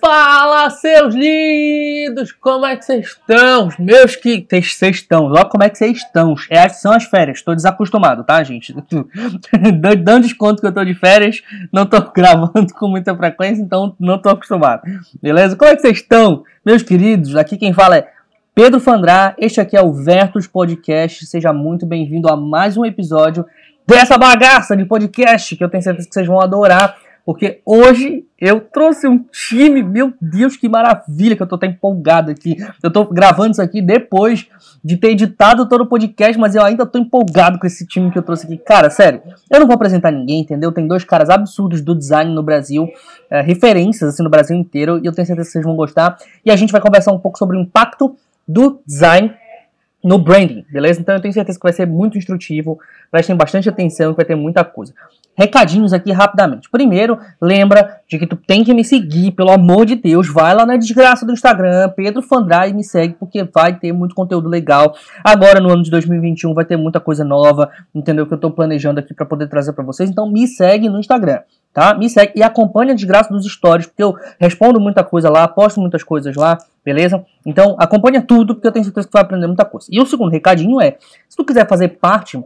Fala, 0.00 0.70
seus 0.70 1.14
lindos! 1.14 2.30
Como 2.32 2.64
é 2.64 2.76
que 2.76 2.84
vocês 2.84 3.06
estão? 3.06 3.68
Meus 3.78 4.14
que. 4.16 4.46
Vocês 4.50 4.96
estão, 4.96 5.26
olha 5.26 5.44
como 5.44 5.64
é 5.64 5.68
que 5.68 5.78
vocês 5.78 5.98
estão. 5.98 6.34
É, 6.50 6.68
são 6.68 6.92
as 6.92 7.04
férias, 7.04 7.42
tô 7.42 7.54
desacostumado, 7.54 8.22
tá, 8.22 8.42
gente? 8.42 8.74
Dando 10.02 10.22
desconto 10.22 10.60
que 10.60 10.66
eu 10.66 10.72
tô 10.72 10.84
de 10.84 10.94
férias, 10.94 11.42
não 11.72 11.84
tô 11.84 12.00
gravando 12.12 12.72
com 12.74 12.88
muita 12.88 13.16
frequência, 13.16 13.62
então 13.62 13.94
não 13.98 14.18
tô 14.18 14.28
acostumado. 14.28 14.82
Beleza? 15.20 15.56
Como 15.56 15.70
é 15.70 15.74
que 15.74 15.82
vocês 15.82 15.98
estão, 15.98 16.44
meus 16.64 16.82
queridos? 16.82 17.34
Aqui 17.34 17.56
quem 17.56 17.72
fala 17.72 17.98
é 17.98 18.08
Pedro 18.54 18.80
Fandrá, 18.80 19.34
este 19.38 19.60
aqui 19.60 19.76
é 19.76 19.82
o 19.82 19.92
Vertus 19.92 20.46
Podcast. 20.46 21.26
Seja 21.26 21.52
muito 21.52 21.86
bem-vindo 21.86 22.28
a 22.28 22.36
mais 22.36 22.76
um 22.76 22.84
episódio 22.84 23.44
dessa 23.86 24.18
bagaça 24.18 24.76
de 24.76 24.84
podcast 24.84 25.56
que 25.56 25.64
eu 25.64 25.68
tenho 25.68 25.82
certeza 25.82 26.06
que 26.06 26.14
vocês 26.14 26.26
vão 26.26 26.40
adorar 26.40 26.96
porque 27.28 27.60
hoje 27.62 28.24
eu 28.40 28.58
trouxe 28.58 29.06
um 29.06 29.22
time, 29.30 29.82
meu 29.82 30.14
Deus, 30.18 30.56
que 30.56 30.66
maravilha 30.66 31.36
que 31.36 31.42
eu 31.42 31.46
tô 31.46 31.56
até 31.56 31.66
empolgado 31.66 32.30
aqui. 32.30 32.56
Eu 32.82 32.90
tô 32.90 33.04
gravando 33.04 33.50
isso 33.50 33.60
aqui 33.60 33.82
depois 33.82 34.48
de 34.82 34.96
ter 34.96 35.08
editado 35.10 35.68
todo 35.68 35.82
o 35.82 35.86
podcast, 35.86 36.38
mas 36.38 36.54
eu 36.54 36.62
ainda 36.62 36.86
tô 36.86 36.98
empolgado 36.98 37.58
com 37.58 37.66
esse 37.66 37.86
time 37.86 38.10
que 38.10 38.16
eu 38.16 38.22
trouxe 38.22 38.46
aqui. 38.46 38.56
Cara, 38.56 38.88
sério, 38.88 39.20
eu 39.52 39.60
não 39.60 39.66
vou 39.66 39.74
apresentar 39.74 40.10
ninguém, 40.10 40.40
entendeu? 40.40 40.72
Tem 40.72 40.88
dois 40.88 41.04
caras 41.04 41.28
absurdos 41.28 41.82
do 41.82 41.94
design 41.94 42.32
no 42.32 42.42
Brasil, 42.42 42.88
é, 43.28 43.42
referências 43.42 44.08
assim 44.08 44.22
no 44.22 44.30
Brasil 44.30 44.56
inteiro, 44.56 44.98
e 44.98 45.04
eu 45.04 45.12
tenho 45.12 45.26
certeza 45.26 45.48
que 45.48 45.52
vocês 45.52 45.64
vão 45.66 45.76
gostar. 45.76 46.16
E 46.42 46.50
a 46.50 46.56
gente 46.56 46.72
vai 46.72 46.80
conversar 46.80 47.12
um 47.12 47.18
pouco 47.18 47.36
sobre 47.36 47.58
o 47.58 47.60
impacto 47.60 48.16
do 48.48 48.80
design 48.86 49.34
no 50.02 50.18
branding, 50.18 50.64
beleza? 50.70 51.00
Então 51.00 51.14
eu 51.14 51.20
tenho 51.20 51.34
certeza 51.34 51.58
que 51.58 51.62
vai 51.62 51.72
ser 51.72 51.86
muito 51.86 52.16
instrutivo, 52.16 52.78
prestem 53.10 53.36
bastante 53.36 53.68
atenção, 53.68 54.12
que 54.12 54.16
vai 54.16 54.24
ter 54.24 54.36
muita 54.36 54.64
coisa. 54.64 54.94
Recadinhos 55.36 55.92
aqui 55.92 56.10
rapidamente. 56.10 56.68
Primeiro, 56.68 57.16
lembra 57.40 58.00
de 58.08 58.18
que 58.18 58.26
tu 58.26 58.34
tem 58.34 58.64
que 58.64 58.74
me 58.74 58.84
seguir, 58.84 59.30
pelo 59.30 59.52
amor 59.52 59.86
de 59.86 59.94
Deus. 59.94 60.28
Vai 60.28 60.52
lá 60.52 60.66
na 60.66 60.76
desgraça 60.76 61.24
do 61.24 61.32
Instagram, 61.32 61.90
Pedro 61.90 62.22
Fandrai, 62.22 62.72
me 62.72 62.82
segue, 62.82 63.14
porque 63.14 63.44
vai 63.44 63.78
ter 63.78 63.92
muito 63.92 64.16
conteúdo 64.16 64.48
legal. 64.48 64.96
Agora, 65.22 65.60
no 65.60 65.72
ano 65.72 65.84
de 65.84 65.90
2021, 65.92 66.54
vai 66.54 66.64
ter 66.64 66.76
muita 66.76 66.98
coisa 66.98 67.24
nova, 67.24 67.70
entendeu? 67.94 68.26
Que 68.26 68.34
eu 68.34 68.38
tô 68.38 68.50
planejando 68.50 68.98
aqui 68.98 69.14
para 69.14 69.26
poder 69.26 69.46
trazer 69.48 69.72
para 69.74 69.84
vocês. 69.84 70.10
Então, 70.10 70.28
me 70.28 70.46
segue 70.48 70.88
no 70.88 70.98
Instagram, 70.98 71.40
tá? 71.72 71.94
Me 71.94 72.08
segue 72.08 72.32
e 72.36 72.42
acompanha 72.42 72.92
a 72.92 72.96
desgraça 72.96 73.32
dos 73.32 73.46
stories, 73.46 73.86
porque 73.86 74.02
eu 74.02 74.16
respondo 74.38 74.80
muita 74.80 75.04
coisa 75.04 75.30
lá, 75.30 75.46
posto 75.46 75.80
muitas 75.80 76.02
coisas 76.02 76.34
lá, 76.36 76.58
beleza? 76.84 77.24
Então, 77.44 77.76
acompanha 77.78 78.22
tudo, 78.22 78.54
porque 78.54 78.66
eu 78.66 78.72
tenho 78.72 78.84
certeza 78.84 79.06
que 79.06 79.12
vai 79.12 79.22
aprender 79.22 79.46
muita 79.46 79.64
coisa. 79.64 79.86
E 79.90 80.00
o 80.00 80.06
segundo 80.06 80.30
recadinho 80.30 80.80
é, 80.80 80.96
se 81.28 81.36
tu 81.36 81.44
quiser 81.44 81.66
fazer 81.68 81.88
parte 81.88 82.42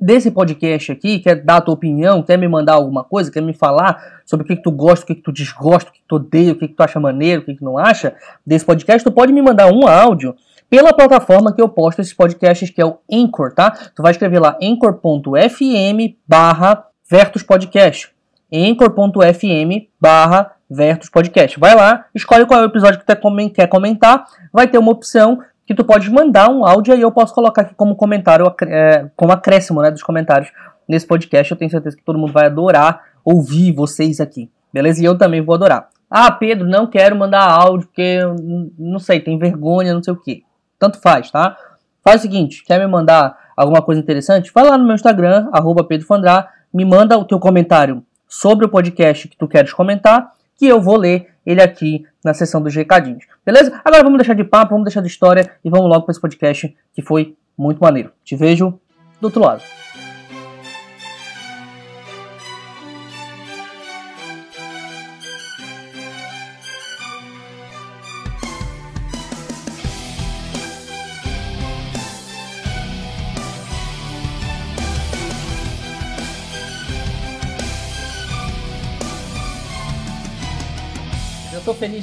desse 0.00 0.30
podcast 0.30 0.92
aqui, 0.92 1.18
quer 1.18 1.42
dar 1.42 1.56
a 1.56 1.60
tua 1.60 1.74
opinião, 1.74 2.22
quer 2.22 2.38
me 2.38 2.46
mandar 2.46 2.74
alguma 2.74 3.02
coisa, 3.02 3.30
quer 3.30 3.42
me 3.42 3.52
falar 3.52 4.20
sobre 4.24 4.44
o 4.44 4.46
que, 4.46 4.56
que 4.56 4.62
tu 4.62 4.70
gosta, 4.70 5.04
o 5.04 5.06
que, 5.06 5.14
que 5.16 5.22
tu 5.22 5.32
desgosta, 5.32 5.90
o 5.90 5.92
que, 5.92 5.98
que 6.00 6.04
tu 6.06 6.16
odeia, 6.16 6.52
o 6.52 6.56
que, 6.56 6.68
que 6.68 6.74
tu 6.74 6.82
acha 6.82 7.00
maneiro, 7.00 7.42
o 7.42 7.44
que, 7.44 7.56
que 7.56 7.64
não 7.64 7.76
acha 7.76 8.14
desse 8.46 8.64
podcast, 8.64 9.04
tu 9.04 9.12
pode 9.12 9.32
me 9.32 9.42
mandar 9.42 9.72
um 9.72 9.86
áudio 9.86 10.34
pela 10.70 10.92
plataforma 10.92 11.52
que 11.52 11.60
eu 11.60 11.68
posto 11.68 12.00
esses 12.00 12.12
podcasts, 12.12 12.70
que 12.70 12.80
é 12.80 12.84
o 12.84 12.98
Anchor, 13.10 13.52
tá? 13.52 13.70
Tu 13.70 14.02
vai 14.02 14.12
escrever 14.12 14.38
lá 14.38 14.56
anchor.fm 14.62 16.16
barra 16.26 16.84
Vertus 17.10 17.42
Podcast. 17.42 18.17
anchor.fm 18.52 19.88
barra 20.00 20.52
Vertus 20.70 21.08
Podcast. 21.08 21.58
Vai 21.58 21.74
lá, 21.74 22.06
escolhe 22.14 22.46
qual 22.46 22.60
é 22.60 22.62
o 22.62 22.66
episódio 22.66 22.98
que 22.98 23.06
tu 23.06 23.52
quer 23.54 23.68
comentar, 23.68 24.24
vai 24.52 24.66
ter 24.66 24.78
uma 24.78 24.92
opção 24.92 25.40
que 25.66 25.74
tu 25.74 25.84
pode 25.84 26.10
mandar 26.10 26.50
um 26.50 26.64
áudio 26.64 26.94
e 26.94 27.00
eu 27.00 27.12
posso 27.12 27.34
colocar 27.34 27.62
aqui 27.62 27.74
como 27.74 27.94
comentário, 27.94 28.50
é, 28.62 29.06
como 29.14 29.32
acréscimo 29.32 29.82
né, 29.82 29.90
dos 29.90 30.02
comentários 30.02 30.50
nesse 30.88 31.06
podcast. 31.06 31.52
Eu 31.52 31.58
tenho 31.58 31.70
certeza 31.70 31.96
que 31.96 32.02
todo 32.02 32.18
mundo 32.18 32.32
vai 32.32 32.46
adorar 32.46 33.02
ouvir 33.22 33.72
vocês 33.72 34.20
aqui, 34.20 34.50
beleza? 34.72 35.02
E 35.02 35.04
eu 35.04 35.16
também 35.16 35.42
vou 35.42 35.54
adorar. 35.54 35.88
Ah, 36.10 36.30
Pedro, 36.32 36.66
não 36.66 36.86
quero 36.86 37.14
mandar 37.14 37.46
áudio 37.46 37.86
porque, 37.86 38.18
não 38.78 38.98
sei, 38.98 39.20
tem 39.20 39.38
vergonha, 39.38 39.92
não 39.92 40.02
sei 40.02 40.14
o 40.14 40.16
que. 40.16 40.42
Tanto 40.78 40.98
faz, 41.00 41.30
tá? 41.30 41.54
Faz 42.02 42.20
o 42.20 42.22
seguinte, 42.22 42.64
quer 42.64 42.78
me 42.78 42.86
mandar 42.86 43.36
alguma 43.54 43.82
coisa 43.82 44.00
interessante? 44.00 44.50
Vai 44.54 44.64
lá 44.64 44.78
no 44.78 44.86
meu 44.86 44.94
Instagram, 44.94 45.50
arroba 45.52 45.84
Pedro 45.84 46.06
Fandrá, 46.06 46.48
me 46.72 46.86
manda 46.86 47.18
o 47.18 47.24
teu 47.26 47.38
comentário 47.38 48.02
sobre 48.28 48.66
o 48.66 48.68
podcast 48.68 49.26
que 49.26 49.36
tu 49.36 49.48
queres 49.48 49.72
comentar, 49.72 50.32
que 50.56 50.66
eu 50.66 50.80
vou 50.80 50.96
ler 50.96 51.28
ele 51.46 51.62
aqui 51.62 52.04
na 52.22 52.34
sessão 52.34 52.60
dos 52.60 52.74
recadinhos. 52.74 53.24
Beleza? 53.44 53.80
Agora 53.84 54.02
vamos 54.02 54.18
deixar 54.18 54.34
de 54.34 54.44
papo, 54.44 54.72
vamos 54.72 54.84
deixar 54.84 55.00
de 55.00 55.08
história 55.08 55.50
e 55.64 55.70
vamos 55.70 55.88
logo 55.88 56.04
para 56.04 56.12
esse 56.12 56.20
podcast 56.20 56.76
que 56.92 57.00
foi 57.00 57.34
muito 57.56 57.80
maneiro. 57.80 58.12
Te 58.22 58.36
vejo 58.36 58.78
do 59.20 59.24
outro 59.24 59.40
lado. 59.40 59.62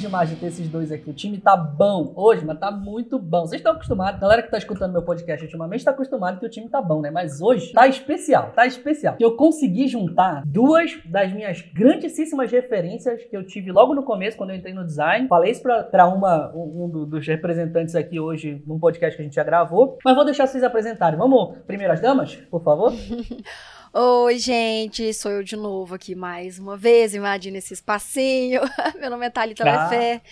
Demais 0.06 0.30
de 0.30 0.36
ter 0.36 0.46
esses 0.46 0.68
dois 0.68 0.92
aqui. 0.92 1.10
O 1.10 1.12
time 1.12 1.38
tá 1.38 1.56
bom 1.56 2.12
hoje, 2.14 2.44
mas 2.44 2.58
tá 2.58 2.70
muito 2.70 3.18
bom. 3.18 3.40
Vocês 3.40 3.60
estão 3.60 3.72
acostumados, 3.72 4.20
galera 4.20 4.42
que 4.42 4.50
tá 4.50 4.56
escutando 4.56 4.92
meu 4.92 5.02
podcast 5.02 5.44
ultimamente 5.44 5.84
tá 5.84 5.90
acostumado 5.90 6.38
que 6.38 6.46
o 6.46 6.48
time 6.48 6.68
tá 6.68 6.80
bom, 6.80 7.00
né? 7.00 7.10
Mas 7.10 7.40
hoje 7.40 7.72
tá 7.72 7.86
especial, 7.88 8.52
tá 8.54 8.66
especial. 8.66 9.16
Eu 9.18 9.36
consegui 9.36 9.88
juntar 9.88 10.42
duas 10.46 10.96
das 11.04 11.32
minhas 11.32 11.60
grandíssimas 11.60 12.50
referências 12.52 13.24
que 13.24 13.36
eu 13.36 13.44
tive 13.44 13.72
logo 13.72 13.94
no 13.94 14.04
começo, 14.04 14.36
quando 14.36 14.50
eu 14.50 14.56
entrei 14.56 14.72
no 14.72 14.84
design. 14.84 15.26
Falei 15.28 15.50
isso 15.50 15.62
pra, 15.62 15.82
pra 15.82 16.06
uma, 16.06 16.52
um, 16.54 16.84
um 16.84 17.08
dos 17.08 17.26
representantes 17.26 17.96
aqui 17.96 18.20
hoje, 18.20 18.62
num 18.66 18.78
podcast 18.78 19.16
que 19.16 19.22
a 19.22 19.24
gente 19.24 19.34
já 19.34 19.44
gravou. 19.44 19.98
Mas 20.04 20.14
vou 20.14 20.24
deixar 20.24 20.46
vocês 20.46 20.62
apresentarem. 20.62 21.18
Vamos, 21.18 21.58
primeiras 21.66 22.00
damas, 22.00 22.36
por 22.48 22.62
favor? 22.62 22.92
Oi, 23.92 24.38
gente, 24.38 25.14
sou 25.14 25.30
eu 25.30 25.42
de 25.42 25.56
novo 25.56 25.94
aqui 25.94 26.14
mais 26.14 26.58
uma 26.58 26.76
vez, 26.76 27.14
imagina 27.14 27.58
esse 27.58 27.72
espacinho. 27.72 28.60
Meu 29.00 29.10
nome 29.10 29.26
é 29.26 29.30
Thalita 29.30 29.64
ah. 29.64 29.88
Lefé. 29.88 30.22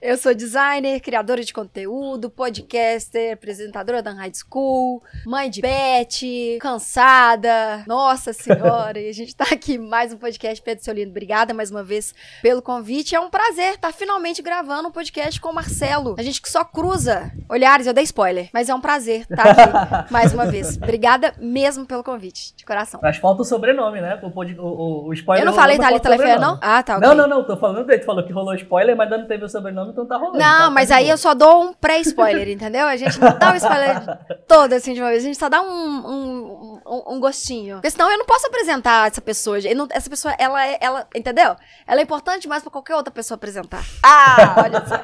Eu 0.00 0.16
sou 0.16 0.34
designer, 0.34 1.00
criadora 1.00 1.42
de 1.42 1.52
conteúdo, 1.52 2.30
podcaster, 2.30 3.32
apresentadora 3.32 4.02
da 4.02 4.12
High 4.12 4.32
School, 4.34 5.02
mãe 5.26 5.50
de 5.50 5.60
pet, 5.60 6.58
cansada. 6.60 7.84
Nossa 7.86 8.32
senhora, 8.32 8.98
e 9.00 9.08
a 9.08 9.12
gente 9.12 9.34
tá 9.34 9.44
aqui 9.52 9.78
mais 9.78 10.12
um 10.12 10.16
podcast 10.16 10.62
Pedro 10.62 10.84
Solino. 10.84 11.10
Obrigada 11.10 11.52
mais 11.52 11.70
uma 11.70 11.82
vez 11.82 12.14
pelo 12.42 12.62
convite. 12.62 13.14
É 13.14 13.20
um 13.20 13.30
prazer 13.30 13.74
estar 13.74 13.88
tá 13.88 13.92
finalmente 13.92 14.42
gravando 14.42 14.88
um 14.88 14.92
podcast 14.92 15.40
com 15.40 15.50
o 15.50 15.54
Marcelo. 15.54 16.14
A 16.18 16.22
gente 16.22 16.40
que 16.40 16.48
só 16.48 16.64
cruza 16.64 17.30
olhares, 17.48 17.86
eu 17.86 17.92
dei 17.92 18.04
spoiler, 18.04 18.48
mas 18.52 18.68
é 18.68 18.74
um 18.74 18.80
prazer 18.80 19.22
estar 19.22 19.54
tá 19.54 20.02
aqui 20.02 20.12
mais 20.12 20.32
uma 20.32 20.46
vez. 20.46 20.76
Obrigada 20.76 21.34
mesmo 21.38 21.86
pelo 21.86 22.02
convite, 22.02 22.54
de 22.56 22.64
coração. 22.64 23.00
Mas 23.02 23.16
falta 23.16 23.42
o 23.42 23.44
sobrenome, 23.44 24.00
né? 24.00 24.18
O, 24.22 24.28
o, 24.28 25.08
o 25.08 25.12
spoiler. 25.14 25.42
Eu 25.42 25.46
não 25.46 25.54
falei 25.54 25.78
Thalita 25.78 26.08
Lefé, 26.08 26.38
não? 26.38 26.58
Ah, 26.60 26.82
tá. 26.82 26.96
Okay. 26.96 27.08
Não, 27.08 27.14
não, 27.14 27.28
não, 27.28 27.44
tô 27.44 27.56
falando. 27.56 27.86
Tu 27.86 28.04
falou 28.04 28.24
que 28.24 28.32
rolou 28.32 28.54
spoiler, 28.54 28.96
mas 28.96 29.10
não 29.10 29.26
teve 29.26 29.44
o 29.44 29.48
sobrenome, 29.48 29.57
então 29.58 30.06
tá 30.06 30.16
rolando. 30.16 30.38
Não, 30.38 30.68
tá 30.68 30.70
mas 30.70 30.90
aí 30.90 31.08
eu 31.08 31.18
só 31.18 31.34
dou 31.34 31.64
um 31.64 31.72
pré-spoiler, 31.72 32.48
entendeu? 32.50 32.86
A 32.86 32.96
gente 32.96 33.18
não 33.20 33.38
dá 33.38 33.52
o 33.52 33.56
spoiler 33.56 34.18
todo 34.46 34.72
assim 34.72 34.94
de 34.94 35.00
uma 35.00 35.10
vez, 35.10 35.22
a 35.22 35.26
gente 35.26 35.38
só 35.38 35.48
dá 35.48 35.60
um, 35.60 35.66
um, 35.66 36.80
um, 36.86 37.14
um 37.14 37.20
gostinho. 37.20 37.76
Porque 37.76 37.90
senão 37.90 38.10
eu 38.10 38.18
não 38.18 38.26
posso 38.26 38.46
apresentar 38.46 39.08
essa 39.08 39.20
pessoa. 39.20 39.58
Não, 39.74 39.88
essa 39.90 40.08
pessoa, 40.08 40.34
ela 40.38 40.66
é, 40.66 40.78
ela, 40.80 41.06
entendeu? 41.14 41.56
Ela 41.86 42.00
é 42.00 42.02
importante 42.02 42.42
demais 42.42 42.62
pra 42.62 42.70
qualquer 42.70 42.96
outra 42.96 43.12
pessoa 43.12 43.36
apresentar. 43.36 43.84
Ah, 44.02 44.62
olha 44.64 44.86
só. 44.86 44.98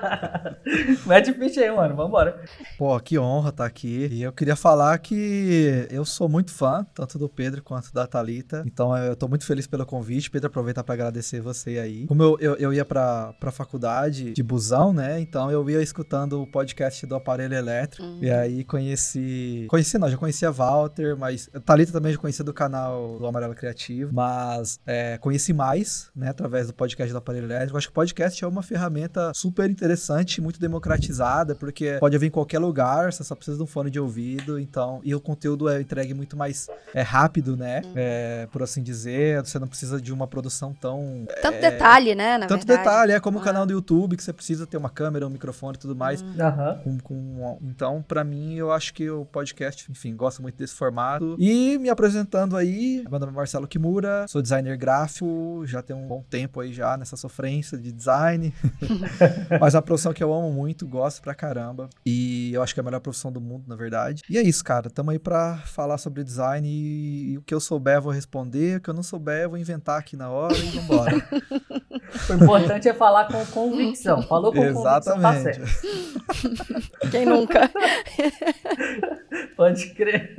Mete 1.06 1.32
ficha 1.32 1.60
aí, 1.60 1.70
mano, 1.70 1.94
vambora. 1.94 2.42
Pô, 2.78 2.98
que 3.00 3.18
honra 3.18 3.50
estar 3.50 3.64
tá 3.64 3.68
aqui. 3.68 4.08
E 4.10 4.22
eu 4.22 4.32
queria 4.32 4.56
falar 4.56 4.98
que 4.98 5.86
eu 5.90 6.04
sou 6.04 6.28
muito 6.28 6.52
fã, 6.52 6.86
tanto 6.94 7.18
do 7.18 7.28
Pedro 7.28 7.62
quanto 7.62 7.92
da 7.92 8.06
Talita. 8.06 8.62
Então 8.66 8.96
eu 8.96 9.16
tô 9.16 9.28
muito 9.28 9.46
feliz 9.46 9.66
pelo 9.66 9.84
convite. 9.84 10.30
Pedro, 10.30 10.48
aproveitar 10.48 10.82
para 10.82 10.94
agradecer 10.94 11.40
você 11.40 11.78
aí. 11.78 12.06
Como 12.06 12.22
eu, 12.22 12.38
eu, 12.40 12.56
eu 12.56 12.72
ia 12.72 12.84
pra, 12.84 13.32
pra 13.34 13.50
faculdade 13.50 14.32
de 14.32 14.42
busão, 14.44 14.92
né? 14.92 15.20
Então 15.20 15.50
eu 15.50 15.68
ia 15.68 15.82
escutando 15.82 16.42
o 16.42 16.46
podcast 16.46 17.06
do 17.06 17.14
aparelho 17.14 17.54
elétrico. 17.54 18.04
Uhum. 18.04 18.18
E 18.22 18.30
aí 18.30 18.64
conheci. 18.64 19.66
Conheci, 19.68 19.98
não, 19.98 20.08
já 20.08 20.16
conhecia 20.16 20.50
Walter, 20.50 21.16
mas. 21.16 21.48
Thalita 21.64 21.92
também 21.92 22.12
já 22.12 22.18
conhecia 22.18 22.44
do 22.44 22.52
canal 22.52 23.18
do 23.18 23.26
Amarelo 23.26 23.54
Criativo. 23.54 24.12
Mas 24.12 24.78
é, 24.86 25.18
conheci 25.18 25.52
mais, 25.52 26.10
né? 26.14 26.28
Através 26.28 26.66
do 26.66 26.74
podcast 26.74 27.12
do 27.12 27.18
aparelho 27.18 27.46
elétrico. 27.46 27.76
Acho 27.76 27.88
que 27.88 27.92
o 27.92 27.94
podcast 27.94 28.44
é 28.44 28.46
uma 28.46 28.62
ferramenta 28.62 29.32
super 29.34 29.68
interessante, 29.70 30.40
muito 30.40 30.60
democratizada, 30.60 31.54
porque 31.54 31.96
pode 31.98 32.16
vir 32.18 32.26
em 32.26 32.30
qualquer 32.30 32.58
lugar, 32.58 33.12
você 33.12 33.24
só 33.24 33.34
precisa 33.34 33.56
de 33.56 33.62
um 33.62 33.66
fone 33.66 33.90
de 33.90 33.98
ouvido. 33.98 34.58
Então, 34.58 35.00
e 35.02 35.14
o 35.14 35.20
conteúdo 35.20 35.68
é 35.68 35.80
entregue 35.80 36.14
muito 36.14 36.36
mais 36.36 36.68
é, 36.92 37.02
rápido, 37.02 37.56
né? 37.56 37.82
Uhum. 37.84 37.92
É, 37.96 38.48
por 38.52 38.62
assim 38.62 38.82
dizer. 38.82 39.44
Você 39.44 39.58
não 39.58 39.68
precisa 39.68 40.00
de 40.00 40.12
uma 40.12 40.26
produção 40.26 40.74
tão. 40.74 41.26
Tanto 41.40 41.56
é, 41.56 41.70
detalhe, 41.70 42.14
né? 42.14 42.38
tanto 42.40 42.66
verdade. 42.66 42.78
detalhe, 42.78 43.12
é 43.12 43.20
como 43.20 43.38
o 43.38 43.42
canal 43.42 43.64
do 43.64 43.72
YouTube, 43.72 44.16
que 44.16 44.22
você 44.22 44.32
precisa 44.34 44.66
ter 44.66 44.76
uma 44.76 44.90
câmera, 44.90 45.26
um 45.26 45.30
microfone 45.30 45.76
e 45.76 45.78
tudo 45.78 45.94
mais. 45.96 46.22
Aham. 46.38 46.80
Com, 46.84 46.98
com- 46.98 47.58
então, 47.62 48.02
pra 48.06 48.22
mim, 48.24 48.54
eu 48.54 48.72
acho 48.72 48.92
que 48.92 49.08
o 49.08 49.24
podcast, 49.24 49.90
enfim, 49.90 50.14
gosto 50.16 50.42
muito 50.42 50.56
desse 50.56 50.74
formato. 50.74 51.36
E 51.38 51.78
me 51.78 51.88
apresentando 51.88 52.56
aí, 52.56 53.04
meu 53.10 53.18
nome 53.18 53.32
é 53.32 53.34
Marcelo 53.36 53.66
Kimura, 53.68 54.26
sou 54.28 54.42
designer 54.42 54.76
gráfico, 54.76 55.62
já 55.66 55.82
tem 55.82 55.94
um 55.96 56.06
bom 56.06 56.22
tempo 56.28 56.60
aí 56.60 56.72
já 56.72 56.96
nessa 56.96 57.16
sofrência 57.16 57.78
de 57.78 57.92
design. 57.92 58.52
Mas 59.60 59.74
é 59.74 59.76
uma 59.78 59.82
profissão 59.82 60.12
que 60.12 60.22
eu 60.22 60.32
amo 60.32 60.52
muito, 60.52 60.86
gosto 60.86 61.22
pra 61.22 61.34
caramba. 61.34 61.88
E 62.04 62.52
eu 62.52 62.62
acho 62.62 62.74
que 62.74 62.80
é 62.80 62.82
a 62.82 62.84
melhor 62.84 63.00
profissão 63.00 63.30
do 63.32 63.40
mundo, 63.40 63.64
na 63.66 63.76
verdade. 63.76 64.22
E 64.28 64.38
é 64.38 64.42
isso, 64.42 64.64
cara. 64.64 64.90
Tamo 64.90 65.10
aí 65.10 65.18
pra 65.18 65.56
falar 65.66 65.98
sobre 65.98 66.22
design 66.24 66.66
e, 66.68 67.32
e 67.32 67.38
o 67.38 67.42
que 67.42 67.54
eu 67.54 67.60
souber 67.60 67.96
eu 67.96 68.02
vou 68.02 68.12
responder, 68.12 68.78
o 68.78 68.80
que 68.80 68.90
eu 68.90 68.94
não 68.94 69.02
souber 69.02 69.42
eu 69.42 69.50
vou 69.50 69.58
inventar 69.58 69.98
aqui 69.98 70.16
na 70.16 70.30
hora 70.30 70.56
e 70.56 70.70
vambora. 70.78 71.14
O 72.30 72.32
importante 72.34 72.88
é 72.88 72.94
falar 72.94 73.26
com 73.26 73.44
convicção. 73.46 74.23
Falou 74.24 74.52
com 74.52 74.60
tá 74.60 74.66
Exatamente. 74.66 75.42
certo. 75.42 77.10
Quem 77.10 77.26
nunca? 77.26 77.70
Pode 79.56 79.90
crer. 79.94 80.34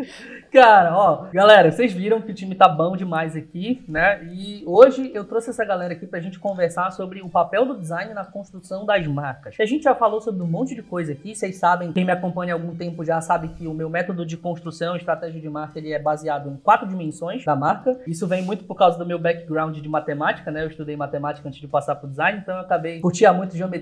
Cara, 0.52 0.98
ó, 0.98 1.28
galera, 1.34 1.72
vocês 1.72 1.92
viram 1.92 2.22
que 2.22 2.32
o 2.32 2.34
time 2.34 2.56
tá 2.56 2.68
bom 2.68 2.96
demais 2.96 3.36
aqui, 3.36 3.84
né? 3.88 4.24
E 4.26 4.64
hoje 4.66 5.12
eu 5.14 5.26
trouxe 5.26 5.50
essa 5.50 5.66
galera 5.66 5.94
aqui 5.94 6.06
pra 6.06 6.20
gente 6.20 6.40
conversar 6.40 6.92
sobre 6.92 7.22
o 7.22 7.30
papel 7.30 7.66
do 7.66 7.78
design 7.78 8.14
na 8.14 8.24
construção 8.24 8.86
das 8.86 9.06
marcas. 9.08 9.56
A 9.60 9.66
gente 9.66 9.84
já 9.84 9.94
falou 9.94 10.22
sobre 10.22 10.42
um 10.42 10.48
monte 10.48 10.74
de 10.74 10.82
coisa 10.82 11.12
aqui, 11.12 11.36
vocês 11.36 11.58
sabem, 11.58 11.92
quem 11.92 12.06
me 12.06 12.12
acompanha 12.12 12.54
há 12.54 12.56
algum 12.56 12.76
tempo 12.76 13.04
já 13.04 13.20
sabe 13.22 13.50
que 13.50 13.68
o 13.68 13.74
meu 13.74 13.90
método 13.90 14.26
de 14.26 14.38
construção, 14.38 14.96
estratégia 14.96 15.42
de 15.42 15.50
marca, 15.50 15.78
ele 15.78 15.92
é 15.92 16.00
baseado 16.00 16.50
em 16.50 16.56
quatro 16.58 16.88
dimensões 16.88 17.44
da 17.44 17.56
marca. 17.56 18.00
Isso 18.08 18.26
vem 18.28 18.42
muito 18.42 18.64
por 18.64 18.76
causa 18.76 18.98
do 18.98 19.06
meu 19.06 19.20
background 19.20 19.78
de 19.78 19.90
matemática, 19.90 20.52
né? 20.52 20.64
Eu 20.64 20.70
estudei 20.70 20.96
matemática 20.96 21.48
antes 21.48 21.60
de 21.60 21.68
passar 21.68 21.96
pro 21.96 22.08
design, 22.10 22.40
então 22.40 22.56
eu 22.56 22.62
acabei 22.62 23.00
curtia 23.00 23.34
muito 23.34 23.56
geometria, 23.56 23.75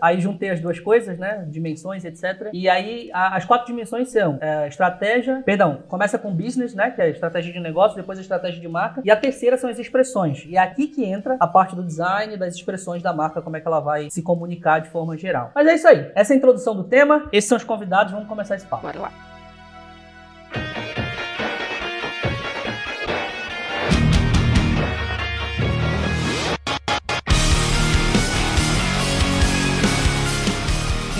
aí 0.00 0.20
juntei 0.20 0.50
as 0.50 0.60
duas 0.60 0.78
coisas, 0.80 1.18
né? 1.18 1.44
Dimensões, 1.48 2.04
etc. 2.04 2.48
E 2.52 2.68
aí 2.68 3.10
a- 3.12 3.36
as 3.36 3.44
quatro 3.44 3.66
dimensões 3.66 4.10
são 4.10 4.38
é, 4.40 4.66
estratégia, 4.68 5.42
perdão, 5.44 5.82
começa 5.88 6.18
com 6.18 6.32
business, 6.34 6.74
né? 6.74 6.90
Que 6.90 7.02
é 7.02 7.10
estratégia 7.10 7.52
de 7.52 7.60
negócio, 7.60 7.96
depois 7.96 8.18
a 8.18 8.22
estratégia 8.22 8.60
de 8.60 8.68
marca, 8.68 9.00
e 9.04 9.10
a 9.10 9.16
terceira 9.16 9.56
são 9.56 9.68
as 9.70 9.78
expressões. 9.78 10.44
E 10.46 10.56
é 10.56 10.60
aqui 10.60 10.86
que 10.88 11.04
entra 11.04 11.36
a 11.40 11.46
parte 11.46 11.74
do 11.76 11.82
design, 11.82 12.36
das 12.36 12.54
expressões 12.54 13.02
da 13.02 13.12
marca, 13.12 13.40
como 13.42 13.56
é 13.56 13.60
que 13.60 13.66
ela 13.66 13.80
vai 13.80 14.10
se 14.10 14.22
comunicar 14.22 14.80
de 14.80 14.88
forma 14.88 15.16
geral. 15.16 15.50
Mas 15.54 15.66
é 15.66 15.74
isso 15.74 15.88
aí. 15.88 16.10
Essa 16.14 16.32
é 16.32 16.34
a 16.34 16.36
introdução 16.38 16.74
do 16.74 16.84
tema. 16.84 17.28
Esses 17.32 17.48
são 17.48 17.56
os 17.58 17.64
convidados. 17.64 18.12
Vamos 18.12 18.28
começar 18.28 18.54
esse 18.56 18.66
papo. 18.66 18.82
Bora 18.82 18.98
lá. 19.00 19.27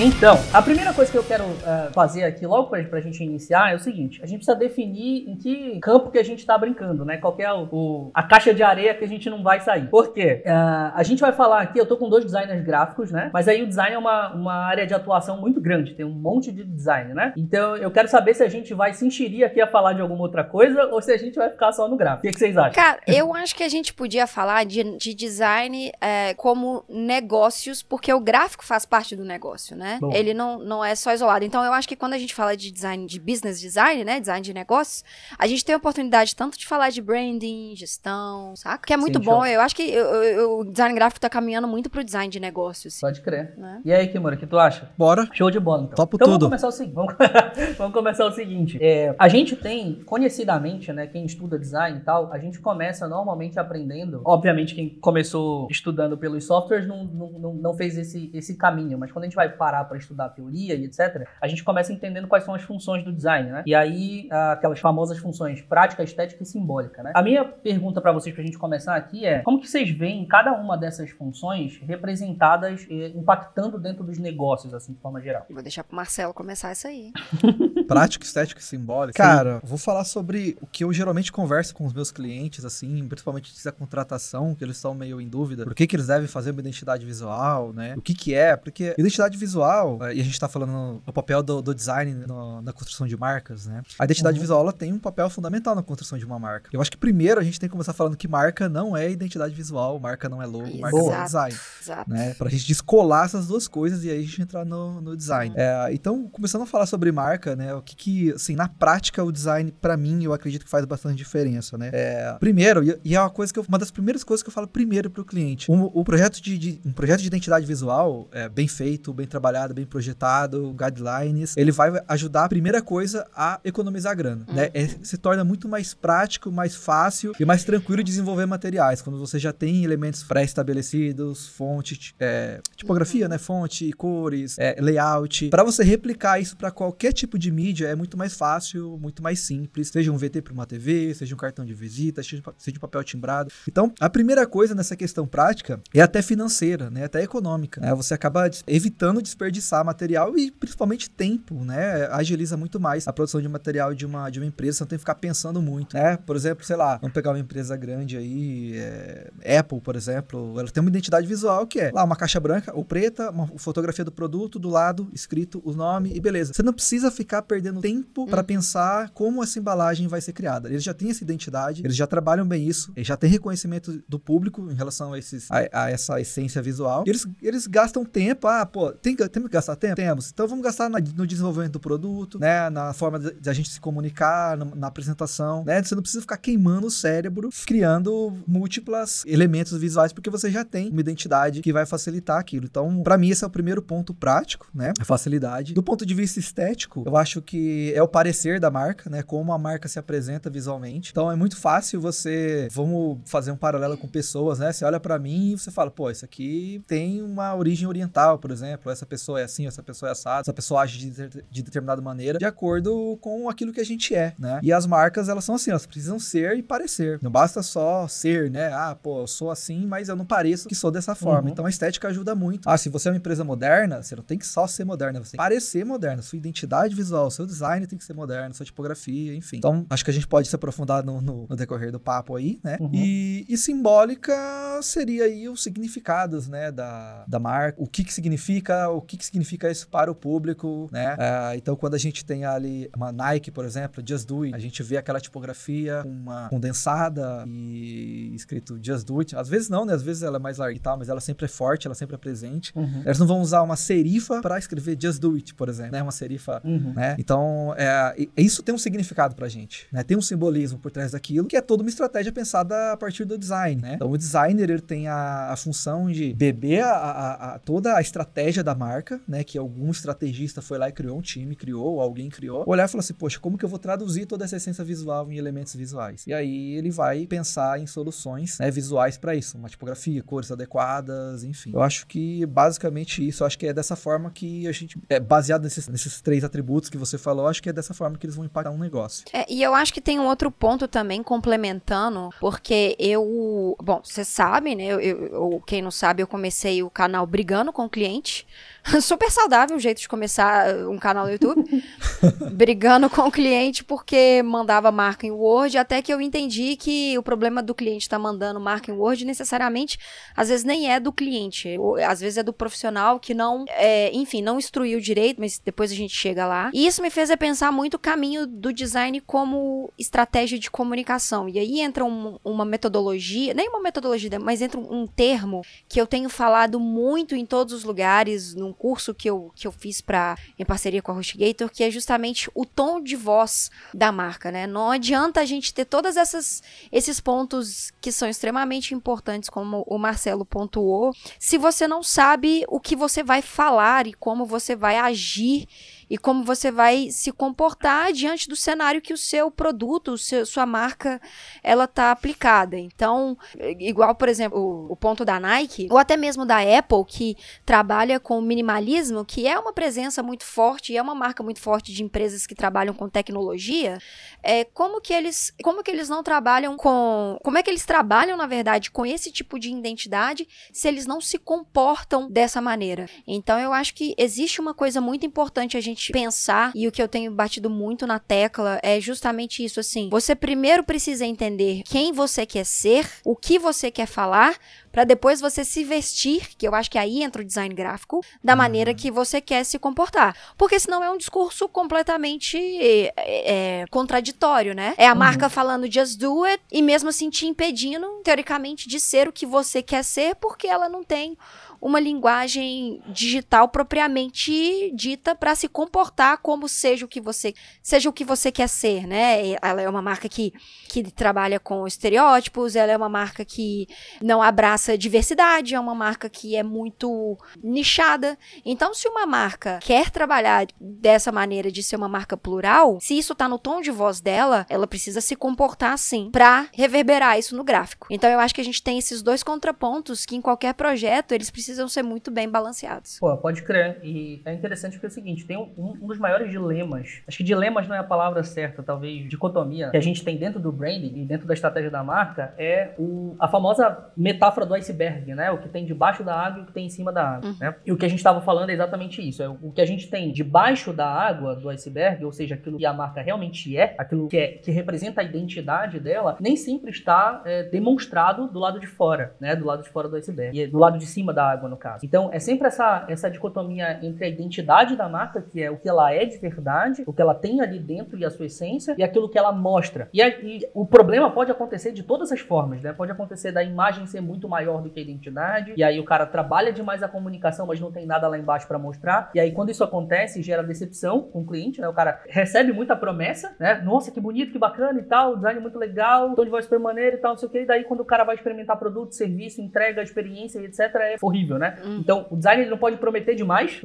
Então, 0.00 0.36
a 0.52 0.62
primeira 0.62 0.94
coisa 0.94 1.10
que 1.10 1.18
eu 1.18 1.24
quero 1.24 1.42
eh, 1.42 1.88
fazer 1.92 2.22
aqui, 2.22 2.46
logo 2.46 2.68
pra, 2.70 2.80
pra 2.84 3.00
gente 3.00 3.20
iniciar, 3.24 3.72
é 3.72 3.74
o 3.74 3.80
seguinte: 3.80 4.20
a 4.22 4.26
gente 4.26 4.36
precisa 4.38 4.56
definir 4.56 5.28
em 5.28 5.34
que 5.36 5.80
campo 5.80 6.12
que 6.12 6.18
a 6.18 6.22
gente 6.22 6.46
tá 6.46 6.56
brincando, 6.56 7.04
né? 7.04 7.16
Qual 7.16 7.34
é 7.40 7.52
o, 7.52 7.64
o- 7.72 8.10
a 8.14 8.22
caixa 8.22 8.54
de 8.54 8.62
areia 8.62 8.94
que 8.94 9.04
a 9.04 9.08
gente 9.08 9.28
não 9.28 9.42
vai 9.42 9.58
sair. 9.60 9.88
Por 9.90 10.12
quê? 10.12 10.44
Ah, 10.46 10.92
a 10.94 11.02
gente 11.02 11.18
vai 11.20 11.32
falar 11.32 11.62
aqui, 11.62 11.80
eu 11.80 11.84
tô 11.86 11.96
com 11.96 12.08
dois 12.08 12.24
designers 12.24 12.64
gráficos, 12.64 13.10
né? 13.10 13.28
Mas 13.32 13.48
aí 13.48 13.60
o 13.60 13.66
design 13.66 13.96
é 13.96 13.98
uma, 13.98 14.32
uma 14.34 14.54
área 14.66 14.86
de 14.86 14.94
atuação 14.94 15.40
muito 15.40 15.60
grande, 15.60 15.94
tem 15.94 16.06
um 16.06 16.14
monte 16.14 16.52
de 16.52 16.62
design, 16.62 17.12
né? 17.12 17.32
Então 17.36 17.76
eu 17.76 17.90
quero 17.90 18.06
saber 18.06 18.34
se 18.34 18.44
a 18.44 18.48
gente 18.48 18.72
vai 18.74 18.94
se 18.94 19.04
enxerir 19.04 19.42
aqui 19.42 19.60
a 19.60 19.66
falar 19.66 19.94
de 19.94 20.00
alguma 20.00 20.20
outra 20.22 20.44
coisa 20.44 20.80
ou 20.92 21.02
se 21.02 21.10
a 21.12 21.16
gente 21.16 21.34
vai 21.34 21.50
ficar 21.50 21.72
só 21.72 21.88
no 21.88 21.96
gráfico. 21.96 22.20
O 22.20 22.28
que, 22.28 22.34
que 22.34 22.38
vocês 22.38 22.56
acham? 22.56 22.72
Cara, 22.72 23.00
eu 23.04 23.34
acho 23.34 23.52
que 23.56 23.64
a 23.64 23.68
gente 23.68 23.92
podia 23.92 24.28
falar 24.28 24.64
de, 24.64 24.96
de 24.96 25.12
design 25.12 25.90
é, 26.00 26.34
como 26.34 26.84
negócios, 26.88 27.82
porque 27.82 28.12
o 28.14 28.20
gráfico 28.20 28.64
faz 28.64 28.86
parte 28.86 29.16
do 29.16 29.24
negócio, 29.24 29.76
né? 29.76 29.87
Bom. 30.00 30.12
Ele 30.12 30.34
não, 30.34 30.58
não 30.58 30.84
é 30.84 30.94
só 30.94 31.12
isolado. 31.12 31.44
Então, 31.44 31.64
eu 31.64 31.72
acho 31.72 31.88
que 31.88 31.96
quando 31.96 32.12
a 32.14 32.18
gente 32.18 32.34
fala 32.34 32.56
de 32.56 32.70
design, 32.70 33.06
de 33.06 33.18
business 33.18 33.60
design, 33.60 34.04
né? 34.04 34.20
Design 34.20 34.42
de 34.42 34.52
negócios, 34.52 35.02
a 35.38 35.46
gente 35.46 35.64
tem 35.64 35.74
a 35.74 35.78
oportunidade 35.78 36.34
tanto 36.36 36.58
de 36.58 36.66
falar 36.66 36.90
de 36.90 37.00
branding, 37.00 37.74
gestão, 37.76 38.54
saca? 38.56 38.86
Que 38.86 38.92
é 38.92 38.96
muito 38.96 39.18
Sim, 39.18 39.24
bom. 39.24 39.36
show. 39.42 39.46
Eu 39.46 39.60
acho 39.60 39.74
que 39.74 39.82
eu- 39.82 40.06
eu- 40.24 40.58
o 40.60 40.64
design 40.64 40.94
gráfico 40.94 41.20
tá 41.20 41.30
caminhando 41.30 41.66
muito 41.66 41.88
pro 41.88 42.04
design 42.04 42.30
de 42.30 42.38
negócios, 42.40 43.00
Pode 43.00 43.20
crer. 43.22 43.54
né? 43.56 43.80
E 43.84 43.92
aí, 43.92 44.08
Kimura, 44.08 44.34
o 44.34 44.38
que 44.38 44.46
tu 44.46 44.58
acha? 44.58 44.90
Bora. 44.98 45.28
Show 45.32 45.50
de 45.50 45.58
bola, 45.60 45.84
então. 45.84 45.94
Topo 45.96 46.16
então 46.16 46.26
tudo. 46.32 46.48
Vamos 46.48 46.60
começar 46.60 46.68
o 46.68 46.72
seguinte. 46.72 46.94
Vamos, 46.94 47.14
vamos 47.78 47.92
começar 47.94 48.26
o 48.26 48.32
seguinte. 48.32 48.78
É, 48.80 49.14
a 49.18 49.28
gente 49.28 49.56
tem, 49.56 50.02
conhecidamente, 50.04 50.92
né? 50.92 51.06
Quem 51.06 51.24
estuda 51.24 51.58
design 51.58 51.98
e 51.98 52.00
tal, 52.00 52.32
a 52.32 52.38
gente 52.38 52.58
começa 52.60 53.06
normalmente 53.08 53.58
aprendendo. 53.58 54.20
Obviamente, 54.24 54.74
quem 54.74 54.88
começou 55.00 55.68
estudando 55.70 56.16
pelos 56.18 56.44
softwares 56.46 56.86
não, 56.86 57.04
não, 57.04 57.28
não, 57.32 57.54
não 57.54 57.74
fez 57.74 57.96
esse, 57.96 58.30
esse 58.34 58.56
caminho, 58.56 58.98
mas 58.98 59.10
quando 59.12 59.24
a 59.24 59.26
gente 59.26 59.36
vai 59.36 59.48
parar 59.48 59.77
para 59.84 59.98
estudar 59.98 60.28
teoria 60.30 60.74
e 60.74 60.84
etc., 60.84 61.26
a 61.40 61.48
gente 61.48 61.64
começa 61.64 61.92
entendendo 61.92 62.28
quais 62.28 62.44
são 62.44 62.54
as 62.54 62.62
funções 62.62 63.04
do 63.04 63.12
design, 63.12 63.50
né? 63.50 63.62
E 63.66 63.74
aí, 63.74 64.28
aquelas 64.30 64.80
famosas 64.80 65.18
funções 65.18 65.60
prática, 65.62 66.02
estética 66.02 66.42
e 66.42 66.46
simbólica, 66.46 67.02
né? 67.02 67.12
A 67.14 67.22
minha 67.22 67.44
pergunta 67.44 68.00
para 68.00 68.12
vocês, 68.12 68.34
pra 68.34 68.44
gente 68.44 68.58
começar 68.58 68.96
aqui, 68.96 69.24
é 69.24 69.40
como 69.40 69.60
que 69.60 69.68
vocês 69.68 69.90
veem 69.90 70.26
cada 70.26 70.52
uma 70.52 70.76
dessas 70.76 71.10
funções 71.10 71.78
representadas, 71.86 72.86
eh, 72.90 73.12
impactando 73.14 73.78
dentro 73.78 74.04
dos 74.04 74.18
negócios, 74.18 74.72
assim, 74.74 74.92
de 74.92 75.00
forma 75.00 75.20
geral? 75.20 75.46
Vou 75.50 75.62
deixar 75.62 75.84
pro 75.84 75.96
Marcelo 75.96 76.34
começar 76.34 76.72
isso 76.72 76.86
aí. 76.86 77.12
Prático, 77.86 78.24
estético 78.24 78.60
e 78.60 78.64
simbólico. 78.64 79.16
Cara, 79.16 79.60
vou 79.62 79.78
falar 79.78 80.04
sobre 80.04 80.56
o 80.60 80.66
que 80.66 80.84
eu 80.84 80.92
geralmente 80.92 81.32
converso 81.32 81.74
com 81.74 81.84
os 81.84 81.92
meus 81.92 82.10
clientes, 82.10 82.64
assim, 82.64 83.06
principalmente 83.08 83.52
da 83.64 83.72
contratação, 83.72 84.54
que 84.54 84.64
eles 84.64 84.76
estão 84.76 84.94
meio 84.94 85.20
em 85.20 85.28
dúvida. 85.28 85.64
Por 85.64 85.74
que, 85.74 85.86
que 85.86 85.96
eles 85.96 86.06
devem 86.06 86.28
fazer 86.28 86.50
uma 86.50 86.60
identidade 86.60 87.04
visual, 87.04 87.72
né? 87.72 87.94
O 87.96 88.02
que 88.02 88.14
que 88.14 88.34
é? 88.34 88.56
Porque 88.56 88.94
identidade 88.98 89.36
visual, 89.36 89.67
eh, 90.02 90.14
e 90.16 90.20
a 90.20 90.24
gente 90.24 90.38
tá 90.38 90.48
falando 90.48 91.02
o 91.06 91.12
papel 91.12 91.42
do, 91.42 91.60
do 91.62 91.74
design 91.74 92.12
no- 92.26 92.60
na 92.62 92.72
construção 92.72 93.06
de 93.06 93.16
marcas, 93.16 93.66
né? 93.66 93.82
A 93.98 94.04
identidade 94.04 94.36
Uhum. 94.36 94.40
visual, 94.42 94.60
ela 94.62 94.72
tem 94.72 94.92
um 94.92 94.98
papel 94.98 95.28
fundamental 95.30 95.74
na 95.74 95.82
construção 95.82 96.18
de 96.18 96.24
uma 96.24 96.38
marca. 96.38 96.68
Eu 96.72 96.80
acho 96.80 96.90
que 96.90 96.96
primeiro 96.96 97.40
a 97.40 97.44
gente 97.44 97.58
tem 97.60 97.68
que 97.68 97.72
começar 97.72 97.92
falando 97.92 98.16
que 98.16 98.26
marca 98.28 98.68
não 98.68 98.96
é 98.96 99.10
identidade 99.10 99.54
visual, 99.54 99.98
marca 99.98 100.28
não 100.28 100.42
é 100.42 100.46
logo, 100.46 100.78
marca 100.78 100.96
não 100.96 101.06
é 101.06 101.10
Exato. 101.10 101.24
design 101.24 101.56
Exato. 101.82 102.10
né? 102.10 102.34
Pra 102.34 102.48
gente 102.50 102.66
descolar 102.66 103.24
essas 103.26 103.46
duas 103.46 103.66
coisas 103.68 104.04
e 104.04 104.10
aí 104.10 104.18
a 104.18 104.22
gente 104.22 104.42
entrar 104.42 104.64
no, 104.64 105.00
no 105.00 105.16
design. 105.16 105.54
É, 105.56 105.88
então, 105.92 106.28
começando 106.28 106.62
a 106.62 106.66
falar 106.66 106.86
sobre 106.86 107.10
marca, 107.12 107.54
né? 107.56 107.74
O 107.74 107.82
que 107.82 107.94
que, 107.96 108.32
assim, 108.32 108.54
na 108.54 108.68
prática 108.68 109.22
o 109.24 109.32
design, 109.32 109.72
pra 109.80 109.96
mim, 109.96 110.22
eu 110.24 110.32
acredito 110.32 110.64
que 110.64 110.70
faz 110.70 110.84
bastante 110.84 111.16
diferença, 111.16 111.76
né? 111.76 111.90
É, 111.92 112.36
primeiro, 112.38 112.82
e, 112.84 112.98
e 113.04 113.14
é 113.16 113.20
uma 113.20 113.30
coisa 113.30 113.52
que 113.52 113.58
eu, 113.58 113.64
uma 113.68 113.78
das 113.78 113.90
primeiras 113.90 114.22
coisas 114.24 114.42
que 114.42 114.48
eu 114.48 114.52
falo 114.52 114.66
primeiro 114.68 115.10
pro 115.10 115.24
cliente. 115.24 115.70
Um, 115.70 115.84
o 115.92 116.04
projeto 116.04 116.40
de, 116.40 116.56
de- 116.58 116.80
um 116.84 116.92
projeto 116.92 117.20
de 117.20 117.26
identidade 117.26 117.66
visual 117.66 118.28
é, 118.32 118.48
bem 118.48 118.68
feito, 118.68 119.12
bem 119.12 119.26
trabalhado, 119.26 119.57
bem 119.74 119.84
projetado, 119.86 120.74
guidelines, 120.74 121.56
ele 121.56 121.72
vai 121.72 121.90
ajudar 122.08 122.44
a 122.44 122.48
primeira 122.48 122.80
coisa 122.82 123.26
a 123.34 123.60
economizar 123.64 124.16
grana, 124.16 124.44
né? 124.52 124.70
É, 124.74 124.86
se 125.02 125.16
torna 125.16 125.44
muito 125.44 125.68
mais 125.68 125.94
prático, 125.94 126.50
mais 126.50 126.74
fácil 126.74 127.32
e 127.38 127.44
mais 127.44 127.64
tranquilo 127.64 128.02
de 128.02 128.10
desenvolver 128.10 128.46
materiais 128.46 129.02
quando 129.02 129.18
você 129.18 129.38
já 129.38 129.52
tem 129.52 129.84
elementos 129.84 130.22
pré-estabelecidos, 130.22 131.46
fonte, 131.48 132.14
é, 132.18 132.60
tipografia, 132.76 133.28
né? 133.28 133.38
Fonte, 133.38 133.90
cores, 133.92 134.56
é, 134.58 134.76
layout. 134.80 135.48
Para 135.48 135.62
você 135.64 135.82
replicar 135.82 136.40
isso 136.40 136.56
para 136.56 136.70
qualquer 136.70 137.12
tipo 137.12 137.38
de 137.38 137.50
mídia 137.50 137.88
é 137.88 137.94
muito 137.94 138.16
mais 138.16 138.34
fácil, 138.34 138.98
muito 139.00 139.22
mais 139.22 139.40
simples. 139.40 139.88
Seja 139.88 140.12
um 140.12 140.16
VT 140.16 140.42
para 140.42 140.52
uma 140.52 140.66
TV, 140.66 141.14
seja 141.14 141.34
um 141.34 141.38
cartão 141.38 141.64
de 141.64 141.74
visita, 141.74 142.22
seja 142.22 142.42
um 142.76 142.80
papel 142.80 143.02
timbrado. 143.04 143.50
Então, 143.66 143.92
a 144.00 144.10
primeira 144.10 144.46
coisa 144.46 144.74
nessa 144.74 144.96
questão 144.96 145.26
prática 145.26 145.80
é 145.94 146.00
até 146.00 146.22
financeira, 146.22 146.90
né? 146.90 147.04
Até 147.04 147.22
econômica. 147.22 147.80
né? 147.80 147.94
Você 147.94 148.14
acaba 148.14 148.50
evitando 148.66 149.22
desperdiçar 149.48 149.84
material 149.84 150.36
e 150.38 150.50
principalmente 150.50 151.10
tempo, 151.10 151.64
né? 151.64 152.06
Agiliza 152.10 152.56
muito 152.56 152.78
mais 152.78 153.08
a 153.08 153.12
produção 153.12 153.40
de 153.40 153.48
material 153.48 153.94
de 153.94 154.06
uma, 154.06 154.30
de 154.30 154.38
uma 154.38 154.46
empresa, 154.46 154.78
você 154.78 154.84
não 154.84 154.88
tem 154.88 154.98
que 154.98 155.02
ficar 155.02 155.14
pensando 155.16 155.60
muito, 155.60 155.96
né? 155.96 156.16
Por 156.18 156.36
exemplo, 156.36 156.64
sei 156.64 156.76
lá, 156.76 156.98
vamos 156.98 157.14
pegar 157.14 157.30
uma 157.30 157.38
empresa 157.38 157.76
grande 157.76 158.16
aí, 158.16 158.76
é, 158.76 159.58
Apple, 159.58 159.80
por 159.80 159.96
exemplo, 159.96 160.58
ela 160.58 160.68
tem 160.68 160.80
uma 160.80 160.90
identidade 160.90 161.26
visual 161.26 161.66
que 161.66 161.80
é 161.80 161.90
lá 161.92 162.04
uma 162.04 162.16
caixa 162.16 162.38
branca 162.38 162.72
ou 162.74 162.84
preta, 162.84 163.30
uma 163.30 163.46
fotografia 163.58 164.04
do 164.04 164.12
produto, 164.12 164.58
do 164.58 164.68
lado 164.68 165.08
escrito 165.12 165.60
o 165.64 165.72
nome 165.72 166.12
e 166.14 166.20
beleza. 166.20 166.52
Você 166.52 166.62
não 166.62 166.72
precisa 166.72 167.10
ficar 167.10 167.42
perdendo 167.42 167.80
tempo 167.80 168.26
para 168.26 168.44
pensar 168.44 169.10
como 169.10 169.42
essa 169.42 169.58
embalagem 169.58 170.06
vai 170.06 170.20
ser 170.20 170.32
criada. 170.32 170.68
Eles 170.68 170.84
já 170.84 170.94
têm 170.94 171.10
essa 171.10 171.24
identidade, 171.24 171.82
eles 171.84 171.96
já 171.96 172.06
trabalham 172.06 172.46
bem 172.46 172.66
isso, 172.66 172.92
eles 172.94 173.08
já 173.08 173.16
têm 173.16 173.30
reconhecimento 173.30 174.02
do 174.08 174.18
público 174.18 174.70
em 174.70 174.74
relação 174.74 175.12
a, 175.12 175.18
esses, 175.18 175.50
a, 175.50 175.84
a 175.84 175.90
essa 175.90 176.20
essência 176.20 176.60
visual. 176.60 177.04
E 177.06 177.10
eles, 177.10 177.26
eles 177.42 177.66
gastam 177.66 178.04
tempo, 178.04 178.46
ah, 178.46 178.66
pô, 178.66 178.92
tem, 178.92 179.16
temos 179.38 179.48
que 179.48 179.54
gastar 179.54 179.76
tempo? 179.76 179.96
Temos. 179.96 180.30
Então 180.32 180.46
vamos 180.46 180.64
gastar 180.64 180.88
na, 180.88 180.98
no 180.98 181.26
desenvolvimento 181.26 181.72
do 181.72 181.80
produto, 181.80 182.38
né? 182.38 182.68
Na 182.70 182.92
forma 182.92 183.18
de, 183.18 183.32
de 183.32 183.48
a 183.48 183.52
gente 183.52 183.70
se 183.70 183.80
comunicar, 183.80 184.56
na, 184.56 184.88
apresentação, 184.88 185.64
né? 185.64 185.82
Você 185.82 185.94
não 185.94 186.02
precisa 186.02 186.20
ficar 186.20 186.36
queimando 186.36 186.86
o 186.86 186.90
cérebro, 186.90 187.50
criando 187.66 188.36
múltiplas 188.46 189.22
elementos 189.26 189.78
visuais, 189.78 190.12
porque 190.12 190.30
você 190.30 190.50
já 190.50 190.64
tem 190.64 190.90
uma 190.90 191.00
identidade 191.00 191.60
que 191.60 191.72
vai 191.72 191.86
facilitar 191.86 192.38
aquilo. 192.38 192.66
Então, 192.66 193.02
para 193.02 193.16
mim, 193.16 193.30
esse 193.30 193.44
é 193.44 193.46
o 193.46 193.50
primeiro 193.50 193.80
ponto 193.80 194.12
prático, 194.12 194.68
né? 194.74 194.92
A 194.98 195.04
facilidade. 195.04 195.74
Do 195.74 195.82
ponto 195.82 196.04
de 196.04 196.14
vista 196.14 196.38
estético, 196.38 197.04
eu 197.06 197.16
acho 197.16 197.40
que 197.40 197.92
é 197.94 198.02
o 198.02 198.08
parecer 198.08 198.58
da 198.58 198.70
marca, 198.70 199.08
né? 199.08 199.22
Como 199.22 199.52
a 199.52 199.58
marca 199.58 199.88
se 199.88 199.98
apresenta 199.98 200.50
visualmente. 200.50 201.10
Então, 201.12 201.30
é 201.30 201.36
muito 201.36 201.56
fácil 201.56 202.00
você. 202.00 202.68
Vamos 202.72 203.18
fazer 203.24 203.52
um 203.52 203.56
paralelo 203.56 203.96
com 203.96 204.08
pessoas, 204.08 204.58
né? 204.58 204.72
Você 204.72 204.84
olha 204.84 204.98
para 204.98 205.18
mim 205.18 205.52
e 205.52 205.58
você 205.58 205.70
fala, 205.70 205.90
pô, 205.90 206.10
isso 206.10 206.24
aqui 206.24 206.82
tem 206.86 207.22
uma 207.22 207.54
origem 207.54 207.86
oriental, 207.86 208.38
por 208.38 208.50
exemplo. 208.50 208.90
Essa 208.90 209.06
pessoa 209.06 209.27
é 209.36 209.44
assim, 209.44 209.66
essa 209.66 209.82
pessoa 209.82 210.08
é 210.08 210.12
assada, 210.12 210.42
essa 210.42 210.52
pessoa 210.52 210.82
age 210.82 211.10
de, 211.10 211.44
de 211.50 211.62
determinada 211.62 212.00
maneira, 212.00 212.38
de 212.38 212.44
acordo 212.44 213.18
com 213.20 213.48
aquilo 213.48 213.72
que 213.72 213.80
a 213.80 213.84
gente 213.84 214.14
é, 214.14 214.34
né? 214.38 214.60
E 214.62 214.72
as 214.72 214.86
marcas, 214.86 215.28
elas 215.28 215.44
são 215.44 215.54
assim, 215.54 215.70
elas 215.70 215.86
precisam 215.86 216.18
ser 216.18 216.56
e 216.56 216.62
parecer. 216.62 217.18
Não 217.22 217.30
basta 217.30 217.62
só 217.62 218.06
ser, 218.08 218.50
né? 218.50 218.72
Ah, 218.72 218.96
pô, 219.00 219.22
eu 219.22 219.26
sou 219.26 219.50
assim, 219.50 219.86
mas 219.86 220.08
eu 220.08 220.16
não 220.16 220.24
pareço 220.24 220.68
que 220.68 220.74
sou 220.74 220.90
dessa 220.90 221.14
forma. 221.14 221.42
Uhum. 221.42 221.48
Então 221.48 221.66
a 221.66 221.70
estética 221.70 222.08
ajuda 222.08 222.34
muito. 222.34 222.68
Ah, 222.68 222.78
se 222.78 222.88
você 222.88 223.08
é 223.08 223.12
uma 223.12 223.18
empresa 223.18 223.44
moderna, 223.44 224.02
você 224.02 224.14
não 224.14 224.22
tem 224.22 224.38
que 224.38 224.46
só 224.46 224.66
ser 224.66 224.84
moderna, 224.84 225.18
você 225.18 225.32
tem 225.32 225.38
que 225.38 225.44
parecer 225.44 225.84
moderna. 225.84 226.22
Sua 226.22 226.36
identidade 226.38 226.94
visual, 226.94 227.30
seu 227.30 227.46
design 227.46 227.86
tem 227.86 227.98
que 227.98 228.04
ser 228.04 228.14
moderno, 228.14 228.54
sua 228.54 228.66
tipografia, 228.66 229.34
enfim. 229.34 229.56
Então, 229.56 229.86
acho 229.90 230.04
que 230.04 230.10
a 230.10 230.14
gente 230.14 230.26
pode 230.26 230.48
se 230.48 230.54
aprofundar 230.54 231.04
no, 231.04 231.20
no, 231.20 231.46
no 231.48 231.56
decorrer 231.56 231.90
do 231.90 231.98
papo 231.98 232.36
aí, 232.36 232.60
né? 232.62 232.76
Uhum. 232.80 232.90
E, 232.92 233.44
e, 233.48 233.56
simbólica 233.56 234.34
seria 234.82 235.24
aí 235.24 235.48
os 235.48 235.62
significados, 235.62 236.48
né, 236.48 236.70
da, 236.70 237.24
da 237.26 237.38
marca, 237.38 237.80
o 237.82 237.86
que 237.86 238.04
que 238.04 238.12
significa, 238.12 238.88
o 238.88 239.00
que 239.08 239.16
que 239.16 239.24
significa 239.24 239.70
isso 239.70 239.88
para 239.88 240.10
o 240.10 240.14
público, 240.14 240.88
né? 240.92 241.14
Uh, 241.14 241.56
então, 241.56 241.74
quando 241.74 241.94
a 241.94 241.98
gente 241.98 242.24
tem 242.24 242.44
ali 242.44 242.90
uma 242.94 243.10
Nike, 243.10 243.50
por 243.50 243.64
exemplo, 243.64 244.02
Just 244.06 244.26
Do 244.26 244.42
It, 244.42 244.54
a 244.54 244.58
gente 244.58 244.82
vê 244.82 244.98
aquela 244.98 245.20
tipografia 245.20 246.02
uma 246.04 246.48
condensada 246.48 247.44
e 247.46 248.32
escrito 248.34 248.78
Just 248.80 249.06
Do 249.06 249.18
It. 249.20 249.34
Às 249.34 249.48
vezes 249.48 249.68
não, 249.68 249.84
né? 249.84 249.94
Às 249.94 250.02
vezes 250.02 250.22
ela 250.22 250.36
é 250.36 250.40
mais 250.40 250.58
larga 250.58 250.76
e 250.76 250.80
tal, 250.80 250.98
mas 250.98 251.08
ela 251.08 251.20
sempre 251.20 251.46
é 251.46 251.48
forte, 251.48 251.86
ela 251.86 251.94
sempre 251.94 252.14
é 252.14 252.18
presente. 252.18 252.72
Uhum. 252.76 253.02
Eles 253.04 253.18
não 253.18 253.26
vão 253.26 253.40
usar 253.40 253.62
uma 253.62 253.76
serifa 253.76 254.40
para 254.40 254.58
escrever 254.58 254.96
Just 255.00 255.20
Do 255.20 255.34
It, 255.34 255.54
por 255.54 255.68
exemplo, 255.68 255.92
né? 255.92 256.02
Uma 256.02 256.12
serifa, 256.12 256.60
uhum. 256.64 256.92
né? 256.94 257.16
Então, 257.18 257.74
é, 257.76 258.14
isso 258.36 258.62
tem 258.62 258.74
um 258.74 258.78
significado 258.78 259.34
pra 259.34 259.48
gente, 259.48 259.86
né? 259.90 260.02
Tem 260.02 260.16
um 260.16 260.22
simbolismo 260.22 260.78
por 260.78 260.90
trás 260.90 261.12
daquilo, 261.12 261.46
que 261.46 261.56
é 261.56 261.62
toda 261.62 261.82
uma 261.82 261.88
estratégia 261.88 262.30
pensada 262.30 262.92
a 262.92 262.96
partir 262.96 263.24
do 263.24 263.38
design, 263.38 263.80
né? 263.80 263.94
Então, 263.94 264.10
o 264.10 264.18
designer, 264.18 264.68
ele 264.68 264.82
tem 264.82 265.08
a, 265.08 265.52
a 265.52 265.56
função 265.56 266.10
de 266.10 266.34
beber 266.34 266.82
a, 266.82 266.90
a, 266.90 267.54
a, 267.54 267.58
toda 267.58 267.96
a 267.96 268.00
estratégia 268.00 268.62
da 268.62 268.74
marca, 268.74 268.97
né? 269.26 269.44
Que 269.44 269.58
algum 269.58 269.90
estrategista 269.90 270.62
foi 270.62 270.78
lá 270.78 270.88
e 270.88 270.92
criou 270.92 271.18
um 271.18 271.22
time, 271.22 271.56
criou, 271.56 272.00
alguém 272.00 272.28
criou. 272.28 272.64
Olhar 272.66 272.84
e 272.84 272.88
falar 272.88 273.00
assim, 273.00 273.14
poxa, 273.14 273.38
como 273.38 273.58
que 273.58 273.64
eu 273.64 273.68
vou 273.68 273.78
traduzir 273.78 274.26
toda 274.26 274.44
essa 274.44 274.56
essência 274.56 274.84
visual 274.84 275.30
em 275.30 275.36
elementos 275.36 275.74
visuais? 275.74 276.26
E 276.26 276.32
aí, 276.32 276.74
ele 276.74 276.90
vai 276.90 277.26
pensar 277.26 277.80
em 277.80 277.86
soluções 277.86 278.58
né, 278.58 278.70
visuais 278.70 279.18
para 279.18 279.34
isso, 279.34 279.58
uma 279.58 279.68
tipografia, 279.68 280.22
cores 280.22 280.50
adequadas, 280.50 281.44
enfim. 281.44 281.72
Eu 281.74 281.82
acho 281.82 282.06
que 282.06 282.44
basicamente 282.46 283.26
isso, 283.26 283.42
eu 283.42 283.46
acho 283.46 283.58
que 283.58 283.66
é 283.66 283.72
dessa 283.72 283.96
forma 283.96 284.30
que 284.30 284.66
a 284.66 284.72
gente, 284.72 284.98
é, 285.08 285.18
baseado 285.18 285.62
nesses, 285.62 285.88
nesses 285.88 286.20
três 286.20 286.44
atributos 286.44 286.88
que 286.88 286.96
você 286.96 287.18
falou, 287.18 287.46
acho 287.46 287.62
que 287.62 287.68
é 287.68 287.72
dessa 287.72 287.94
forma 287.94 288.16
que 288.16 288.26
eles 288.26 288.36
vão 288.36 288.44
impactar 288.44 288.70
um 288.70 288.78
negócio. 288.78 289.24
É, 289.32 289.46
e 289.52 289.62
eu 289.62 289.74
acho 289.74 289.92
que 289.92 290.00
tem 290.00 290.18
um 290.18 290.26
outro 290.26 290.50
ponto 290.50 290.88
também 290.88 291.22
complementando, 291.22 292.30
porque 292.40 292.96
eu, 292.98 293.76
bom, 293.82 294.00
você 294.02 294.24
sabe, 294.24 294.74
né? 294.74 294.84
Eu, 294.84 295.00
eu, 295.00 295.62
quem 295.66 295.82
não 295.82 295.90
sabe, 295.90 296.22
eu 296.22 296.26
comecei 296.26 296.82
o 296.82 296.90
canal 296.90 297.26
brigando 297.26 297.72
com 297.72 297.84
o 297.84 297.90
cliente. 297.90 298.46
Super 299.02 299.30
saudável 299.30 299.76
o 299.76 299.80
jeito 299.80 300.00
de 300.00 300.08
começar 300.08 300.74
um 300.88 300.98
canal 300.98 301.26
no 301.26 301.32
YouTube. 301.32 301.64
brigando 302.52 303.08
com 303.08 303.22
o 303.22 303.30
cliente 303.30 303.84
porque 303.84 304.42
mandava 304.42 304.90
marca 304.90 305.26
em 305.26 305.30
Word, 305.30 305.78
até 305.78 306.02
que 306.02 306.12
eu 306.12 306.20
entendi 306.20 306.76
que 306.76 307.16
o 307.18 307.22
problema 307.22 307.62
do 307.62 307.74
cliente 307.74 308.02
estar 308.02 308.16
tá 308.16 308.22
mandando 308.22 308.58
marca 308.58 308.90
em 308.90 308.94
Word 308.94 309.24
necessariamente, 309.24 309.98
às 310.36 310.48
vezes 310.48 310.64
nem 310.64 310.90
é 310.90 310.98
do 310.98 311.12
cliente, 311.12 311.76
às 312.06 312.20
vezes 312.20 312.38
é 312.38 312.42
do 312.42 312.52
profissional 312.52 313.20
que 313.20 313.34
não, 313.34 313.64
é, 313.68 314.10
enfim, 314.12 314.42
não 314.42 314.58
instruiu 314.58 315.00
direito, 315.00 315.40
mas 315.40 315.60
depois 315.64 315.92
a 315.92 315.94
gente 315.94 316.14
chega 316.14 316.46
lá. 316.46 316.70
E 316.74 316.86
isso 316.86 317.02
me 317.02 317.10
fez 317.10 317.28
pensar 317.36 317.70
muito 317.70 317.94
o 317.94 317.98
caminho 317.98 318.46
do 318.46 318.72
design 318.72 319.20
como 319.20 319.92
estratégia 319.98 320.58
de 320.58 320.70
comunicação. 320.70 321.48
E 321.48 321.58
aí 321.58 321.80
entra 321.80 322.04
um, 322.04 322.38
uma 322.44 322.64
metodologia, 322.64 323.52
nem 323.54 323.68
uma 323.68 323.80
metodologia, 323.80 324.38
mas 324.40 324.62
entra 324.62 324.80
um, 324.80 325.02
um 325.02 325.06
termo 325.06 325.62
que 325.88 326.00
eu 326.00 326.06
tenho 326.06 326.28
falado 326.28 326.80
muito 326.80 327.36
em 327.36 327.44
todos 327.44 327.74
os 327.74 327.84
lugares, 327.84 328.54
num 328.68 328.72
curso 328.72 329.14
que 329.14 329.28
eu, 329.28 329.50
que 329.54 329.66
eu 329.66 329.72
fiz 329.72 330.00
pra, 330.00 330.36
em 330.58 330.64
parceria 330.64 331.00
com 331.00 331.12
a 331.12 331.14
HostGator, 331.14 331.70
que 331.70 331.82
é 331.82 331.90
justamente 331.90 332.50
o 332.54 332.64
tom 332.64 333.00
de 333.00 333.16
voz 333.16 333.70
da 333.94 334.12
marca, 334.12 334.50
né? 334.52 334.66
Não 334.66 334.90
adianta 334.90 335.40
a 335.40 335.44
gente 335.44 335.72
ter 335.72 335.84
todas 335.84 336.16
essas 336.16 336.62
esses 336.92 337.20
pontos 337.20 337.90
que 338.00 338.12
são 338.12 338.28
extremamente 338.28 338.94
importantes, 338.94 339.48
como 339.48 339.84
o 339.86 339.98
Marcelo 339.98 340.44
pontuou, 340.44 341.12
se 341.38 341.56
você 341.56 341.88
não 341.88 342.02
sabe 342.02 342.64
o 342.68 342.78
que 342.78 342.94
você 342.94 343.22
vai 343.22 343.42
falar 343.42 344.06
e 344.06 344.14
como 344.14 344.44
você 344.44 344.76
vai 344.76 344.96
agir 344.96 345.66
e 346.10 346.16
como 346.16 346.44
você 346.44 346.70
vai 346.70 347.10
se 347.10 347.30
comportar 347.32 348.12
diante 348.12 348.48
do 348.48 348.56
cenário 348.56 349.00
que 349.00 349.12
o 349.12 349.18
seu 349.18 349.50
produto, 349.50 350.12
o 350.12 350.18
seu, 350.18 350.46
sua 350.46 350.64
marca, 350.64 351.20
ela 351.62 351.86
tá 351.86 352.10
aplicada. 352.10 352.78
Então, 352.78 353.36
igual, 353.78 354.14
por 354.14 354.28
exemplo, 354.28 354.58
o, 354.58 354.92
o, 354.92 354.96
ponto 354.96 355.24
da 355.24 355.38
Nike, 355.38 355.88
ou 355.90 355.98
até 355.98 356.16
mesmo 356.16 356.46
da 356.46 356.58
Apple, 356.60 357.04
que 357.06 357.36
trabalha 357.64 358.18
com 358.18 358.40
minimalismo, 358.40 359.24
que 359.24 359.46
é 359.46 359.58
uma 359.58 359.72
presença 359.72 360.22
muito 360.22 360.44
forte 360.44 360.92
e 360.92 360.96
é 360.96 361.02
uma 361.02 361.14
marca 361.14 361.42
muito 361.42 361.60
forte 361.60 361.92
de 361.92 362.02
empresas 362.02 362.46
que 362.46 362.54
trabalham 362.54 362.94
com 362.94 363.08
tecnologia, 363.08 363.98
é 364.42 364.64
como 364.64 365.00
que 365.00 365.12
eles, 365.12 365.52
como 365.62 365.82
que 365.82 365.90
eles 365.90 366.08
não 366.08 366.22
trabalham 366.22 366.76
com, 366.76 367.38
como 367.42 367.58
é 367.58 367.62
que 367.62 367.70
eles 367.70 367.84
trabalham, 367.84 368.36
na 368.36 368.46
verdade, 368.46 368.90
com 368.90 369.04
esse 369.04 369.30
tipo 369.30 369.58
de 369.58 369.70
identidade 369.70 370.48
se 370.72 370.88
eles 370.88 371.06
não 371.06 371.20
se 371.20 371.38
comportam 371.38 372.30
dessa 372.30 372.60
maneira. 372.60 373.08
Então, 373.26 373.58
eu 373.58 373.72
acho 373.72 373.94
que 373.94 374.14
existe 374.16 374.60
uma 374.60 374.72
coisa 374.72 375.00
muito 375.00 375.26
importante 375.26 375.76
a 375.76 375.80
gente 375.80 375.97
gente 375.98 376.12
pensar, 376.12 376.70
e 376.74 376.86
o 376.86 376.92
que 376.92 377.02
eu 377.02 377.08
tenho 377.08 377.32
batido 377.32 377.68
muito 377.68 378.06
na 378.06 378.18
tecla 378.18 378.78
é 378.82 379.00
justamente 379.00 379.64
isso, 379.64 379.80
assim. 379.80 380.08
Você 380.10 380.34
primeiro 380.34 380.84
precisa 380.84 381.26
entender 381.26 381.82
quem 381.84 382.12
você 382.12 382.46
quer 382.46 382.64
ser, 382.64 383.10
o 383.24 383.34
que 383.34 383.58
você 383.58 383.90
quer 383.90 384.06
falar, 384.06 384.56
para 384.92 385.04
depois 385.04 385.40
você 385.40 385.64
se 385.64 385.84
vestir, 385.84 386.48
que 386.56 386.66
eu 386.66 386.74
acho 386.74 386.90
que 386.90 386.98
aí 386.98 387.22
entra 387.22 387.42
o 387.42 387.44
design 387.44 387.74
gráfico, 387.74 388.24
da 388.42 388.52
uhum. 388.52 388.58
maneira 388.58 388.94
que 388.94 389.10
você 389.10 389.40
quer 389.40 389.64
se 389.64 389.78
comportar. 389.78 390.36
Porque 390.56 390.78
senão 390.78 391.02
é 391.02 391.10
um 391.10 391.18
discurso 391.18 391.68
completamente 391.68 392.58
é, 392.58 393.12
é, 393.16 393.84
contraditório, 393.90 394.74
né? 394.74 394.94
É 394.96 395.06
a 395.06 395.12
uhum. 395.12 395.18
marca 395.18 395.48
falando 395.48 395.90
just 395.92 396.18
do 396.18 396.44
it 396.44 396.62
e 396.70 396.80
mesmo 396.80 397.08
assim 397.08 397.28
te 397.28 397.46
impedindo, 397.46 398.06
teoricamente, 398.24 398.88
de 398.88 399.00
ser 399.00 399.28
o 399.28 399.32
que 399.32 399.44
você 399.44 399.82
quer 399.82 400.04
ser, 400.04 400.34
porque 400.36 400.66
ela 400.66 400.88
não 400.88 401.02
tem 401.02 401.36
uma 401.80 402.00
linguagem 402.00 403.02
digital 403.06 403.68
propriamente 403.68 404.90
dita 404.94 405.34
para 405.34 405.54
se 405.54 405.68
comportar 405.68 406.38
como 406.38 406.68
seja 406.68 407.04
o 407.04 407.08
que 407.08 407.20
você 407.20 407.54
seja 407.82 408.08
o 408.08 408.12
que 408.12 408.24
você 408.24 408.50
quer 408.50 408.68
ser, 408.68 409.06
né? 409.06 409.56
Ela 409.62 409.82
é 409.82 409.88
uma 409.88 410.02
marca 410.02 410.28
que, 410.28 410.52
que 410.88 411.02
trabalha 411.10 411.60
com 411.60 411.86
estereótipos, 411.86 412.76
ela 412.76 412.92
é 412.92 412.96
uma 412.96 413.08
marca 413.08 413.44
que 413.44 413.86
não 414.22 414.42
abraça 414.42 414.98
diversidade, 414.98 415.74
é 415.74 415.80
uma 415.80 415.94
marca 415.94 416.28
que 416.28 416.56
é 416.56 416.62
muito 416.62 417.36
nichada. 417.62 418.36
Então, 418.64 418.92
se 418.92 419.08
uma 419.08 419.26
marca 419.26 419.78
quer 419.80 420.10
trabalhar 420.10 420.66
dessa 420.80 421.30
maneira 421.30 421.70
de 421.70 421.82
ser 421.82 421.96
uma 421.96 422.08
marca 422.08 422.36
plural, 422.36 422.98
se 423.00 423.16
isso 423.16 423.34
tá 423.34 423.48
no 423.48 423.58
tom 423.58 423.80
de 423.80 423.90
voz 423.90 424.20
dela, 424.20 424.66
ela 424.68 424.86
precisa 424.86 425.20
se 425.20 425.36
comportar 425.36 425.92
assim 425.92 426.30
para 426.30 426.68
reverberar 426.72 427.38
isso 427.38 427.56
no 427.56 427.64
gráfico. 427.64 428.08
Então, 428.10 428.28
eu 428.28 428.40
acho 428.40 428.54
que 428.54 428.60
a 428.60 428.64
gente 428.64 428.82
tem 428.82 428.98
esses 428.98 429.22
dois 429.22 429.42
contrapontos 429.42 430.26
que 430.26 430.36
em 430.36 430.40
qualquer 430.40 430.74
projeto 430.74 431.32
eles 431.32 431.50
precisam 431.50 431.67
precisam 431.68 431.86
ser 431.86 432.02
muito 432.02 432.30
bem 432.30 432.48
balanceados. 432.48 433.18
Pô, 433.20 433.36
pode 433.36 433.62
crer. 433.62 434.00
E 434.02 434.40
é 434.46 434.54
interessante 434.54 434.92
porque 434.92 435.06
é 435.06 435.10
o 435.10 435.12
seguinte, 435.12 435.44
tem 435.44 435.56
um, 435.58 435.70
um, 435.76 436.06
dos 436.06 436.18
maiores 436.18 436.50
dilemas, 436.50 437.20
acho 437.28 437.36
que 437.36 437.44
dilemas 437.44 437.86
não 437.86 437.94
é 437.94 437.98
a 437.98 438.04
palavra 438.04 438.42
certa, 438.42 438.82
talvez 438.82 439.28
dicotomia, 439.28 439.90
que 439.90 439.96
a 439.96 440.00
gente 440.00 440.24
tem 440.24 440.38
dentro 440.38 440.58
do 440.58 440.72
branding 440.72 441.12
e 441.14 441.24
dentro 441.26 441.46
da 441.46 441.52
estratégia 441.52 441.90
da 441.90 442.02
marca 442.02 442.54
é 442.56 442.94
o, 442.98 443.36
a 443.38 443.46
famosa 443.46 444.10
metáfora 444.16 444.64
do 444.64 444.74
iceberg, 444.74 445.34
né? 445.34 445.50
O 445.50 445.58
que 445.58 445.68
tem 445.68 445.84
debaixo 445.84 446.24
da 446.24 446.34
água 446.34 446.60
e 446.60 446.62
o 446.62 446.66
que 446.66 446.72
tem 446.72 446.86
em 446.86 446.90
cima 446.90 447.12
da 447.12 447.36
água, 447.36 447.50
uhum. 447.50 447.56
né? 447.60 447.74
E 447.84 447.92
o 447.92 447.98
que 447.98 448.06
a 448.06 448.08
gente 448.08 448.18
estava 448.18 448.40
falando 448.40 448.70
é 448.70 448.72
exatamente 448.72 449.26
isso, 449.26 449.42
é 449.42 449.48
o 449.48 449.70
que 449.70 449.82
a 449.82 449.86
gente 449.86 450.08
tem 450.08 450.32
debaixo 450.32 450.92
da 450.92 451.06
água 451.06 451.54
do 451.54 451.68
iceberg, 451.68 452.24
ou 452.24 452.32
seja, 452.32 452.54
aquilo 452.54 452.78
que 452.78 452.86
a 452.86 452.94
marca 452.94 453.20
realmente 453.20 453.76
é, 453.76 453.94
aquilo 453.98 454.28
que, 454.28 454.38
é, 454.38 454.48
que 454.52 454.70
representa 454.70 455.20
a 455.20 455.24
identidade 455.24 456.00
dela, 456.00 456.38
nem 456.40 456.56
sempre 456.56 456.90
está 456.90 457.42
é, 457.44 457.64
demonstrado 457.64 458.48
do 458.48 458.58
lado 458.58 458.80
de 458.80 458.86
fora, 458.86 459.34
né? 459.38 459.54
Do 459.54 459.66
lado 459.66 459.82
de 459.82 459.90
fora 459.90 460.08
do 460.08 460.16
iceberg. 460.16 460.58
E 460.58 460.66
do 460.66 460.78
lado 460.78 460.96
de 460.98 461.06
cima 461.06 461.32
da 461.32 461.50
água 461.50 461.57
água, 461.58 461.68
no 461.68 461.76
caso. 461.76 462.06
Então, 462.06 462.30
é 462.32 462.38
sempre 462.38 462.68
essa, 462.68 463.04
essa 463.08 463.30
dicotomia 463.30 463.98
entre 464.02 464.24
a 464.24 464.28
identidade 464.28 464.96
da 464.96 465.08
marca, 465.08 465.42
que 465.42 465.62
é 465.62 465.70
o 465.70 465.76
que 465.76 465.88
ela 465.88 466.12
é 466.12 466.24
de 466.24 466.38
verdade, 466.38 467.02
o 467.06 467.12
que 467.12 467.20
ela 467.20 467.34
tem 467.34 467.60
ali 467.60 467.78
dentro 467.78 468.18
e 468.18 468.24
a 468.24 468.30
sua 468.30 468.46
essência, 468.46 468.94
e 468.96 469.02
aquilo 469.02 469.28
que 469.28 469.38
ela 469.38 469.52
mostra. 469.52 470.08
E, 470.12 470.22
a, 470.22 470.28
e 470.28 470.60
o 470.72 470.86
problema 470.86 471.30
pode 471.30 471.50
acontecer 471.50 471.92
de 471.92 472.02
todas 472.02 472.32
as 472.32 472.40
formas, 472.40 472.80
né? 472.80 472.92
Pode 472.92 473.12
acontecer 473.12 473.52
da 473.52 473.62
imagem 473.62 474.06
ser 474.06 474.20
muito 474.20 474.48
maior 474.48 474.80
do 474.80 474.90
que 474.90 475.00
a 475.00 475.02
identidade, 475.02 475.74
e 475.76 475.82
aí 475.82 475.98
o 475.98 476.04
cara 476.04 476.26
trabalha 476.26 476.72
demais 476.72 477.02
a 477.02 477.08
comunicação, 477.08 477.66
mas 477.66 477.80
não 477.80 477.90
tem 477.90 478.06
nada 478.06 478.28
lá 478.28 478.38
embaixo 478.38 478.66
para 478.66 478.78
mostrar. 478.78 479.30
E 479.34 479.40
aí 479.40 479.52
quando 479.52 479.70
isso 479.70 479.82
acontece, 479.82 480.42
gera 480.42 480.62
decepção 480.62 481.22
com 481.22 481.40
o 481.40 481.46
cliente, 481.46 481.80
né? 481.80 481.88
O 481.88 481.92
cara 481.92 482.20
recebe 482.28 482.72
muita 482.72 482.94
promessa, 482.94 483.54
né? 483.58 483.80
Nossa, 483.82 484.10
que 484.10 484.20
bonito, 484.20 484.52
que 484.52 484.58
bacana 484.58 485.00
e 485.00 485.02
tal, 485.02 485.36
design 485.36 485.60
muito 485.60 485.78
legal, 485.78 486.34
tom 486.34 486.44
de 486.44 486.50
voz 486.50 486.64
super 486.64 486.78
maneiro 486.78 487.16
e 487.16 487.20
tal, 487.20 487.32
não 487.32 487.38
sei 487.38 487.48
o 487.48 487.50
que. 487.50 487.60
E 487.60 487.66
daí 487.66 487.84
quando 487.84 488.00
o 488.00 488.04
cara 488.04 488.24
vai 488.24 488.36
experimentar 488.36 488.78
produto, 488.78 489.14
serviço, 489.14 489.60
entrega, 489.60 490.02
experiência 490.02 490.60
etc, 490.60 490.80
é 490.96 491.16
horrível, 491.20 491.47
né? 491.56 491.78
Hum. 491.84 491.98
Então 492.00 492.26
o 492.30 492.36
design 492.36 492.62
ele 492.62 492.70
não 492.70 492.78
pode 492.78 492.96
prometer 492.96 493.34
demais 493.34 493.80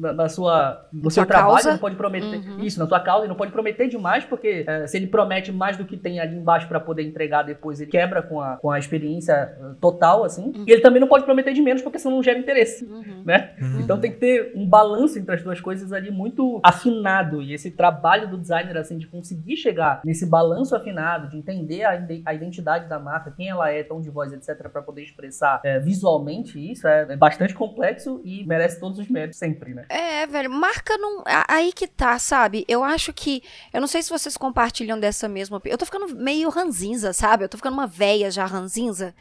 na, 0.00 0.12
na 0.12 0.28
sua, 0.28 0.86
no 0.92 1.10
seu 1.10 1.26
trabalho, 1.26 1.54
causa. 1.54 1.72
não 1.72 1.78
pode 1.78 1.96
prometer 1.96 2.36
uhum. 2.36 2.60
isso 2.60 2.78
na 2.78 2.86
sua 2.86 3.00
causa, 3.00 3.24
ele 3.24 3.28
não 3.28 3.36
pode 3.36 3.50
prometer 3.52 3.88
demais, 3.88 4.24
porque 4.24 4.64
é, 4.66 4.86
se 4.86 4.96
ele 4.96 5.06
promete 5.06 5.50
mais 5.50 5.76
do 5.76 5.84
que 5.84 5.96
tem 5.96 6.20
ali 6.20 6.36
embaixo 6.36 6.68
para 6.68 6.78
poder 6.78 7.02
entregar 7.02 7.42
depois, 7.42 7.80
ele 7.80 7.90
quebra 7.90 8.22
com 8.22 8.40
a, 8.40 8.56
com 8.56 8.70
a 8.70 8.78
experiência 8.78 9.32
eh, 9.32 9.74
total, 9.80 10.24
assim. 10.24 10.52
Uhum. 10.54 10.64
E 10.66 10.72
ele 10.72 10.80
também 10.80 11.00
não 11.00 11.08
pode 11.08 11.24
prometer 11.24 11.52
de 11.52 11.62
menos, 11.62 11.82
porque 11.82 11.98
senão 11.98 12.16
não 12.16 12.22
gera 12.22 12.38
interesse, 12.38 12.84
uhum. 12.84 13.22
né? 13.24 13.54
Uhum. 13.60 13.80
Então 13.80 13.98
tem 13.98 14.10
que 14.10 14.18
ter 14.18 14.52
um 14.54 14.66
balanço 14.66 15.18
entre 15.18 15.34
as 15.34 15.42
duas 15.42 15.60
coisas 15.60 15.92
ali 15.92 16.10
muito 16.10 16.60
afinado. 16.62 17.42
E 17.42 17.52
esse 17.52 17.70
trabalho 17.70 18.28
do 18.28 18.38
designer, 18.38 18.76
assim, 18.76 18.98
de 18.98 19.06
conseguir 19.06 19.56
chegar 19.56 20.00
nesse 20.04 20.26
balanço 20.26 20.76
afinado, 20.76 21.28
de 21.28 21.36
entender 21.36 21.84
a, 21.84 22.06
a 22.26 22.34
identidade 22.34 22.88
da 22.88 22.98
marca, 22.98 23.32
quem 23.36 23.48
ela 23.48 23.70
é, 23.70 23.82
tom 23.82 24.00
de 24.00 24.10
voz, 24.10 24.32
etc., 24.32 24.68
para 24.68 24.82
poder 24.82 25.02
expressar 25.02 25.60
é, 25.64 25.78
visualmente 25.78 26.58
isso, 26.70 26.85
é, 26.86 27.06
é, 27.10 27.16
bastante 27.16 27.54
complexo 27.54 28.20
e 28.24 28.44
merece 28.46 28.80
todos 28.80 28.98
os 28.98 29.08
méritos 29.08 29.38
sempre, 29.38 29.74
né? 29.74 29.84
É, 29.88 30.26
velho, 30.26 30.50
marca 30.50 30.96
não. 30.96 31.22
Aí 31.48 31.72
que 31.72 31.86
tá, 31.86 32.18
sabe? 32.18 32.64
Eu 32.68 32.82
acho 32.84 33.12
que. 33.12 33.42
Eu 33.72 33.80
não 33.80 33.88
sei 33.88 34.02
se 34.02 34.10
vocês 34.10 34.36
compartilham 34.36 34.98
dessa 34.98 35.28
mesma. 35.28 35.60
Eu 35.64 35.78
tô 35.78 35.84
ficando 35.84 36.14
meio 36.14 36.48
ranzinza, 36.48 37.12
sabe? 37.12 37.44
Eu 37.44 37.48
tô 37.48 37.56
ficando 37.56 37.74
uma 37.74 37.86
véia 37.86 38.30
já 38.30 38.46
ranzinza. 38.46 39.14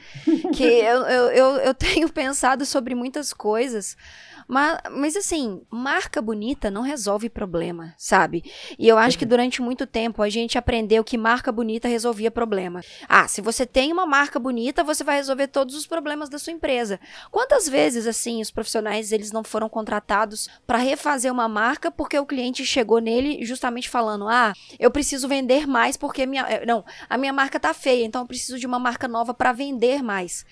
que 0.56 0.64
eu, 0.64 1.02
eu, 1.04 1.30
eu, 1.32 1.58
eu 1.58 1.74
tenho 1.74 2.10
pensado 2.14 2.66
sobre 2.66 2.96
muitas 2.96 3.34
coisas. 3.34 3.98
Mas, 4.48 4.78
mas 4.92 5.16
assim, 5.16 5.62
marca 5.70 6.22
bonita 6.22 6.70
não 6.70 6.82
resolve 6.82 7.30
problema, 7.30 7.94
sabe? 7.98 8.44
E 8.78 8.88
eu 8.88 8.98
acho 8.98 9.18
que 9.18 9.26
durante 9.26 9.62
muito 9.62 9.88
tempo 9.88 10.22
a 10.22 10.30
gente 10.30 10.58
aprendeu 10.58 11.04
que 11.04 11.18
marca 11.18 11.52
bonita 11.52 11.88
resolvia 11.88 12.30
problema. 12.30 12.82
Ah, 13.10 13.28
se 13.28 13.42
você 13.42 13.66
tem 13.66 13.92
uma 13.92 14.06
marca 14.06 14.40
bonita, 14.40 14.84
você 14.84 15.04
vai 15.04 15.16
resolver 15.16 15.48
todos 15.48 15.76
os 15.76 15.88
problemas 15.88 16.30
da 16.30 16.38
sua 16.38 16.54
empresa. 16.54 17.00
Quantas 17.32 17.68
vezes, 17.68 18.06
assim, 18.06 18.42
os 18.42 18.52
profissionais 18.52 19.12
eles 19.12 19.32
não 19.32 19.44
foram 19.44 19.68
contratados 19.68 20.48
para 20.68 20.78
refazer 20.78 21.32
uma 21.32 21.48
marca 21.48 21.90
porque 21.90 22.18
o 22.18 22.26
cliente 22.26 22.66
chegou 22.66 23.00
nele 23.00 23.44
justamente 23.44 23.90
falando: 23.90 24.28
ah, 24.28 24.54
eu 24.80 24.92
preciso 24.92 25.28
vender 25.28 25.66
mais 25.68 25.98
porque 25.98 26.26
minha. 26.26 26.44
Eh, 26.44 26.66
não, 26.66 26.86
a 27.10 27.18
minha 27.18 27.34
marca 27.34 27.60
tá 27.60 27.74
feia, 27.74 28.06
então 28.06 28.22
eu 28.22 28.28
preciso 28.28 28.60
de 28.60 28.68
uma 28.68 28.80
marca 28.80 29.08
nova 29.08 29.34
para 29.34 29.52
vender 29.52 30.04
mais. 30.04 30.46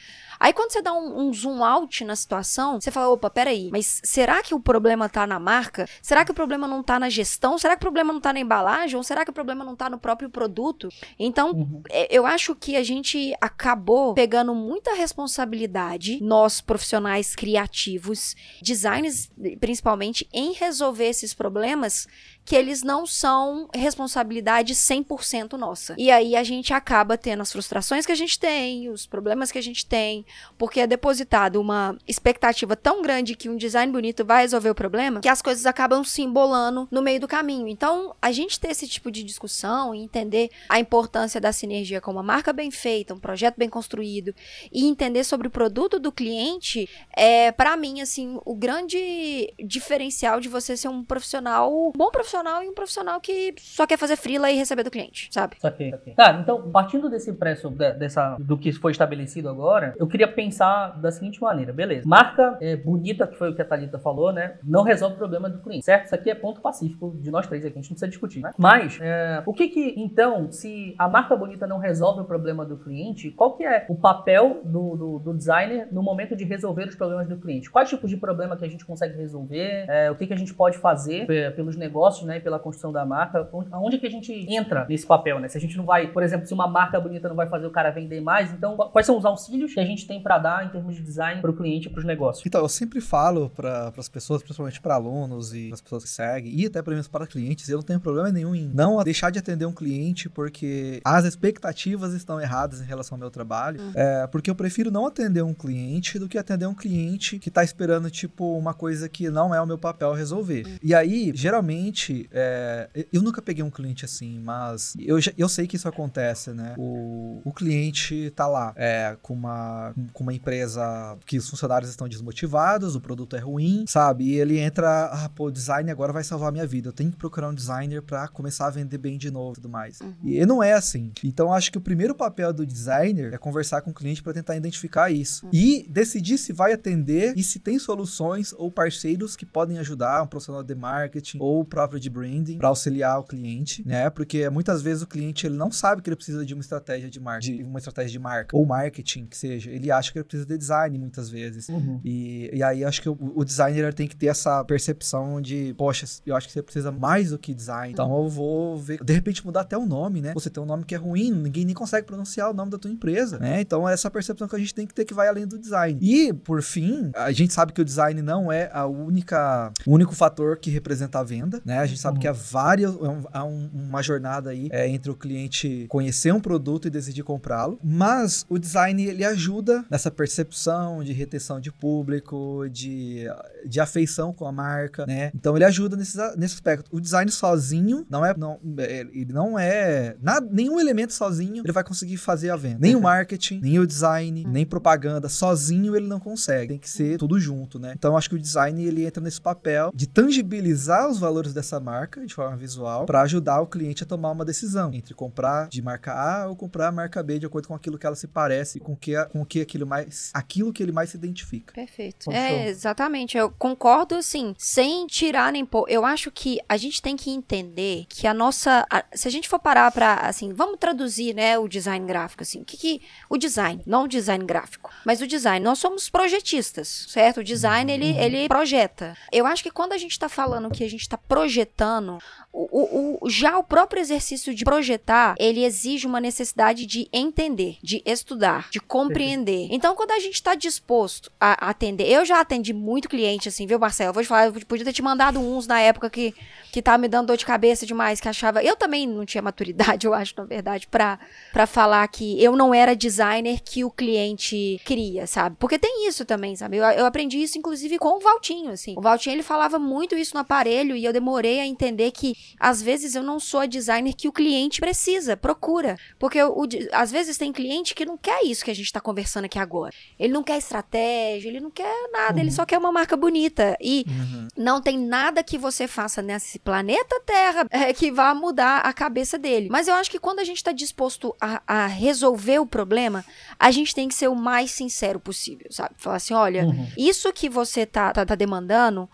Aí 0.44 0.52
quando 0.52 0.74
você 0.74 0.82
dá 0.82 0.92
um, 0.92 1.22
um, 1.22 1.34
zoom 1.34 1.64
out 1.64 2.04
na 2.04 2.18
situação, 2.18 2.82
você 2.82 2.92
fala, 2.92 3.08
opa, 3.08 3.30
peraí, 3.30 3.70
mas 3.72 4.02
será 4.04 4.44
que 4.44 4.54
o 4.54 4.60
problema 4.60 5.08
tá 5.08 5.26
na 5.26 5.40
marca? 5.40 5.88
Será 6.02 6.26
que 6.26 6.32
o 6.32 6.34
problema 6.34 6.68
não 6.68 6.84
tá 6.84 7.00
na 7.00 7.10
gestão? 7.10 7.58
Será 7.58 7.78
que 7.78 7.80
o 7.80 7.88
problema 7.88 8.12
não 8.12 8.20
tá 8.20 8.34
na 8.34 8.42
embalagem? 8.42 8.98
Ou 8.98 9.04
será 9.04 9.24
que 9.24 9.32
o 9.32 9.34
problema 9.34 9.64
não 9.64 9.74
tá 9.74 9.90
no 9.90 9.98
próprio 9.98 10.30
produto? 10.30 10.90
Então, 11.18 11.52
uhum. 11.52 11.82
É, 11.90 12.14
eu 12.14 12.26
acho 12.26 12.54
que 12.56 12.76
a 12.76 12.84
gente 12.84 13.34
acabou 13.40 14.14
pegando 14.14 14.54
muita 14.54 14.94
responsabilidade, 14.94 16.22
nós 16.22 16.60
profissionais 16.60 17.36
criativos, 17.36 18.36
designers 18.62 19.32
principalmente, 19.62 20.28
em 20.34 20.52
resolver 20.52 21.06
esses 21.06 21.34
problemas 21.34 22.06
que 22.46 22.56
eles 22.56 22.84
não 22.84 23.06
são 23.06 23.70
responsabilidade 23.74 24.74
100% 24.74 25.54
nossa. 25.54 25.96
E 25.98 26.12
aí 26.12 26.36
a 26.36 26.44
gente 26.44 26.74
acaba 26.74 27.18
tendo 27.18 27.42
as 27.42 27.52
frustrações 27.52 28.06
que 28.06 28.12
a 28.12 28.16
gente 28.16 28.38
tem, 28.38 28.90
os 28.90 29.06
problemas 29.06 29.52
que 29.52 29.58
a 29.58 29.62
gente 29.62 29.86
tem, 29.86 30.26
porque 30.58 30.82
é 30.82 30.88
depositado 30.88 31.60
uma 31.62 31.98
expectativa 32.08 32.76
tão 32.76 33.02
grande 33.02 33.36
que 33.36 33.50
um 33.50 33.56
design 33.56 33.92
bonito 33.92 34.26
vai 34.26 34.42
resolver 34.42 34.70
o 34.70 34.76
problema, 34.76 35.22
que 35.22 35.30
as 35.30 35.42
coisas 35.42 35.66
acabam 35.66 36.04
se 36.04 36.22
embolando 36.22 36.88
no 36.92 37.02
meio 37.02 37.20
do 37.20 37.28
caminho. 37.28 37.68
Então, 37.68 38.14
a 38.22 38.32
gente 38.32 38.60
ter 38.60 38.72
esse 38.72 38.88
tipo 38.88 39.10
de 39.10 39.24
discussão 39.24 39.96
e 39.96 40.04
entender 40.04 40.50
a 40.68 40.80
importância 40.80 41.40
da 41.40 41.54
sinergia 41.54 42.02
com 42.02 42.12
uma 42.12 42.24
marca 42.24 42.52
bem 42.52 42.72
feita, 42.72 43.14
um 43.14 43.20
projeto 43.20 43.56
bem 43.58 43.70
construído 43.70 44.36
e 44.72 44.86
entender 44.86 45.24
sobre 45.24 45.48
o 45.48 45.52
produto 45.52 46.00
do 46.00 46.12
cliente 46.12 46.90
é, 47.16 47.52
para 47.52 47.78
mim, 47.78 48.02
assim, 48.02 48.40
o 48.44 48.56
grande 48.56 49.54
diferencial 49.64 50.40
de 50.42 50.50
você 50.50 50.76
ser 50.76 50.90
um 50.90 51.04
profissional, 51.04 51.74
um 51.74 51.92
bom 51.96 52.12
profissional 52.12 52.33
e 52.64 52.70
um 52.70 52.74
profissional 52.74 53.22
que 53.22 53.54
só 53.60 53.86
quer 53.86 53.98
fazer 53.98 54.16
frila 54.16 54.50
e 54.50 54.56
receber 54.56 54.84
do 54.84 54.90
cliente, 54.90 55.28
sabe? 55.32 55.56
Ok, 55.64 55.94
ok. 55.94 56.14
Tá, 56.16 56.40
então, 56.42 56.72
partindo 56.72 57.10
desse 57.10 57.32
preço, 57.34 57.70
dessa, 57.70 58.38
do 58.40 58.58
que 58.58 58.72
foi 58.72 58.92
estabelecido 58.92 59.50
agora, 59.50 59.94
eu 59.98 60.08
queria 60.08 60.28
pensar 60.28 61.00
da 61.00 61.12
seguinte 61.12 61.42
maneira, 61.42 61.72
beleza. 61.72 62.08
Marca 62.08 62.58
é, 62.60 62.76
bonita, 62.76 63.28
que 63.28 63.38
foi 63.38 63.52
o 63.52 63.56
que 63.56 63.62
a 63.62 63.66
Thalita 63.66 64.00
falou, 64.00 64.34
né? 64.34 64.56
Não 64.64 64.84
resolve 64.84 65.16
o 65.16 65.18
problema 65.18 65.50
do 65.50 65.60
cliente, 65.60 65.86
certo? 65.86 66.06
Isso 66.06 66.16
aqui 66.16 66.30
é 66.30 66.36
ponto 66.36 66.60
pacífico 66.62 67.16
de 67.20 67.30
nós 67.30 67.46
três 67.46 67.64
aqui, 67.64 67.78
a 67.78 67.82
gente 67.82 67.92
não 67.92 67.96
precisa 67.96 68.10
discutir, 68.10 68.42
né? 68.42 68.52
Mas, 68.58 68.98
é, 69.00 69.44
o 69.46 69.54
que 69.54 69.68
que, 69.68 69.94
então, 69.98 70.52
se 70.52 70.96
a 70.98 71.08
marca 71.08 71.36
bonita 71.36 71.68
não 71.68 71.78
resolve 71.78 72.22
o 72.22 72.26
problema 72.26 72.66
do 72.66 72.78
cliente, 72.78 73.30
qual 73.32 73.56
que 73.56 73.64
é 73.64 73.86
o 73.88 73.96
papel 73.96 74.62
do, 74.64 74.96
do, 74.96 75.20
do 75.20 75.34
designer 75.34 75.88
no 75.92 76.02
momento 76.02 76.36
de 76.36 76.44
resolver 76.44 76.88
os 76.88 76.96
problemas 76.96 77.28
do 77.28 77.38
cliente? 77.38 77.70
Quais 77.70 77.90
tipos 77.90 78.10
de 78.10 78.18
problema 78.18 78.58
que 78.58 78.66
a 78.66 78.70
gente 78.70 78.86
consegue 78.86 79.16
resolver? 79.18 79.86
É, 79.88 80.10
o 80.10 80.16
que 80.16 80.26
que 80.26 80.34
a 80.34 80.38
gente 80.38 80.54
pode 80.54 80.78
fazer 80.78 81.28
pelos 81.56 81.76
negócios, 81.76 82.23
né? 82.26 82.40
Pela 82.40 82.60
construção 82.60 82.92
da 82.92 83.06
marca? 83.06 83.48
Onde 83.52 83.98
que 83.98 84.08
a 84.08 84.10
gente 84.10 84.32
entra 84.50 84.86
nesse 84.88 85.06
papel, 85.06 85.40
né? 85.40 85.48
Se 85.48 85.58
a 85.58 85.62
gente 85.62 85.78
não 85.78 85.86
vai, 85.86 86.08
por 86.08 86.24
exemplo, 86.24 86.48
se 86.48 86.54
uma 86.54 86.68
marca 86.68 87.00
bonita 87.00 87.28
não 87.28 87.36
vai 87.36 87.48
fazer 87.48 87.68
o 87.68 87.72
cara 87.72 87.92
vender 87.92 88.22
mais, 88.22 88.52
então 88.52 88.76
quais 88.76 89.06
são 89.06 89.18
os 89.18 89.26
auxílios 89.26 89.74
que 89.74 89.80
a 89.80 89.86
gente 89.86 90.08
tem 90.08 90.22
para 90.22 90.38
dar 90.38 90.66
em 90.66 90.70
termos 90.70 90.96
de 90.96 91.02
design 91.02 91.42
para 91.42 91.52
o 91.52 91.54
cliente 91.54 91.88
e 91.88 91.92
para 91.92 92.00
os 92.00 92.06
negócios? 92.06 92.46
Então, 92.46 92.62
eu 92.62 92.70
sempre 92.70 93.02
falo 93.02 93.50
para 93.50 93.92
as 93.98 94.10
pessoas, 94.10 94.42
principalmente 94.42 94.80
para 94.82 94.96
alunos 94.96 95.54
e 95.54 95.72
as 95.74 95.82
pessoas 95.82 96.04
que 96.04 96.10
seguem, 96.10 96.54
e 96.54 96.66
até 96.66 96.82
para 96.82 96.94
para 97.10 97.28
clientes, 97.28 97.68
eu 97.70 97.78
não 97.78 97.84
tenho 97.84 98.00
problema 98.00 98.32
nenhum 98.32 98.54
em 98.54 98.70
não 98.74 99.04
deixar 99.04 99.32
de 99.32 99.40
atender 99.40 99.66
um 99.66 99.74
cliente 99.74 100.30
porque 100.30 101.02
as 101.04 101.26
expectativas 101.26 102.14
estão 102.14 102.40
erradas 102.40 102.82
em 102.82 102.86
relação 102.86 103.16
ao 103.16 103.20
meu 103.20 103.32
trabalho. 103.32 103.82
Uhum. 103.82 103.92
É, 103.96 104.28
porque 104.28 104.50
eu 104.50 104.56
prefiro 104.56 104.92
não 104.92 105.08
atender 105.08 105.44
um 105.44 105.54
cliente 105.54 106.20
do 106.20 106.28
que 106.28 106.38
atender 106.38 106.68
um 106.68 106.74
cliente 106.74 107.40
que 107.40 107.50
está 107.50 107.64
esperando, 107.64 108.10
tipo, 108.12 108.58
uma 108.58 108.74
coisa 108.74 109.10
que 109.10 109.30
não 109.30 109.54
é 109.54 109.62
o 109.62 109.66
meu 109.66 109.78
papel 109.78 110.14
resolver. 110.14 110.66
Uhum. 110.66 110.78
E 110.84 110.94
aí, 110.94 111.32
geralmente, 111.34 112.13
é, 112.32 112.90
eu 113.12 113.22
nunca 113.22 113.42
peguei 113.42 113.64
um 113.64 113.70
cliente 113.70 114.06
assim, 114.06 114.40
mas 114.40 114.96
eu, 115.00 115.18
eu 115.38 115.50
sei 115.50 115.68
que 115.68 115.76
isso 115.76 115.88
acontece, 115.88 116.52
né? 116.52 116.76
O, 116.78 117.42
o 117.44 117.52
cliente 117.52 118.32
tá 118.36 118.48
lá 118.48 118.74
é, 118.76 119.18
com 119.22 119.34
uma 119.34 119.94
com 120.14 120.24
uma 120.24 120.34
empresa 120.34 121.18
que 121.26 121.38
os 121.38 121.50
funcionários 121.50 121.90
estão 121.90 122.08
desmotivados, 122.08 122.96
o 122.96 123.02
produto 123.02 123.36
é 123.36 123.40
ruim, 123.40 123.86
sabe? 123.88 124.26
E 124.26 124.40
ele 124.40 124.60
entra, 124.60 125.06
ah, 125.06 125.30
pô, 125.30 125.48
o 125.48 125.52
design 125.52 125.90
agora 125.90 126.14
vai 126.14 126.24
salvar 126.24 126.50
a 126.50 126.52
minha 126.52 126.68
vida. 126.68 126.90
Eu 126.90 126.94
tenho 126.94 127.12
que 127.12 127.18
procurar 127.18 127.50
um 127.50 127.54
designer 127.54 128.02
para 128.02 128.28
começar 128.28 128.68
a 128.68 128.70
vender 128.70 128.98
bem 128.98 129.18
de 129.18 129.30
novo 129.32 129.54
e 129.54 129.56
tudo 129.56 129.70
mais. 129.70 130.00
Uhum. 130.02 130.14
E 130.24 130.46
não 130.46 130.64
é 130.64 130.74
assim. 130.74 131.12
Então 131.24 131.54
acho 131.54 131.72
que 131.72 131.78
o 131.78 131.82
primeiro 131.82 132.16
papel 132.16 132.54
do 132.54 132.66
designer 132.66 133.34
é 133.34 133.38
conversar 133.38 133.82
com 133.82 133.92
o 133.92 133.94
cliente 133.94 134.22
para 134.22 134.34
tentar 134.34 134.56
identificar 134.56 135.12
isso. 135.12 135.46
Uhum. 135.46 135.52
E 135.54 135.88
decidir 135.90 136.38
se 136.38 136.54
vai 136.54 136.74
atender 136.74 137.34
e 137.38 137.44
se 137.44 137.60
tem 137.60 137.80
soluções 137.80 138.54
ou 138.58 138.72
parceiros 138.72 139.36
que 139.36 139.46
podem 139.46 139.78
ajudar, 139.80 140.24
um 140.24 140.28
profissional 140.28 140.64
de 140.64 140.76
marketing 140.76 141.38
ou 141.40 141.62
o 141.62 141.66
próprio 141.66 142.00
de 142.04 142.10
branding 142.10 142.58
para 142.58 142.68
auxiliar 142.68 143.20
o 143.20 143.24
cliente, 143.24 143.86
né? 143.88 144.10
Porque 144.10 144.50
muitas 144.50 144.82
vezes 144.82 145.04
o 145.04 145.08
cliente 145.08 145.48
ele 145.48 145.56
não 145.56 145.72
sabe 145.72 146.02
que 146.02 146.10
ele 146.10 146.16
precisa 146.16 146.46
de 146.46 146.54
uma 146.54 146.62
estratégia 146.62 147.10
de 147.10 147.20
marketing, 147.20 147.64
uma 147.64 147.80
estratégia 147.80 148.12
de 148.12 148.20
marca 148.20 148.56
ou 148.56 148.66
marketing 148.66 149.26
que 149.26 149.38
seja. 149.38 149.72
Ele 149.72 149.92
acha 149.92 150.12
que 150.12 150.18
ele 150.18 150.26
precisa 150.26 150.46
de 150.46 150.58
design 150.58 150.98
muitas 150.98 151.30
vezes. 151.30 151.70
Uhum. 151.70 152.00
E, 152.04 152.50
e 152.54 152.64
aí 152.64 152.84
acho 152.84 153.02
que 153.02 153.10
o, 153.10 153.18
o, 153.36 153.44
designer 153.44 153.94
tem 153.94 154.08
que 154.08 154.16
ter 154.16 154.28
essa 154.28 154.64
percepção 154.64 155.42
de, 155.42 155.74
poxa, 155.78 156.06
eu 156.26 156.36
acho 156.36 156.48
que 156.48 156.54
você 156.54 156.62
precisa 156.62 156.92
mais 156.92 157.32
do 157.32 157.40
que 157.40 157.54
design. 157.54 157.94
Então 157.94 158.16
eu 158.24 158.30
vou 158.30 158.78
ver, 158.78 159.04
de 159.04 159.14
repente 159.14 159.46
mudar 159.46 159.62
até 159.62 159.78
o 159.78 159.86
nome, 159.86 160.22
né? 160.22 160.34
Você 160.34 160.50
tem 160.50 160.62
um 160.62 160.66
nome 160.66 160.84
que 160.84 160.96
é 160.96 160.98
ruim, 160.98 161.32
ninguém 161.32 161.66
nem 161.66 161.76
consegue 161.76 162.06
pronunciar 162.06 162.50
o 162.50 162.54
nome 162.54 162.72
da 162.72 162.78
tua 162.78 162.92
empresa, 162.92 163.40
né? 163.40 163.62
Então 163.62 163.88
é 163.88 163.94
essa 163.94 164.10
percepção 164.12 164.48
que 164.48 164.56
a 164.56 164.60
gente 164.60 164.74
tem 164.74 164.86
que 164.86 164.94
ter 164.94 165.06
que 165.06 165.14
vai 165.14 165.28
além 165.28 165.48
do 165.48 165.58
design. 165.58 166.00
E, 166.02 166.34
por 166.34 166.62
fim, 166.62 167.12
a 167.16 167.32
gente 167.32 167.54
sabe 167.54 167.74
que 167.74 167.82
o 167.82 167.86
design 167.86 168.22
não 168.22 168.52
é 168.52 168.70
a 168.74 168.86
única, 168.86 169.72
o 169.86 169.94
único 169.94 170.14
fator 170.14 170.58
que 170.58 170.70
representa 170.70 171.20
a 171.20 171.24
venda, 171.24 171.62
né? 171.66 171.80
A 171.80 171.86
gente 171.86 171.93
sabe 171.98 172.18
uhum. 172.18 172.22
que 172.22 172.28
há 172.28 172.32
várias, 172.32 172.94
há 173.32 173.44
um, 173.44 173.70
uma 173.74 174.02
jornada 174.02 174.50
aí 174.50 174.70
é, 174.72 174.88
entre 174.88 175.12
o 175.12 175.16
cliente 175.16 175.86
conhecer 175.90 176.34
um 176.34 176.40
produto 176.40 176.88
e 176.88 176.92
decidir 176.92 177.24
comprá-lo, 177.24 177.80
mas 177.84 178.46
o 178.50 178.58
design 178.58 179.04
ele 179.04 179.24
ajuda 179.24 179.86
nessa 179.90 180.12
percepção 180.12 181.04
de 181.04 181.14
retenção 181.14 181.60
de 181.60 181.72
público, 181.72 182.68
de, 182.72 183.26
de 183.66 183.80
afeição 183.80 184.34
com 184.34 184.46
a 184.46 184.52
marca, 184.52 185.06
né? 185.06 185.32
Então 185.36 185.56
ele 185.56 185.66
ajuda 185.66 185.96
nesse, 185.96 186.18
nesse 186.38 186.56
aspecto. 186.56 186.90
O 186.92 187.00
design 187.00 187.30
sozinho 187.32 188.06
não 188.10 188.26
é, 188.26 188.36
não, 188.36 188.60
é, 188.78 189.00
ele 189.14 189.34
não 189.34 189.58
é 189.58 190.16
nada, 190.22 190.48
nenhum 190.52 190.80
elemento 190.80 191.14
sozinho 191.14 191.64
ele 191.64 191.74
vai 191.74 191.84
conseguir 191.84 192.18
fazer 192.18 192.50
a 192.50 192.56
venda. 192.56 192.78
Nem 192.80 192.96
o 192.96 193.02
marketing, 193.02 193.60
nem 193.62 193.80
o 193.80 193.88
design, 193.88 194.46
nem 194.48 194.66
propaganda 194.66 195.30
sozinho 195.30 195.96
ele 195.96 196.08
não 196.08 196.20
consegue. 196.20 196.70
Tem 196.70 196.80
que 196.80 196.90
ser 196.90 197.18
tudo 197.18 197.40
junto, 197.40 197.80
né? 197.80 197.94
Então 197.96 198.18
acho 198.18 198.30
que 198.30 198.36
o 198.36 198.40
design 198.40 198.84
ele 198.84 199.06
entra 199.06 199.24
nesse 199.24 199.42
papel 199.42 199.92
de 199.94 200.08
tangibilizar 200.08 201.10
os 201.10 201.20
valores 201.20 201.54
dessa 201.54 201.80
marca 201.84 202.26
de 202.26 202.34
forma 202.34 202.56
visual 202.56 203.06
para 203.06 203.22
ajudar 203.22 203.62
o 203.62 203.68
cliente 203.68 204.04
a 204.04 204.06
tomar 204.06 204.32
uma 204.32 204.46
decisão 204.46 204.92
entre 204.94 205.14
comprar 205.14 205.68
de 205.68 205.82
marca 205.82 206.14
A 206.14 206.48
ou 206.48 206.56
comprar 206.56 206.88
a 206.88 206.92
marca 206.92 207.22
B 207.22 207.40
de 207.40 207.46
acordo 207.46 207.68
com 207.68 207.76
aquilo 207.76 207.98
que 207.98 208.06
ela 208.06 208.16
se 208.16 208.28
parece, 208.28 208.80
com 208.80 208.96
que 208.96 209.14
com 209.26 209.46
que 209.46 209.62
aquilo 209.62 209.86
mais 209.86 210.32
aquilo 210.34 210.74
que 210.74 210.82
ele 210.82 210.92
mais 210.92 211.10
se 211.10 211.18
identifica. 211.18 211.74
Perfeito. 211.74 212.32
É, 212.32 212.68
exatamente. 212.68 213.38
Eu 213.38 213.50
concordo 213.52 214.16
assim, 214.16 214.56
sem 214.58 215.06
tirar 215.08 215.52
nem 215.52 215.66
pôr. 215.66 215.86
Eu 215.90 216.06
acho 216.06 216.32
que 216.32 216.60
a 216.68 216.78
gente 216.78 217.02
tem 217.02 217.16
que 217.16 217.30
entender 217.30 218.06
que 218.08 218.26
a 218.26 218.34
nossa 218.34 218.86
a, 218.90 219.04
se 219.14 219.28
a 219.28 219.32
gente 219.32 219.50
for 219.50 219.60
parar 219.60 219.92
para 219.92 220.16
assim, 220.16 220.54
vamos 220.54 220.78
traduzir, 220.80 221.34
né, 221.34 221.58
o 221.58 221.68
design 221.68 222.06
gráfico 222.06 222.44
assim. 222.44 222.62
O 222.62 222.66
que 222.66 222.78
que 222.78 223.02
o 223.30 223.38
design, 223.38 223.82
não 223.86 224.06
o 224.06 224.08
design 224.08 224.46
gráfico, 224.46 224.92
mas 225.06 225.22
o 225.22 225.28
design, 225.28 225.64
nós 225.64 225.80
somos 225.80 226.10
projetistas, 226.10 227.06
certo? 227.10 227.40
O 227.40 227.44
design 227.44 227.92
ele 227.92 228.12
uhum. 228.12 228.20
ele 228.20 228.48
projeta. 228.48 229.16
Eu 229.32 229.46
acho 229.46 229.64
que 229.64 229.72
quando 229.72 229.94
a 229.94 229.98
gente 229.98 230.12
está 230.12 230.30
falando 230.30 230.70
que 230.70 230.84
a 230.84 230.90
gente 230.90 231.02
está 231.02 231.18
projetando, 231.18 231.63
injetando 231.64 232.20
o, 232.56 233.18
o, 233.20 233.30
já 233.30 233.58
o 233.58 233.64
próprio 233.64 234.00
exercício 234.00 234.54
de 234.54 234.64
projetar, 234.64 235.34
ele 235.40 235.66
exige 235.66 236.06
uma 236.06 236.22
necessidade 236.22 236.86
de 236.86 237.10
entender, 237.12 237.78
de 237.82 238.04
estudar, 238.06 238.70
de 238.70 238.80
compreender. 238.80 239.70
Então, 239.72 239.96
quando 239.96 240.12
a 240.12 240.20
gente 240.20 240.36
está 240.36 240.54
disposto 240.54 241.32
a 241.40 241.70
atender, 241.70 242.08
eu 242.08 242.24
já 242.24 242.40
atendi 242.40 242.72
muito 242.72 243.10
cliente, 243.10 243.50
assim, 243.50 243.66
viu, 243.66 243.80
Marcelo? 243.80 244.10
Eu 244.10 244.14
vou 244.14 244.22
te 244.22 244.30
falar, 244.30 244.46
eu 244.46 244.54
podia 244.68 244.86
ter 244.86 244.94
te 244.94 245.02
mandado 245.02 245.40
uns 245.40 245.66
na 245.66 245.80
época 245.80 246.12
que, 246.12 246.36
que 246.72 246.80
tava 246.80 247.00
me 247.00 247.08
dando 247.08 247.28
dor 247.28 247.38
de 247.38 247.46
cabeça 247.46 247.88
demais, 247.88 248.22
que 248.22 248.30
achava. 248.30 248.64
Eu 248.64 248.76
também 248.76 249.08
não 249.08 249.26
tinha 249.26 249.42
maturidade, 249.42 250.06
eu 250.08 250.14
acho, 250.14 250.36
na 250.38 250.46
verdade, 250.46 250.88
para 250.88 251.66
falar 251.66 252.08
que 252.08 252.42
eu 252.42 252.56
não 252.56 252.72
era 252.72 252.96
designer 252.96 253.62
que 253.62 253.84
o 253.84 253.90
cliente 253.90 254.80
queria, 254.86 255.26
sabe? 255.26 255.56
Porque 255.60 255.80
tem 255.80 256.08
isso 256.08 256.24
também, 256.24 256.56
sabe? 256.56 256.78
Eu, 256.78 256.84
eu 256.84 257.06
aprendi 257.08 257.42
isso, 257.42 257.58
inclusive, 257.58 257.98
com 257.98 258.18
o 258.18 258.20
Valtinho, 258.20 258.70
assim. 258.70 258.94
O 258.96 259.02
Valtinho, 259.02 259.34
ele 259.34 259.44
falava 259.44 259.80
muito 259.80 260.16
isso 260.16 260.36
no 260.36 260.42
aparelho 260.42 260.96
e 260.96 261.04
eu 261.04 261.12
demorei 261.12 261.60
a 261.60 261.66
entender 261.66 262.12
que 262.12 262.43
às 262.60 262.82
vezes 262.82 263.16
eu 263.16 263.24
não 263.24 263.40
sou 263.40 263.62
a 263.62 263.66
designer 263.66 264.14
que 264.14 264.28
o 264.28 264.32
cliente 264.32 264.80
precisa, 264.80 265.36
procura. 265.36 265.98
Porque 266.20 266.42
o, 266.42 266.68
às 266.92 267.12
vezes 267.12 267.38
tem 267.38 267.52
cliente 267.52 267.96
que 267.96 268.06
não 268.06 268.18
quer 268.18 268.44
isso 268.44 268.64
que 268.64 268.72
a 268.72 268.76
gente 268.76 268.86
está 268.86 269.00
conversando 269.00 269.46
aqui 269.46 269.60
agora. 269.60 269.94
Ele 270.20 270.34
não 270.34 270.44
quer 270.44 270.58
estratégia, 270.58 271.50
ele 271.50 271.60
não 271.60 271.72
quer 271.72 272.10
nada, 272.12 272.36
uhum. 272.36 272.40
ele 272.40 272.52
só 272.52 272.66
quer 272.66 272.78
uma 272.78 272.92
marca 272.92 273.16
bonita. 273.16 273.78
E 273.82 274.06
uhum. 274.08 274.48
não 274.58 274.82
tem 274.82 274.98
nada 274.98 275.44
que 275.44 275.58
você 275.58 275.88
faça 275.88 276.22
nesse 276.22 276.60
planeta 276.60 277.22
Terra 277.26 277.66
é, 277.72 277.94
que 277.94 278.12
vá 278.12 278.34
mudar 278.34 278.80
a 278.80 278.94
cabeça 278.94 279.38
dele. 279.38 279.70
Mas 279.70 279.88
eu 279.88 279.96
acho 279.96 280.12
que 280.12 280.20
quando 280.20 280.40
a 280.40 280.44
gente 280.44 280.58
está 280.58 280.72
disposto 280.72 281.36
a, 281.40 281.62
a, 281.66 281.88
resolver 281.88 282.60
o 282.60 282.66
problema, 282.66 283.24
a 283.58 283.72
gente 283.72 283.96
tem 283.96 284.08
que 284.08 284.16
ser 284.16 284.28
o 284.28 284.36
mais 284.36 284.72
sincero 284.72 285.20
possível, 285.20 285.68
sabe? 285.72 285.96
Falar 285.98 286.18
assim: 286.18 286.34
olha, 286.34 286.66
uhum. 286.66 286.88
isso 286.98 287.32
que 287.32 287.50
você 287.50 287.86
tá, 287.86 288.12
tá, 288.12 288.26
tá 288.26 288.36
demandando, 288.36 289.10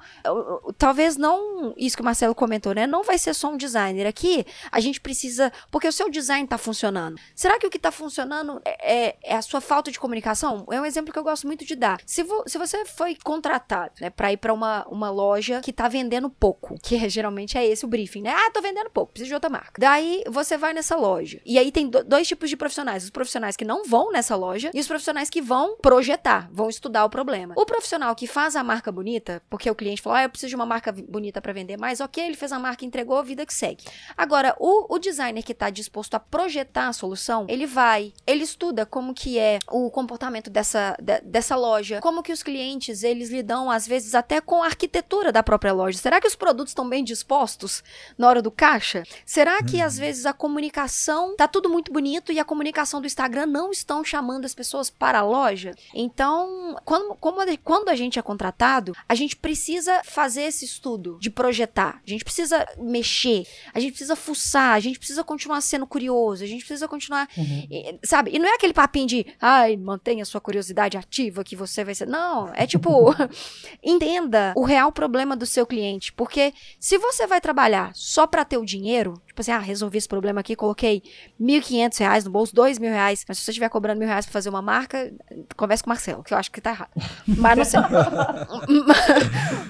talvez 0.78 1.18
não. 1.18 1.74
Isso 1.78 1.96
que 1.96 2.02
o 2.02 2.06
Marcelo 2.06 2.34
comentou, 2.34 2.74
né? 2.74 2.88
Não 2.88 3.04
vai 3.04 3.18
ser 3.20 3.34
só 3.34 3.50
um 3.50 3.58
designer. 3.58 4.08
Aqui, 4.08 4.46
a 4.72 4.80
gente 4.80 5.00
precisa. 5.00 5.52
Porque 5.70 5.88
o 5.88 5.92
seu 5.92 6.10
design 6.10 6.44
está 6.44 6.58
funcionando. 6.58 7.20
Será 7.36 7.60
que 7.60 7.68
o 7.68 7.70
que 7.70 7.78
está 7.78 7.92
funcionando 7.92 8.62
é, 8.66 9.08
é, 9.08 9.18
é, 9.24 9.36
a 9.36 9.42
sua 9.42 9.62
falta 9.62 9.92
de 9.92 10.00
comunicação? 10.00 10.66
É 10.72 10.80
um 10.80 10.86
exemplo 10.86 11.14
que 11.14 11.20
eu 11.20 11.24
gosto 11.24 11.46
muito 11.48 11.66
de 11.66 11.76
dar. 11.76 12.00
Se, 12.06 12.24
vo, 12.24 12.44
se 12.48 12.58
você 12.58 12.86
foi 12.86 13.16
contratado, 13.24 13.94
né, 14.02 14.10
para 14.10 14.32
ir 14.32 14.38
para 14.38 14.54
uma, 14.54 14.86
uma 14.88 15.10
loja 15.10 15.62
que 15.62 15.72
está 15.72 15.88
vendendo 15.88 16.30
pouco, 16.30 16.76
que 16.82 16.96
é, 16.96 17.10
geralmente 17.10 17.58
é 17.58 17.66
esse 17.66 17.86
o 17.86 17.88
briefing, 17.88 18.22
né? 18.22 18.34
Ah, 18.36 18.52
tô 18.52 18.62
vendendo 18.62 18.90
pouco, 18.90 19.14
preciso 19.14 19.30
de 19.30 19.34
outra 19.34 19.50
marca. 19.50 19.74
Daí 19.80 20.24
você 20.28 20.58
vai 20.58 20.74
nessa 20.74 20.96
loja. 20.96 21.40
E 21.46 21.58
aí 21.58 21.72
tem 21.72 21.88
do, 21.88 22.04
dois 22.04 22.28
tipos 22.28 22.50
de 22.50 22.58
profissionais: 22.58 23.04
os 23.04 23.10
profissionais 23.10 23.56
que 23.56 23.66
não 23.66 23.84
vão 23.84 24.12
nessa 24.12 24.36
loja 24.36 24.72
e 24.74 24.80
os 24.80 24.88
profissionais 24.88 25.30
que 25.30 25.42
vão 25.42 25.78
projetar, 25.78 26.50
vão 26.52 26.70
estudar 26.70 27.06
o 27.06 27.10
problema. 27.10 27.54
O 27.58 27.66
profissional 27.66 28.16
que 28.16 28.28
faz 28.28 28.56
a 28.56 28.64
marca 28.64 28.92
bonita, 28.92 29.42
porque 29.50 29.70
o 29.70 29.76
cliente 29.76 30.02
falou, 30.02 30.18
ah, 30.18 30.24
eu 30.24 30.30
preciso 30.30 30.50
de 30.50 30.56
uma 30.56 30.66
marca 30.66 30.92
bonita 30.92 31.42
para 31.42 31.54
vender 31.54 31.78
mais, 31.78 32.00
ok, 32.00 32.24
ele 32.24 32.36
fez 32.36 32.52
a 32.52 32.60
marca, 32.60 32.86
entregou, 32.86 33.09
vida 33.24 33.46
que 33.46 33.54
segue. 33.54 33.84
Agora, 34.18 34.56
o, 34.60 34.94
o 34.94 35.00
designer 35.00 35.44
que 35.44 35.52
está 35.52 35.70
disposto 35.70 36.16
a 36.16 36.20
projetar 36.20 36.88
a 36.88 36.94
solução, 36.94 37.46
ele 37.50 37.66
vai, 37.66 38.14
ele 38.26 38.44
estuda 38.44 38.86
como 38.86 39.14
que 39.14 39.38
é 39.38 39.60
o 39.70 39.90
comportamento 39.90 40.50
dessa, 40.50 40.96
de, 41.02 41.20
dessa 41.22 41.56
loja, 41.56 42.00
como 42.02 42.24
que 42.24 42.32
os 42.32 42.44
clientes, 42.44 43.04
eles 43.04 43.30
lidam, 43.30 43.70
às 43.70 43.88
vezes, 43.88 44.16
até 44.16 44.40
com 44.42 44.64
a 44.64 44.68
arquitetura 44.68 45.32
da 45.32 45.44
própria 45.44 45.74
loja. 45.74 45.98
Será 45.98 46.22
que 46.22 46.28
os 46.28 46.36
produtos 46.36 46.72
estão 46.72 46.88
bem 46.88 47.04
dispostos 47.04 47.84
na 48.18 48.28
hora 48.28 48.42
do 48.42 48.52
caixa? 48.52 49.04
Será 49.26 49.62
que, 49.64 49.82
às 49.82 49.96
uhum. 49.96 50.00
vezes, 50.02 50.26
a 50.26 50.34
comunicação 50.34 51.36
tá 51.36 51.48
tudo 51.48 51.70
muito 51.70 51.92
bonito 51.92 52.32
e 52.32 52.40
a 52.40 52.46
comunicação 52.46 53.02
do 53.02 53.08
Instagram 53.08 53.46
não 53.46 53.72
estão 53.72 54.04
chamando 54.04 54.46
as 54.46 54.54
pessoas 54.54 54.90
para 54.90 55.20
a 55.20 55.24
loja? 55.24 55.74
Então, 55.94 56.78
quando, 56.86 57.16
como, 57.16 57.58
quando 57.60 57.90
a 57.90 57.96
gente 57.96 58.20
é 58.20 58.22
contratado, 58.22 58.94
a 59.08 59.16
gente 59.16 59.36
precisa 59.36 60.02
fazer 60.04 60.44
esse 60.44 60.66
estudo 60.66 61.18
de 61.20 61.30
projetar. 61.30 62.02
A 62.06 62.10
gente 62.10 62.24
precisa 62.24 62.66
mexer, 63.00 63.46
a 63.74 63.80
gente 63.80 63.92
precisa 63.92 64.16
fuçar, 64.16 64.74
a 64.74 64.80
gente 64.80 65.00
precisa 65.00 65.24
continuar 65.24 65.62
sendo 65.62 65.88
curioso, 65.88 66.44
a 66.44 66.48
gente 66.48 66.66
precisa 66.66 66.88
continuar, 66.88 67.28
uhum. 67.38 68.00
sabe? 68.04 68.32
E 68.34 68.40
não 68.40 68.48
é 68.48 68.56
aquele 68.56 68.74
papinho 68.74 69.08
de, 69.08 69.26
ai, 69.42 69.78
mantenha 69.78 70.26
sua 70.26 70.42
curiosidade 70.42 70.98
ativa 70.98 71.44
que 71.44 71.56
você 71.56 71.84
vai 71.84 71.96
ser. 71.96 72.08
Não, 72.08 72.52
é 72.54 72.68
tipo, 72.68 73.16
entenda 73.84 74.54
o 74.56 74.64
real 74.64 74.92
problema 74.92 75.36
do 75.36 75.46
seu 75.46 75.66
cliente, 75.66 76.12
porque 76.14 76.54
se 76.80 76.98
você 76.98 77.26
vai 77.26 77.40
trabalhar 77.40 77.92
só 77.96 78.28
para 78.28 78.46
ter 78.46 78.58
o 78.58 78.66
dinheiro, 78.66 79.22
tipo 79.40 79.42
assim, 79.42 79.52
ah, 79.52 79.60
resolvi 79.60 79.98
esse 79.98 80.08
problema 80.08 80.42
aqui, 80.42 80.56
coloquei 80.56 81.02
R$ 81.40 81.62
reais 81.98 82.26
no 82.26 82.32
bolso, 82.32 82.54
R$ 82.62 82.74
reais, 82.80 83.24
mas 83.28 83.38
se 83.38 83.46
você 83.46 83.52
estiver 83.52 83.70
cobrando 83.70 84.00
mil 84.00 84.08
reais 84.08 84.26
pra 84.26 84.34
fazer 84.34 84.50
uma 84.50 84.62
marca, 84.62 85.12
converse 85.56 85.84
com 85.84 85.90
o 85.90 85.92
Marcelo, 85.92 86.24
que 86.24 86.34
eu 86.34 86.38
acho 86.38 86.52
que 86.52 86.60
tá 86.60 86.72
errado. 86.72 86.90
Mas 87.28 87.58
não 87.58 87.66
sei. 87.66 87.80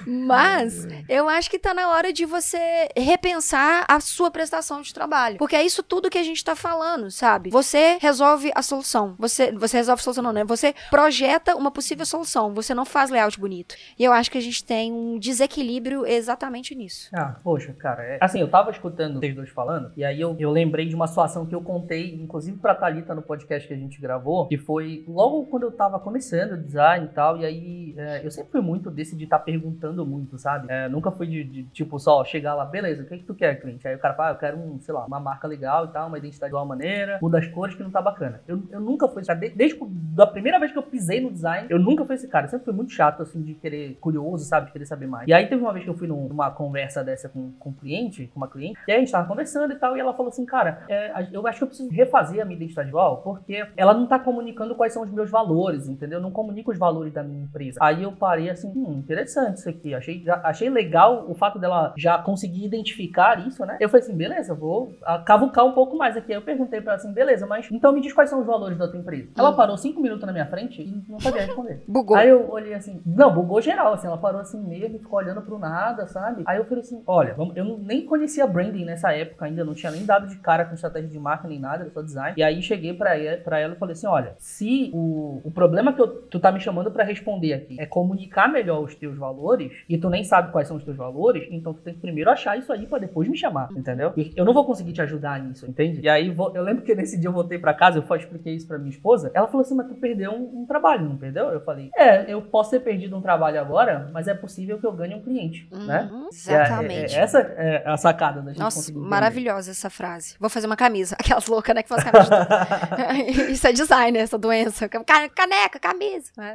mas 0.06 0.86
eu 1.08 1.28
acho 1.28 1.50
que 1.50 1.58
tá 1.58 1.72
na 1.74 1.90
hora 1.90 2.12
de 2.12 2.24
você 2.24 2.88
repensar 2.96 3.84
a 3.86 4.00
sua 4.00 4.30
prestação 4.30 4.80
de 4.80 4.92
trabalho. 4.92 5.36
Porque 5.36 5.54
é 5.54 5.62
isso 5.62 5.82
tudo 5.82 6.10
que 6.10 6.18
a 6.18 6.22
gente 6.22 6.42
tá 6.44 6.56
falando, 6.56 7.10
sabe? 7.10 7.50
Você 7.50 7.98
resolve 8.00 8.50
a 8.54 8.62
solução. 8.62 9.14
Você, 9.18 9.52
você 9.52 9.76
resolve 9.76 10.00
a 10.00 10.02
solução, 10.02 10.24
não, 10.24 10.32
né? 10.32 10.44
Você 10.44 10.74
projeta 10.90 11.54
uma 11.54 11.70
possível 11.70 12.06
solução. 12.06 12.54
Você 12.54 12.74
não 12.74 12.84
faz 12.84 13.10
layout 13.10 13.38
bonito. 13.38 13.74
E 13.98 14.04
eu 14.04 14.12
acho 14.12 14.30
que 14.30 14.38
a 14.38 14.42
gente 14.42 14.64
tem 14.64 14.92
um 14.92 15.18
desequilíbrio 15.18 16.06
exatamente 16.06 16.74
nisso. 16.74 17.08
Ah, 17.12 17.36
poxa, 17.42 17.72
cara. 17.74 18.02
É... 18.02 18.18
Assim, 18.20 18.40
eu 18.40 18.50
tava 18.50 18.70
escutando 18.70 19.20
vocês 19.20 19.34
dois 19.34 19.50
falando, 19.50 19.59
e 19.96 20.04
aí 20.04 20.20
eu, 20.20 20.36
eu 20.38 20.50
lembrei 20.50 20.86
de 20.86 20.94
uma 20.94 21.06
situação 21.06 21.46
que 21.46 21.54
eu 21.54 21.62
contei, 21.62 22.14
inclusive 22.14 22.58
pra 22.58 22.74
Thalita 22.74 23.14
no 23.14 23.22
podcast 23.22 23.66
que 23.66 23.74
a 23.74 23.76
gente 23.76 24.00
gravou, 24.00 24.46
que 24.48 24.58
foi 24.58 25.04
logo 25.08 25.46
quando 25.46 25.64
eu 25.64 25.72
tava 25.72 25.98
começando 25.98 26.52
o 26.52 26.56
design 26.56 27.06
e 27.06 27.08
tal, 27.08 27.38
e 27.38 27.44
aí 27.44 27.94
é, 27.96 28.24
eu 28.24 28.30
sempre 28.30 28.52
fui 28.52 28.60
muito 28.60 28.90
desse 28.90 29.16
de 29.16 29.24
estar 29.24 29.38
tá 29.38 29.44
perguntando 29.44 30.04
muito, 30.06 30.38
sabe? 30.38 30.66
É, 30.70 30.88
nunca 30.88 31.10
fui 31.10 31.26
de, 31.26 31.44
de, 31.44 31.64
tipo, 31.64 31.98
só 31.98 32.24
chegar 32.24 32.54
lá, 32.54 32.64
beleza, 32.64 33.02
o 33.02 33.06
que, 33.06 33.18
que 33.18 33.24
tu 33.24 33.34
quer, 33.34 33.60
cliente? 33.60 33.86
Aí 33.86 33.94
o 33.94 33.98
cara 33.98 34.14
fala, 34.14 34.30
ah, 34.30 34.32
eu 34.32 34.38
quero 34.38 34.58
um, 34.58 34.80
sei 34.80 34.94
lá, 34.94 35.04
uma 35.06 35.20
marca 35.20 35.46
legal 35.46 35.86
e 35.86 35.88
tal, 35.88 36.08
uma 36.08 36.18
identidade 36.18 36.50
de 36.50 36.56
uma 36.56 36.64
maneira, 36.64 37.18
muda 37.20 37.38
as 37.38 37.46
cores 37.48 37.74
que 37.74 37.82
não 37.82 37.90
tá 37.90 38.00
bacana. 38.00 38.40
Eu, 38.46 38.62
eu 38.70 38.80
nunca 38.80 39.08
fui, 39.08 39.24
sabe? 39.24 39.50
Desde 39.50 39.78
a 40.18 40.26
primeira 40.26 40.58
vez 40.58 40.72
que 40.72 40.78
eu 40.78 40.82
pisei 40.82 41.20
no 41.20 41.30
design, 41.30 41.66
eu 41.70 41.78
nunca 41.78 42.04
fui 42.04 42.14
esse 42.14 42.28
cara. 42.28 42.46
Eu 42.46 42.50
sempre 42.50 42.64
fui 42.64 42.74
muito 42.74 42.92
chato, 42.92 43.22
assim, 43.22 43.42
de 43.42 43.54
querer, 43.54 43.96
curioso, 44.00 44.44
sabe? 44.44 44.66
De 44.66 44.72
querer 44.72 44.86
saber 44.86 45.06
mais. 45.06 45.28
E 45.28 45.32
aí 45.32 45.46
teve 45.46 45.60
uma 45.60 45.72
vez 45.72 45.84
que 45.84 45.90
eu 45.90 45.96
fui 45.96 46.08
numa 46.08 46.50
conversa 46.50 47.02
dessa 47.02 47.28
com, 47.28 47.52
com 47.58 47.70
um 47.70 47.72
cliente, 47.72 48.26
com 48.32 48.40
uma 48.40 48.48
cliente, 48.48 48.78
e 48.86 48.92
aí 48.92 48.96
a 48.96 49.00
gente 49.00 49.12
tava 49.12 49.26
conversando 49.26 49.49
e 49.72 49.76
tal, 49.76 49.96
e 49.96 50.00
ela 50.00 50.12
falou 50.12 50.28
assim, 50.28 50.44
cara, 50.44 50.84
é, 50.88 51.26
eu 51.32 51.46
acho 51.46 51.58
que 51.58 51.64
eu 51.64 51.68
preciso 51.68 51.90
refazer 51.90 52.40
a 52.40 52.44
minha 52.44 52.56
identidade 52.56 52.86
visual, 52.86 53.22
porque 53.22 53.66
ela 53.76 53.94
não 53.94 54.06
tá 54.06 54.18
comunicando 54.18 54.74
quais 54.74 54.92
são 54.92 55.02
os 55.02 55.10
meus 55.10 55.30
valores, 55.30 55.88
entendeu? 55.88 56.18
Eu 56.18 56.22
não 56.22 56.30
comunica 56.30 56.70
os 56.70 56.78
valores 56.78 57.12
da 57.12 57.22
minha 57.22 57.42
empresa. 57.42 57.78
Aí 57.80 58.02
eu 58.02 58.12
parei 58.12 58.50
assim, 58.50 58.72
hum, 58.74 58.92
interessante 58.98 59.58
isso 59.58 59.68
aqui. 59.68 59.94
Achei, 59.94 60.22
já, 60.22 60.40
achei 60.44 60.68
legal 60.68 61.26
o 61.28 61.34
fato 61.34 61.58
dela 61.58 61.94
já 61.96 62.18
conseguir 62.18 62.64
identificar 62.64 63.46
isso, 63.46 63.64
né? 63.64 63.76
Eu 63.80 63.88
falei 63.88 64.04
assim, 64.04 64.16
beleza, 64.16 64.54
vou 64.54 64.92
cavucar 65.24 65.64
um 65.64 65.72
pouco 65.72 65.96
mais 65.96 66.16
aqui. 66.16 66.32
Aí 66.32 66.38
eu 66.38 66.42
perguntei 66.42 66.80
pra 66.80 66.92
ela 66.92 67.00
assim, 67.00 67.12
beleza, 67.12 67.46
mas 67.46 67.68
então 67.70 67.92
me 67.92 68.00
diz 68.00 68.12
quais 68.12 68.30
são 68.30 68.40
os 68.40 68.46
valores 68.46 68.78
da 68.78 68.88
tua 68.88 68.98
empresa. 68.98 69.30
Ela 69.36 69.50
hum. 69.50 69.56
parou 69.56 69.76
cinco 69.76 70.00
minutos 70.00 70.26
na 70.26 70.32
minha 70.32 70.46
frente 70.46 70.82
e 70.82 71.10
não 71.10 71.20
sabia 71.20 71.42
responder. 71.42 71.82
Bugou. 71.86 72.16
Aí 72.16 72.28
eu 72.28 72.50
olhei 72.50 72.74
assim, 72.74 73.00
não, 73.06 73.32
bugou 73.32 73.60
geral, 73.60 73.92
assim, 73.92 74.06
ela 74.06 74.18
parou 74.18 74.40
assim 74.40 74.60
mesmo, 74.60 74.98
ficou 74.98 75.18
olhando 75.18 75.42
pro 75.42 75.58
nada, 75.58 76.06
sabe? 76.06 76.42
Aí 76.46 76.58
eu 76.58 76.64
falei 76.64 76.80
assim, 76.80 77.02
olha, 77.06 77.36
eu 77.54 77.78
nem 77.78 78.04
conhecia 78.04 78.46
branding 78.46 78.84
nessa 78.84 79.12
época 79.12 79.29
ainda, 79.38 79.64
não 79.64 79.74
tinha 79.74 79.92
nem 79.92 80.04
dado 80.04 80.26
de 80.26 80.36
cara 80.36 80.64
com 80.64 80.74
estratégia 80.74 81.08
de 81.08 81.18
marca 81.18 81.48
nem 81.48 81.58
nada, 81.58 81.84
era 81.84 81.90
só 81.90 82.02
design. 82.02 82.34
E 82.36 82.42
aí 82.42 82.62
cheguei 82.62 82.92
pra 82.92 83.16
ela, 83.16 83.74
e 83.74 83.78
falei 83.78 83.92
assim, 83.92 84.06
olha, 84.06 84.34
se 84.38 84.90
o, 84.92 85.40
o 85.44 85.50
problema 85.50 85.92
que 85.92 86.00
eu, 86.00 86.08
tu 86.08 86.38
tá 86.38 86.52
me 86.52 86.60
chamando 86.60 86.90
para 86.90 87.04
responder 87.04 87.52
aqui 87.52 87.76
é 87.78 87.86
comunicar 87.86 88.48
melhor 88.48 88.82
os 88.82 88.94
teus 88.94 89.16
valores, 89.16 89.72
e 89.88 89.98
tu 89.98 90.08
nem 90.08 90.24
sabe 90.24 90.52
quais 90.52 90.68
são 90.68 90.76
os 90.76 90.84
teus 90.84 90.96
valores, 90.96 91.46
então 91.50 91.72
tu 91.72 91.80
tem 91.82 91.94
que 91.94 92.00
primeiro 92.00 92.30
achar 92.30 92.58
isso 92.58 92.72
aí 92.72 92.86
para 92.86 92.98
depois 92.98 93.28
me 93.28 93.36
chamar, 93.36 93.68
entendeu? 93.76 94.12
E 94.16 94.32
eu 94.36 94.44
não 94.44 94.52
vou 94.52 94.64
conseguir 94.64 94.92
te 94.92 95.02
ajudar 95.02 95.40
nisso, 95.42 95.66
entende? 95.68 96.00
E 96.02 96.08
aí 96.08 96.34
eu 96.54 96.62
lembro 96.62 96.82
que 96.82 96.94
nesse 96.94 97.18
dia 97.18 97.28
eu 97.28 97.32
voltei 97.32 97.58
para 97.58 97.74
casa, 97.74 97.98
eu 97.98 98.16
expliquei 98.16 98.54
isso 98.54 98.66
para 98.66 98.78
minha 98.78 98.90
esposa, 98.90 99.30
ela 99.34 99.46
falou 99.46 99.62
assim, 99.62 99.74
mas 99.74 99.86
tu 99.86 99.94
perdeu 99.94 100.32
um, 100.32 100.62
um, 100.62 100.66
trabalho, 100.66 101.08
não 101.08 101.16
perdeu? 101.16 101.48
Eu 101.48 101.60
falei, 101.60 101.90
é, 101.96 102.32
eu 102.32 102.42
posso 102.42 102.70
ter 102.70 102.80
perdido 102.80 103.16
um 103.16 103.20
trabalho 103.20 103.60
agora, 103.60 104.08
mas 104.12 104.28
é 104.28 104.34
possível 104.34 104.78
que 104.78 104.86
eu 104.86 104.92
ganhe 104.92 105.14
um 105.14 105.22
cliente, 105.22 105.68
uhum, 105.72 105.86
né? 105.86 106.10
Exatamente. 106.32 107.14
É, 107.14 107.18
é, 107.18 107.22
essa 107.22 107.40
é 107.40 107.82
a 107.86 107.96
sacada 107.96 108.40
da 108.40 108.50
gente 108.50 108.60
Nossa, 108.60 108.78
conseguir. 108.78 108.98
Maravilhosa 109.20 109.70
essa 109.70 109.90
frase. 109.90 110.34
Vou 110.38 110.50
fazer 110.50 110.66
uma 110.66 110.76
camisa. 110.76 111.16
Aquelas 111.20 111.46
loucas, 111.46 111.74
né, 111.74 111.82
que 111.82 111.88
fazem 111.88 112.10
camisa. 112.10 112.30
Isso 113.50 113.66
é 113.66 113.72
design, 113.72 114.18
essa 114.18 114.38
doença. 114.38 114.88
Caneca, 114.88 115.78
camisa. 115.78 116.30
É. 116.38 116.54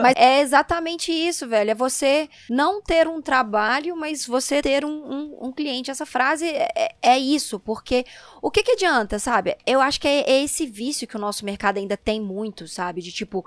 Mas 0.00 0.14
é 0.16 0.40
exatamente 0.40 1.12
isso, 1.12 1.48
velho. 1.48 1.70
É 1.70 1.74
você 1.74 2.28
não 2.48 2.82
ter 2.82 3.06
um 3.06 3.20
trabalho, 3.20 3.96
mas 3.96 4.26
você 4.26 4.62
ter 4.62 4.84
um, 4.84 4.90
um, 4.90 5.48
um 5.48 5.52
cliente. 5.52 5.90
Essa 5.90 6.06
frase 6.06 6.46
é, 6.46 6.68
é, 6.74 6.94
é 7.02 7.18
isso, 7.18 7.58
porque 7.58 8.04
o 8.42 8.50
que 8.50 8.62
que 8.62 8.72
adianta, 8.72 9.18
sabe? 9.18 9.56
Eu 9.66 9.80
acho 9.80 10.00
que 10.00 10.08
é, 10.08 10.30
é, 10.30 10.42
esse 10.42 10.66
vício 10.66 11.06
que 11.06 11.16
o 11.16 11.20
nosso 11.20 11.44
mercado 11.44 11.78
ainda 11.78 11.96
tem 11.96 12.20
muito, 12.20 12.66
sabe? 12.66 13.00
De 13.00 13.12
tipo. 13.12 13.44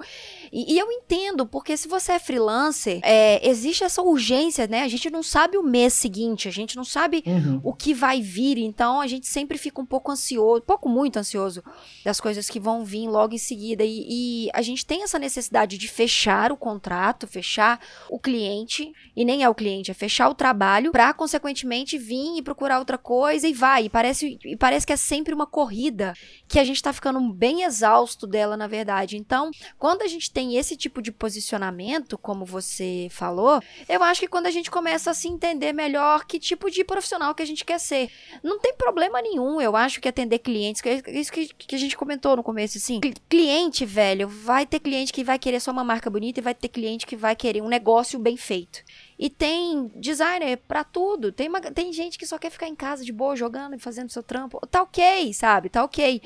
E, 0.51 0.73
e 0.73 0.79
eu 0.79 0.91
entendo, 0.91 1.45
porque 1.45 1.75
se 1.77 1.87
você 1.87 2.13
é 2.13 2.19
freelancer, 2.19 2.99
é, 3.03 3.47
existe 3.47 3.83
essa 3.83 4.01
urgência, 4.01 4.67
né? 4.67 4.83
A 4.83 4.87
gente 4.87 5.09
não 5.09 5.23
sabe 5.23 5.57
o 5.57 5.63
mês 5.63 5.93
seguinte, 5.93 6.47
a 6.47 6.51
gente 6.51 6.75
não 6.75 6.83
sabe 6.83 7.23
uhum. 7.25 7.59
o 7.63 7.73
que 7.73 7.93
vai 7.93 8.20
vir, 8.21 8.57
então 8.57 9.01
a 9.01 9.07
gente 9.07 9.27
sempre 9.27 9.57
fica 9.57 9.81
um 9.81 9.86
pouco 9.86 10.12
ansioso, 10.12 10.62
pouco 10.62 10.88
muito 10.88 11.17
ansioso 11.17 11.63
das 12.03 12.19
coisas 12.19 12.49
que 12.49 12.60
vão 12.60 12.86
vir 12.86 13.07
logo 13.07 13.34
em 13.34 13.38
seguida. 13.38 13.84
E, 13.84 14.05
e 14.45 14.49
a 14.53 14.62
gente 14.62 14.86
tem 14.86 15.03
essa 15.03 15.19
necessidade 15.19 15.77
de 15.77 15.88
fechar 15.88 16.51
o 16.51 16.57
contrato, 16.57 17.27
fechar 17.27 17.79
o 18.10 18.19
cliente, 18.19 18.93
e 19.15 19.25
nem 19.25 19.43
é 19.43 19.49
o 19.49 19.55
cliente, 19.55 19.91
é 19.91 19.93
fechar 19.93 20.29
o 20.29 20.36
trabalho, 20.36 20.91
para 20.91 21.13
consequentemente 21.13 21.97
vir 21.97 22.38
e 22.38 22.41
procurar 22.41 22.79
outra 22.79 22.97
coisa 22.97 23.47
e 23.47 23.53
vai. 23.53 23.86
E 23.86 23.89
parece, 23.89 24.38
e 24.43 24.55
parece 24.55 24.86
que 24.86 24.93
é 24.93 24.97
sempre 24.97 25.34
uma 25.34 25.47
corrida 25.47 26.13
que 26.47 26.60
a 26.60 26.63
gente 26.63 26.81
tá 26.81 26.93
ficando 26.93 27.19
bem 27.34 27.63
exausto 27.63 28.27
dela, 28.27 28.55
na 28.55 28.67
verdade. 28.67 29.17
Então, 29.17 29.51
quando 29.77 30.01
a 30.01 30.07
gente 30.07 30.29
tem 30.29 30.57
esse 30.57 30.75
tipo 30.75 31.01
de 31.01 31.12
posicionamento, 31.12 32.17
como 32.17 32.45
você 32.45 33.07
falou, 33.10 33.62
eu 33.88 34.03
acho 34.03 34.21
que 34.21 34.27
quando 34.27 34.45
a 34.45 34.51
gente 34.51 34.69
começa 34.69 35.12
a 35.12 35.13
se 35.13 35.27
entender 35.27 35.73
melhor 35.73 36.25
que 36.25 36.39
tipo 36.39 36.69
de 36.69 36.84
profissional 36.84 37.34
que 37.34 37.43
a 37.43 37.45
gente 37.45 37.65
quer 37.65 37.79
ser, 37.79 38.11
não 38.43 38.60
tem 38.60 38.74
problema 38.76 39.21
nenhum, 39.21 39.62
eu 39.62 39.76
acho 39.76 40.00
que 40.00 40.08
atender 40.08 40.39
clientes, 40.39 40.82
é 40.86 41.12
isso 41.12 41.32
que, 41.32 41.47
que 41.47 41.76
a 41.76 41.80
gente 41.80 41.97
comentou 41.97 42.36
no 42.36 42.43
começo, 42.43 42.78
assim. 42.78 43.00
Cliente, 43.30 43.86
velho, 43.86 44.28
vai 44.28 44.65
ter 44.65 44.80
cliente 44.80 45.13
que 45.13 45.24
vai 45.24 45.38
querer 45.38 45.60
só 45.60 45.71
uma 45.71 45.84
marca 45.84 46.10
bonita 46.10 46.39
e 46.39 46.43
vai 46.43 46.56
ter 46.56 46.69
cliente 46.69 47.06
que 47.06 47.15
vai 47.15 47.36
querer 47.36 47.62
um 47.62 47.67
negócio 47.67 48.19
bem 48.19 48.38
feito. 48.38 48.84
E 49.21 49.30
tem 49.30 49.91
designer 49.95 50.58
para 50.58 50.84
tudo. 50.84 51.32
Tem, 51.32 51.47
uma, 51.47 51.62
tem 51.62 51.93
gente 51.93 52.17
que 52.17 52.26
só 52.26 52.39
quer 52.39 52.50
ficar 52.50 52.67
em 52.67 52.76
casa 52.76 53.06
de 53.06 53.12
boa, 53.12 53.36
jogando 53.36 53.76
e 53.76 53.80
fazendo 53.80 54.10
seu 54.10 54.24
trampo. 54.24 54.60
Tá 54.65 54.82
ok, 54.82 55.32
sabe? 55.34 55.69
Tá 55.69 55.84
ok. 55.84 56.21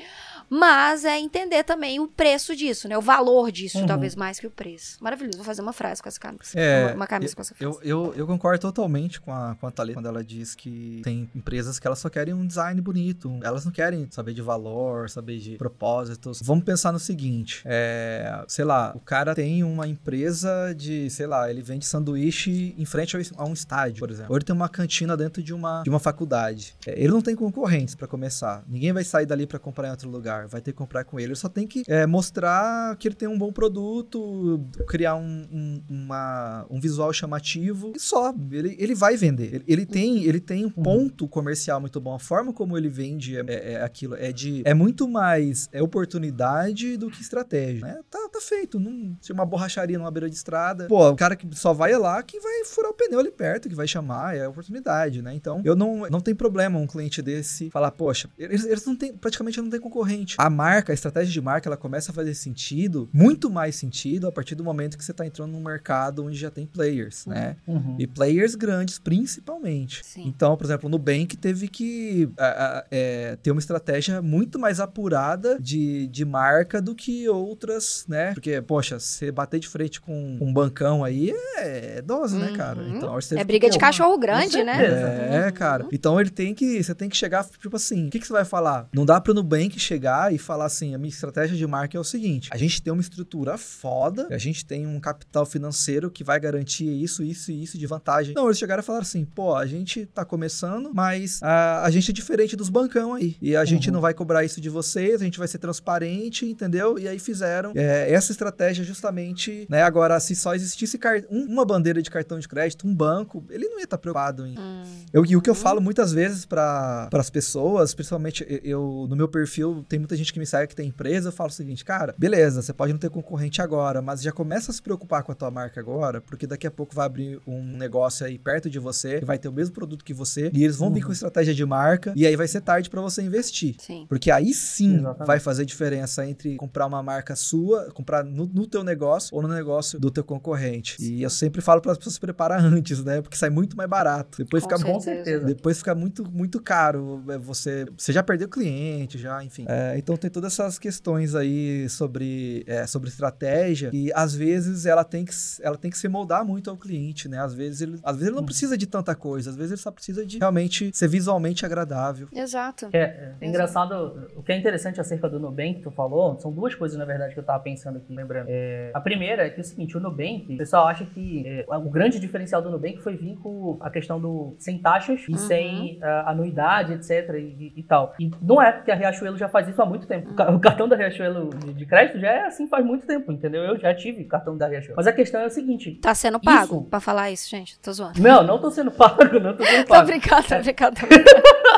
Mas 0.48 1.04
é 1.04 1.18
entender 1.18 1.64
também 1.64 2.00
o 2.00 2.06
preço 2.06 2.54
disso, 2.54 2.88
né? 2.88 2.96
O 2.96 3.00
valor 3.00 3.50
disso, 3.50 3.78
uhum. 3.78 3.86
talvez 3.86 4.14
mais 4.14 4.38
que 4.38 4.46
o 4.46 4.50
preço. 4.50 4.96
Maravilhoso. 5.02 5.38
Vou 5.38 5.44
fazer 5.44 5.62
uma 5.62 5.72
frase 5.72 6.02
com 6.02 6.08
essa 6.08 6.20
camisa. 6.20 6.42
É, 6.54 6.94
uma, 6.94 7.06
camisa 7.06 7.32
eu, 7.32 7.36
com 7.36 7.42
essa 7.42 7.54
frase. 7.54 7.74
Eu, 7.74 7.80
eu, 7.82 8.14
eu, 8.14 8.26
concordo 8.26 8.60
totalmente 8.60 9.20
com 9.20 9.32
a, 9.32 9.56
com 9.56 9.66
a 9.66 9.70
Thalita 9.70 9.98
quando 9.98 10.06
ela 10.06 10.22
diz 10.22 10.54
que 10.54 11.00
tem 11.02 11.28
empresas 11.34 11.78
que 11.78 11.86
elas 11.86 11.98
só 11.98 12.08
querem 12.08 12.34
um 12.34 12.46
design 12.46 12.80
bonito. 12.80 13.38
Elas 13.42 13.64
não 13.64 13.72
querem 13.72 14.06
saber 14.10 14.34
de 14.34 14.42
valor, 14.42 15.10
saber 15.10 15.38
de 15.38 15.56
propósitos. 15.56 16.40
Vamos 16.42 16.64
pensar 16.64 16.92
no 16.92 16.98
seguinte: 16.98 17.62
é, 17.64 18.44
sei 18.48 18.64
lá, 18.64 18.92
o 18.94 19.00
cara 19.00 19.34
tem 19.34 19.64
uma 19.64 19.86
empresa 19.86 20.74
de, 20.74 21.10
sei 21.10 21.26
lá, 21.26 21.50
ele 21.50 21.62
vende 21.62 21.86
sanduíche 21.86 22.74
em 22.78 22.84
frente 22.84 23.16
a 23.36 23.44
um 23.44 23.52
estádio, 23.52 24.00
por 24.00 24.10
exemplo. 24.10 24.30
Ou 24.30 24.36
ele 24.36 24.44
tem 24.44 24.54
uma 24.54 24.68
cantina 24.68 25.16
dentro 25.16 25.42
de 25.42 25.52
uma, 25.52 25.82
de 25.82 25.90
uma 25.90 25.98
faculdade. 25.98 26.74
É, 26.86 26.92
ele 26.98 27.08
não 27.08 27.22
tem 27.22 27.34
concorrentes 27.34 27.94
para 27.94 28.06
começar. 28.06 28.62
Ninguém 28.68 28.92
vai 28.92 29.04
sair 29.04 29.26
dali 29.26 29.46
para 29.46 29.58
comprar 29.58 29.88
em 29.88 29.90
outro 29.90 30.08
lugar. 30.08 30.35
Vai 30.46 30.60
ter 30.60 30.72
que 30.72 30.78
comprar 30.78 31.04
com 31.04 31.18
ele. 31.18 31.28
Ele 31.28 31.36
só 31.36 31.48
tem 31.48 31.66
que 31.66 31.82
é, 31.86 32.06
mostrar 32.06 32.96
que 32.96 33.08
ele 33.08 33.14
tem 33.14 33.28
um 33.28 33.38
bom 33.38 33.52
produto, 33.52 34.60
criar 34.86 35.16
um, 35.16 35.46
um, 35.52 35.82
uma, 35.88 36.66
um 36.70 36.80
visual 36.80 37.12
chamativo 37.12 37.92
e 37.96 38.00
só. 38.00 38.34
Ele, 38.50 38.76
ele 38.78 38.94
vai 38.94 39.16
vender. 39.16 39.54
Ele, 39.54 39.64
ele 39.66 39.86
tem, 39.86 40.24
ele 40.24 40.40
tem 40.40 40.64
um 40.64 40.72
uhum. 40.76 40.82
ponto 40.82 41.28
comercial 41.28 41.80
muito 41.80 42.00
bom. 42.00 42.14
A 42.14 42.18
forma 42.18 42.52
como 42.52 42.76
ele 42.76 42.88
vende 42.88 43.36
é, 43.36 43.44
é, 43.46 43.72
é 43.72 43.82
aquilo. 43.82 44.14
É 44.16 44.32
de. 44.32 44.62
É 44.64 44.74
muito 44.74 45.08
mais 45.08 45.68
é 45.72 45.82
oportunidade 45.82 46.96
do 46.96 47.10
que 47.10 47.22
estratégia. 47.22 47.86
Né? 47.86 48.00
Tá, 48.10 48.28
tá 48.32 48.40
feito. 48.40 48.78
Não, 48.78 49.16
se 49.20 49.32
uma 49.32 49.46
borracharia 49.46 49.98
numa 49.98 50.10
beira 50.10 50.28
de 50.28 50.36
estrada. 50.36 50.86
Pô, 50.86 51.08
o 51.10 51.16
cara 51.16 51.36
que 51.36 51.48
só 51.56 51.72
vai 51.72 51.96
lá 51.96 52.22
que 52.22 52.38
vai 52.40 52.64
furar 52.64 52.90
o 52.90 52.94
pneu 52.94 53.20
ali 53.20 53.30
perto, 53.30 53.68
que 53.68 53.74
vai 53.74 53.86
chamar, 53.86 54.36
é 54.36 54.46
oportunidade, 54.48 55.22
né? 55.22 55.34
Então, 55.34 55.62
eu 55.64 55.76
não, 55.76 56.08
não 56.10 56.20
tem 56.20 56.34
problema 56.34 56.78
um 56.78 56.86
cliente 56.86 57.22
desse 57.22 57.70
falar, 57.70 57.90
poxa, 57.90 58.28
eles, 58.38 58.64
eles 58.64 58.84
não 58.84 58.96
têm, 58.96 59.12
praticamente 59.16 59.60
não 59.60 59.70
tem 59.70 59.80
concorrente. 59.80 60.25
A 60.38 60.50
marca, 60.50 60.92
a 60.92 60.94
estratégia 60.94 61.32
de 61.32 61.40
marca, 61.40 61.68
ela 61.68 61.76
começa 61.76 62.10
a 62.10 62.14
fazer 62.14 62.34
sentido, 62.34 63.08
muito 63.12 63.48
mais 63.48 63.76
sentido, 63.76 64.26
a 64.26 64.32
partir 64.32 64.54
do 64.54 64.64
momento 64.64 64.98
que 64.98 65.04
você 65.04 65.12
tá 65.12 65.26
entrando 65.26 65.52
num 65.52 65.62
mercado 65.62 66.24
onde 66.24 66.36
já 66.36 66.50
tem 66.50 66.66
players, 66.66 67.26
uhum. 67.26 67.32
né? 67.32 67.56
Uhum. 67.66 67.96
E 67.98 68.06
players 68.06 68.54
grandes, 68.54 68.98
principalmente. 68.98 70.04
Sim. 70.04 70.24
Então, 70.26 70.56
por 70.56 70.64
exemplo, 70.64 70.88
no 70.88 70.96
Nubank 70.96 71.36
teve 71.36 71.68
que 71.68 72.28
a, 72.38 72.46
a, 72.46 72.84
é, 72.90 73.36
ter 73.36 73.50
uma 73.50 73.60
estratégia 73.60 74.20
muito 74.22 74.58
mais 74.58 74.80
apurada 74.80 75.58
de, 75.60 76.06
de 76.08 76.24
marca 76.24 76.80
do 76.80 76.94
que 76.94 77.28
outras, 77.28 78.04
né? 78.08 78.32
Porque, 78.32 78.60
poxa, 78.62 78.98
você 78.98 79.30
bater 79.30 79.60
de 79.60 79.68
frente 79.68 80.00
com 80.00 80.38
um 80.40 80.52
bancão 80.52 81.04
aí 81.04 81.32
é, 81.56 81.98
é 81.98 82.02
dose, 82.02 82.36
né, 82.36 82.52
cara? 82.56 82.80
Uhum. 82.80 82.96
Então, 82.96 83.18
é 83.36 83.44
briga 83.44 83.68
de 83.70 83.78
cachorro 83.78 84.18
grande, 84.18 84.62
né? 84.64 85.46
É, 85.46 85.52
cara. 85.52 85.86
Então 85.92 86.20
ele 86.20 86.30
tem 86.30 86.54
que. 86.54 86.82
Você 86.82 86.94
tem 86.94 87.08
que 87.08 87.16
chegar, 87.16 87.44
tipo 87.44 87.76
assim, 87.76 88.08
o 88.08 88.10
que, 88.10 88.18
que 88.18 88.26
você 88.26 88.32
vai 88.32 88.44
falar? 88.44 88.88
Não 88.92 89.04
dá 89.04 89.20
pra 89.20 89.34
Nubank 89.34 89.78
chegar 89.78 90.15
e 90.32 90.38
falar 90.38 90.66
assim: 90.66 90.94
a 90.94 90.98
minha 90.98 91.08
estratégia 91.08 91.56
de 91.56 91.66
marca 91.66 91.96
é 91.96 92.00
o 92.00 92.04
seguinte: 92.04 92.48
a 92.52 92.56
gente 92.56 92.82
tem 92.82 92.92
uma 92.92 93.02
estrutura 93.02 93.56
foda, 93.56 94.28
a 94.30 94.38
gente 94.38 94.64
tem 94.64 94.86
um 94.86 94.98
capital 95.00 95.46
financeiro 95.46 96.10
que 96.10 96.24
vai 96.24 96.38
garantir 96.40 96.86
isso, 96.86 97.22
isso 97.22 97.50
e 97.50 97.62
isso 97.62 97.78
de 97.78 97.86
vantagem. 97.86 98.34
Não, 98.34 98.46
eles 98.46 98.58
chegaram 98.58 98.80
a 98.80 98.82
falar 98.82 99.00
assim: 99.00 99.24
pô, 99.24 99.54
a 99.54 99.66
gente 99.66 100.06
tá 100.06 100.24
começando, 100.24 100.90
mas 100.94 101.40
a, 101.42 101.84
a 101.84 101.90
gente 101.90 102.10
é 102.10 102.14
diferente 102.14 102.56
dos 102.56 102.68
bancão 102.68 103.14
aí. 103.14 103.36
E 103.40 103.56
a 103.56 103.64
gente 103.64 103.88
uhum. 103.88 103.94
não 103.94 104.00
vai 104.00 104.14
cobrar 104.14 104.44
isso 104.44 104.60
de 104.60 104.68
vocês, 104.68 105.20
a 105.20 105.24
gente 105.24 105.38
vai 105.38 105.48
ser 105.48 105.58
transparente, 105.58 106.46
entendeu? 106.46 106.98
E 106.98 107.08
aí 107.08 107.18
fizeram 107.18 107.72
é, 107.74 108.10
essa 108.12 108.32
estratégia 108.32 108.84
justamente, 108.84 109.66
né? 109.68 109.82
Agora, 109.82 110.18
se 110.20 110.34
só 110.34 110.54
existisse 110.54 110.98
uma 111.30 111.64
bandeira 111.64 112.02
de 112.02 112.10
cartão 112.10 112.38
de 112.38 112.48
crédito, 112.48 112.86
um 112.86 112.94
banco, 112.94 113.44
ele 113.50 113.68
não 113.68 113.78
ia 113.78 113.84
estar 113.84 113.96
tá 113.96 114.00
preocupado 114.00 114.46
em. 114.46 114.58
Hum. 114.58 114.84
Eu, 115.12 115.24
e 115.24 115.36
o 115.36 115.40
que 115.40 115.50
eu 115.50 115.54
falo 115.54 115.80
muitas 115.80 116.12
vezes 116.12 116.44
para 116.44 117.08
as 117.12 117.30
pessoas, 117.30 117.94
principalmente 117.94 118.46
eu 118.64 119.06
no 119.08 119.16
meu 119.16 119.28
perfil, 119.28 119.84
tem 119.88 119.98
muita 120.06 120.16
gente 120.16 120.32
que 120.32 120.38
me 120.38 120.46
segue 120.46 120.68
que 120.68 120.76
tem 120.76 120.88
empresa, 120.88 121.28
eu 121.28 121.32
falo 121.32 121.50
o 121.50 121.52
seguinte, 121.52 121.84
cara, 121.84 122.14
beleza, 122.16 122.62
você 122.62 122.72
pode 122.72 122.92
não 122.92 122.98
ter 122.98 123.10
concorrente 123.10 123.60
agora, 123.60 124.00
mas 124.00 124.22
já 124.22 124.32
começa 124.32 124.70
a 124.70 124.74
se 124.74 124.80
preocupar 124.80 125.22
com 125.22 125.32
a 125.32 125.34
tua 125.34 125.50
marca 125.50 125.80
agora, 125.80 126.20
porque 126.20 126.46
daqui 126.46 126.66
a 126.66 126.70
pouco 126.70 126.94
vai 126.94 127.06
abrir 127.06 127.40
um 127.46 127.62
negócio 127.76 128.24
aí 128.24 128.38
perto 128.38 128.70
de 128.70 128.78
você, 128.78 129.18
que 129.18 129.24
vai 129.24 129.38
ter 129.38 129.48
o 129.48 129.52
mesmo 129.52 129.74
produto 129.74 130.04
que 130.04 130.14
você, 130.14 130.50
e 130.54 130.64
eles 130.64 130.76
vão 130.76 130.88
uhum. 130.88 130.94
vir 130.94 131.04
com 131.04 131.12
estratégia 131.12 131.54
de 131.54 131.64
marca, 131.64 132.12
e 132.16 132.26
aí 132.26 132.36
vai 132.36 132.48
ser 132.48 132.60
tarde 132.60 132.88
para 132.88 133.00
você 133.00 133.22
investir. 133.22 133.76
Sim. 133.78 134.06
Porque 134.08 134.30
aí 134.30 134.54
sim 134.54 134.96
Exatamente. 134.96 135.26
vai 135.26 135.40
fazer 135.40 135.64
diferença 135.64 136.26
entre 136.26 136.56
comprar 136.56 136.86
uma 136.86 137.02
marca 137.02 137.36
sua, 137.36 137.90
comprar 137.92 138.24
no, 138.24 138.46
no 138.46 138.66
teu 138.66 138.82
negócio 138.82 139.34
ou 139.34 139.42
no 139.42 139.48
negócio 139.48 139.98
do 139.98 140.10
teu 140.10 140.24
concorrente. 140.24 140.96
Sim. 140.98 141.14
E 141.14 141.22
eu 141.22 141.30
sempre 141.30 141.60
falo 141.60 141.80
para 141.80 141.92
as 141.92 141.98
pessoas 141.98 142.14
se 142.14 142.20
prepararem 142.20 142.46
para 142.46 142.62
antes, 142.62 143.02
né? 143.02 143.20
Porque 143.20 143.36
sai 143.36 143.50
muito 143.50 143.76
mais 143.76 143.88
barato. 143.88 144.38
Depois 144.38 144.62
Com 144.64 144.78
fica 144.78 145.00
certeza. 145.00 145.40
bom, 145.40 145.46
depois 145.46 145.78
fica 145.78 145.94
muito 145.94 146.30
muito 146.30 146.60
caro. 146.60 147.22
É, 147.28 147.38
você 147.38 147.86
você 147.96 148.12
já 148.12 148.22
perdeu 148.22 148.48
cliente, 148.48 149.18
já, 149.18 149.42
enfim. 149.42 149.64
É, 149.68 149.95
então 149.98 150.16
tem 150.16 150.30
todas 150.30 150.52
essas 150.52 150.78
questões 150.78 151.34
aí 151.34 151.88
sobre 151.88 152.64
é, 152.66 152.86
sobre 152.86 153.08
estratégia 153.08 153.90
e 153.92 154.10
às 154.14 154.34
vezes 154.34 154.86
ela 154.86 155.04
tem 155.04 155.24
que 155.24 155.32
ela 155.62 155.76
tem 155.76 155.90
que 155.90 155.98
se 155.98 156.08
moldar 156.08 156.44
muito 156.44 156.70
ao 156.70 156.76
cliente, 156.76 157.28
né? 157.28 157.38
Às 157.38 157.54
vezes 157.54 157.80
ele 157.80 157.98
às 158.02 158.16
vezes 158.16 158.28
ele 158.28 158.34
não 158.34 158.40
uhum. 158.40 158.46
precisa 158.46 158.76
de 158.76 158.86
tanta 158.86 159.14
coisa, 159.14 159.50
às 159.50 159.56
vezes 159.56 159.72
ele 159.72 159.80
só 159.80 159.90
precisa 159.90 160.24
de 160.24 160.38
realmente 160.38 160.90
ser 160.94 161.08
visualmente 161.08 161.64
agradável. 161.64 162.28
Exato. 162.32 162.88
É, 162.92 163.34
é 163.40 163.46
engraçado, 163.46 164.28
o 164.36 164.42
que 164.42 164.52
é 164.52 164.56
interessante 164.56 165.00
acerca 165.00 165.28
do 165.28 165.38
Nubank 165.38 165.74
que 165.74 165.82
tu 165.82 165.90
falou, 165.90 166.38
são 166.40 166.52
duas 166.52 166.74
coisas 166.74 166.96
na 166.96 167.04
verdade 167.04 167.34
que 167.34 167.40
eu 167.40 167.44
tava 167.44 167.62
pensando 167.62 167.98
aqui, 167.98 168.14
lembrando. 168.14 168.46
É, 168.48 168.90
a 168.94 169.00
primeira 169.00 169.46
é 169.46 169.50
que 169.50 169.60
é 169.60 169.62
o 169.62 169.64
seguinte, 169.64 169.96
o 169.96 170.00
Nubank, 170.00 170.54
o 170.54 170.56
pessoal 170.56 170.86
acha 170.86 171.04
que 171.04 171.46
é, 171.46 171.64
o 171.68 171.90
grande 171.90 172.18
diferencial 172.18 172.36
diferencial 172.36 172.62
do 172.62 172.70
Nubank 172.70 173.02
foi 173.02 173.16
vir 173.16 173.36
com 173.36 173.76
a 173.80 173.90
questão 173.90 174.20
do 174.20 174.54
sem 174.58 174.78
taxas 174.78 175.24
e 175.28 175.32
uhum. 175.32 175.38
sem 175.38 175.98
uh, 175.98 176.28
anuidade, 176.28 176.92
etc. 176.92 177.34
E, 177.34 177.72
e, 177.76 177.82
tal. 177.82 178.14
E 178.18 178.30
não 178.40 178.60
é, 178.62 178.72
porque 178.72 178.90
a 178.90 178.94
Riachuelo 178.94 179.36
já 179.36 179.48
faz 179.48 179.68
isso 179.68 179.80
há 179.80 179.85
muito 179.86 180.06
tempo. 180.06 180.30
O 180.30 180.60
cartão 180.60 180.88
da 180.88 180.96
Riachuelo 180.96 181.50
de, 181.50 181.86
crédito 181.86 182.18
já 182.18 182.28
é 182.28 182.46
assim 182.46 182.66
faz 182.68 182.84
muito 182.84 183.06
tempo, 183.06 183.32
entendeu? 183.32 183.62
Eu 183.62 183.78
já 183.78 183.94
tive 183.94 184.24
cartão 184.24 184.56
da 184.56 184.66
Riachuelo. 184.66 184.96
Mas 184.96 185.06
a 185.06 185.12
questão 185.12 185.40
é 185.40 185.46
o 185.46 185.50
seguinte: 185.50 185.98
tá 186.02 186.14
sendo 186.14 186.40
pago 186.40 186.80
isso... 186.80 186.84
pra 186.90 187.00
falar 187.00 187.30
isso, 187.30 187.48
gente? 187.48 187.78
Tô 187.80 187.92
zoando. 187.92 188.20
Não, 188.20 188.42
não 188.42 188.60
tô 188.60 188.70
sendo 188.70 188.90
pago, 188.92 189.38
não 189.40 189.56
tô 189.56 189.64
sendo 189.64 189.86
pago. 189.86 190.00
tô 190.00 190.06
brincando, 190.06 190.48
tô 190.48 190.58
brincando. 190.58 190.96
ah, 191.74 191.75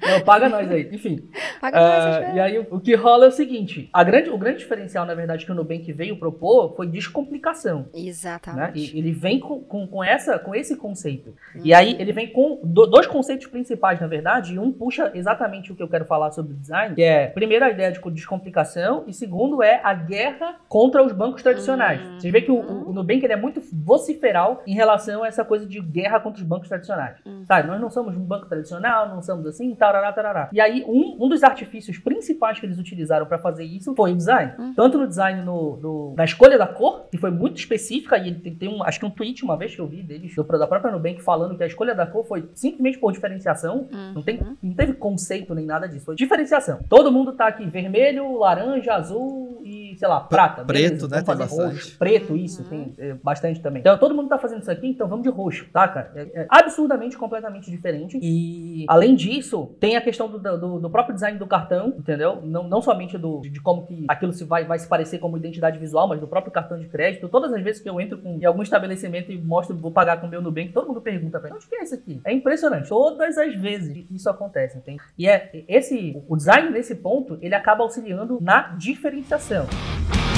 não, 0.00 0.20
paga 0.24 0.48
nós 0.48 0.70
aí. 0.70 0.88
Enfim. 0.92 1.28
Paga 1.60 1.78
uh, 1.78 2.22
nós, 2.22 2.34
E 2.36 2.40
aí 2.40 2.58
o 2.58 2.80
que 2.80 2.94
rola 2.94 3.26
é 3.26 3.28
o 3.28 3.32
seguinte: 3.32 3.88
a 3.92 4.02
grande, 4.04 4.30
o 4.30 4.38
grande 4.38 4.58
diferencial, 4.58 5.04
na 5.06 5.14
verdade, 5.14 5.44
que 5.44 5.52
o 5.52 5.54
Nubank 5.54 5.90
veio 5.92 6.18
propor 6.18 6.74
foi 6.76 6.86
descomplicação. 6.86 7.88
Né? 7.94 8.00
Exatamente. 8.06 8.94
Né? 8.94 8.98
Ele 8.98 9.12
vem 9.12 9.40
com, 9.40 9.60
com, 9.60 9.86
com, 9.86 10.04
essa, 10.04 10.38
com 10.38 10.54
esse 10.54 10.76
conceito. 10.76 11.34
Uhum. 11.54 11.62
E 11.64 11.74
aí 11.74 11.96
ele 11.98 12.12
vem 12.12 12.32
com 12.32 12.60
do, 12.62 12.86
dois 12.86 13.06
conceitos 13.06 13.46
principais, 13.46 14.00
na 14.00 14.06
verdade, 14.06 14.54
e 14.54 14.58
um 14.58 14.72
puxa 14.72 15.10
exatamente 15.14 15.72
o 15.72 15.76
que 15.76 15.82
eu 15.82 15.88
quero 15.88 16.04
falar 16.04 16.30
sobre 16.30 16.54
design, 16.54 16.94
que 16.94 17.02
é, 17.02 17.26
primeiro, 17.28 17.64
a 17.64 17.70
ideia 17.70 17.92
de 17.92 17.98
descomplicação, 18.10 19.04
e 19.06 19.12
segundo 19.12 19.62
é 19.62 19.80
a 19.82 19.94
guerra 19.94 20.56
contra 20.68 21.02
os 21.02 21.12
bancos 21.12 21.42
tradicionais. 21.42 22.00
Vocês 22.14 22.32
vê 22.32 22.42
que 22.42 22.50
o, 22.50 22.56
o, 22.56 22.90
o 22.90 22.92
Nubank 22.92 23.24
ele 23.24 23.32
é 23.32 23.36
muito 23.36 23.60
vociferal 23.72 24.62
em 24.66 24.74
relação 24.74 25.22
a 25.22 25.28
essa 25.28 25.44
coisa 25.44 25.66
de 25.66 25.80
guerra 25.80 26.20
contra 26.20 26.40
os 26.40 26.46
bancos 26.46 26.68
tradicionais. 26.68 27.16
Uhum. 27.24 27.44
Tá, 27.46 27.62
nós 27.62 27.80
não 27.80 27.90
somos 27.90 28.16
um 28.16 28.24
banco 28.24 28.47
tradicional, 28.48 29.08
não 29.08 29.22
somos 29.22 29.46
assim, 29.46 29.74
tarará, 29.74 30.12
tarará. 30.12 30.48
E 30.52 30.60
aí, 30.60 30.84
um, 30.86 31.16
um 31.24 31.28
dos 31.28 31.42
artifícios 31.44 31.98
principais 31.98 32.58
que 32.58 32.66
eles 32.66 32.78
utilizaram 32.78 33.26
para 33.26 33.38
fazer 33.38 33.64
isso 33.64 33.94
foi 33.94 34.12
o 34.12 34.16
design. 34.16 34.52
Hum. 34.58 34.72
Tanto 34.74 34.98
no 34.98 35.06
design, 35.06 35.42
no, 35.42 35.76
no- 35.76 36.14
na 36.16 36.24
escolha 36.24 36.58
da 36.58 36.66
cor, 36.66 37.06
que 37.10 37.18
foi 37.18 37.30
muito 37.30 37.56
específica, 37.58 38.16
e 38.18 38.28
ele 38.28 38.40
tem, 38.40 38.54
tem 38.54 38.68
um, 38.68 38.82
acho 38.82 38.98
que 38.98 39.06
um 39.06 39.10
tweet 39.10 39.44
uma 39.44 39.56
vez 39.56 39.74
que 39.74 39.80
eu 39.80 39.86
vi 39.86 40.02
deles, 40.02 40.34
do- 40.34 40.42
da 40.44 40.66
própria 40.66 40.90
Nubank, 40.90 41.22
falando 41.22 41.56
que 41.56 41.62
a 41.62 41.66
escolha 41.66 41.94
da 41.94 42.06
cor 42.06 42.24
foi 42.24 42.48
simplesmente 42.54 42.98
por 42.98 43.12
diferenciação, 43.12 43.88
Hum. 43.92 44.12
não, 44.14 44.22
tem, 44.22 44.40
não 44.62 44.74
teve 44.74 44.94
conceito 44.94 45.54
nem 45.54 45.66
nada 45.66 45.88
disso, 45.88 46.04
foi 46.06 46.16
diferenciação. 46.16 46.80
Todo 46.88 47.12
mundo 47.12 47.32
tá 47.32 47.46
aqui 47.46 47.66
vermelho, 47.66 48.38
laranja, 48.38 48.94
azul 48.94 49.60
e, 49.64 49.77
sei 49.98 50.08
lá, 50.08 50.20
prata. 50.20 50.64
preto, 50.64 51.08
né? 51.08 51.22
Tem 51.22 51.36
bastante. 51.36 51.74
roxo. 51.74 51.98
Preto, 51.98 52.36
isso, 52.36 52.64
tem 52.64 52.94
é, 52.98 53.14
bastante 53.14 53.60
também. 53.60 53.80
Então, 53.80 53.98
todo 53.98 54.14
mundo 54.14 54.28
tá 54.28 54.38
fazendo 54.38 54.62
isso 54.62 54.70
aqui, 54.70 54.86
então 54.88 55.08
vamos 55.08 55.24
de 55.24 55.28
roxo, 55.30 55.66
tá, 55.72 55.86
cara? 55.88 56.12
É, 56.14 56.42
é 56.42 56.46
absurdamente, 56.48 57.16
completamente 57.18 57.70
diferente. 57.70 58.18
E, 58.22 58.84
além 58.88 59.14
disso, 59.14 59.74
tem 59.80 59.96
a 59.96 60.00
questão 60.00 60.28
do, 60.28 60.38
do- 60.38 60.80
do 60.80 60.90
próprio 60.90 61.14
design 61.14 61.38
do 61.38 61.46
cartão, 61.46 61.88
entendeu? 61.98 62.40
Não, 62.42 62.62
não 62.68 62.80
somente 62.80 63.18
do, 63.18 63.40
de 63.42 63.60
como 63.60 63.86
que 63.86 64.04
aquilo 64.08 64.32
se 64.32 64.44
vai, 64.44 64.64
vai 64.64 64.78
se 64.78 64.88
parecer 64.88 65.18
como 65.18 65.36
identidade 65.36 65.78
visual, 65.78 66.06
mas 66.08 66.20
do 66.20 66.26
próprio 66.28 66.52
cartão 66.52 66.78
de 66.78 66.86
crédito. 66.86 67.28
Todas 67.28 67.52
as 67.52 67.62
vezes 67.62 67.80
que 67.82 67.88
eu 67.88 68.00
entro 68.00 68.18
com, 68.18 68.38
em 68.40 68.44
algum 68.44 68.62
estabelecimento 68.62 69.32
e 69.32 69.38
mostro, 69.38 69.76
vou 69.76 69.90
pagar 69.90 70.20
com 70.20 70.26
o 70.26 70.30
meu 70.30 70.40
Nubank, 70.42 70.72
todo 70.72 70.86
mundo 70.88 71.00
pergunta 71.00 71.40
pra 71.40 71.50
mim, 71.50 71.56
onde 71.56 71.66
que 71.66 71.74
é 71.74 71.82
isso 71.82 71.94
aqui? 71.94 72.20
É 72.24 72.32
impressionante. 72.32 72.88
Todas 72.88 73.36
as 73.36 73.54
vezes 73.54 73.92
que 73.92 74.14
isso 74.14 74.28
acontece, 74.30 74.78
entende? 74.78 75.00
E 75.18 75.26
é 75.28 75.64
esse, 75.68 76.22
o 76.28 76.36
design 76.36 76.70
nesse 76.70 76.94
ponto, 76.94 77.38
ele 77.40 77.54
acaba 77.54 77.82
auxiliando 77.82 78.38
na 78.40 78.74
diferenciação. 78.76 79.66
Bye. 79.88 80.37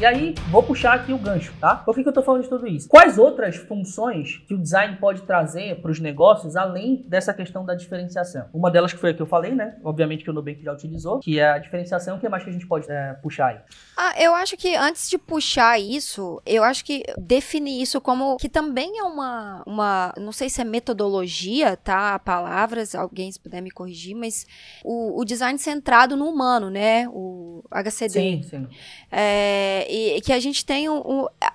E 0.00 0.06
aí, 0.06 0.32
vou 0.48 0.62
puxar 0.62 0.94
aqui 0.94 1.12
o 1.12 1.18
gancho, 1.18 1.52
tá? 1.60 1.74
Por 1.74 1.92
que, 1.92 2.04
que 2.04 2.08
eu 2.08 2.12
tô 2.12 2.22
falando 2.22 2.44
de 2.44 2.48
tudo 2.48 2.68
isso? 2.68 2.88
Quais 2.88 3.18
outras 3.18 3.56
funções 3.56 4.36
que 4.46 4.54
o 4.54 4.58
design 4.58 4.96
pode 4.98 5.22
trazer 5.22 5.82
para 5.82 5.90
os 5.90 5.98
negócios 5.98 6.54
além 6.54 7.04
dessa 7.08 7.34
questão 7.34 7.64
da 7.64 7.74
diferenciação? 7.74 8.46
Uma 8.54 8.70
delas 8.70 8.92
que 8.92 8.98
foi 9.00 9.10
a 9.10 9.14
que 9.14 9.20
eu 9.20 9.26
falei, 9.26 9.56
né? 9.56 9.76
Obviamente 9.82 10.22
que 10.22 10.30
o 10.30 10.32
Nubank 10.32 10.62
já 10.62 10.72
utilizou, 10.72 11.18
que 11.18 11.40
é 11.40 11.50
a 11.50 11.58
diferenciação. 11.58 12.16
O 12.16 12.20
que 12.20 12.28
mais 12.28 12.44
que 12.44 12.50
a 12.50 12.52
gente 12.52 12.64
pode 12.64 12.88
é, 12.88 13.14
puxar 13.14 13.48
aí? 13.48 13.58
Ah, 13.96 14.14
eu 14.22 14.36
acho 14.36 14.56
que 14.56 14.76
antes 14.76 15.10
de 15.10 15.18
puxar 15.18 15.80
isso, 15.80 16.40
eu 16.46 16.62
acho 16.62 16.84
que 16.84 17.02
definir 17.18 17.82
isso 17.82 18.00
como 18.00 18.36
que 18.36 18.48
também 18.48 19.00
é 19.00 19.02
uma, 19.02 19.64
uma 19.66 20.14
não 20.16 20.30
sei 20.30 20.48
se 20.48 20.60
é 20.60 20.64
metodologia, 20.64 21.76
tá? 21.76 22.16
Palavras, 22.20 22.94
alguém 22.94 23.32
se 23.32 23.40
puder 23.40 23.60
me 23.60 23.72
corrigir, 23.72 24.14
mas 24.14 24.46
o, 24.84 25.20
o 25.20 25.24
design 25.24 25.58
centrado 25.58 26.16
no 26.16 26.28
humano, 26.28 26.70
né? 26.70 27.08
O 27.08 27.64
HCD. 27.68 28.10
Sim, 28.10 28.42
sim. 28.44 28.68
É, 29.10 29.87
e 29.88 30.20
que 30.20 30.32
a 30.32 30.38
gente 30.38 30.64
tem 30.64 30.86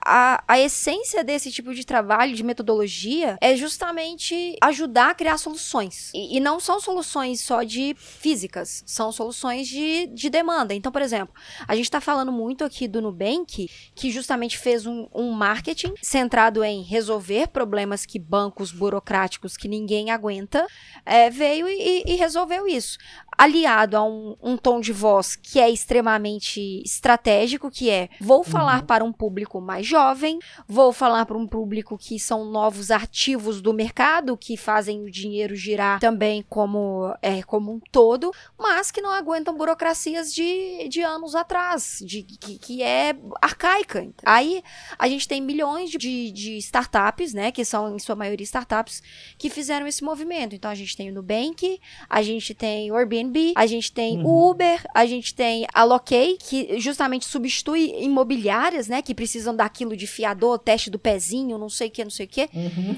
a, 0.06 0.44
a 0.48 0.60
essência 0.60 1.24
desse 1.24 1.52
tipo 1.52 1.74
de 1.74 1.86
trabalho, 1.86 2.36
de 2.36 2.44
metodologia, 2.44 3.38
é 3.40 3.56
justamente 3.56 4.58
ajudar 4.62 5.12
a 5.12 5.16
criar 5.16 5.38
soluções. 5.38 6.12
E, 6.14 6.38
e 6.38 6.40
não 6.40 6.60
são 6.60 6.80
soluções 6.80 7.42
só 7.42 7.64
de 7.64 7.96
físicas, 7.98 8.84
são 8.86 9.12
soluções 9.12 9.68
de, 9.68 10.08
de 10.08 10.30
demanda. 10.30 10.74
Então, 10.74 10.92
por 10.92 11.02
exemplo, 11.02 11.34
a 11.68 11.76
gente 11.76 11.86
está 11.86 12.02
falando 12.02 12.32
muito 12.32 12.64
aqui 12.64 12.88
do 12.88 13.02
Nubank, 13.02 13.70
que 13.94 14.12
justamente 14.12 14.58
fez 14.58 14.86
um, 14.86 15.08
um 15.14 15.32
marketing 15.32 15.94
centrado 16.02 16.64
em 16.64 16.82
resolver 16.82 17.48
problemas 17.48 18.06
que 18.06 18.18
bancos 18.18 18.72
burocráticos 18.72 19.56
que 19.56 19.68
ninguém 19.68 20.10
aguenta, 20.10 20.66
é, 21.06 21.30
veio 21.30 21.68
e, 21.68 22.04
e 22.08 22.16
resolveu 22.16 22.68
isso 22.68 22.98
aliado 23.38 23.98
a 23.98 24.04
um, 24.04 24.36
um 24.42 24.58
tom 24.58 24.80
de 24.80 24.94
voz 24.94 25.36
que 25.36 25.60
é 25.60 25.70
extremamente 25.70 26.82
estratégico, 26.84 27.72
que 27.72 27.90
é 27.90 28.10
vou 28.20 28.44
falar 28.44 28.84
para 28.84 29.04
um 29.04 29.12
público 29.12 29.60
mais 29.60 29.86
jovem, 29.86 30.40
vou 30.68 30.94
falar 30.94 31.26
para 31.26 31.38
um 31.38 31.48
público 31.48 31.98
que 31.98 32.20
são 32.20 32.46
novos 32.46 32.92
ativos 32.92 33.62
do 33.62 33.74
mercado, 33.74 34.38
que 34.38 34.58
fazem 34.58 35.02
o 35.02 35.12
dinheiro 35.12 35.56
girar 35.56 36.00
também 36.00 36.44
como, 36.50 37.16
é, 37.22 37.42
como 37.44 37.74
um 37.74 37.80
todo, 37.92 38.32
mas 38.58 38.92
que 38.92 39.02
não 39.02 39.12
aguentam 39.12 39.56
burocracias 39.56 40.34
de, 40.34 40.88
de 40.90 41.02
anos 41.02 41.36
atrás, 41.36 42.00
de, 42.06 42.24
que, 42.24 42.58
que 42.58 42.84
é 42.84 43.16
arcaica. 43.42 44.08
Aí 44.26 44.64
a 44.98 45.08
gente 45.08 45.28
tem 45.28 45.42
milhões 45.42 45.90
de, 45.90 45.98
de, 45.98 46.32
de 46.32 46.58
startups, 46.58 47.34
né, 47.34 47.52
que 47.52 47.66
são 47.66 47.96
em 47.96 48.00
sua 48.00 48.16
maioria 48.16 48.44
startups, 48.44 49.02
que 49.38 49.50
fizeram 49.50 49.88
esse 49.88 50.04
movimento. 50.04 50.56
Então 50.56 50.70
a 50.70 50.76
gente 50.76 50.96
tem 50.96 51.10
o 51.10 51.14
Nubank, 51.14 51.80
a 52.10 52.22
gente 52.22 52.54
tem 52.54 52.92
o 52.92 52.96
Airbnb, 52.96 53.23
a 53.56 53.66
gente 53.66 53.92
tem 53.92 54.22
o 54.22 54.34
Uhum. 54.34 54.50
Uber, 54.50 54.82
a 54.94 55.06
gente 55.06 55.34
tem 55.34 55.66
a 55.74 55.84
Lockay, 55.84 56.38
que 56.38 56.80
justamente 56.80 57.26
substitui 57.26 57.94
imobiliárias, 58.04 58.88
né, 58.88 59.02
que 59.02 59.14
precisam 59.14 59.56
daquilo 59.56 59.96
de 59.96 60.08
fiador, 60.08 60.58
teste 60.60 60.90
do 60.90 61.00
pezinho, 61.00 61.58
não 61.58 61.70
sei 61.70 61.88
o 61.88 61.92
que, 61.92 62.04
não 62.04 62.12
sei 62.12 62.26
o 62.26 62.30
que. 62.30 62.50
Uhum. 62.54 62.96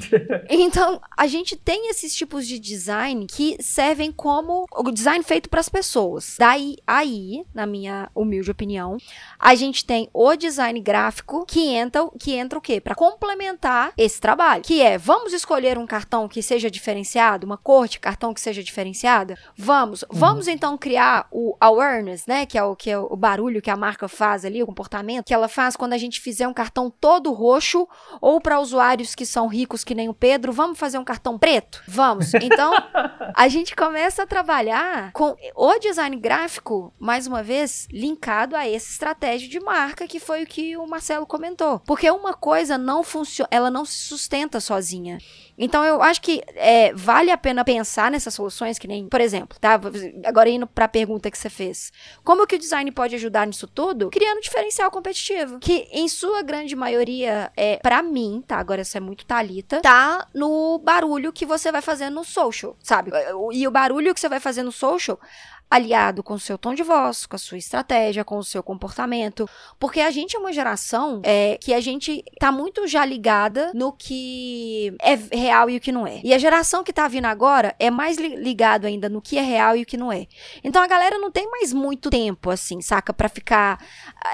Então, 0.65 1.01
a 1.15 1.27
gente 1.27 1.55
tem 1.55 1.89
esses 1.89 2.15
tipos 2.15 2.47
de 2.47 2.59
design 2.59 3.25
que 3.27 3.57
servem 3.61 4.11
como 4.11 4.65
o 4.71 4.91
design 4.91 5.23
feito 5.23 5.49
para 5.49 5.59
as 5.59 5.69
pessoas. 5.69 6.35
Daí, 6.39 6.77
aí, 6.85 7.43
na 7.53 7.65
minha 7.65 8.09
humilde 8.15 8.49
opinião, 8.51 8.97
a 9.39 9.55
gente 9.55 9.85
tem 9.85 10.09
o 10.13 10.35
design 10.35 10.79
gráfico 10.79 11.45
que 11.45 11.67
entra, 11.69 12.09
que 12.19 12.33
entra 12.33 12.57
o 12.57 12.61
quê? 12.61 12.79
Para 12.79 12.95
complementar 12.95 13.93
esse 13.97 14.19
trabalho, 14.19 14.63
que 14.63 14.81
é, 14.81 14.97
vamos 14.97 15.33
escolher 15.33 15.77
um 15.77 15.85
cartão 15.85 16.27
que 16.27 16.41
seja 16.41 16.69
diferenciado, 16.69 17.45
uma 17.45 17.57
cor 17.57 17.87
de 17.87 17.99
cartão 17.99 18.33
que 18.33 18.41
seja 18.41 18.63
diferenciada? 18.63 19.37
Vamos. 19.57 20.03
Vamos 20.15 20.47
então 20.47 20.77
criar 20.77 21.27
o 21.29 21.55
awareness, 21.59 22.25
né, 22.25 22.45
que 22.45 22.57
é 22.57 22.63
o 22.63 22.75
que 22.75 22.89
é 22.89 22.97
o 22.97 23.15
barulho 23.15 23.61
que 23.61 23.69
a 23.69 23.75
marca 23.75 24.07
faz 24.07 24.45
ali, 24.45 24.63
o 24.63 24.65
comportamento 24.65 25.25
que 25.25 25.33
ela 25.33 25.47
faz 25.47 25.75
quando 25.75 25.93
a 25.93 25.97
gente 25.97 26.21
fizer 26.21 26.47
um 26.47 26.53
cartão 26.53 26.89
todo 26.89 27.33
roxo 27.33 27.87
ou 28.21 28.39
para 28.39 28.59
usuários 28.59 29.13
que 29.13 29.25
são 29.25 29.47
ricos 29.47 29.83
que 29.83 29.93
nem 29.93 30.07
o 30.07 30.13
Pedro, 30.13 30.53
vamos 30.53 30.79
fazer 30.79 30.97
um 30.97 31.03
cartão 31.03 31.37
preto? 31.37 31.83
Vamos. 31.87 32.33
Então, 32.35 32.73
a 33.35 33.47
gente 33.47 33.75
começa 33.75 34.23
a 34.23 34.27
trabalhar 34.27 35.11
com 35.11 35.35
o 35.55 35.79
design 35.79 36.15
gráfico, 36.15 36.93
mais 36.97 37.27
uma 37.27 37.43
vez, 37.43 37.87
linkado 37.91 38.55
a 38.55 38.67
essa 38.67 38.89
estratégia 38.89 39.49
de 39.49 39.59
marca, 39.59 40.07
que 40.07 40.19
foi 40.19 40.43
o 40.43 40.47
que 40.47 40.77
o 40.77 40.87
Marcelo 40.87 41.25
comentou. 41.25 41.79
Porque 41.79 42.09
uma 42.09 42.33
coisa 42.33 42.77
não 42.77 43.03
funciona, 43.03 43.49
ela 43.51 43.69
não 43.69 43.83
se 43.83 43.97
sustenta 43.97 44.59
sozinha. 44.59 45.17
Então 45.57 45.83
eu 45.83 46.01
acho 46.01 46.21
que 46.21 46.43
é, 46.55 46.93
vale 46.93 47.31
a 47.31 47.37
pena 47.37 47.63
pensar 47.63 48.11
nessas 48.11 48.33
soluções 48.33 48.77
que 48.77 48.87
nem, 48.87 49.07
por 49.07 49.21
exemplo, 49.21 49.57
tá? 49.59 49.79
Agora 50.25 50.49
indo 50.49 50.67
para 50.67 50.85
a 50.85 50.89
pergunta 50.89 51.31
que 51.31 51.37
você 51.37 51.49
fez. 51.49 51.91
Como 52.23 52.45
que 52.45 52.55
o 52.55 52.59
design 52.59 52.91
pode 52.91 53.15
ajudar 53.15 53.47
nisso 53.47 53.67
tudo? 53.67 54.09
Criando 54.09 54.41
diferencial 54.41 54.91
competitivo, 54.91 55.59
que 55.59 55.87
em 55.91 56.07
sua 56.07 56.41
grande 56.41 56.75
maioria 56.75 57.51
é 57.55 57.77
para 57.77 58.03
mim, 58.03 58.43
tá? 58.45 58.57
Agora 58.57 58.81
isso 58.81 58.97
é 58.97 58.99
muito 58.99 59.25
talita, 59.25 59.81
tá 59.81 60.27
no 60.33 60.79
barulho 60.79 61.31
que 61.31 61.45
você 61.45 61.71
vai 61.71 61.81
fazer 61.81 62.09
no 62.09 62.23
social, 62.23 62.75
sabe? 62.81 63.11
E 63.51 63.67
o 63.67 63.71
barulho 63.71 64.13
que 64.13 64.19
você 64.19 64.29
vai 64.29 64.39
fazer 64.39 64.63
no 64.63 64.71
social 64.71 65.19
aliado 65.69 66.23
com 66.23 66.35
o 66.35 66.39
seu 66.39 66.57
tom 66.57 66.73
de 66.73 66.83
voz, 66.83 67.25
com 67.25 67.35
a 67.35 67.39
sua 67.39 67.57
estratégia, 67.57 68.23
com 68.23 68.37
o 68.37 68.43
seu 68.43 68.61
comportamento, 68.61 69.49
porque 69.79 69.99
a 69.99 70.11
gente 70.11 70.35
é 70.35 70.39
uma 70.39 70.53
geração 70.53 71.21
é, 71.23 71.57
que 71.59 71.73
a 71.73 71.81
gente 71.81 72.23
tá 72.39 72.51
muito 72.51 72.87
já 72.87 73.03
ligada 73.03 73.71
no 73.73 73.91
que 73.91 74.95
é 75.01 75.15
real 75.35 75.69
e 75.69 75.77
o 75.77 75.81
que 75.81 75.91
não 75.91 76.05
é. 76.05 76.21
E 76.23 76.33
a 76.33 76.37
geração 76.37 76.83
que 76.83 76.93
tá 76.93 77.07
vindo 77.07 77.25
agora 77.25 77.75
é 77.79 77.89
mais 77.89 78.17
li 78.17 78.35
ligado 78.35 78.85
ainda 78.85 79.09
no 79.09 79.21
que 79.21 79.37
é 79.37 79.41
real 79.41 79.75
e 79.75 79.83
o 79.83 79.85
que 79.85 79.97
não 79.97 80.11
é. 80.11 80.27
Então 80.63 80.81
a 80.81 80.87
galera 80.87 81.17
não 81.17 81.31
tem 81.31 81.49
mais 81.49 81.73
muito 81.73 82.09
tempo, 82.09 82.49
assim, 82.49 82.81
saca, 82.81 83.13
para 83.13 83.27
ficar 83.27 83.83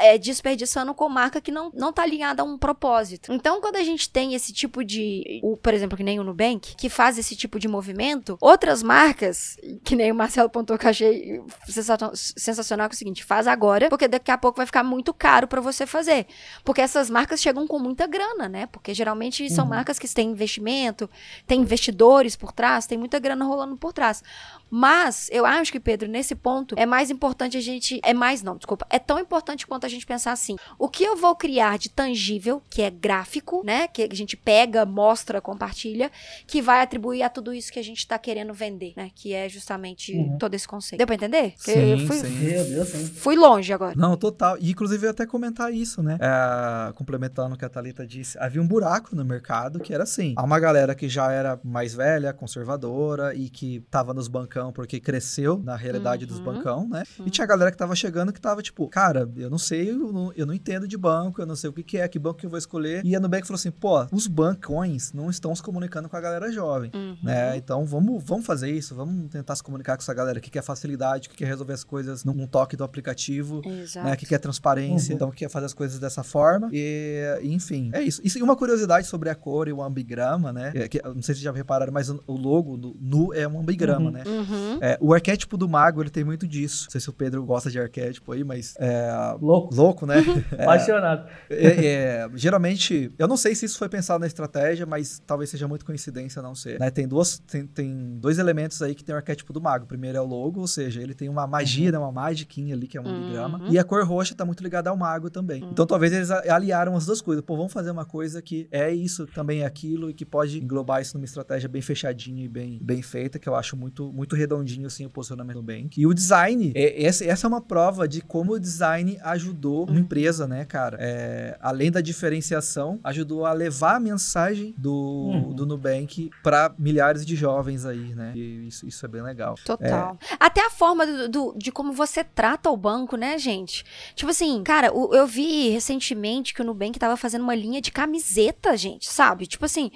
é, 0.02 0.18
desperdiçando 0.18 0.94
com 0.94 1.08
marca 1.10 1.42
que 1.42 1.52
não, 1.52 1.72
não 1.74 1.94
tá 1.94 2.06
ligada 2.06 2.42
a 2.42 2.46
um 2.46 2.58
propósito. 2.58 3.34
Então 3.34 3.62
quando 3.62 3.78
a 3.78 3.84
gente 3.84 4.10
tem 4.10 4.34
esse 4.34 4.52
tipo 4.54 4.84
de, 4.84 5.40
o, 5.44 5.56
por 5.58 5.74
exemplo, 5.74 5.98
que 5.98 6.04
nem 6.04 6.20
o 6.20 6.24
Nubank, 6.24 6.76
que 6.76 6.90
faz 6.90 7.18
esse 7.18 7.36
tipo 7.36 7.58
de 7.58 7.68
movimento, 7.68 8.38
outras 8.42 8.84
marcas, 8.84 9.58
que 9.84 9.96
nem 9.96 10.12
o 10.12 10.16
Marcelo 10.16 10.50
pontou 10.50 10.78
que 10.78 10.88
achei 10.88 11.21
sensacional, 11.68 12.12
sensacional 12.16 12.90
que 12.90 12.94
é 12.94 12.96
o 12.96 12.98
seguinte, 12.98 13.24
faz 13.24 13.48
agora, 13.48 13.90
porque 13.90 14.08
daqui 14.08 14.32
a 14.32 14.38
pouco 14.38 14.58
vai 14.58 14.66
ficar 14.66 14.84
muito 14.84 15.14
caro 15.14 15.48
para 15.48 15.62
você 15.62 15.86
fazer. 15.86 16.26
Porque 16.64 16.82
essas 16.82 17.10
marcas 17.10 17.42
chegam 17.42 17.68
com 17.68 17.80
muita 17.80 18.08
grana, 18.08 18.48
né? 18.50 18.66
Porque 18.68 18.94
geralmente 18.94 19.50
são 19.50 19.66
Uhum. 19.66 19.70
marcas 19.72 19.98
que 20.00 20.08
têm 20.08 20.30
investimento, 20.32 21.10
tem 21.48 21.62
investidores 21.62 22.36
por 22.36 22.52
trás, 22.52 22.86
tem 22.88 22.98
muita 22.98 23.20
grana 23.20 23.46
rolando 23.46 23.78
por 23.78 23.94
trás. 23.94 24.24
Mas 24.70 25.28
eu 25.32 25.46
acho 25.46 25.72
que, 25.72 25.80
Pedro, 25.80 26.08
nesse 26.08 26.34
ponto, 26.34 26.76
é 26.78 26.86
mais 26.86 27.10
importante 27.12 27.58
a 27.58 27.62
gente. 27.62 28.00
É 28.04 28.14
mais, 28.14 28.42
não, 28.42 28.56
desculpa. 28.56 28.86
É 28.90 28.98
tão 29.00 29.20
importante 29.20 29.68
quanto 29.68 29.86
a 29.86 29.90
gente 29.90 30.06
pensar 30.06 30.32
assim: 30.32 30.56
o 30.80 30.88
que 30.88 31.04
eu 31.04 31.16
vou 31.18 31.36
criar 31.36 31.78
de 31.78 31.90
tangível, 31.90 32.62
que 32.70 32.82
é 32.82 32.90
gráfico, 32.90 33.62
né? 33.66 33.88
Que 33.88 34.04
a 34.10 34.16
gente 34.16 34.38
pega, 34.38 34.86
mostra, 34.86 35.42
compartilha, 35.42 36.10
que 36.48 36.62
vai 36.62 36.82
atribuir 36.82 37.22
a 37.24 37.30
tudo 37.30 37.54
isso 37.54 37.72
que 37.72 37.80
a 37.80 37.84
gente 37.84 38.08
tá 38.08 38.18
querendo 38.18 38.54
vender, 38.54 38.94
né? 38.96 39.12
Que 39.14 39.34
é 39.34 39.50
justamente 39.50 40.14
Uhum. 40.16 40.38
todo 40.38 40.54
esse 40.54 40.68
conceito. 40.68 41.00
Deu 41.00 41.08
pra 41.18 41.28
entender? 41.28 41.54
Porque 41.56 41.74
Sim, 41.74 41.80
eu 41.80 42.08
fui, 42.08 42.18
sim. 42.18 42.30
Meu 42.40 42.64
Deus, 42.66 42.88
sim. 42.90 43.06
fui 43.06 43.36
longe 43.36 43.72
agora. 43.74 43.94
Não, 43.96 44.16
total. 44.18 44.58
E 44.60 44.72
inclusive 44.72 45.04
eu 45.04 45.08
ia 45.08 45.12
até 45.12 45.26
comentar 45.26 45.74
isso, 45.74 46.02
né? 46.04 46.18
É, 46.20 46.94
complementando 46.94 47.56
o 47.56 47.58
que 47.58 47.66
a 47.66 47.70
Thalita 47.70 48.06
disse, 48.06 48.38
havia 48.40 48.62
um 48.62 48.68
buraco 48.68 49.16
no 49.16 49.24
mercado 49.26 49.80
que 49.80 49.94
era 49.94 50.04
assim. 50.04 50.34
Há 50.38 50.44
uma 50.44 50.60
galera 50.60 50.96
que 50.96 51.08
já 51.10 51.32
era 51.32 51.60
mais 51.64 51.94
velha, 51.94 52.34
conservadora 52.34 53.34
e 53.36 53.50
que 53.50 53.82
tava 53.90 54.14
nos 54.14 54.28
bancão 54.28 54.72
porque 54.72 55.00
cresceu 55.00 55.62
na 55.64 55.76
realidade 55.76 56.26
dos 56.26 56.38
Uhum. 56.40 56.44
bancão, 56.46 56.88
né? 56.90 57.04
E 57.26 57.30
tinha 57.30 57.44
a 57.46 57.48
galera 57.48 57.72
que 57.72 57.78
tava 57.78 57.96
chegando 57.96 58.32
que 58.34 58.40
tava 58.42 58.62
tipo, 58.62 58.88
cara, 58.88 59.30
eu 59.36 59.50
não 59.50 59.58
sei, 59.58 59.90
eu 59.92 59.98
não, 60.12 60.32
eu 60.36 60.46
não 60.46 60.54
entendo 60.54 60.88
de 60.88 60.98
banco, 60.98 61.42
eu 61.42 61.46
não 61.46 61.56
sei 61.56 61.70
o 61.70 61.74
que, 61.74 61.84
que 61.84 61.98
é, 61.98 62.08
que 62.08 62.18
banco 62.20 62.40
que 62.40 62.46
eu 62.46 62.50
vou 62.50 62.58
escolher. 62.60 63.06
E 63.06 63.16
a 63.16 63.20
Nubank 63.20 63.46
falou 63.46 63.56
assim, 63.58 63.72
pô, 63.72 64.06
os 64.12 64.28
bancões 64.28 65.12
não 65.14 65.30
estão 65.30 65.56
se 65.56 65.62
comunicando 65.62 66.08
com 66.10 66.16
a 66.16 66.22
galera 66.22 66.52
jovem. 66.52 66.92
Uhum. 66.94 67.18
Né? 67.24 67.58
Então 67.58 67.86
vamos, 67.86 68.24
vamos 68.24 68.46
fazer 68.46 68.72
isso, 68.72 68.96
vamos 68.96 69.30
tentar 69.30 69.56
se 69.56 69.64
comunicar 69.64 69.96
com 69.98 70.02
essa 70.02 70.14
galera 70.14 70.40
que 70.40 70.50
quer 70.50 70.62
facilidade, 70.64 70.92
que 71.30 71.36
quer 71.36 71.46
resolver 71.46 71.74
as 71.74 71.84
coisas 71.84 72.24
num 72.24 72.46
toque 72.48 72.76
do 72.76 72.84
aplicativo, 72.84 73.62
Exato. 73.66 74.08
né, 74.08 74.16
que 74.16 74.26
quer 74.26 74.38
transparência, 74.40 75.12
Uhum. 75.12 75.16
então 75.16 75.32
que 75.32 75.38
quer 75.38 75.50
fazer 75.50 75.66
as 75.66 75.74
coisas 75.74 76.00
dessa 76.00 76.24
forma. 76.24 76.70
E, 76.72 77.40
enfim, 77.44 77.90
é 77.94 78.02
isso. 78.02 78.22
Isso, 78.24 78.38
e 78.38 78.42
uma 78.44 78.56
curiosidade 78.56 79.08
sobre 79.08 79.30
a 79.30 79.36
cor 79.36 79.68
e 79.68 79.74
o 79.74 79.82
ambigrama, 79.82 80.52
né? 80.54 80.72
é 80.76 80.88
que- 80.88 81.02
não 81.04 81.22
sei 81.22 81.36
se 81.36 81.42
já 81.42 81.52
repararam, 81.52 81.92
mas 81.94 82.10
o, 82.10 82.22
logo 82.28 82.78
do 82.78 82.96
nu 83.00 83.34
é 83.34 83.48
um 83.48 83.60
ambigrama, 83.60 84.06
Uhum. 84.06 84.12
né? 84.12 84.24
Uhum. 84.26 84.78
É, 84.82 84.98
o 85.02 85.14
arquétipo 85.14 85.58
do 85.58 85.68
mago, 85.68 86.02
ele 86.02 86.10
tem 86.10 86.24
muito 86.24 86.48
disso. 86.48 86.86
Não 86.86 86.92
sei 86.92 87.02
se 87.02 87.10
o 87.10 87.14
Pedro 87.14 87.44
gosta 87.46 87.70
de 87.70 87.80
arquétipo 87.80 88.32
aí, 88.32 88.44
mas 88.44 88.74
é 88.80 89.10
Louco. 89.42 89.74
louco, 89.74 90.06
né? 90.06 90.16
Apaixonado. 90.60 91.28
É, 91.50 91.86
é, 91.86 92.30
geralmente, 92.36 93.12
eu 93.18 93.28
não 93.28 93.38
sei 93.38 93.56
se 93.56 93.66
isso 93.66 93.78
foi 93.78 93.90
pensado 93.90 94.20
na 94.20 94.28
estratégia, 94.28 94.86
mas 94.86 95.22
talvez 95.26 95.50
seja 95.50 95.68
muito 95.68 95.86
coincidência 95.86 96.42
não 96.42 96.54
ser. 96.56 96.80
né? 96.80 96.90
Tem, 96.90 97.08
duas, 97.08 97.40
tem, 97.40 97.66
tem 97.66 98.18
dois 98.20 98.38
elementos 98.40 98.82
aí 98.82 98.94
que 98.96 99.04
tem 99.04 99.14
o 99.14 99.18
arquétipo 99.18 99.54
do 99.54 99.62
mago. 99.62 99.86
O 99.86 99.88
primeiro 99.88 100.18
é 100.18 100.22
o 100.22 100.26
logo, 100.26 100.60
ou 100.62 100.68
seja, 100.68 100.91
ele 101.00 101.14
tem 101.14 101.30
uma 101.30 101.46
magia, 101.48 101.92
né, 101.92 101.98
uma 101.98 102.12
magiquinha 102.12 102.76
ali, 102.76 102.88
que 102.88 102.98
é 102.98 103.02
um 103.02 103.12
Uhum. 103.12 103.70
E 103.70 103.78
a 103.78 103.84
cor 103.84 104.04
roxa 104.06 104.34
tá 104.34 104.44
muito 104.46 104.64
ligada 104.64 104.90
ao 104.90 104.98
mago 104.98 105.30
também. 105.30 105.64
Então 105.72 105.86
talvez 105.86 106.12
eles 106.12 106.32
aliaram 106.32 106.96
as 106.96 107.06
duas 107.06 107.22
coisas. 107.22 107.44
Pô, 107.44 107.56
vamos 107.56 107.72
fazer 107.72 107.92
uma 107.92 108.06
coisa 108.06 108.42
que 108.42 108.68
é 108.72 108.92
isso, 108.92 109.28
também 109.28 109.62
é 109.62 109.66
aquilo, 109.66 110.10
e 110.10 110.14
que 110.14 110.26
pode 110.26 110.58
englobar 110.64 111.02
isso 111.02 111.16
numa 111.18 111.26
estratégia 111.26 111.70
bem 111.70 111.82
fechadinha 111.82 112.44
e 112.44 112.48
bem, 112.48 112.80
bem 112.82 113.02
feita, 113.02 113.38
que 113.38 113.48
eu 113.48 113.56
acho 113.56 113.76
muito, 113.78 114.12
muito 114.12 114.36
redondinho, 114.36 114.88
assim, 114.88 115.06
o 115.06 115.10
posicionamento 115.10 115.58
do 115.58 115.64
Bank. 115.64 116.00
E 116.00 116.08
o 116.08 116.14
design, 116.14 116.72
é, 116.76 117.04
essa, 117.04 117.24
essa 117.26 117.46
é 117.46 117.50
uma 117.50 117.62
prova 117.62 118.08
de 118.08 118.22
como 118.22 118.54
o 118.54 118.60
design 118.60 119.18
ajudou 119.24 119.86
uma 119.88 120.00
empresa, 120.00 120.48
né, 120.48 120.66
cara? 120.66 120.98
É, 121.00 121.58
além 121.62 121.92
da 121.92 122.02
diferenciação, 122.02 123.00
ajudou 123.04 123.46
a 123.46 123.54
levar 123.54 123.96
a 123.96 124.00
mensagem 124.00 124.74
do, 124.78 124.92
Uhum. 124.92 125.54
do 125.54 125.66
Nubank 125.66 126.30
para 126.44 126.74
milhares 126.78 127.26
de 127.26 127.36
jovens 127.36 127.86
aí, 127.86 128.16
né? 128.16 128.34
E 128.36 128.68
isso, 128.68 128.88
isso 128.88 129.06
é 129.06 129.10
bem 129.10 129.22
legal. 129.22 129.56
Total. 129.66 130.18
Até 130.40 130.66
a 130.66 130.70
forma 130.82 131.06
do, 131.06 131.30
do- 131.30 131.54
de 131.56 131.72
como 131.72 131.94
você 131.94 132.24
trata 132.24 132.72
o 132.72 132.76
banco, 132.76 133.16
né, 133.16 133.38
gente? 133.38 133.86
Tipo 134.16 134.32
assim, 134.32 134.64
cara, 134.64 134.92
o- 134.92 135.14
eu 135.14 135.28
vi 135.28 135.70
recentemente 135.70 136.56
que 136.56 136.62
o 136.64 136.66
Nubank 136.66 136.98
tava 136.98 137.16
fazendo 137.16 137.44
uma 137.44 137.54
linha 137.54 137.80
de 137.80 137.92
camiseta, 137.92 138.76
gente, 138.76 139.08
sabe? 139.08 139.46
Tipo 139.46 139.66
assim, 139.66 139.92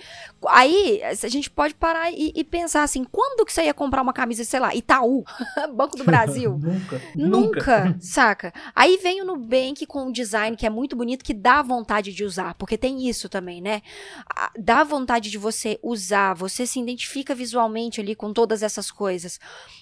aí 0.47 1.01
a 1.03 1.27
gente 1.27 1.49
pode 1.49 1.73
parar 1.73 2.11
e, 2.11 2.31
e 2.35 2.43
pensar 2.43 2.83
assim, 2.83 3.03
quando 3.03 3.43
que 3.43 3.51
você 3.51 3.63
ia 3.63 3.73
comprar 3.73 4.03
uma 4.03 4.13
camisa, 4.13 4.43
sei 4.43 4.59
lá, 4.59 4.75
Itaú, 4.75 5.23
Banco 5.73 5.97
do 5.97 6.03
Brasil? 6.03 6.51
Nunca. 6.61 7.01
Nunca, 7.15 7.95
saca? 7.99 8.53
Aí 8.75 8.97
vem 9.01 9.21
o 9.23 9.25
Nubank 9.25 9.87
com 9.87 10.03
um 10.03 10.11
design 10.11 10.55
que 10.55 10.67
é 10.67 10.69
muito 10.69 10.95
bonito, 10.95 11.25
que 11.25 11.33
dá 11.33 11.63
vontade 11.63 12.13
de 12.13 12.23
usar, 12.23 12.53
porque 12.53 12.77
tem 12.77 13.09
isso 13.09 13.27
também, 13.27 13.59
né? 13.59 13.81
Dá 14.55 14.83
vontade 14.83 15.31
de 15.31 15.37
você 15.39 15.79
usar, 15.81 16.35
você 16.35 16.67
se 16.67 16.79
identifica 16.79 17.33
visualmente 17.33 17.99
ali 17.99 18.13
com 18.13 18.31
todas 18.31 18.61
essas 18.61 18.91
coisas. 18.91 19.39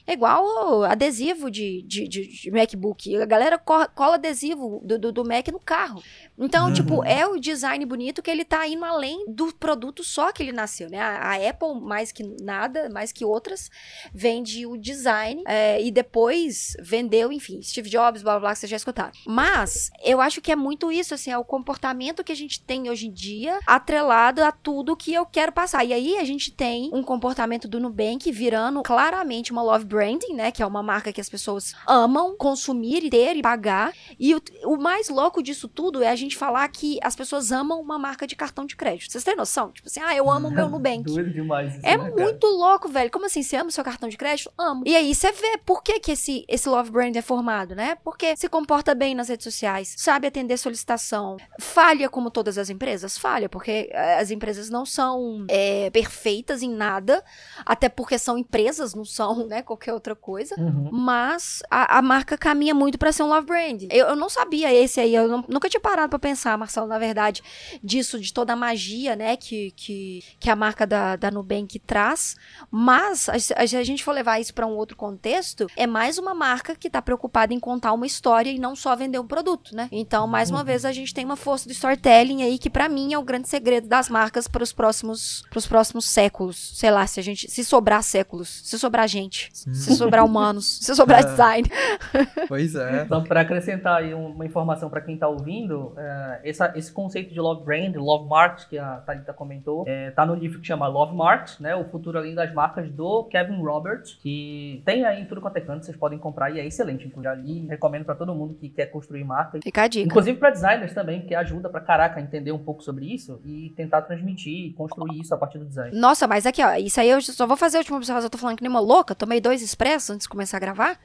É 0.07 0.13
igual 0.13 0.85
adesivo 0.93 1.49
de, 1.51 1.81
de, 1.83 2.07
de- 2.07 2.27
de 2.27 2.51
MacBook. 2.51 3.15
A 3.17 3.25
galera 3.25 3.57
co- 3.57 3.87
cola 3.95 4.15
adesivo 4.15 4.81
do, 4.83 4.97
do, 4.99 5.11
do 5.11 5.23
Mac 5.25 5.47
no 5.49 5.59
carro. 5.59 6.01
Então, 6.37 6.67
Uhum. 6.67 6.73
tipo, 6.73 7.03
é 7.03 7.25
o 7.27 7.39
design 7.39 7.85
bonito 7.85 8.21
que 8.21 8.29
ele 8.31 8.43
tá 8.45 8.67
indo 8.67 8.83
além 8.85 9.25
do 9.27 9.53
produto 9.53 10.03
só 10.03 10.31
que 10.31 10.41
ele 10.43 10.51
nasceu, 10.51 10.89
né? 10.89 10.99
A, 10.99 11.31
a 11.33 11.49
Apple, 11.49 11.79
mais 11.81 12.11
que 12.11 12.23
nada, 12.41 12.89
mais 12.89 13.11
que 13.11 13.23
outras, 13.25 13.69
vende 14.13 14.65
o 14.65 14.77
design 14.77 15.43
é, 15.47 15.81
e 15.81 15.91
depois 15.91 16.75
vendeu, 16.81 17.31
enfim, 17.31 17.61
Steve 17.61 17.89
Jobs, 17.89 18.21
blá 18.21 18.33
blá 18.33 18.39
blá, 18.41 18.53
que 18.53 18.59
vocês 18.59 18.69
já 18.69 18.77
escutaram. 18.77 19.11
Mas 19.25 19.89
eu 20.03 20.19
acho 20.21 20.41
que 20.41 20.51
é 20.51 20.55
muito 20.55 20.91
isso, 20.91 21.13
assim, 21.13 21.31
é 21.31 21.37
o 21.37 21.43
comportamento 21.43 22.23
que 22.23 22.31
a 22.31 22.35
gente 22.35 22.61
tem 22.61 22.89
hoje 22.89 23.07
em 23.07 23.11
dia 23.11 23.59
atrelado 23.65 24.43
a 24.43 24.51
tudo 24.51 24.95
que 24.95 25.13
eu 25.13 25.25
quero 25.25 25.51
passar. 25.51 25.83
E 25.85 25.93
aí 25.93 26.17
a 26.17 26.23
gente 26.23 26.51
tem 26.51 26.89
um 26.93 27.01
comportamento 27.03 27.67
do 27.67 27.79
Nubank 27.79 28.31
virando 28.31 28.83
claramente 28.83 29.51
uma 29.51 29.61
love 29.63 29.85
branding, 29.85 30.33
né? 30.33 30.51
Que 30.51 30.61
é 30.61 30.65
uma 30.65 30.82
marca 30.83 31.11
que 31.11 31.21
as 31.21 31.29
pessoas 31.29 31.73
amam 31.87 32.35
consumir 32.37 33.03
e 33.03 33.09
ter 33.09 33.35
e 33.37 33.41
pagar. 33.41 33.93
E 34.19 34.35
o, 34.35 34.41
o 34.65 34.77
mais 34.77 35.09
louco 35.09 35.41
disso 35.41 35.67
tudo 35.67 36.03
é 36.03 36.09
a 36.09 36.15
gente 36.15 36.37
falar 36.37 36.67
que 36.67 36.99
as 37.01 37.15
pessoas 37.15 37.51
amam 37.51 37.79
uma 37.81 37.97
marca 37.97 38.27
de 38.27 38.35
cartão 38.35 38.65
de 38.65 38.75
crédito. 38.75 39.11
Vocês 39.11 39.23
têm 39.23 39.35
noção? 39.35 39.71
Tipo 39.71 39.87
assim, 39.87 40.01
ah, 40.01 40.15
eu 40.15 40.29
amo 40.29 40.49
o 40.49 40.51
meu 40.51 40.67
Nubank. 40.69 41.03
Doido 41.03 41.31
demais 41.31 41.75
isso, 41.75 41.85
É 41.85 41.97
né, 41.97 42.09
cara? 42.09 42.23
muito 42.23 42.47
louco, 42.47 42.89
velho. 42.89 43.09
Como 43.11 43.25
assim? 43.25 43.41
Você 43.41 43.55
ama 43.55 43.69
o 43.69 43.71
seu 43.71 43.83
cartão 43.83 44.09
de 44.09 44.17
crédito? 44.17 44.51
Amo. 44.57 44.83
E 44.85 44.95
aí 44.95 45.13
você 45.13 45.31
vê 45.31 45.57
por 45.65 45.81
que, 45.81 45.99
que 45.99 46.11
esse, 46.11 46.45
esse 46.47 46.67
love 46.69 46.91
brand 46.91 47.15
é 47.15 47.21
formado, 47.21 47.75
né? 47.75 47.95
Porque 48.03 48.35
se 48.35 48.47
comporta 48.49 48.93
bem 48.93 49.15
nas 49.15 49.29
redes 49.29 49.43
sociais, 49.43 49.93
sabe 49.97 50.27
atender 50.27 50.57
solicitação, 50.57 51.37
falha 51.59 52.09
como 52.09 52.29
todas 52.29 52.57
as 52.57 52.69
empresas? 52.69 53.17
Falha, 53.17 53.47
porque 53.47 53.89
eh, 53.91 54.17
as 54.19 54.31
empresas 54.31 54.69
não 54.69 54.85
são 54.85 55.45
é, 55.49 55.89
perfeitas 55.91 56.61
em 56.61 56.69
nada, 56.73 57.23
até 57.65 57.87
porque 57.89 58.17
são 58.17 58.37
empresas, 58.37 58.93
não 58.93 59.05
são, 59.05 59.45
né, 59.47 59.61
qualquer 59.61 59.93
outra 59.93 60.15
coisa. 60.15 60.55
Uhum. 60.57 60.72
Mas 60.91 61.61
a, 61.69 61.97
a 61.97 62.01
marca 62.01 62.37
caminha 62.37 62.73
muito 62.73 62.97
pra 62.97 63.11
ser 63.11 63.23
um 63.23 63.27
love 63.27 63.45
brand. 63.47 63.83
Eu, 63.91 64.07
eu 64.07 64.15
não 64.15 64.29
sabia 64.29 64.73
esse 64.73 64.99
aí, 64.99 65.13
eu 65.15 65.27
não- 65.27 65.43
nunca 65.47 65.69
tinha 65.69 65.79
parado 65.81 66.09
pra 66.09 66.19
pensar, 66.19 66.57
Marcelo, 66.57 66.87
na 66.87 66.97
verdade, 66.99 67.41
disso, 67.83 68.19
de 68.19 68.31
toda 68.33 68.53
a 68.53 68.55
magia, 68.55 69.15
né, 69.15 69.35
que, 69.35 69.71
que, 69.75 70.23
que 70.39 70.49
a 70.49 70.55
marca 70.55 70.85
da, 70.85 71.15
da 71.15 71.29
Nubank 71.31 71.79
traz. 71.79 72.35
Mas, 72.71 73.29
a- 73.29 73.39
se 73.39 73.53
a 73.77 73.83
gente 73.83 74.03
for 74.03 74.11
levar 74.11 74.39
isso 74.39 74.53
pra 74.53 74.65
um 74.67 74.75
outro 74.75 74.95
contexto, 74.97 75.67
é 75.75 75.85
mais 75.87 76.17
uma 76.17 76.33
marca 76.33 76.75
que 76.75 76.89
tá 76.89 77.01
preocupada 77.01 77.53
em 77.53 77.59
contar 77.59 77.93
uma 77.93 78.05
história 78.05 78.49
e 78.49 78.59
não 78.59 78.75
só 78.75 78.95
vender 78.95 79.19
um 79.19 79.27
produto, 79.27 79.75
né? 79.75 79.89
Então, 79.91 80.27
mais 80.27 80.49
uma 80.49 80.63
vez, 80.63 80.85
a 80.85 80.91
gente 80.91 81.13
tem 81.13 81.25
uma 81.25 81.35
força 81.35 81.67
do 81.67 81.71
storytelling 81.71 82.43
aí 82.43 82.57
que 82.57 82.69
pra 82.69 82.87
mim 82.89 83.13
é 83.13 83.17
o 83.17 83.23
grande 83.23 83.47
segredo 83.49 83.87
das 83.87 84.09
marcas 84.09 84.47
para 84.47 84.63
os 84.63 84.71
próximos, 84.73 85.43
pros 85.49 85.65
próximos 85.67 86.05
séculos. 86.05 86.71
Sei 86.77 86.89
lá, 86.91 87.05
se 87.07 87.19
a 87.19 87.23
gente, 87.23 87.49
se 87.49 87.63
sobrar 87.63 88.03
séculos, 88.03 88.61
se 88.63 88.77
sobrar 88.79 89.07
gente, 89.07 89.49
se 89.53 89.95
sobrar 89.95 90.23
humanos, 90.53 90.77
se 90.81 90.95
sobrar 90.95 91.19
É. 91.21 91.23
design. 91.23 91.69
Pois 92.47 92.75
é. 92.75 93.03
Então, 93.03 93.23
para 93.23 93.41
acrescentar 93.41 93.97
aí 94.01 94.13
uma 94.13 94.45
informação 94.45 94.89
para 94.89 95.01
quem 95.01 95.15
está 95.15 95.27
ouvindo, 95.27 95.93
é, 95.97 96.41
essa- 96.43 96.71
esse 96.75 96.91
conceito 96.91 97.33
de 97.33 97.39
love 97.39 97.63
brand, 97.63 97.95
love 97.95 98.27
market, 98.29 98.67
que 98.67 98.77
a 98.77 98.97
Thalita 98.97 99.33
comentou, 99.33 99.83
é, 99.87 100.11
tá 100.11 100.25
no 100.25 100.35
livro 100.35 100.59
que 100.59 100.67
chama 100.67 100.87
Love 100.87 101.15
Market, 101.15 101.59
né? 101.59 101.75
O 101.75 101.85
futuro 101.85 102.17
além 102.17 102.35
das 102.35 102.53
marcas 102.53 102.89
do 102.91 103.23
Kevin 103.25 103.61
Roberts, 103.63 104.17
que 104.21 104.81
tem 104.85 105.05
aí 105.05 105.21
em 105.21 105.25
tudo 105.25 105.41
quanto 105.41 105.57
é 105.57 105.61
canto, 105.61 105.85
vocês 105.85 105.97
podem 105.97 106.19
comprar 106.19 106.51
e 106.51 106.59
é 106.59 106.65
excelente. 106.65 107.07
Inclusive, 107.07 107.23
já 107.23 107.33
li, 107.35 107.65
recomendo 107.67 108.05
para 108.05 108.15
todo 108.15 108.33
mundo 108.35 108.53
que 108.55 108.69
quer 108.69 108.87
construir 108.87 109.23
marca. 109.23 109.59
Fica 109.63 109.83
a 109.83 109.87
dica. 109.87 110.05
Inclusive 110.05 110.37
para 110.37 110.49
designers 110.51 110.93
também, 110.93 111.21
porque 111.21 111.35
ajuda 111.35 111.69
pra 111.69 111.79
caraca 111.81 112.19
a 112.19 112.23
entender 112.23 112.51
um 112.51 112.59
pouco 112.59 112.83
sobre 112.83 113.05
isso 113.11 113.39
e 113.45 113.71
tentar 113.75 114.01
transmitir 114.03 114.67
e 114.67 114.73
construir 114.73 115.19
isso 115.19 115.33
a 115.33 115.37
partir 115.37 115.57
do 115.57 115.65
design. 115.65 115.97
Nossa, 115.97 116.27
mas 116.27 116.45
aqui, 116.45 116.63
ó, 116.63 116.73
isso 116.75 116.99
aí 116.99 117.09
eu 117.09 117.21
só 117.21 117.47
vou 117.47 117.57
fazer 117.57 117.77
a 117.77 117.79
última 117.79 117.97
observação. 117.97 118.25
Eu 118.27 118.29
tô 118.29 118.37
falando 118.37 118.57
que 118.57 118.63
nem 118.63 118.69
uma 118.69 118.79
louca, 118.79 119.15
tomei 119.15 119.39
dois 119.39 119.61
expressos 119.61 120.09
antes 120.09 120.23
de 120.25 120.29
começar 120.29 120.42
a 120.51 120.59
gravar. 120.59 120.99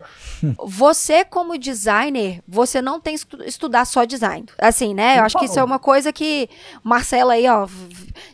você, 0.58 1.24
como 1.24 1.58
designer, 1.58 2.42
você 2.46 2.80
não 2.80 3.00
tem 3.00 3.14
que 3.14 3.20
estu- 3.20 3.42
estudar 3.44 3.84
só 3.84 4.04
design. 4.04 4.46
Assim, 4.58 4.94
né? 4.94 5.18
Eu 5.18 5.24
acho 5.24 5.38
que 5.38 5.44
isso 5.44 5.54
é 5.54 5.56
favor. 5.56 5.70
uma 5.72 5.78
coisa 5.78 6.12
que. 6.12 6.48
Marcela 6.82 7.34
aí, 7.34 7.46
ó. 7.48 7.66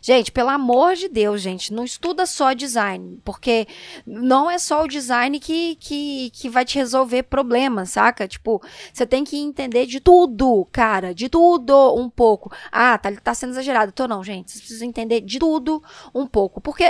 Gente, 0.00 0.32
pelo 0.32 0.48
amor 0.50 0.94
de 0.94 1.09
Deus, 1.09 1.40
gente, 1.40 1.72
não 1.72 1.84
estuda 1.84 2.26
só 2.26 2.52
design. 2.52 3.18
Porque 3.24 3.66
não 4.07 4.50
é 4.50 4.59
só 4.59 4.84
o 4.84 4.88
design 4.88 5.38
que, 5.40 5.76
que, 5.76 6.30
que 6.30 6.48
vai 6.48 6.64
te 6.64 6.78
resolver 6.78 7.24
problemas, 7.24 7.90
saca? 7.90 8.26
Tipo, 8.28 8.62
você 8.92 9.07
tem 9.07 9.24
que 9.24 9.36
entender 9.36 9.86
de 9.86 10.00
tudo, 10.00 10.66
cara. 10.72 11.14
De 11.14 11.28
tudo 11.28 11.94
um 11.96 12.09
pouco. 12.09 12.50
Ah, 12.72 12.96
tá, 12.98 13.11
tá 13.22 13.34
sendo 13.34 13.50
exagerado. 13.50 13.92
Tô 13.92 14.07
não, 14.09 14.22
gente. 14.22 14.50
Vocês 14.50 14.61
precisam 14.62 14.88
entender 14.88 15.20
de 15.20 15.38
tudo 15.38 15.82
um 16.14 16.26
pouco. 16.26 16.61
Porque, 16.61 16.84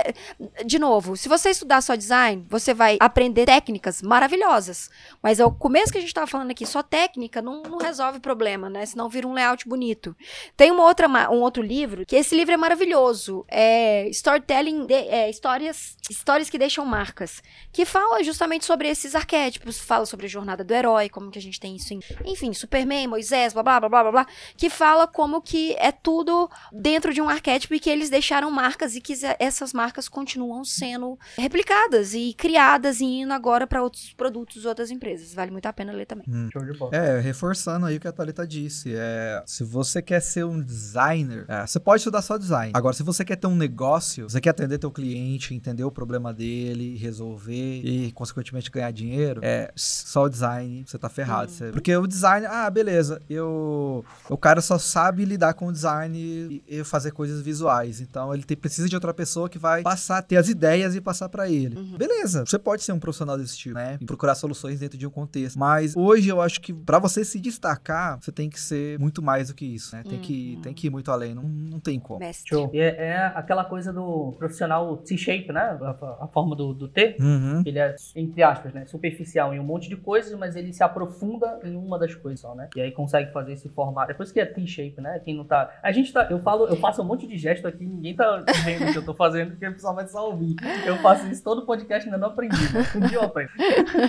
de 0.64 0.78
novo, 0.78 1.16
se 1.16 1.28
você 1.28 1.50
estudar 1.50 1.80
só 1.82 1.94
design, 1.94 2.44
você 2.48 2.72
vai 2.74 2.96
aprender 3.00 3.46
técnicas 3.46 4.02
maravilhosas. 4.05 4.90
Mas 5.22 5.40
é 5.40 5.44
o 5.44 5.50
começo 5.52 5.90
que 5.92 5.98
a 5.98 6.00
gente 6.00 6.14
tava 6.14 6.26
falando 6.26 6.50
aqui, 6.50 6.66
só 6.66 6.82
técnica 6.82 7.40
não, 7.42 7.62
não 7.62 7.78
resolve 7.78 8.20
problema, 8.20 8.68
né? 8.70 8.84
Senão 8.86 9.09
vira 9.09 9.26
um 9.26 9.32
layout 9.32 9.68
bonito. 9.68 10.16
Tem 10.57 10.70
uma 10.70 10.84
outra, 10.84 11.09
um 11.30 11.40
outro 11.40 11.62
livro, 11.62 12.05
que 12.07 12.16
esse 12.16 12.34
livro 12.36 12.52
é 12.55 12.57
maravilhoso. 12.57 13.44
É 13.48 14.09
Storytelling, 14.09 14.86
de- 14.86 14.94
é, 14.94 15.28
histórias, 15.30 15.96
histórias 16.11 16.48
que 16.50 16.59
deixam 16.59 16.84
marcas. 16.84 17.42
Que 17.72 17.84
fala 17.84 18.22
justamente 18.22 18.64
sobre 18.64 18.88
esses 18.88 19.14
arquétipos, 19.14 19.78
fala 19.78 20.07
sobre 20.07 20.26
a 20.26 20.28
jornada 20.28 20.62
do 20.64 20.72
herói, 20.74 21.09
como 21.09 21.30
que 21.30 21.38
a 21.38 21.42
gente 21.42 21.59
tem 21.61 21.76
isso 21.76 21.92
em, 21.94 22.00
enfim, 22.24 22.52
Superman, 22.52 23.07
Moisés, 23.09 23.52
blá 23.52 23.62
blá 23.62 23.80
blá 23.80 23.88
blá 23.88 24.11
blá 24.12 24.26
que 24.57 24.68
fala 24.70 25.07
como 25.07 25.40
que 25.40 25.74
é 25.78 25.90
tudo 25.92 26.48
dentro 26.72 27.12
de 27.12 27.20
um 27.20 27.28
arquétipo 27.28 27.74
e 27.74 27.80
que 27.80 27.90
eles 27.90 28.11
deixaram 28.11 28.50
marcas 28.50 28.94
e 28.96 29.00
que 29.00 29.14
essas 29.38 29.72
marcas 29.72 30.09
continuam 30.09 30.64
sendo 30.64 31.18
replicadas 31.36 32.14
e 32.14 32.34
criadas 32.34 33.00
e 33.00 33.05
indo 33.05 33.32
agora 33.32 33.66
para 33.66 33.82
outros 33.95 34.12
produtos, 34.14 34.64
outras 34.66 34.90
empresas. 34.90 35.32
Vale 35.34 35.51
muito 35.51 35.66
a 35.66 35.72
pena 35.72 35.92
ler 35.92 36.07
também. 36.07 36.24
Hum. 36.28 36.49
Show 36.53 36.64
de 36.64 36.76
bola. 36.76 36.95
É, 36.95 37.20
reforçando 37.20 37.86
aí 37.86 37.97
o 37.97 38.01
que 38.01 38.09
a 38.09 38.12
Thalita 38.12 38.47
disse. 38.47 38.92
É, 38.95 39.42
se 39.47 39.62
você 39.62 40.03
quer 40.03 40.20
ser 40.20 40.45
um 40.45 40.61
designer, 40.61 41.45
é, 41.49 41.66
você 41.66 41.78
pode 41.78 42.01
estudar 42.01 42.20
só 42.22 42.36
design. 42.36 42.72
Agora, 42.74 42.95
se 42.95 43.03
você 43.03 43.24
quer 43.24 43.36
ter 43.36 43.47
um 43.47 43.55
negócio, 43.57 44.28
você 44.28 44.40
quer 44.40 44.51
atender 44.51 44.78
teu 44.78 44.90
cliente, 44.90 45.55
entender 45.55 45.84
o 45.84 45.90
problema 45.90 46.32
dele, 46.34 46.97
resolver 46.97 47.80
e, 47.84 48.11
consequentemente, 48.12 48.70
ganhar 48.70 48.90
dinheiro, 48.90 49.40
é 49.45 49.70
só 49.76 50.24
o 50.24 50.28
design, 50.28 50.84
você 50.86 50.99
tá 50.99 51.09
ferrado. 51.09 51.51
Você- 51.51 51.70
porque 51.70 51.97
o 51.97 52.07
design, 52.07 52.47
ah, 52.47 52.68
beleza, 52.68 53.22
eu. 53.30 54.05
O 54.28 54.36
cara 54.36 54.61
só 54.61 54.78
sabe 54.78 55.24
lidar 55.24 55.55
com 55.55 55.68
o 55.68 55.72
design 55.72 56.18
e, 56.18 56.62
e 56.66 56.84
fazer 56.84 57.12
coisas 57.12 57.40
visuais. 57.40 58.01
Então, 58.01 58.34
ele 58.34 58.42
tem- 58.42 58.57
precisa 58.57 58.88
de 58.88 58.95
outra 58.95 59.14
pessoa 59.14 59.49
que 59.49 59.59
vai 59.59 59.82
passar, 59.82 60.22
ter 60.22 60.36
as 60.36 60.49
ideias 60.49 60.95
e 60.97 61.01
passar 61.01 61.28
pra 61.28 61.49
ele. 61.49 61.74
Beleza, 61.97 62.45
você 62.47 62.59
pode 62.59 62.82
ser 62.82 62.92
um 62.92 62.99
profissional 62.99 63.36
desse 63.36 63.57
tipo, 63.57 63.74
né? 63.74 63.84
E 64.01 64.05
procurar 64.05 64.35
soluções 64.35 64.80
dentro 64.80 64.99
de 64.99 65.07
um 65.07 65.11
contexto. 65.11 65.59
Mas 65.59 65.97
hoje 65.97 66.28
eu 66.28 66.41
acho 66.41 66.61
que 66.61 66.72
pra 66.72 66.99
você 66.99 67.24
se 67.24 67.41
destacar, 67.41 68.18
você 68.20 68.32
tem 68.32 68.49
que 68.49 68.61
ser 68.61 68.99
muito 68.99 69.22
mais 69.22 69.49
do 69.49 69.55
que 69.55 69.64
isso, 69.64 69.95
né? 69.95 70.03
Tem, 70.03 70.18
que, 70.18 70.59
tem 70.62 70.74
que 70.74 70.87
ir 70.87 70.91
muito 70.91 71.11
além. 71.11 71.35
Não, 71.35 71.43
não 71.43 71.80
tem 71.80 71.99
como. 71.99 72.20
Show. 72.47 72.70
E 72.72 72.80
é, 72.80 72.97
é 72.97 73.32
aquela 73.35 73.64
coisa 73.64 73.93
do 73.93 74.35
profissional 74.39 74.97
T-shape, 74.99 75.53
né? 75.53 75.78
A, 75.80 76.24
a 76.24 76.28
forma 76.28 76.55
do, 76.57 76.72
do 76.74 76.89
T. 76.89 77.16
Uhum. 77.20 77.62
Ele 77.64 77.78
é, 77.78 77.95
entre 78.16 78.43
aspas, 78.43 78.72
né? 78.72 78.85
Superficial 78.87 79.55
em 79.55 79.61
um 79.61 79.64
monte 79.64 79.89
de 79.89 79.97
coisas, 79.97 80.37
mas 80.39 80.57
ele 80.57 80.72
se 80.72 80.82
aprofunda 80.82 81.61
em 81.64 81.76
uma 81.76 81.99
das 81.99 82.14
coisas 82.14 82.41
só, 82.41 82.55
né? 82.55 82.68
E 82.76 82.80
aí 82.80 82.93
consegue 82.93 83.32
fazer 83.32 83.53
esse 83.53 83.68
formato. 83.68 84.11
É 84.11 84.14
por 84.14 84.24
isso 84.24 84.32
que 84.32 84.41
é 84.41 84.47
T-shape, 84.47 85.01
né? 85.01 85.20
Quem 85.24 85.37
não 85.37 85.45
tá. 85.45 85.70
A 85.82 85.93
gente 85.93 86.12
tá. 86.12 86.26
Eu 86.30 86.41
falo, 86.41 86.66
eu 86.66 86.76
faço 86.76 87.03
um 87.03 87.05
monte 87.05 87.26
de 87.26 87.37
gesto 87.37 87.66
aqui, 87.66 87.85
ninguém 87.85 88.14
tá 88.14 88.45
vendo 88.64 88.89
o 88.89 88.93
que 88.93 88.99
eu 88.99 89.05
tô 89.05 89.14
fazendo, 89.14 89.51
porque 89.51 89.66
o 89.66 89.72
pessoal 89.72 89.95
vai 89.95 90.07
só 90.07 90.30
ouvir. 90.30 90.57
Eu 90.85 90.97
faço 90.99 91.26
isso 91.28 91.43
todo 91.43 91.66
podcast, 91.66 92.09
ainda 92.09 92.18
não 92.18 92.28
aprendi. 92.28 92.57
Né? 92.72 92.85
Um 92.97 93.07
dia 93.07 93.18
eu 93.18 93.22
aprendo. 93.22 93.51
Yeah. 93.77 94.09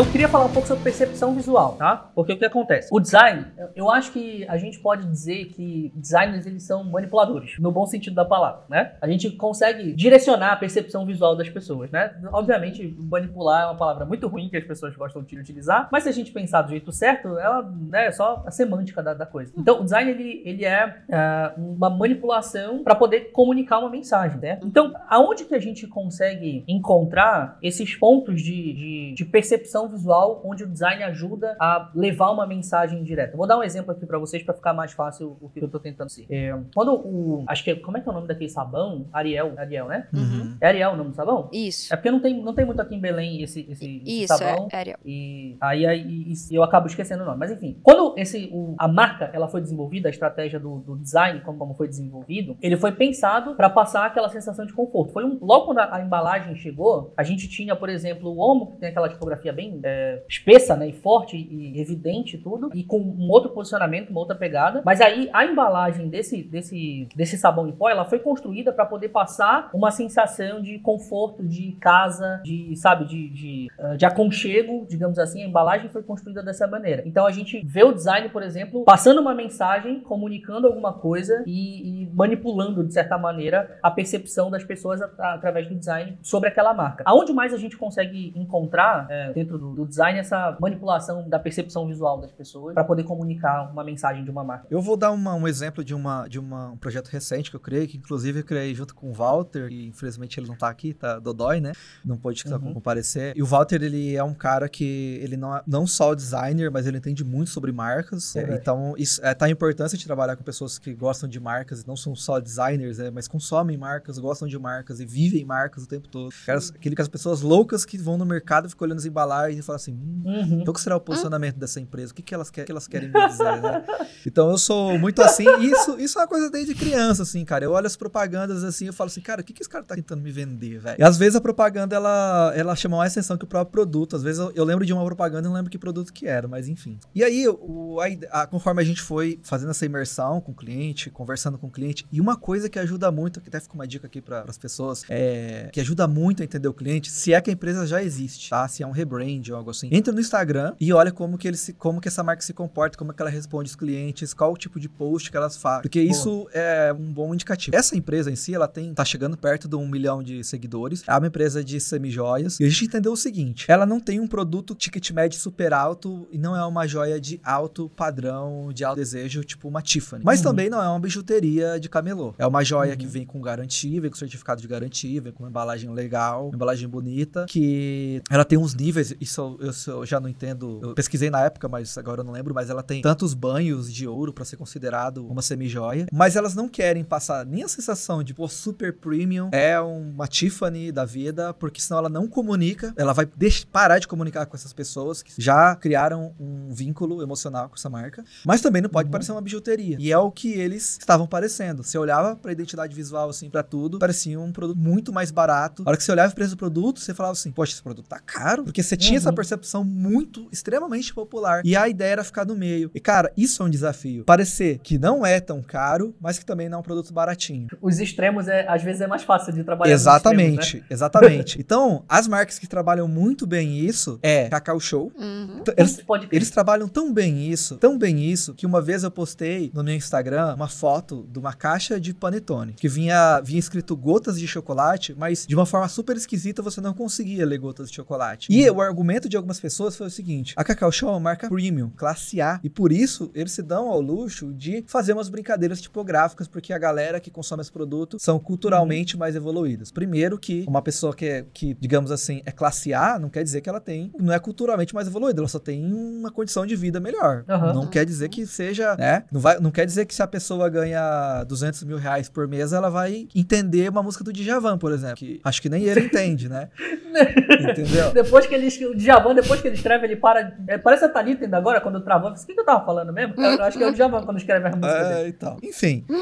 Eu 0.00 0.06
queria 0.06 0.30
falar 0.30 0.46
um 0.46 0.50
pouco 0.50 0.66
sobre 0.66 0.82
percepção 0.82 1.34
visual, 1.34 1.74
tá? 1.74 2.10
Porque 2.14 2.32
o 2.32 2.38
que 2.38 2.46
acontece? 2.46 2.88
O 2.90 2.98
design, 2.98 3.44
eu- 3.76 3.90
acho 3.90 4.10
que 4.12 4.46
a 4.48 4.56
gente 4.56 4.78
pode 4.78 5.06
dizer 5.06 5.48
que 5.48 5.92
designers 5.94 6.46
eles 6.46 6.62
são 6.62 6.82
manipuladores, 6.84 7.58
no 7.58 7.70
bom 7.70 7.84
sentido 7.84 8.14
da 8.14 8.24
palavra, 8.24 8.62
né? 8.66 8.94
A 8.98 9.06
gente 9.06 9.30
consegue 9.32 9.92
direcionar 9.92 10.52
a 10.52 10.56
percepção 10.56 11.04
visual 11.04 11.36
das 11.36 11.50
pessoas, 11.50 11.90
né? 11.90 12.18
Obviamente, 12.32 12.96
manipular 12.98 13.64
é 13.64 13.66
uma 13.66 13.76
palavra 13.76 14.06
muito 14.06 14.26
ruim 14.26 14.48
que 14.48 14.56
as 14.56 14.64
pessoas 14.64 14.96
gostam 14.96 15.22
de 15.22 15.38
utilizar, 15.38 15.86
mas 15.92 16.04
se 16.04 16.08
a 16.08 16.12
gente 16.12 16.32
pensar 16.32 16.62
do 16.62 16.70
jeito 16.70 16.90
certo, 16.92 17.38
ela 17.38 17.60
né, 17.90 18.06
é 18.06 18.10
só 18.10 18.42
a 18.46 18.50
semântica 18.50 19.02
da, 19.02 19.12
da 19.12 19.26
coisa. 19.26 19.52
Então, 19.54 19.80
o 19.80 19.84
design 19.84 20.12
ele, 20.12 20.40
ele 20.46 20.64
é 20.64 20.96
ah, 21.12 21.52
uma 21.58 21.90
manipulação 21.90 22.82
para 22.82 22.94
poder 22.94 23.32
comunicar 23.32 23.78
uma 23.80 23.90
mensagem, 23.90 24.40
né? 24.40 24.60
Então, 24.64 24.94
aonde 25.10 25.44
que 25.44 25.54
a 25.54 25.60
gente 25.60 25.86
consegue 25.86 26.64
encontrar 26.66 27.58
esses 27.62 27.94
pontos 27.94 28.40
de, 28.40 28.72
de, 28.72 29.14
de 29.14 29.24
percepção 29.26 29.89
visual 29.90 30.40
onde 30.44 30.64
o 30.64 30.66
design 30.68 31.02
ajuda 31.02 31.56
a 31.60 31.90
levar 31.94 32.30
uma 32.30 32.46
mensagem 32.46 33.02
direta? 33.02 33.36
Vou 33.36 33.46
dar 33.46 33.58
um 33.58 33.62
exemplo 33.62 33.90
aqui 33.92 34.06
para 34.06 34.18
vocês 34.18 34.42
para 34.42 34.54
ficar 34.54 34.72
mais 34.74 34.92
fácil 34.92 35.36
o 35.40 35.48
que 35.48 35.62
eu 35.62 35.68
tô 35.68 35.78
tentando 35.78 36.08
ser. 36.10 36.26
É, 36.30 36.56
quando 36.74 36.92
o 36.94 37.44
acho 37.46 37.64
que 37.64 37.70
é- 37.70 37.74
como 37.76 37.96
é 37.96 38.00
que 38.00 38.08
é 38.08 38.12
o 38.12 38.14
nome 38.14 38.28
daquele 38.28 38.48
sabão? 38.50 39.06
Ariel, 39.12 39.52
Ariel, 39.56 39.86
né? 39.88 40.08
Uhum. 40.12 40.56
É 40.60 40.66
Ariel 40.68 40.92
o 40.92 40.96
nome 40.96 41.10
do 41.10 41.16
sabão? 41.16 41.48
Isso. 41.52 41.92
É 41.92 41.96
porque 41.96 42.10
não 42.10 42.20
tem, 42.20 42.42
não 42.42 42.54
tem 42.54 42.64
muito 42.64 42.80
aqui 42.80 42.94
em 42.94 43.00
Belém 43.00 43.42
esse, 43.42 43.60
esse, 43.70 44.02
esse 44.02 44.22
Isso, 44.24 44.36
sabão. 44.36 44.68
é, 44.72 44.76
Ariel. 44.76 44.98
E 45.04 45.56
aí, 45.60 45.86
aí 45.86 46.00
e- 46.00 46.32
e 46.50 46.54
eu 46.54 46.62
acabo 46.62 46.86
esquecendo 46.86 47.22
o 47.22 47.26
nome. 47.26 47.38
Mas 47.38 47.50
enfim, 47.50 47.78
quando 47.82 48.14
esse, 48.18 48.48
o- 48.52 48.74
a 48.78 48.86
marca 48.88 49.30
ela 49.32 49.48
foi 49.48 49.60
desenvolvida, 49.60 50.08
a 50.08 50.10
estratégia 50.10 50.58
do, 50.60 50.78
do 50.80 50.96
design, 50.96 51.40
como, 51.40 51.58
como 51.58 51.74
foi 51.74 51.88
desenvolvido, 51.88 52.56
ele 52.62 52.76
foi 52.76 52.92
pensado 52.92 53.54
para 53.54 53.68
passar 53.70 54.06
aquela 54.06 54.28
sensação 54.28 54.64
de 54.66 54.72
conforto. 54.72 55.12
Foi 55.12 55.24
um, 55.24 55.38
logo 55.40 55.66
quando 55.66 55.78
a, 55.78 55.96
a 55.96 56.00
embalagem 56.02 56.54
chegou, 56.56 57.12
a 57.16 57.22
gente 57.22 57.48
tinha, 57.48 57.74
por 57.76 57.88
exemplo, 57.88 58.30
o 58.30 58.38
Omo, 58.38 58.72
que 58.72 58.78
tem 58.78 58.88
aquela 58.90 59.08
tipografia 59.08 59.52
bem 59.52 59.69
é, 59.82 60.22
espessa 60.28 60.76
né, 60.76 60.88
e 60.88 60.92
forte 60.92 61.36
e 61.36 61.80
evidente 61.80 62.38
tudo, 62.38 62.70
e 62.74 62.84
com 62.84 62.98
um 62.98 63.28
outro 63.30 63.50
posicionamento, 63.50 64.10
uma 64.10 64.20
outra 64.20 64.36
pegada. 64.36 64.82
Mas 64.84 65.00
aí 65.00 65.28
a 65.32 65.44
embalagem 65.44 66.08
desse, 66.08 66.42
desse, 66.42 67.08
desse 67.14 67.36
sabão 67.36 67.68
em 67.68 67.72
pó, 67.72 67.88
ela 67.88 68.04
foi 68.04 68.18
construída 68.18 68.72
para 68.72 68.86
poder 68.86 69.08
passar 69.08 69.70
uma 69.72 69.90
sensação 69.90 70.60
de 70.60 70.78
conforto, 70.78 71.46
de 71.46 71.72
casa, 71.80 72.40
de, 72.44 72.74
sabe, 72.76 73.04
de, 73.04 73.28
de, 73.30 73.68
ah, 73.78 73.96
de 73.96 74.04
aconchego, 74.04 74.86
digamos 74.88 75.18
assim. 75.18 75.42
A 75.42 75.46
embalagem 75.46 75.90
foi 75.90 76.02
construída 76.02 76.42
dessa 76.42 76.66
maneira. 76.66 77.02
Então 77.06 77.26
a 77.26 77.30
gente 77.30 77.60
vê 77.64 77.82
o 77.84 77.92
design, 77.92 78.28
por 78.28 78.42
exemplo, 78.42 78.84
passando 78.84 79.20
uma 79.20 79.34
mensagem, 79.34 80.00
comunicando 80.00 80.66
alguma 80.66 80.92
coisa 80.92 81.42
e, 81.46 82.04
e 82.04 82.10
manipulando, 82.12 82.84
de 82.84 82.92
certa 82.92 83.18
maneira, 83.18 83.78
a 83.82 83.90
percepção 83.90 84.50
das 84.50 84.64
pessoas 84.64 85.00
através 85.02 85.68
do 85.68 85.74
design 85.74 86.18
sobre 86.22 86.48
aquela 86.48 86.74
marca. 86.74 87.04
Aonde 87.06 87.32
mais 87.32 87.52
a 87.52 87.56
gente 87.56 87.76
consegue 87.76 88.32
encontrar 88.36 89.06
é, 89.10 89.32
dentro 89.32 89.58
do, 89.60 89.74
do 89.74 89.86
design 89.86 90.18
essa 90.18 90.56
manipulação 90.60 91.28
da 91.28 91.38
percepção 91.38 91.86
visual 91.86 92.20
das 92.20 92.32
pessoas 92.32 92.74
para 92.74 92.82
poder 92.84 93.04
comunicar 93.04 93.70
uma 93.70 93.84
mensagem 93.84 94.24
de 94.24 94.30
uma 94.30 94.42
marca? 94.42 94.66
Eu 94.70 94.80
vou 94.80 94.96
dar 94.96 95.10
uma- 95.10 95.34
um 95.34 95.46
exemplo 95.46 95.84
de, 95.84 95.94
uma, 95.94 96.26
de 96.26 96.38
uma, 96.38 96.70
um 96.70 96.76
projeto 96.76 97.08
recente 97.08 97.50
que 97.50 97.56
eu 97.56 97.60
criei, 97.60 97.86
que 97.86 97.96
inclusive 97.98 98.40
eu 98.40 98.44
criei 98.44 98.74
junto 98.74 98.94
com 98.94 99.10
o 99.10 99.12
Walter, 99.12 99.68
e 99.70 99.86
infelizmente 99.88 100.40
ele 100.40 100.46
não 100.48 100.56
tá 100.56 100.68
aqui, 100.68 100.94
tá 100.94 101.18
Dodói, 101.18 101.60
né? 101.60 101.72
Não 102.04 102.16
pôde 102.16 102.40
Uhum. 102.50 102.72
comparecer. 102.72 103.34
E 103.36 103.42
o 103.42 103.46
Walter, 103.46 103.82
ele 103.82 104.16
é 104.16 104.24
um 104.24 104.32
cara 104.32 104.68
que 104.68 105.18
ele 105.22 105.36
não 105.36 105.54
é 105.54 105.62
não 105.66 105.86
só 105.86 106.14
designer, 106.14 106.70
mas 106.70 106.86
ele 106.86 106.96
entende 106.96 107.22
muito 107.22 107.50
sobre 107.50 107.70
marcas. 107.70 108.32
Verdade. 108.32 108.58
então, 108.60 108.94
isso 108.96 109.20
é, 109.24 109.34
tá 109.34 109.44
a 109.46 109.50
importância 109.50 109.98
de 109.98 110.04
trabalhar 110.06 110.36
com 110.36 110.42
pessoas 110.42 110.78
que 110.78 110.94
gostam 110.94 111.28
de 111.28 111.38
marcas, 111.38 111.82
e 111.82 111.86
não 111.86 111.96
são 111.96 112.14
só 112.14 112.40
designers, 112.40 112.96
né? 112.98 113.10
Mas 113.10 113.28
consomem 113.28 113.76
marcas, 113.76 114.18
gostam 114.18 114.48
de 114.48 114.58
marcas 114.58 115.00
e 115.00 115.04
vivem 115.04 115.44
marcas 115.44 115.84
o 115.84 115.86
tempo 115.88 116.08
todo. 116.08 116.30
Aquelas- 116.42 116.70
Aquele 116.70 116.94
que 116.96 117.02
as 117.02 117.08
pessoas 117.08 117.40
loucas 117.42 117.84
que 117.84 117.98
vão 117.98 118.16
no 118.16 118.24
mercado, 118.24 118.68
ficam 118.68 118.86
olhando 118.86 118.98
as 118.98 119.04
embalagens 119.04 119.49
e 119.58 119.62
falam 119.62 119.76
assim, 119.76 119.92
hum, 119.92 120.22
Uhum. 120.24 120.60
então, 120.60 120.70
o 120.70 120.74
que 120.74 120.80
será 120.80 120.96
o 120.96 121.00
posicionamento 121.00 121.56
dessa 121.56 121.80
empresa? 121.80 122.12
O 122.12 122.14
que, 122.14 122.22
que, 122.22 122.34
elas, 122.34 122.50
que 122.50 122.64
elas 122.68 122.86
querem 122.86 123.08
me 123.10 123.26
dizer, 123.28 123.60
né? 123.60 123.84
Então, 124.26 124.50
eu 124.50 124.58
sou 124.58 124.98
muito 124.98 125.22
assim. 125.22 125.44
e 125.60 125.70
Isso, 125.70 125.98
isso 125.98 126.18
é 126.18 126.22
uma 126.22 126.28
coisa 126.28 126.50
desde 126.50 126.74
criança, 126.74 127.22
assim, 127.22 127.44
cara. 127.44 127.64
Eu 127.64 127.72
olho 127.72 127.86
as 127.86 127.96
propagandas 127.96 128.62
assim 128.64 128.86
eu 128.86 128.92
falo 128.92 129.08
assim, 129.08 129.20
cara, 129.20 129.40
o 129.40 129.44
que, 129.44 129.52
que 129.52 129.62
esse 129.62 129.68
cara 129.70 129.82
tá 129.82 129.94
tentando 129.94 130.22
me 130.22 130.30
vender, 130.30 130.78
velho? 130.78 130.96
E 130.98 131.02
às 131.02 131.16
vezes 131.16 131.36
a 131.36 131.40
propaganda, 131.40 131.96
ela, 131.96 132.52
ela 132.54 132.76
chama 132.76 132.98
mais 132.98 133.12
atenção 133.12 133.36
que 133.38 133.44
o 133.44 133.48
próprio 133.48 133.70
produto. 133.72 134.16
Às 134.16 134.22
vezes 134.22 134.38
eu, 134.40 134.52
eu 134.54 134.64
lembro 134.64 134.84
de 134.84 134.92
uma 134.92 135.04
propaganda 135.04 135.40
e 135.46 135.48
não 135.48 135.54
lembro 135.54 135.70
que 135.70 135.78
produto 135.78 136.12
que 136.12 136.26
era, 136.26 136.46
mas 136.46 136.68
enfim. 136.68 136.98
E 137.14 137.24
aí, 137.24 137.48
o, 137.48 137.98
a 138.00 138.42
a- 138.42 138.46
conforme 138.46 138.82
a 138.82 138.84
gente 138.84 139.00
foi 139.00 139.38
fazendo 139.42 139.70
essa 139.70 139.86
imersão 139.86 140.40
com 140.40 140.52
o 140.52 140.54
cliente, 140.54 141.10
conversando 141.10 141.56
com 141.58 141.66
o 141.68 141.70
cliente, 141.70 142.06
e 142.12 142.20
uma 142.20 142.36
coisa 142.36 142.68
que 142.68 142.78
ajuda 142.78 143.10
muito, 143.10 143.40
que 143.40 143.48
até 143.48 143.58
fica 143.60 143.74
uma 143.74 143.86
dica 143.86 144.06
aqui 144.06 144.20
para 144.20 144.44
as 144.46 144.58
pessoas, 144.58 145.02
é 145.08 145.68
que 145.72 145.80
ajuda 145.80 146.06
muito 146.06 146.42
a 146.42 146.44
entender 146.44 146.68
o 146.68 146.74
cliente, 146.74 147.10
se 147.10 147.32
é 147.32 147.40
que 147.40 147.48
a 147.50 147.52
empresa 147.52 147.86
já 147.86 148.02
existe, 148.02 148.50
tá? 148.50 148.66
Se 148.68 148.82
é 148.82 148.86
um 148.86 148.90
rebrand 148.90 149.39
ou 149.50 149.56
algo 149.56 149.70
assim. 149.70 149.88
Entra 149.92 150.12
no 150.12 150.20
Instagram 150.20 150.74
e 150.80 150.92
olha 150.92 151.12
como 151.12 151.38
que 151.38 151.46
ele 151.48 151.56
se, 151.56 151.72
como 151.72 152.00
que 152.00 152.08
essa 152.08 152.22
marca 152.22 152.42
se 152.42 152.52
comporta, 152.52 152.98
como 152.98 153.12
é 153.12 153.14
que 153.14 153.22
ela 153.22 153.30
responde 153.30 153.70
os 153.70 153.76
clientes, 153.76 154.34
qual 154.34 154.52
o 154.52 154.56
tipo 154.56 154.80
de 154.80 154.88
post 154.88 155.30
que 155.30 155.36
elas 155.36 155.56
fazem. 155.56 155.82
Porque 155.82 156.00
Boa. 156.02 156.10
isso 156.12 156.48
é 156.52 156.92
um 156.98 157.12
bom 157.12 157.32
indicativo. 157.32 157.76
Essa 157.76 157.96
empresa 157.96 158.30
em 158.30 158.36
si, 158.36 158.54
ela 158.54 158.66
tem, 158.68 158.92
tá 158.92 159.04
chegando 159.04 159.36
perto 159.38 159.68
de 159.68 159.76
um 159.76 159.86
milhão 159.88 160.22
de 160.22 160.42
seguidores. 160.44 161.02
É 161.06 161.16
uma 161.16 161.26
empresa 161.28 161.62
de 161.62 161.80
semijoias. 161.80 162.58
E 162.58 162.64
a 162.64 162.68
gente 162.68 162.86
entendeu 162.86 163.12
o 163.12 163.16
seguinte: 163.16 163.66
ela 163.68 163.86
não 163.86 164.00
tem 164.00 164.18
um 164.20 164.26
produto 164.26 164.74
ticket 164.74 165.10
médio 165.12 165.38
super 165.38 165.72
alto 165.72 166.26
e 166.32 166.38
não 166.38 166.56
é 166.56 166.64
uma 166.66 166.86
joia 166.86 167.20
de 167.20 167.40
alto 167.44 167.88
padrão, 167.90 168.70
de 168.72 168.84
alto 168.84 168.96
desejo, 168.96 169.44
tipo 169.44 169.68
uma 169.68 169.80
Tiffany. 169.82 170.22
Mas 170.24 170.40
Uhum. 170.40 170.44
também 170.44 170.68
não 170.70 170.82
é 170.82 170.88
uma 170.88 170.98
bijuteria 171.00 171.78
de 171.78 171.88
camelô. 171.88 172.34
É 172.38 172.46
uma 172.46 172.64
joia 172.64 172.92
Uhum. 172.92 172.96
que 172.96 173.06
vem 173.06 173.24
com 173.26 173.40
garantia, 173.40 174.00
vem 174.00 174.10
com 174.10 174.16
certificado 174.16 174.60
de 174.60 174.66
garantia, 174.68 175.20
vem 175.20 175.32
com 175.32 175.42
uma 175.44 175.48
embalagem 175.48 175.90
legal, 175.92 176.46
uma 176.48 176.54
embalagem 176.56 176.88
bonita, 176.88 177.46
que 177.48 178.22
ela 178.30 178.44
tem 178.44 178.58
uns 178.58 178.74
níveis, 178.74 179.14
isso 179.30 179.86
eu, 179.86 179.94
eu 180.00 180.06
já 180.06 180.18
não 180.20 180.28
entendo. 180.28 180.80
Eu 180.82 180.94
pesquisei 180.94 181.30
na 181.30 181.40
época, 181.42 181.68
mas 181.68 181.96
agora 181.96 182.20
eu 182.20 182.24
não 182.24 182.32
lembro, 182.32 182.54
mas 182.54 182.70
ela 182.70 182.82
tem 182.82 183.02
tantos 183.02 183.34
banhos 183.34 183.92
de 183.92 184.06
ouro 184.06 184.32
pra 184.32 184.44
ser 184.44 184.56
considerado 184.56 185.26
uma 185.26 185.42
semijoia, 185.42 186.06
mas 186.12 186.36
elas 186.36 186.54
não 186.54 186.68
querem 186.68 187.04
passar 187.04 187.44
nem 187.46 187.62
a 187.62 187.68
sensação 187.68 188.22
de, 188.22 188.34
pô, 188.34 188.48
super 188.48 188.92
premium, 188.96 189.48
é 189.52 189.78
uma 189.80 190.26
Tiffany 190.26 190.90
da 190.92 191.04
vida, 191.04 191.52
porque 191.54 191.80
senão 191.80 191.98
ela 191.98 192.08
não 192.08 192.26
comunica, 192.26 192.92
ela 192.96 193.12
vai 193.12 193.28
parar 193.70 193.98
de 193.98 194.08
comunicar 194.08 194.46
com 194.46 194.56
essas 194.56 194.72
pessoas 194.72 195.22
que 195.22 195.32
já 195.38 195.74
criaram 195.76 196.34
um 196.38 196.72
vínculo 196.72 197.22
emocional 197.22 197.68
com 197.68 197.74
essa 197.76 197.88
marca, 197.90 198.24
mas 198.44 198.60
também 198.60 198.82
não 198.82 198.88
pode 198.90 199.06
Uhum. 199.06 199.12
parecer 199.12 199.32
uma 199.32 199.40
bijuteria. 199.40 199.96
E 200.00 200.12
é 200.12 200.18
o 200.18 200.30
que 200.30 200.52
eles 200.52 200.98
estavam 200.98 201.26
parecendo. 201.26 201.82
Você 201.82 201.98
olhava 201.98 202.36
pra 202.36 202.52
identidade 202.52 202.94
visual, 202.94 203.28
assim, 203.30 203.48
pra 203.50 203.62
tudo, 203.62 203.98
parecia 203.98 204.38
um 204.38 204.52
produto 204.52 204.78
muito 204.78 205.12
mais 205.12 205.30
barato. 205.30 205.82
A 205.84 205.90
hora 205.90 205.96
que 205.96 206.04
você 206.04 206.12
olhava 206.12 206.32
o 206.32 206.34
preço 206.34 206.50
do 206.52 206.56
produto, 206.56 207.00
você 207.00 207.12
falava 207.14 207.32
assim, 207.32 207.50
poxa, 207.50 207.72
esse 207.72 207.82
produto 207.82 208.06
tá 208.06 208.18
caro. 208.18 208.64
Porque 208.64 208.82
você 208.82 208.96
tinha. 208.96 209.19
Essa 209.20 209.32
percepção 209.32 209.84
muito, 209.84 210.48
extremamente 210.52 211.12
popular. 211.14 211.62
E 211.64 211.76
a 211.76 211.88
ideia 211.88 212.12
era 212.12 212.24
ficar 212.24 212.44
no 212.44 212.56
meio. 212.56 212.90
E, 212.94 213.00
cara, 213.00 213.32
isso 213.36 213.62
é 213.62 213.66
um 213.66 213.70
desafio. 213.70 214.24
Parecer 214.24 214.78
que 214.82 214.98
não 214.98 215.24
é 215.24 215.40
tão 215.40 215.62
caro, 215.62 216.14
mas 216.20 216.38
que 216.38 216.44
também 216.44 216.68
não 216.68 216.78
é 216.78 216.80
um 216.80 216.84
produto 216.84 217.12
baratinho. 217.12 217.68
Os 217.80 218.00
extremos, 218.00 218.48
é, 218.48 218.66
às 218.68 218.82
vezes, 218.82 219.00
é 219.00 219.06
mais 219.06 219.22
fácil 219.22 219.52
de 219.52 219.64
trabalhar. 219.64 219.92
Exatamente, 219.92 220.60
extremos, 220.60 220.90
né? 220.90 220.94
exatamente. 220.94 221.60
então, 221.60 222.04
as 222.08 222.26
marcas 222.26 222.58
que 222.58 222.66
trabalham 222.66 223.06
muito 223.06 223.46
bem 223.46 223.78
isso 223.78 224.18
é 224.22 224.48
Cacau 224.48 224.80
Show. 224.80 225.12
Uhum. 225.18 225.62
Eles, 225.76 226.00
Pode 226.02 226.26
crer. 226.26 226.38
eles 226.38 226.50
trabalham 226.50 226.88
tão 226.88 227.12
bem 227.12 227.50
isso, 227.50 227.76
tão 227.76 227.98
bem 227.98 228.24
isso, 228.24 228.54
que 228.54 228.66
uma 228.66 228.80
vez 228.80 229.02
eu 229.02 229.10
postei 229.10 229.70
no 229.74 229.82
meu 229.82 229.94
Instagram 229.94 230.54
uma 230.54 230.68
foto 230.68 231.26
de 231.30 231.38
uma 231.38 231.52
caixa 231.52 232.00
de 232.00 232.14
panetone, 232.14 232.72
que 232.72 232.88
vinha, 232.88 233.40
vinha 233.40 233.58
escrito 233.58 233.96
gotas 233.96 234.38
de 234.38 234.46
chocolate, 234.46 235.14
mas 235.16 235.46
de 235.46 235.54
uma 235.54 235.66
forma 235.66 235.88
super 235.88 236.16
esquisita 236.16 236.62
você 236.62 236.80
não 236.80 236.94
conseguia 236.94 237.44
ler 237.44 237.58
gotas 237.58 237.90
de 237.90 237.96
chocolate. 237.96 238.48
E 238.50 238.68
o 238.70 238.80
argumento 238.80 239.09
de 239.18 239.36
algumas 239.36 239.58
pessoas 239.58 239.96
foi 239.96 240.06
o 240.06 240.10
seguinte: 240.10 240.54
a 240.56 240.64
Cacau 240.64 240.92
Show 240.92 241.08
é 241.08 241.12
uma 241.12 241.20
marca 241.20 241.48
premium, 241.48 241.90
classe 241.96 242.40
A, 242.40 242.60
e 242.62 242.70
por 242.70 242.92
isso 242.92 243.30
eles 243.34 243.52
se 243.52 243.62
dão 243.62 243.88
ao 243.88 244.00
luxo 244.00 244.52
de 244.52 244.84
fazer 244.86 245.12
umas 245.12 245.28
brincadeiras 245.28 245.80
tipográficas, 245.80 246.48
porque 246.48 246.72
a 246.72 246.78
galera 246.78 247.20
que 247.20 247.30
consome 247.30 247.62
esse 247.62 247.72
produto 247.72 248.18
são 248.18 248.38
culturalmente 248.38 249.16
mais 249.16 249.36
evoluídas. 249.36 249.90
Primeiro 249.90 250.38
que 250.38 250.64
uma 250.68 250.82
pessoa 250.82 251.14
que, 251.14 251.26
é, 251.26 251.46
que, 251.52 251.76
digamos 251.80 252.10
assim, 252.10 252.42
é 252.44 252.52
classe 252.52 252.94
A, 252.94 253.18
não 253.18 253.28
quer 253.28 253.42
dizer 253.42 253.60
que 253.60 253.68
ela 253.68 253.80
tem, 253.80 254.12
não 254.18 254.32
é 254.32 254.38
culturalmente 254.38 254.94
mais 254.94 255.06
evoluída, 255.06 255.40
ela 255.40 255.48
só 255.48 255.58
tem 255.58 255.92
uma 255.92 256.30
condição 256.30 256.66
de 256.66 256.76
vida 256.76 257.00
melhor. 257.00 257.44
Aham. 257.48 257.72
Não 257.72 257.86
quer 257.86 258.04
dizer 258.04 258.28
que 258.28 258.46
seja, 258.46 258.96
né? 258.96 259.24
Não, 259.30 259.40
vai, 259.40 259.58
não 259.60 259.70
quer 259.70 259.86
dizer 259.86 260.06
que 260.06 260.14
se 260.14 260.22
a 260.22 260.26
pessoa 260.26 260.68
ganha 260.68 261.44
200 261.44 261.84
mil 261.84 261.96
reais 261.96 262.28
por 262.28 262.46
mês, 262.46 262.72
ela 262.72 262.88
vai 262.88 263.28
entender 263.34 263.88
uma 263.88 264.02
música 264.02 264.24
do 264.24 264.32
Djavan, 264.32 264.78
por 264.78 264.92
exemplo. 264.92 265.16
Que 265.16 265.40
acho 265.42 265.60
que 265.60 265.68
nem 265.68 265.84
ele 265.84 266.00
entende, 266.00 266.48
né? 266.48 266.68
Entendeu? 267.70 268.12
Depois 268.12 268.46
que 268.46 268.54
ele 268.54 268.70
o 268.86 268.94
Djavan, 269.00 269.34
depois 269.34 269.60
que 269.60 269.68
ele 269.68 269.76
escreve, 269.76 270.06
ele 270.06 270.16
para. 270.16 270.56
é, 270.68 270.78
parece 270.78 271.04
a 271.04 271.08
Thalita 271.08 271.44
ainda 271.44 271.56
agora, 271.56 271.80
quando 271.80 272.00
travou. 272.00 272.30
eu 272.30 272.34
falei, 272.36 272.44
O 272.44 272.46
que, 272.46 272.54
que 272.54 272.60
eu 272.60 272.64
tava 272.64 272.84
falando 272.84 273.12
mesmo? 273.12 273.34
Eu 273.36 273.62
acho 273.64 273.76
que 273.78 273.84
é 273.84 273.88
o 273.88 273.92
Djavan 273.92 274.22
quando 274.24 274.38
escreve 274.38 274.66
as 274.68 274.74
músicas. 274.74 275.10
É, 275.10 275.28
e 275.28 275.32
tal. 275.32 275.58
Enfim. 275.62 276.04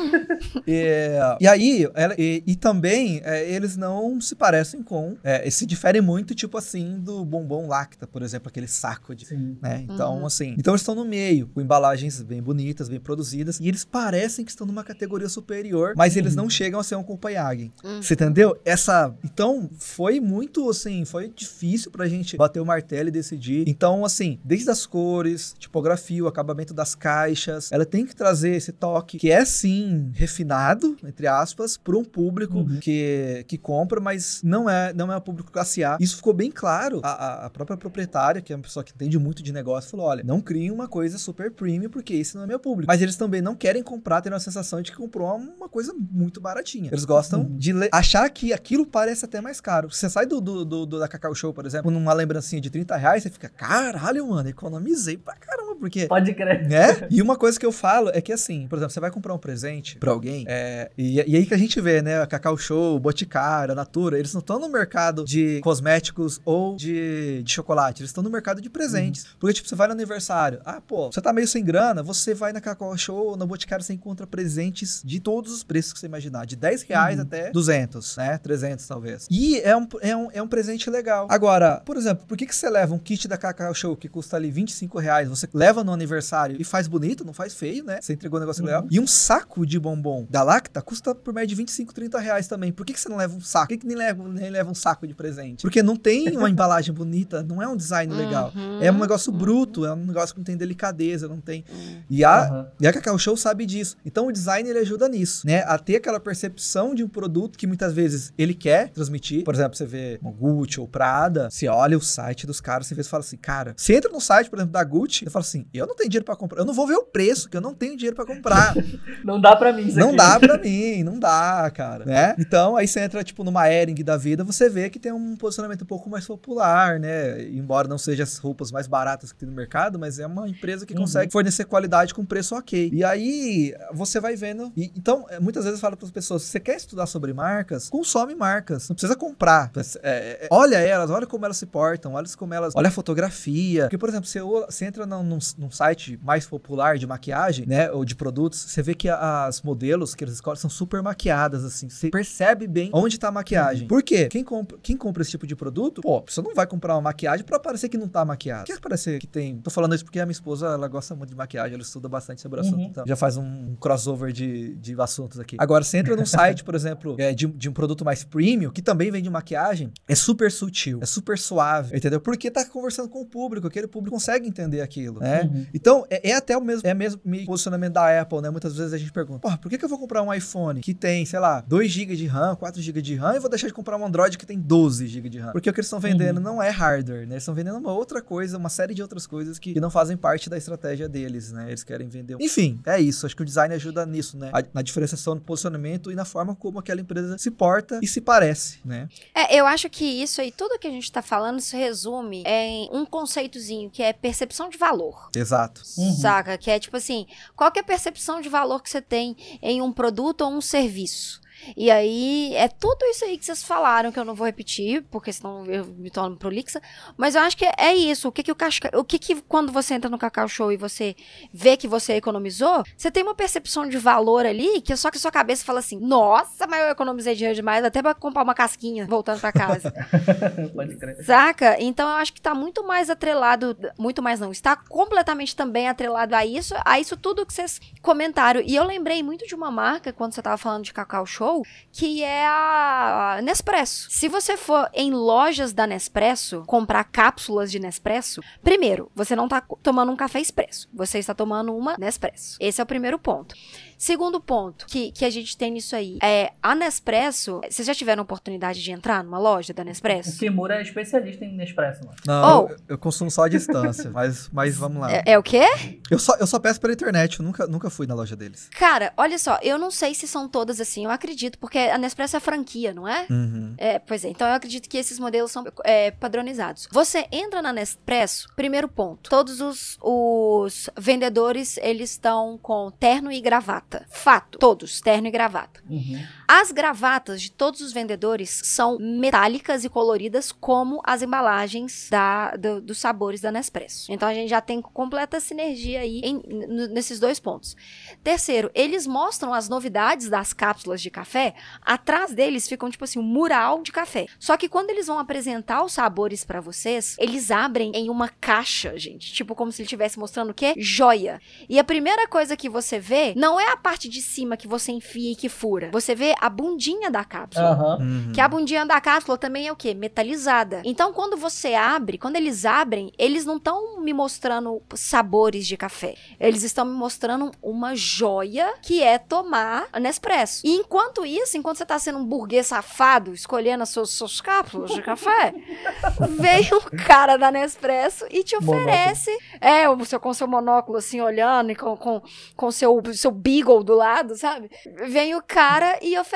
É, 0.66 1.36
e 1.40 1.46
aí, 1.48 1.88
ela- 1.94 2.14
e, 2.18 2.42
e 2.46 2.56
também, 2.56 3.20
é, 3.24 3.48
eles 3.50 3.76
não 3.76 4.20
se 4.20 4.34
parecem 4.34 4.82
com. 4.82 5.16
É, 5.22 5.48
se 5.50 5.64
diferem 5.66 6.00
muito, 6.00 6.34
tipo 6.34 6.56
assim, 6.58 6.98
do 7.00 7.24
bombom 7.24 7.66
lacta, 7.66 8.06
por 8.06 8.22
exemplo, 8.22 8.48
aquele 8.48 8.68
saco 8.68 9.14
de. 9.14 9.26
Sim. 9.26 9.56
né? 9.62 9.84
Então, 9.88 10.18
Uhum. 10.20 10.26
assim. 10.26 10.54
Então 10.58 10.72
eles 10.72 10.80
estão 10.82 10.94
no 10.94 11.04
meio, 11.04 11.48
com 11.48 11.60
embalagens 11.60 12.20
bem 12.22 12.42
bonitas, 12.42 12.88
bem 12.88 13.00
produzidas, 13.00 13.60
e 13.60 13.68
eles 13.68 13.84
parecem 13.84 14.44
que 14.44 14.50
estão 14.50 14.66
numa 14.66 14.84
categoria 14.84 15.28
superior, 15.28 15.94
mas 15.96 16.16
eles 16.16 16.34
não 16.36 16.48
chegam 16.48 16.78
a 16.80 16.82
ser 16.84 16.96
um 16.96 17.02
Copenhagen. 17.02 17.72
Uhum. 17.84 18.02
Você 18.02 18.14
entendeu? 18.14 18.58
Essa. 18.64 19.14
Então, 19.24 19.68
foi 19.78 20.20
muito, 20.20 20.68
assim, 20.70 21.04
foi 21.04 21.28
difícil 21.34 21.90
pra 21.90 22.06
gente 22.06 22.36
bater 22.36 22.57
o 22.60 22.66
martelo 22.66 23.08
e 23.08 23.12
decidir. 23.12 23.64
Então, 23.68 24.04
assim, 24.04 24.38
desde 24.44 24.70
as 24.70 24.86
cores, 24.86 25.54
tipografia, 25.58 26.22
o 26.24 26.26
acabamento 26.26 26.72
das 26.74 26.94
caixas, 26.94 27.70
ela 27.72 27.84
tem 27.86 28.04
que 28.06 28.14
trazer 28.14 28.50
esse 28.56 28.72
toque 28.72 29.18
que 29.18 29.30
é, 29.30 29.44
sim, 29.44 30.10
refinado, 30.14 30.96
entre 31.04 31.26
aspas, 31.26 31.76
para 31.76 31.96
um 31.96 32.04
público 32.04 32.58
Uhum. 32.58 32.78
que, 32.80 33.44
que 33.46 33.58
compra, 33.58 34.00
mas 34.00 34.40
não 34.42 34.68
é, 34.68 34.92
não 34.92 35.12
é 35.12 35.16
um 35.16 35.20
público 35.20 35.50
classe 35.50 35.82
A. 35.84 35.96
Isso 36.00 36.16
ficou 36.16 36.32
bem 36.32 36.50
claro. 36.50 37.00
A, 37.02 37.46
a- 37.46 37.50
própria 37.50 37.76
proprietária, 37.76 38.40
que 38.40 38.52
é 38.52 38.56
uma 38.56 38.62
pessoa 38.62 38.84
que 38.84 38.92
entende 38.94 39.18
muito 39.18 39.42
de 39.42 39.52
negócio, 39.52 39.90
falou: 39.90 40.06
olha, 40.06 40.22
não 40.24 40.40
criem 40.40 40.70
uma 40.70 40.86
coisa 40.88 41.18
super 41.18 41.50
premium, 41.50 41.90
porque 41.90 42.14
esse 42.14 42.36
não 42.36 42.44
é 42.44 42.46
meu 42.46 42.58
público. 42.60 42.86
Mas 42.86 43.02
eles 43.02 43.16
também 43.16 43.40
não 43.42 43.54
querem 43.54 43.82
comprar, 43.82 44.20
tendo 44.20 44.34
a 44.36 44.40
sensação 44.40 44.80
de 44.82 44.90
que 44.90 44.96
comprou 44.96 45.34
uma 45.36 45.68
coisa 45.68 45.94
muito 46.10 46.40
baratinha. 46.40 46.88
Eles 46.92 47.04
gostam 47.04 47.40
Uhum. 47.42 47.56
de 47.56 47.72
achar 47.92 48.28
que 48.30 48.52
aquilo 48.52 48.86
parece 48.86 49.24
até 49.24 49.40
mais 49.40 49.60
caro. 49.60 49.90
Você 49.90 50.08
sai 50.08 50.26
do, 50.26 50.40
do, 50.40 50.64
do- 50.64 50.86
do- 50.86 50.98
da 50.98 51.08
Cacau 51.08 51.34
Show, 51.34 51.52
por 51.52 51.66
exemplo, 51.66 51.90
numa 51.90 52.12
lembrancinha 52.48 52.60
de 52.60 52.70
30 52.70 52.96
reais, 52.96 53.22
você 53.22 53.30
fica, 53.30 53.48
caralho, 53.48 54.26
mano, 54.28 54.48
economizei 54.48 55.16
pra 55.16 55.34
caramba, 55.34 55.77
porque 55.78 56.06
Pode 56.06 56.34
crer. 56.34 56.66
né? 56.68 57.06
E 57.10 57.22
uma 57.22 57.36
coisa 57.36 57.58
que 57.58 57.64
eu 57.66 57.72
falo 57.72 58.10
é 58.12 58.20
que 58.20 58.32
assim, 58.32 58.66
por 58.68 58.76
exemplo, 58.76 58.92
você 58.92 59.00
vai 59.00 59.10
comprar 59.10 59.34
um 59.34 59.38
presente 59.38 59.96
pra 59.98 60.10
alguém, 60.10 60.44
é, 60.48 60.90
e, 60.96 61.16
e 61.16 61.36
aí 61.36 61.46
que 61.46 61.54
a 61.54 61.58
gente 61.58 61.80
vê, 61.80 62.02
né? 62.02 62.20
A 62.22 62.26
Cacau 62.26 62.56
Show, 62.56 62.98
Boticário, 62.98 63.72
a 63.72 63.74
Natura, 63.74 64.18
eles 64.18 64.32
não 64.34 64.40
estão 64.40 64.58
no 64.58 64.68
mercado 64.68 65.24
de 65.24 65.60
cosméticos 65.62 66.40
ou 66.44 66.76
de, 66.76 67.42
de 67.42 67.52
chocolate, 67.52 68.02
eles 68.02 68.10
estão 68.10 68.22
no 68.22 68.30
mercado 68.30 68.60
de 68.60 68.68
presentes. 68.70 69.26
Porque, 69.38 69.54
tipo, 69.54 69.68
você 69.68 69.74
vai 69.74 69.86
no 69.88 69.92
aniversário, 69.94 70.60
ah, 70.64 70.80
pô, 70.80 71.10
você 71.12 71.20
tá 71.20 71.32
meio 71.32 71.48
sem 71.48 71.64
grana, 71.64 72.02
você 72.02 72.34
vai 72.34 72.52
na 72.52 72.60
Cacau 72.60 72.96
Show 72.96 73.28
ou 73.28 73.36
na 73.36 73.46
Boticário, 73.46 73.84
você 73.84 73.92
encontra 73.92 74.26
presentes 74.26 75.02
de 75.04 75.20
todos 75.20 75.52
os 75.52 75.62
preços 75.62 75.92
que 75.92 75.98
você 75.98 76.06
imaginar, 76.06 76.46
de 76.46 76.56
10 76.56 76.82
reais 76.82 77.16
Uhum. 77.16 77.22
até 77.22 77.50
200, 77.50 78.16
né? 78.16 78.38
300 78.38 78.86
talvez. 78.86 79.26
E 79.30 79.58
é 79.60 79.76
um, 79.76 79.86
é, 80.00 80.16
um, 80.16 80.28
é 80.32 80.42
um 80.42 80.48
presente 80.48 80.88
legal. 80.90 81.26
Agora, 81.30 81.82
por 81.84 81.96
exemplo, 81.96 82.24
por 82.26 82.36
que, 82.36 82.46
que 82.46 82.54
você 82.54 82.68
leva 82.68 82.94
um 82.94 82.98
kit 82.98 83.26
da 83.28 83.36
Cacau 83.36 83.72
Show 83.74 83.96
que 83.96 84.08
custa 84.08 84.36
ali 84.36 84.50
25 84.50 84.98
reais, 84.98 85.28
você 85.28 85.48
leva 85.52 85.67
no 85.84 85.92
aniversário 85.92 86.56
e 86.58 86.64
faz 86.64 86.86
bonito, 86.88 87.24
não 87.24 87.32
faz 87.32 87.54
feio, 87.54 87.84
né? 87.84 87.98
Você 88.00 88.12
entregou 88.12 88.38
um 88.38 88.40
negócio 88.40 88.62
Uhum. 88.62 88.66
legal. 88.66 88.86
E 88.90 88.98
um 89.00 89.06
saco 89.06 89.64
de 89.66 89.78
bombom 89.78 90.26
da 90.28 90.42
Lacta 90.42 90.80
custa 90.82 91.14
por 91.14 91.32
média 91.32 91.48
de 91.48 91.54
25, 91.54 91.92
30 91.94 92.18
reais 92.18 92.46
também. 92.48 92.72
Por 92.72 92.84
que, 92.84 92.92
que 92.92 93.00
você 93.00 93.08
não 93.08 93.16
leva 93.16 93.34
um 93.36 93.40
saco? 93.40 93.66
Por 93.68 93.74
que, 93.74 93.78
que 93.78 93.86
nem, 93.86 93.96
leva, 93.96 94.26
nem 94.28 94.50
leva 94.50 94.70
um 94.70 94.74
saco 94.74 95.06
de 95.06 95.14
presente? 95.14 95.62
Porque 95.62 95.82
não 95.82 95.96
tem 95.96 96.36
uma 96.36 96.48
embalagem 96.50 96.94
bonita, 96.94 97.42
não 97.42 97.62
é 97.62 97.68
um 97.68 97.76
design 97.76 98.12
legal. 98.14 98.52
Uhum. 98.54 98.78
É 98.80 98.90
um 98.90 98.98
negócio 98.98 99.32
bruto, 99.32 99.84
é 99.84 99.92
um 99.92 100.06
negócio 100.06 100.34
que 100.34 100.40
não 100.40 100.44
tem 100.44 100.56
delicadeza, 100.56 101.28
não 101.28 101.40
tem. 101.40 101.64
E 102.10 102.24
a, 102.24 102.42
Aham. 102.44 102.68
e 102.80 102.86
a 102.86 102.92
Cacau 102.92 103.18
Show 103.18 103.36
sabe 103.36 103.66
disso. 103.66 103.96
Então 104.04 104.26
o 104.26 104.32
design 104.32 104.68
ele 104.68 104.78
ajuda 104.78 105.08
nisso, 105.08 105.46
né? 105.46 105.62
A 105.66 105.78
ter 105.78 105.96
aquela 105.96 106.20
percepção 106.20 106.94
de 106.94 107.02
um 107.04 107.08
produto 107.08 107.58
que 107.58 107.66
muitas 107.66 107.92
vezes 107.92 108.32
ele 108.38 108.54
quer 108.54 108.90
transmitir. 108.90 109.44
Por 109.44 109.54
exemplo, 109.54 109.76
você 109.76 109.86
vê 109.86 110.18
uma 110.22 110.30
Gucci 110.32 110.80
ou 110.80 110.88
Prada, 110.88 111.48
você 111.50 111.68
olha 111.68 111.96
o 111.96 112.00
site 112.00 112.46
dos 112.46 112.60
caras, 112.60 112.86
você 112.86 112.94
vê 112.94 113.00
e 113.02 113.04
fala 113.04 113.22
assim, 113.22 113.36
cara, 113.36 113.74
você 113.76 113.94
entra 113.94 114.10
no 114.10 114.20
site, 114.20 114.48
por 114.50 114.56
exemplo, 114.58 114.72
da 114.72 114.82
Gucci, 114.84 115.24
você 115.24 115.30
fala 115.30 115.44
assim, 115.44 115.57
eu 115.72 115.86
não 115.86 115.94
tenho 115.96 116.08
dinheiro 116.10 116.24
pra 116.24 116.36
comprar, 116.36 116.58
eu 116.60 116.64
não 116.64 116.74
vou 116.74 116.86
ver 116.86 116.96
o 116.96 117.04
preço, 117.04 117.48
que 117.48 117.56
eu 117.56 117.60
não 117.60 117.74
tenho 117.74 117.96
dinheiro 117.96 118.14
pra 118.16 118.26
comprar. 118.26 118.74
Não 119.24 119.40
dá 119.40 119.56
pra 119.56 119.72
mim 119.72 119.86
isso 119.88 119.98
Não 119.98 120.08
aqui. 120.08 120.16
dá 120.16 120.38
pra 120.38 120.58
mim, 120.58 121.02
não 121.02 121.18
dá, 121.18 121.70
cara, 121.74 122.04
né? 122.04 122.34
Então, 122.38 122.76
aí 122.76 122.86
você 122.86 123.00
entra, 123.00 123.22
tipo, 123.24 123.42
numa 123.42 123.68
Ering 123.70 123.94
da 124.04 124.16
vida, 124.16 124.44
você 124.44 124.68
vê 124.68 124.88
que 124.88 124.98
tem 124.98 125.12
um 125.12 125.36
posicionamento 125.36 125.82
um 125.82 125.86
pouco 125.86 126.08
mais 126.08 126.24
popular, 126.24 127.00
né? 127.00 127.42
Embora 127.50 127.88
não 127.88 127.98
seja 127.98 128.22
as 128.22 128.38
roupas 128.38 128.70
mais 128.70 128.86
baratas 128.86 129.32
que 129.32 129.38
tem 129.38 129.48
no 129.48 129.54
mercado, 129.54 129.98
mas 129.98 130.18
é 130.18 130.26
uma 130.26 130.48
empresa 130.48 130.86
que 130.86 130.94
Uhum. 130.94 131.00
consegue 131.00 131.32
fornecer 131.32 131.64
qualidade 131.64 132.14
com 132.14 132.24
preço 132.24 132.54
ok. 132.54 132.90
E 132.92 133.02
aí, 133.04 133.74
você 133.92 134.20
vai 134.20 134.36
vendo... 134.36 134.72
e- 134.76 134.92
então, 134.96 135.26
é, 135.30 135.40
muitas 135.40 135.64
vezes 135.64 135.78
eu 135.78 135.80
falo 135.82 135.96
pras 135.96 136.10
pessoas, 136.12 136.42
se 136.42 136.48
você 136.48 136.60
quer 136.60 136.76
estudar 136.76 137.06
sobre 137.06 137.32
marcas, 137.32 137.88
consome 137.90 138.34
marcas. 138.34 138.88
Não 138.88 138.94
precisa 138.94 139.16
comprar. 139.16 139.70
É, 140.02 140.44
é, 140.44 140.48
olha 140.50 140.76
elas, 140.76 141.10
olha 141.10 141.26
como 141.26 141.44
elas 141.44 141.56
se 141.56 141.66
portam, 141.66 142.12
olha 142.14 142.26
como 142.36 142.54
elas... 142.54 142.72
Olha 142.76 142.88
a 142.88 142.92
fotografia. 142.92 143.82
Porque, 143.84 143.98
por 143.98 144.08
exemplo, 144.08 144.26
você, 144.28 144.40
você 144.40 144.84
entra 144.84 145.04
num, 145.06 145.22
num- 145.22 145.38
num 145.56 145.70
site 145.70 146.18
mais 146.22 146.46
popular 146.46 146.98
de 146.98 147.06
maquiagem, 147.06 147.66
né? 147.66 147.90
Ou 147.90 148.04
de 148.04 148.14
produtos, 148.14 148.58
você 148.58 148.82
vê 148.82 148.94
que 148.94 149.08
as 149.08 149.62
modelos 149.62 150.14
que 150.14 150.24
eles 150.24 150.34
escolhem 150.34 150.58
são 150.58 150.70
super 150.70 151.02
maquiadas, 151.02 151.64
assim. 151.64 151.88
Você 151.88 152.10
percebe 152.10 152.66
bem 152.66 152.90
onde 152.92 153.18
tá 153.18 153.28
a 153.28 153.32
maquiagem. 153.32 153.86
Por 153.86 154.02
quê? 154.02 154.28
Quem 154.28 154.44
compra, 154.44 154.78
quem 154.82 154.96
compra 154.96 155.22
esse 155.22 155.30
tipo 155.30 155.46
de 155.46 155.54
produto, 155.54 156.00
pô, 156.00 156.24
você 156.26 156.42
não 156.42 156.54
vai 156.54 156.66
comprar 156.66 156.94
uma 156.94 157.02
maquiagem 157.02 157.44
pra 157.44 157.58
parecer 157.58 157.88
que 157.88 157.98
não 157.98 158.08
tá 158.08 158.24
maquiado. 158.24 158.64
Quer 158.64 158.80
parecer 158.80 159.18
que 159.18 159.26
tem. 159.26 159.58
Tô 159.58 159.70
falando 159.70 159.94
isso 159.94 160.04
porque 160.04 160.20
a 160.20 160.26
minha 160.26 160.32
esposa, 160.32 160.66
ela 160.66 160.88
gosta 160.88 161.14
muito 161.14 161.30
de 161.30 161.36
maquiagem, 161.36 161.74
ela 161.74 161.82
estuda 161.82 162.08
bastante 162.08 162.40
sobre 162.40 162.58
o 162.58 162.62
assunto. 162.62 162.78
Uhum. 162.78 162.86
Então, 162.86 163.04
já 163.06 163.16
faz 163.16 163.36
um 163.36 163.76
crossover 163.76 164.32
de, 164.32 164.74
de 164.76 165.00
assuntos 165.00 165.38
aqui. 165.38 165.56
Agora, 165.58 165.84
você 165.84 165.98
entra 165.98 166.16
num 166.16 166.26
site, 166.26 166.64
por 166.64 166.74
exemplo, 166.74 167.16
é, 167.18 167.32
de, 167.32 167.46
de 167.46 167.68
um 167.68 167.72
produto 167.72 168.04
mais 168.04 168.24
premium, 168.24 168.70
que 168.70 168.82
também 168.82 169.10
vende 169.10 169.28
maquiagem, 169.30 169.92
é 170.06 170.14
super 170.14 170.50
sutil, 170.50 170.98
é 171.02 171.06
super 171.06 171.38
suave, 171.38 171.96
entendeu? 171.96 172.20
Porque 172.20 172.50
tá 172.50 172.64
conversando 172.64 173.08
com 173.08 173.20
o 173.20 173.26
público, 173.26 173.66
aquele 173.66 173.86
público 173.86 174.14
consegue 174.14 174.46
entender 174.48 174.80
aquilo, 174.80 175.20
né? 175.20 175.37
Uhum. 175.44 175.66
Então, 175.72 176.06
é, 176.10 176.30
é 176.30 176.34
até 176.34 176.56
o 176.56 176.60
mesmo, 176.60 176.86
é 176.88 176.94
mesmo 176.94 177.20
posicionamento 177.46 177.92
da 177.94 178.20
Apple, 178.20 178.40
né? 178.40 178.50
Muitas 178.50 178.76
vezes 178.76 178.92
a 178.92 178.98
gente 178.98 179.12
pergunta, 179.12 179.40
porra, 179.40 179.58
por 179.58 179.68
que, 179.68 179.78
que 179.78 179.84
eu 179.84 179.88
vou 179.88 179.98
comprar 179.98 180.22
um 180.22 180.32
iPhone 180.32 180.80
que 180.80 180.94
tem, 180.94 181.24
sei 181.26 181.38
lá, 181.38 181.60
2 181.66 181.90
GB 181.90 182.16
de 182.16 182.26
RAM, 182.26 182.56
4 182.56 182.80
GB 182.80 183.02
de 183.02 183.14
RAM 183.16 183.36
e 183.36 183.38
vou 183.38 183.48
deixar 183.50 183.66
de 183.66 183.72
comprar 183.74 183.96
um 183.96 184.04
Android 184.04 184.36
que 184.38 184.46
tem 184.46 184.58
12 184.58 185.06
GB 185.06 185.28
de 185.28 185.38
RAM? 185.38 185.52
Porque 185.52 185.68
o 185.68 185.72
que 185.72 185.80
eles 185.80 185.86
estão 185.86 186.00
vendendo 186.00 186.38
Uhum. 186.38 186.42
não 186.42 186.62
é 186.62 186.70
hardware, 186.70 187.26
né? 187.26 187.34
Eles 187.34 187.42
estão 187.42 187.54
vendendo 187.54 187.78
uma 187.78 187.92
outra 187.92 188.20
coisa, 188.22 188.56
uma 188.58 188.68
série 188.68 188.94
de 188.94 189.02
outras 189.02 189.26
coisas 189.26 189.58
que, 189.58 189.74
que 189.74 189.80
não 189.80 189.90
fazem 189.90 190.16
parte 190.16 190.48
da 190.50 190.56
estratégia 190.56 191.08
deles, 191.08 191.52
né? 191.52 191.68
Eles 191.68 191.82
querem 191.84 192.08
vender. 192.08 192.36
Enfim, 192.40 192.80
é 192.86 193.00
isso. 193.00 193.26
Acho 193.26 193.34
que 193.36 193.42
o 193.42 193.44
design 193.44 193.74
ajuda 193.74 194.04
nisso, 194.06 194.36
né? 194.38 194.50
A- 194.52 194.62
na 194.74 194.82
diferenciação 194.82 195.34
do 195.34 195.40
posicionamento 195.42 196.10
e 196.10 196.14
na 196.14 196.24
forma 196.24 196.54
como 196.54 196.78
aquela 196.78 197.00
empresa 197.00 197.36
se 197.38 197.50
porta 197.50 197.98
e 198.02 198.06
se 198.06 198.20
parece, 198.20 198.78
né? 198.84 199.08
É, 199.34 199.56
eu 199.58 199.66
acho 199.66 199.88
que 199.90 200.04
isso 200.04 200.40
aí, 200.40 200.50
tudo 200.52 200.78
que 200.78 200.86
a 200.86 200.90
gente 200.90 201.10
tá 201.10 201.22
falando, 201.22 201.60
se 201.60 201.76
resume 201.76 202.42
em 202.46 202.88
um 202.92 203.04
conceitozinho 203.06 203.90
que 203.90 204.02
é 204.02 204.12
percepção 204.12 204.68
de 204.68 204.76
valor. 204.78 205.27
Exato. 205.34 205.82
Uhum. 205.96 206.14
Saca? 206.14 206.56
Que 206.58 206.70
é 206.70 206.78
tipo 206.78 206.96
assim, 206.96 207.26
qual 207.56 207.70
que 207.70 207.78
é 207.78 207.82
a 207.82 207.84
percepção 207.84 208.40
de 208.40 208.48
valor 208.48 208.82
que 208.82 208.90
você 208.90 209.00
tem 209.00 209.36
em 209.62 209.82
um 209.82 209.92
produto 209.92 210.42
ou 210.42 210.52
um 210.52 210.60
serviço? 210.60 211.40
E 211.76 211.90
aí, 211.90 212.54
é 212.54 212.68
tudo 212.68 213.04
isso 213.06 213.24
aí 213.24 213.36
que 213.38 213.44
vocês 213.44 213.62
falaram, 213.62 214.12
que 214.12 214.18
eu 214.18 214.24
não 214.24 214.34
vou 214.34 214.46
repetir, 214.46 215.02
porque 215.10 215.32
senão 215.32 215.64
eu 215.66 215.84
me 215.84 216.10
torno 216.10 216.36
prolixa. 216.36 216.80
Mas 217.16 217.34
eu 217.34 217.42
acho 217.42 217.56
que 217.56 217.66
é 217.78 217.94
isso. 217.94 218.28
O 218.28 218.32
que 218.32 218.42
que 218.42 218.52
o, 218.52 218.54
casca... 218.54 218.90
o 218.94 219.04
que 219.04 219.18
que 219.18 219.40
quando 219.42 219.72
você 219.72 219.94
entra 219.94 220.10
no 220.10 220.18
Cacau 220.18 220.48
Show 220.48 220.72
e 220.72 220.76
você 220.76 221.14
vê 221.52 221.76
que 221.76 221.88
você 221.88 222.14
economizou, 222.14 222.82
você 222.96 223.10
tem 223.10 223.22
uma 223.22 223.34
percepção 223.34 223.88
de 223.88 223.98
valor 223.98 224.46
ali, 224.46 224.80
que 224.80 224.96
só 224.96 225.10
que 225.10 225.18
sua 225.18 225.30
cabeça 225.30 225.64
fala 225.64 225.78
assim, 225.80 225.98
nossa, 225.98 226.66
mas 226.66 226.80
eu 226.80 226.88
economizei 226.88 227.34
dinheiro 227.34 227.54
demais, 227.54 227.84
até 227.84 228.02
pra 228.02 228.14
comprar 228.14 228.42
uma 228.42 228.54
casquinha 228.54 229.06
voltando 229.06 229.40
pra 229.40 229.52
casa. 229.52 229.92
Pode 230.74 230.96
crer. 230.96 231.24
Saca? 231.24 231.76
Então 231.80 232.08
eu 232.08 232.16
acho 232.16 232.32
que 232.32 232.40
tá 232.40 232.54
muito 232.54 232.84
mais 232.84 233.10
atrelado, 233.10 233.76
muito 233.98 234.22
mais 234.22 234.40
não, 234.40 234.50
está 234.52 234.76
completamente 234.76 235.54
também 235.54 235.88
atrelado 235.88 236.34
a 236.34 236.44
isso, 236.44 236.74
a 236.84 236.98
isso 236.98 237.16
tudo 237.16 237.46
que 237.46 237.52
vocês 237.52 237.80
comentaram. 238.02 238.60
E 238.60 238.74
eu 238.74 238.84
lembrei 238.84 239.22
muito 239.22 239.46
de 239.46 239.54
uma 239.54 239.70
marca, 239.70 240.12
quando 240.12 240.32
você 240.32 240.42
tava 240.42 240.56
falando 240.56 240.84
de 240.84 240.92
Cacau 240.92 241.26
Show, 241.26 241.47
que 241.92 242.22
é 242.22 242.46
a 242.46 243.40
Nespresso. 243.42 244.08
Se 244.10 244.28
você 244.28 244.56
for 244.56 244.88
em 244.92 245.12
lojas 245.12 245.72
da 245.72 245.86
Nespresso 245.86 246.62
comprar 246.66 247.04
cápsulas 247.04 247.70
de 247.70 247.78
Nespresso, 247.78 248.40
primeiro, 248.62 249.10
você 249.14 249.34
não 249.34 249.48
tá 249.48 249.62
tomando 249.82 250.12
um 250.12 250.16
café 250.16 250.40
expresso, 250.40 250.88
você 250.92 251.18
está 251.18 251.34
tomando 251.34 251.74
uma 251.76 251.96
Nespresso. 251.98 252.56
Esse 252.60 252.80
é 252.80 252.84
o 252.84 252.86
primeiro 252.86 253.18
ponto. 253.18 253.54
Segundo 253.98 254.40
ponto 254.40 254.86
que, 254.86 255.10
que 255.10 255.24
a 255.24 255.30
gente 255.30 255.56
tem 255.56 255.72
nisso 255.72 255.96
aí 255.96 256.18
é 256.22 256.52
a 256.62 256.72
Nespresso. 256.74 257.60
Vocês 257.68 257.84
já 257.86 257.92
tiveram 257.94 258.22
oportunidade 258.22 258.80
de 258.80 258.92
entrar 258.92 259.24
numa 259.24 259.38
loja 259.38 259.74
da 259.74 259.82
O 259.82 259.84
Nespresso? 259.84 260.38
Kimura 260.38 260.76
é 260.76 260.82
especialista 260.82 261.44
em 261.44 261.56
Nespresso, 261.56 262.04
mano. 262.04 262.16
Não, 262.24 262.38
Oh. 262.38 262.68
eu, 262.70 262.76
eu 262.90 262.98
consumo 262.98 263.28
só 263.30 263.42
à 263.44 263.48
distância, 263.48 264.08
mas, 264.14 264.48
mas 264.52 264.76
vamos 264.76 265.00
lá. 265.00 265.12
É, 265.12 265.22
é 265.26 265.38
o 265.38 265.42
quê? 265.42 265.66
Eu, 266.08 266.18
só, 266.18 266.36
eu 266.36 266.46
só 266.46 266.60
peço 266.60 266.80
pela 266.80 266.92
internet, 266.92 267.40
eu 267.40 267.44
nunca, 267.44 267.66
nunca 267.66 267.90
fui 267.90 268.06
na 268.06 268.14
loja 268.14 268.36
deles. 268.36 268.68
Cara, 268.78 269.12
olha 269.16 269.36
só, 269.36 269.58
eu 269.62 269.76
não 269.76 269.90
sei 269.90 270.14
se 270.14 270.28
são 270.28 270.48
todas 270.48 270.80
assim, 270.80 271.04
eu 271.04 271.10
acredito, 271.10 271.58
porque 271.58 271.78
a 271.78 271.98
Nespresso 271.98 272.36
é 272.36 272.40
franquia, 272.40 272.94
não 272.94 273.06
é? 273.08 273.26
Uhum. 273.28 273.74
É, 273.76 273.98
pois 273.98 274.24
é, 274.24 274.28
então 274.28 274.46
eu 274.46 274.54
acredito 274.54 274.88
que 274.88 274.96
esses 274.96 275.18
modelos 275.18 275.50
são 275.50 275.64
é, 275.82 276.12
padronizados. 276.12 276.86
Você 276.92 277.26
entra 277.32 277.60
na 277.60 277.72
Nespresso, 277.72 278.48
primeiro 278.54 278.86
ponto, 278.88 279.28
todos 279.28 279.60
os, 279.60 279.98
os 280.00 280.88
vendedores, 280.96 281.76
eles 281.78 282.12
estão 282.12 282.56
com 282.62 282.90
terno 282.92 283.32
e 283.32 283.40
gravata. 283.40 283.87
Fato, 284.08 284.58
todos, 284.58 285.00
terno 285.00 285.28
e 285.28 285.30
gravata. 285.30 285.80
Uhum. 285.88 286.22
As 286.50 286.72
gravatas 286.72 287.42
de 287.42 287.50
todos 287.52 287.82
os 287.82 287.92
vendedores 287.92 288.62
são 288.64 288.96
metálicas 288.98 289.84
e 289.84 289.88
coloridas 289.90 290.50
como 290.50 290.98
as 291.04 291.20
embalagens 291.20 292.08
da, 292.10 292.52
do- 292.56 292.80
dos 292.80 292.96
sabores 292.96 293.42
da 293.42 293.52
Nespresso. 293.52 294.10
Então 294.10 294.26
a 294.26 294.32
gente 294.32 294.48
já 294.48 294.60
tem 294.62 294.80
completa 294.80 295.40
sinergia 295.40 296.00
aí 296.00 296.22
em- 296.24 296.42
nesses 296.88 297.20
dois 297.20 297.38
pontos. 297.38 297.76
Terceiro, 298.24 298.70
eles 298.74 299.06
mostram 299.06 299.52
as 299.52 299.68
novidades 299.68 300.30
das 300.30 300.54
cápsulas 300.54 301.02
de 301.02 301.10
café. 301.10 301.54
Atrás 301.82 302.32
deles 302.32 302.66
ficam 302.66 302.88
tipo 302.88 303.04
assim 303.04 303.18
um 303.18 303.22
mural 303.22 303.82
de 303.82 303.92
café. 303.92 304.24
Só 304.38 304.56
que 304.56 304.70
quando 304.70 304.88
eles 304.88 305.06
vão 305.06 305.18
apresentar 305.18 305.84
os 305.84 305.92
sabores 305.92 306.44
pra 306.46 306.62
vocês, 306.62 307.14
eles 307.18 307.50
abrem 307.50 307.92
em 307.94 308.08
uma 308.08 308.28
caixa, 308.30 308.96
gente, 308.96 309.34
tipo 309.34 309.54
como 309.54 309.70
se 309.70 309.82
ele 309.82 309.86
estivesse 309.86 310.18
mostrando 310.18 310.50
o 310.50 310.54
quê? 310.54 310.72
Joia. 310.78 311.42
E 311.68 311.78
a 311.78 311.84
primeira 311.84 312.26
coisa 312.26 312.56
que 312.56 312.70
você 312.70 312.98
vê 312.98 313.34
não 313.36 313.60
é 313.60 313.70
a 313.70 313.76
parte 313.76 314.08
de 314.08 314.22
cima 314.22 314.56
que 314.56 314.66
você 314.66 314.92
enfia 314.92 315.32
e 315.32 315.36
que 315.36 315.50
fura. 315.50 315.90
Você 315.92 316.14
vê 316.14 316.34
a 316.40 316.48
bundinha 316.48 317.10
da 317.10 317.24
cápsula. 317.24 317.98
Uhum. 318.00 318.32
Que 318.32 318.40
a 318.40 318.48
bundinha 318.48 318.86
da 318.86 319.00
cápsula 319.00 319.36
também 319.36 319.66
é 319.66 319.72
o 319.72 319.76
quê? 319.76 319.94
Metalizada. 319.94 320.82
Então, 320.84 321.12
quando 321.12 321.36
você 321.36 321.74
abre, 321.74 322.18
quando 322.18 322.36
eles 322.36 322.64
abrem, 322.64 323.12
eles 323.18 323.44
não 323.44 323.56
estão 323.56 324.00
me 324.00 324.12
mostrando 324.12 324.80
sabores 324.94 325.66
de 325.66 325.76
café. 325.76 326.14
Eles 326.38 326.62
estão 326.62 326.84
me 326.84 326.92
mostrando 326.92 327.50
uma 327.62 327.94
joia 327.94 328.72
que 328.82 329.02
é 329.02 329.18
tomar 329.18 329.88
Nespresso. 330.00 330.66
E 330.66 330.70
enquanto 330.70 331.26
isso, 331.26 331.56
enquanto 331.56 331.78
você 331.78 331.86
tá 331.86 331.98
sendo 331.98 332.18
um 332.18 332.24
burguês 332.24 332.68
safado, 332.68 333.32
escolhendo 333.34 333.82
as 333.82 333.88
suas, 333.88 334.10
suas 334.10 334.40
cápsulas 334.40 334.90
de 334.92 335.02
café, 335.02 335.52
vem 336.38 336.68
um 336.72 337.04
cara 337.04 337.36
da 337.36 337.50
Nespresso 337.50 338.24
e 338.30 338.42
te 338.44 338.54
Monóculo. 338.56 338.82
oferece. 338.82 339.36
É, 339.60 339.88
o 339.88 340.04
seu, 340.04 340.20
com 340.20 340.32
seu 340.32 340.46
monóculo 340.46 340.98
assim, 340.98 341.20
olhando 341.20 341.72
e 341.72 341.76
com, 341.76 341.96
com, 341.96 342.22
com 342.56 342.70
seu, 342.70 343.02
seu 343.12 343.30
beagle 343.30 343.82
do 343.82 343.94
lado, 343.94 344.36
sabe? 344.36 344.70
Vem 345.08 345.34
o 345.34 345.42
cara 345.42 345.98
e 346.00 346.16
oferece 346.18 346.27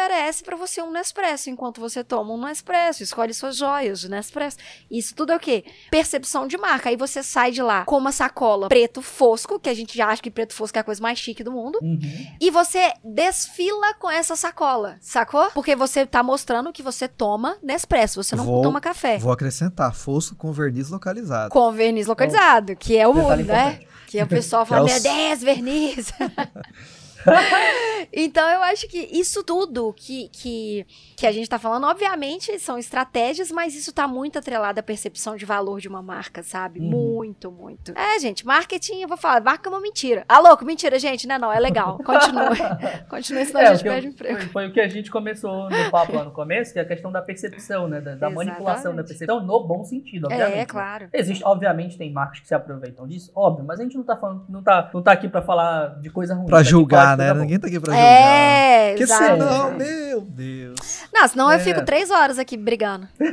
pra 0.45 0.57
você 0.57 0.81
um 0.83 0.91
Nespresso, 0.91 1.51
enquanto 1.51 1.81
você 1.81 2.03
toma 2.03 2.33
um 2.33 2.41
Nespresso, 2.45 3.03
escolhe 3.03 3.33
suas 3.35 3.57
joias 3.57 4.01
de 4.01 4.09
Nespresso. 4.09 4.57
Isso 4.91 5.15
tudo 5.15 5.33
é 5.33 5.37
o 5.37 5.41
quê? 5.41 5.65
Percepção 5.91 6.47
de 6.47 6.57
marca. 6.57 6.89
Aí 6.89 6.97
você 6.97 7.23
sai 7.23 7.51
de 7.51 7.63
lá 7.63 7.85
com 7.85 7.97
uma 7.99 8.13
sacola 8.13 8.69
preto 8.69 9.03
fosco, 9.03 9.59
que 9.61 9.69
a 9.69 9.75
gente 9.75 9.97
já 9.97 10.09
acha 10.09 10.23
que 10.23 10.31
preto 10.31 10.55
fosco 10.55 10.77
é 10.79 10.81
a 10.81 10.85
coisa 10.85 11.03
mais 11.03 11.19
chique 11.19 11.45
do 11.45 11.53
mundo. 11.53 11.79
Uhum. 11.83 11.99
E 12.41 12.51
você 12.51 12.93
desfila 13.05 13.95
com 13.95 14.11
essa 14.11 14.35
sacola, 14.37 14.97
sacou? 15.01 15.51
Porque 15.53 15.77
você 15.77 16.05
tá 16.07 16.23
mostrando 16.23 16.73
que 16.73 16.83
você 16.83 17.07
toma 17.09 17.57
Nespresso, 17.63 18.23
você 18.23 18.35
não 18.37 18.45
Vou- 18.45 18.63
toma 18.63 18.81
café. 18.81 19.19
Vou 19.19 19.33
acrescentar, 19.33 19.95
fosso 19.95 20.35
com 20.37 20.53
verniz 20.53 20.89
localizado. 20.91 21.51
Com 21.51 21.71
verniz 21.73 22.07
localizado, 22.07 22.75
que 22.77 22.97
é 22.97 23.07
o 23.07 23.13
Detalhe 23.13 23.43
né? 23.45 23.65
importante. 23.67 23.93
Que 24.07 24.23
o 24.23 24.27
pessoal 24.27 24.65
Que 24.67 24.69
fala, 24.71 24.91
é 24.91 24.93
meu 24.93 25.03
Deus, 25.03 25.43
verniz. 25.43 26.13
então 28.13 28.49
eu 28.49 28.63
acho 28.63 28.87
que 28.89 28.99
isso 29.13 29.43
tudo 29.43 29.93
que, 29.97 30.29
que, 30.31 30.87
que 31.17 31.27
a 31.27 31.33
gente 31.33 31.49
tá 31.49 31.59
falando, 31.59 31.87
obviamente, 31.87 32.59
são 32.59 32.79
estratégias, 32.79 33.51
mas 33.51 33.75
isso 33.75 33.93
tá 33.93 34.07
muito 34.09 34.39
atrelado 34.39 34.81
à 34.81 34.83
percepção 34.83 35.37
de 35.37 35.45
valor 35.45 35.81
de 35.81 35.89
uma 35.89 36.03
marca, 36.03 36.43
sabe? 36.43 36.81
Uhum. 36.81 36.87
Muito, 36.91 37.51
muito. 37.51 37.93
É, 37.97 38.19
gente, 38.19 38.47
marketing, 38.47 39.01
eu 39.03 39.09
vou 39.09 39.17
falar, 39.17 39.41
marca 39.43 39.69
é 39.69 39.73
uma 39.73 39.81
mentira. 39.81 40.25
Ah, 40.29 40.39
louco, 40.41 40.65
mentira, 40.65 40.99
gente, 40.99 41.27
não, 41.27 41.39
não, 41.39 41.53
é 41.53 41.59
legal. 41.61 41.99
Continue. 41.99 42.59
Continue, 43.09 43.45
senão 43.47 43.61
É, 43.61 43.67
a 43.69 43.75
gente 43.75 43.87
eu- 43.87 43.93
perde 43.93 44.07
emprego. 44.09 44.39
foi, 44.41 44.49
foi 44.49 44.69
o 44.69 44.73
que 44.73 44.81
a 44.81 44.89
gente 44.89 45.11
começou 45.11 45.69
no 45.71 45.91
papo 45.91 46.15
lá 46.15 46.25
no 46.25 46.31
começo, 46.33 46.73
que 46.73 46.79
é 46.79 46.83
a 46.83 46.87
questão 46.87 47.11
da 47.13 47.23
percepção, 47.23 47.89
né? 47.89 48.01
Da, 48.01 48.15
da 48.15 48.31
manipulação 48.31 48.95
da 48.95 49.03
percepção 49.05 49.41
no 49.45 49.65
bom 49.67 49.85
sentido, 49.85 50.27
obviamente. 50.27 50.59
É, 50.59 50.67
claro. 50.67 51.09
Existe, 51.13 51.45
obviamente, 51.45 51.97
tem 51.99 52.13
marcas 52.13 52.41
que 52.41 52.49
se 52.49 52.55
aproveitam 52.55 53.07
disso, 53.07 53.31
óbvio, 53.35 53.65
mas 53.67 53.81
a 53.81 53.83
gente 53.83 53.97
não 53.97 54.05
tá 54.05 54.17
falando, 54.17 54.45
não 54.49 54.63
tá, 54.63 54.91
não 54.93 55.03
tá 55.03 55.13
aqui 55.13 55.29
pra 55.29 55.43
falar 55.43 56.01
de 56.01 56.11
coisa 56.11 56.35
ruim. 56.35 56.47
Pra 56.47 56.59
tá 56.59 56.63
julgar, 56.63 57.12
de 57.17 57.23
né? 57.23 57.33
boa. 57.33 57.41
Ninguém 57.43 57.59
tá 57.59 57.67
aqui 57.67 57.81
pra 57.81 57.93
julgar. 57.93 58.09
É, 58.09 58.89
Porque 58.91 59.03
exato. 59.05 59.25
senão, 59.25 59.75
meu 59.75 60.21
Deus. 60.21 61.03
Não, 61.13 61.29
senão 61.29 61.51
eu 61.51 61.57
É. 61.57 61.61
fico 61.61 61.85
três 61.85 62.11
horas 62.11 62.39
aqui 62.39 62.57
brigando. 62.57 63.09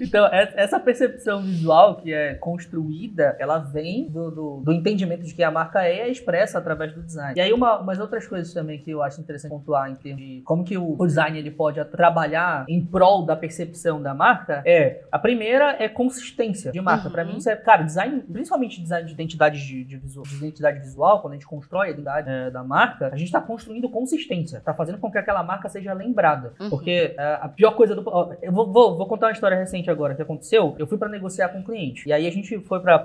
Então, 0.00 0.26
é- 0.26 0.52
essa 0.56 0.78
percepção 0.80 1.40
visual 1.42 1.96
que 1.96 2.12
é 2.12 2.34
construída, 2.34 3.36
ela 3.38 3.58
vem 3.58 4.08
do, 4.08 4.30
do, 4.30 4.60
do 4.64 4.72
entendimento 4.72 5.22
de 5.22 5.32
que 5.34 5.42
a 5.42 5.50
marca 5.50 5.84
é 5.84 5.96
é 5.96 6.10
expressa 6.10 6.58
através 6.58 6.92
do 6.92 7.02
design. 7.02 7.34
E 7.36 7.40
aí, 7.40 7.52
uma, 7.52 7.78
umas 7.78 7.98
outras 7.98 8.26
coisas 8.26 8.52
também 8.52 8.78
que 8.82 8.90
eu 8.90 9.02
acho 9.02 9.20
interessante 9.20 9.50
pontuar 9.50 9.90
em 9.90 9.94
termos 9.94 10.20
de 10.22 10.42
como 10.44 10.64
que 10.64 10.76
o, 10.76 10.94
o 10.98 11.06
design 11.06 11.38
ele 11.38 11.50
pode 11.50 11.82
trabalhar 11.86 12.64
em 12.68 12.84
prol 12.84 13.24
da 13.24 13.34
percepção 13.36 14.02
da 14.02 14.12
marca 14.12 14.62
é, 14.66 15.02
a 15.10 15.18
primeira 15.18 15.76
é 15.78 15.88
consistência 15.88 16.70
de 16.72 16.80
marca. 16.80 17.06
Uhum. 17.06 17.12
Pra 17.12 17.24
mim, 17.24 17.36
isso 17.38 17.48
é, 17.48 17.56
cara, 17.56 17.82
design, 17.82 18.20
principalmente 18.30 18.80
design 18.82 19.06
de 19.06 19.12
identidade 19.14 19.64
de, 19.64 19.84
de 19.84 19.96
visual, 19.96 20.26
de 20.26 20.36
identidade 20.36 20.80
visual, 20.80 21.20
quando 21.22 21.32
a 21.32 21.36
gente 21.36 21.46
constrói 21.46 21.90
identidade 21.96 22.30
é, 22.30 22.50
da 22.50 22.62
marca, 22.62 23.10
a 23.12 23.16
gente 23.16 23.32
tá 23.32 23.40
construindo 23.40 23.88
consistência, 23.88 24.60
tá 24.60 24.72
fazendo 24.74 24.98
com 24.98 25.10
que 25.10 25.18
aquela 25.18 25.42
marca 25.42 25.68
seja 25.68 25.92
lembrada. 25.92 26.52
Uhum. 26.60 26.70
Porque 26.70 27.14
é, 27.18 27.38
a 27.40 27.48
pior 27.48 27.72
coisa 27.72 27.94
do. 27.94 28.02
ó, 28.06 28.32
Eu 28.40 28.52
vou, 28.52 28.72
vou, 28.72 28.96
vou 28.96 29.06
contar 29.06 29.26
uma 29.26 29.32
história 29.32 29.56
recente 29.56 29.90
agora 29.90 30.14
que 30.14 30.22
aconteceu. 30.22 30.74
Eu 30.78 30.86
fui 30.86 30.98
pra 30.98 31.08
negociar 31.08 31.48
com 31.48 31.58
um 31.58 31.62
cliente. 31.62 32.08
E 32.08 32.12
aí 32.12 32.26
a 32.26 32.30
gente 32.30 32.58
foi 32.60 32.80
pra 32.80 32.98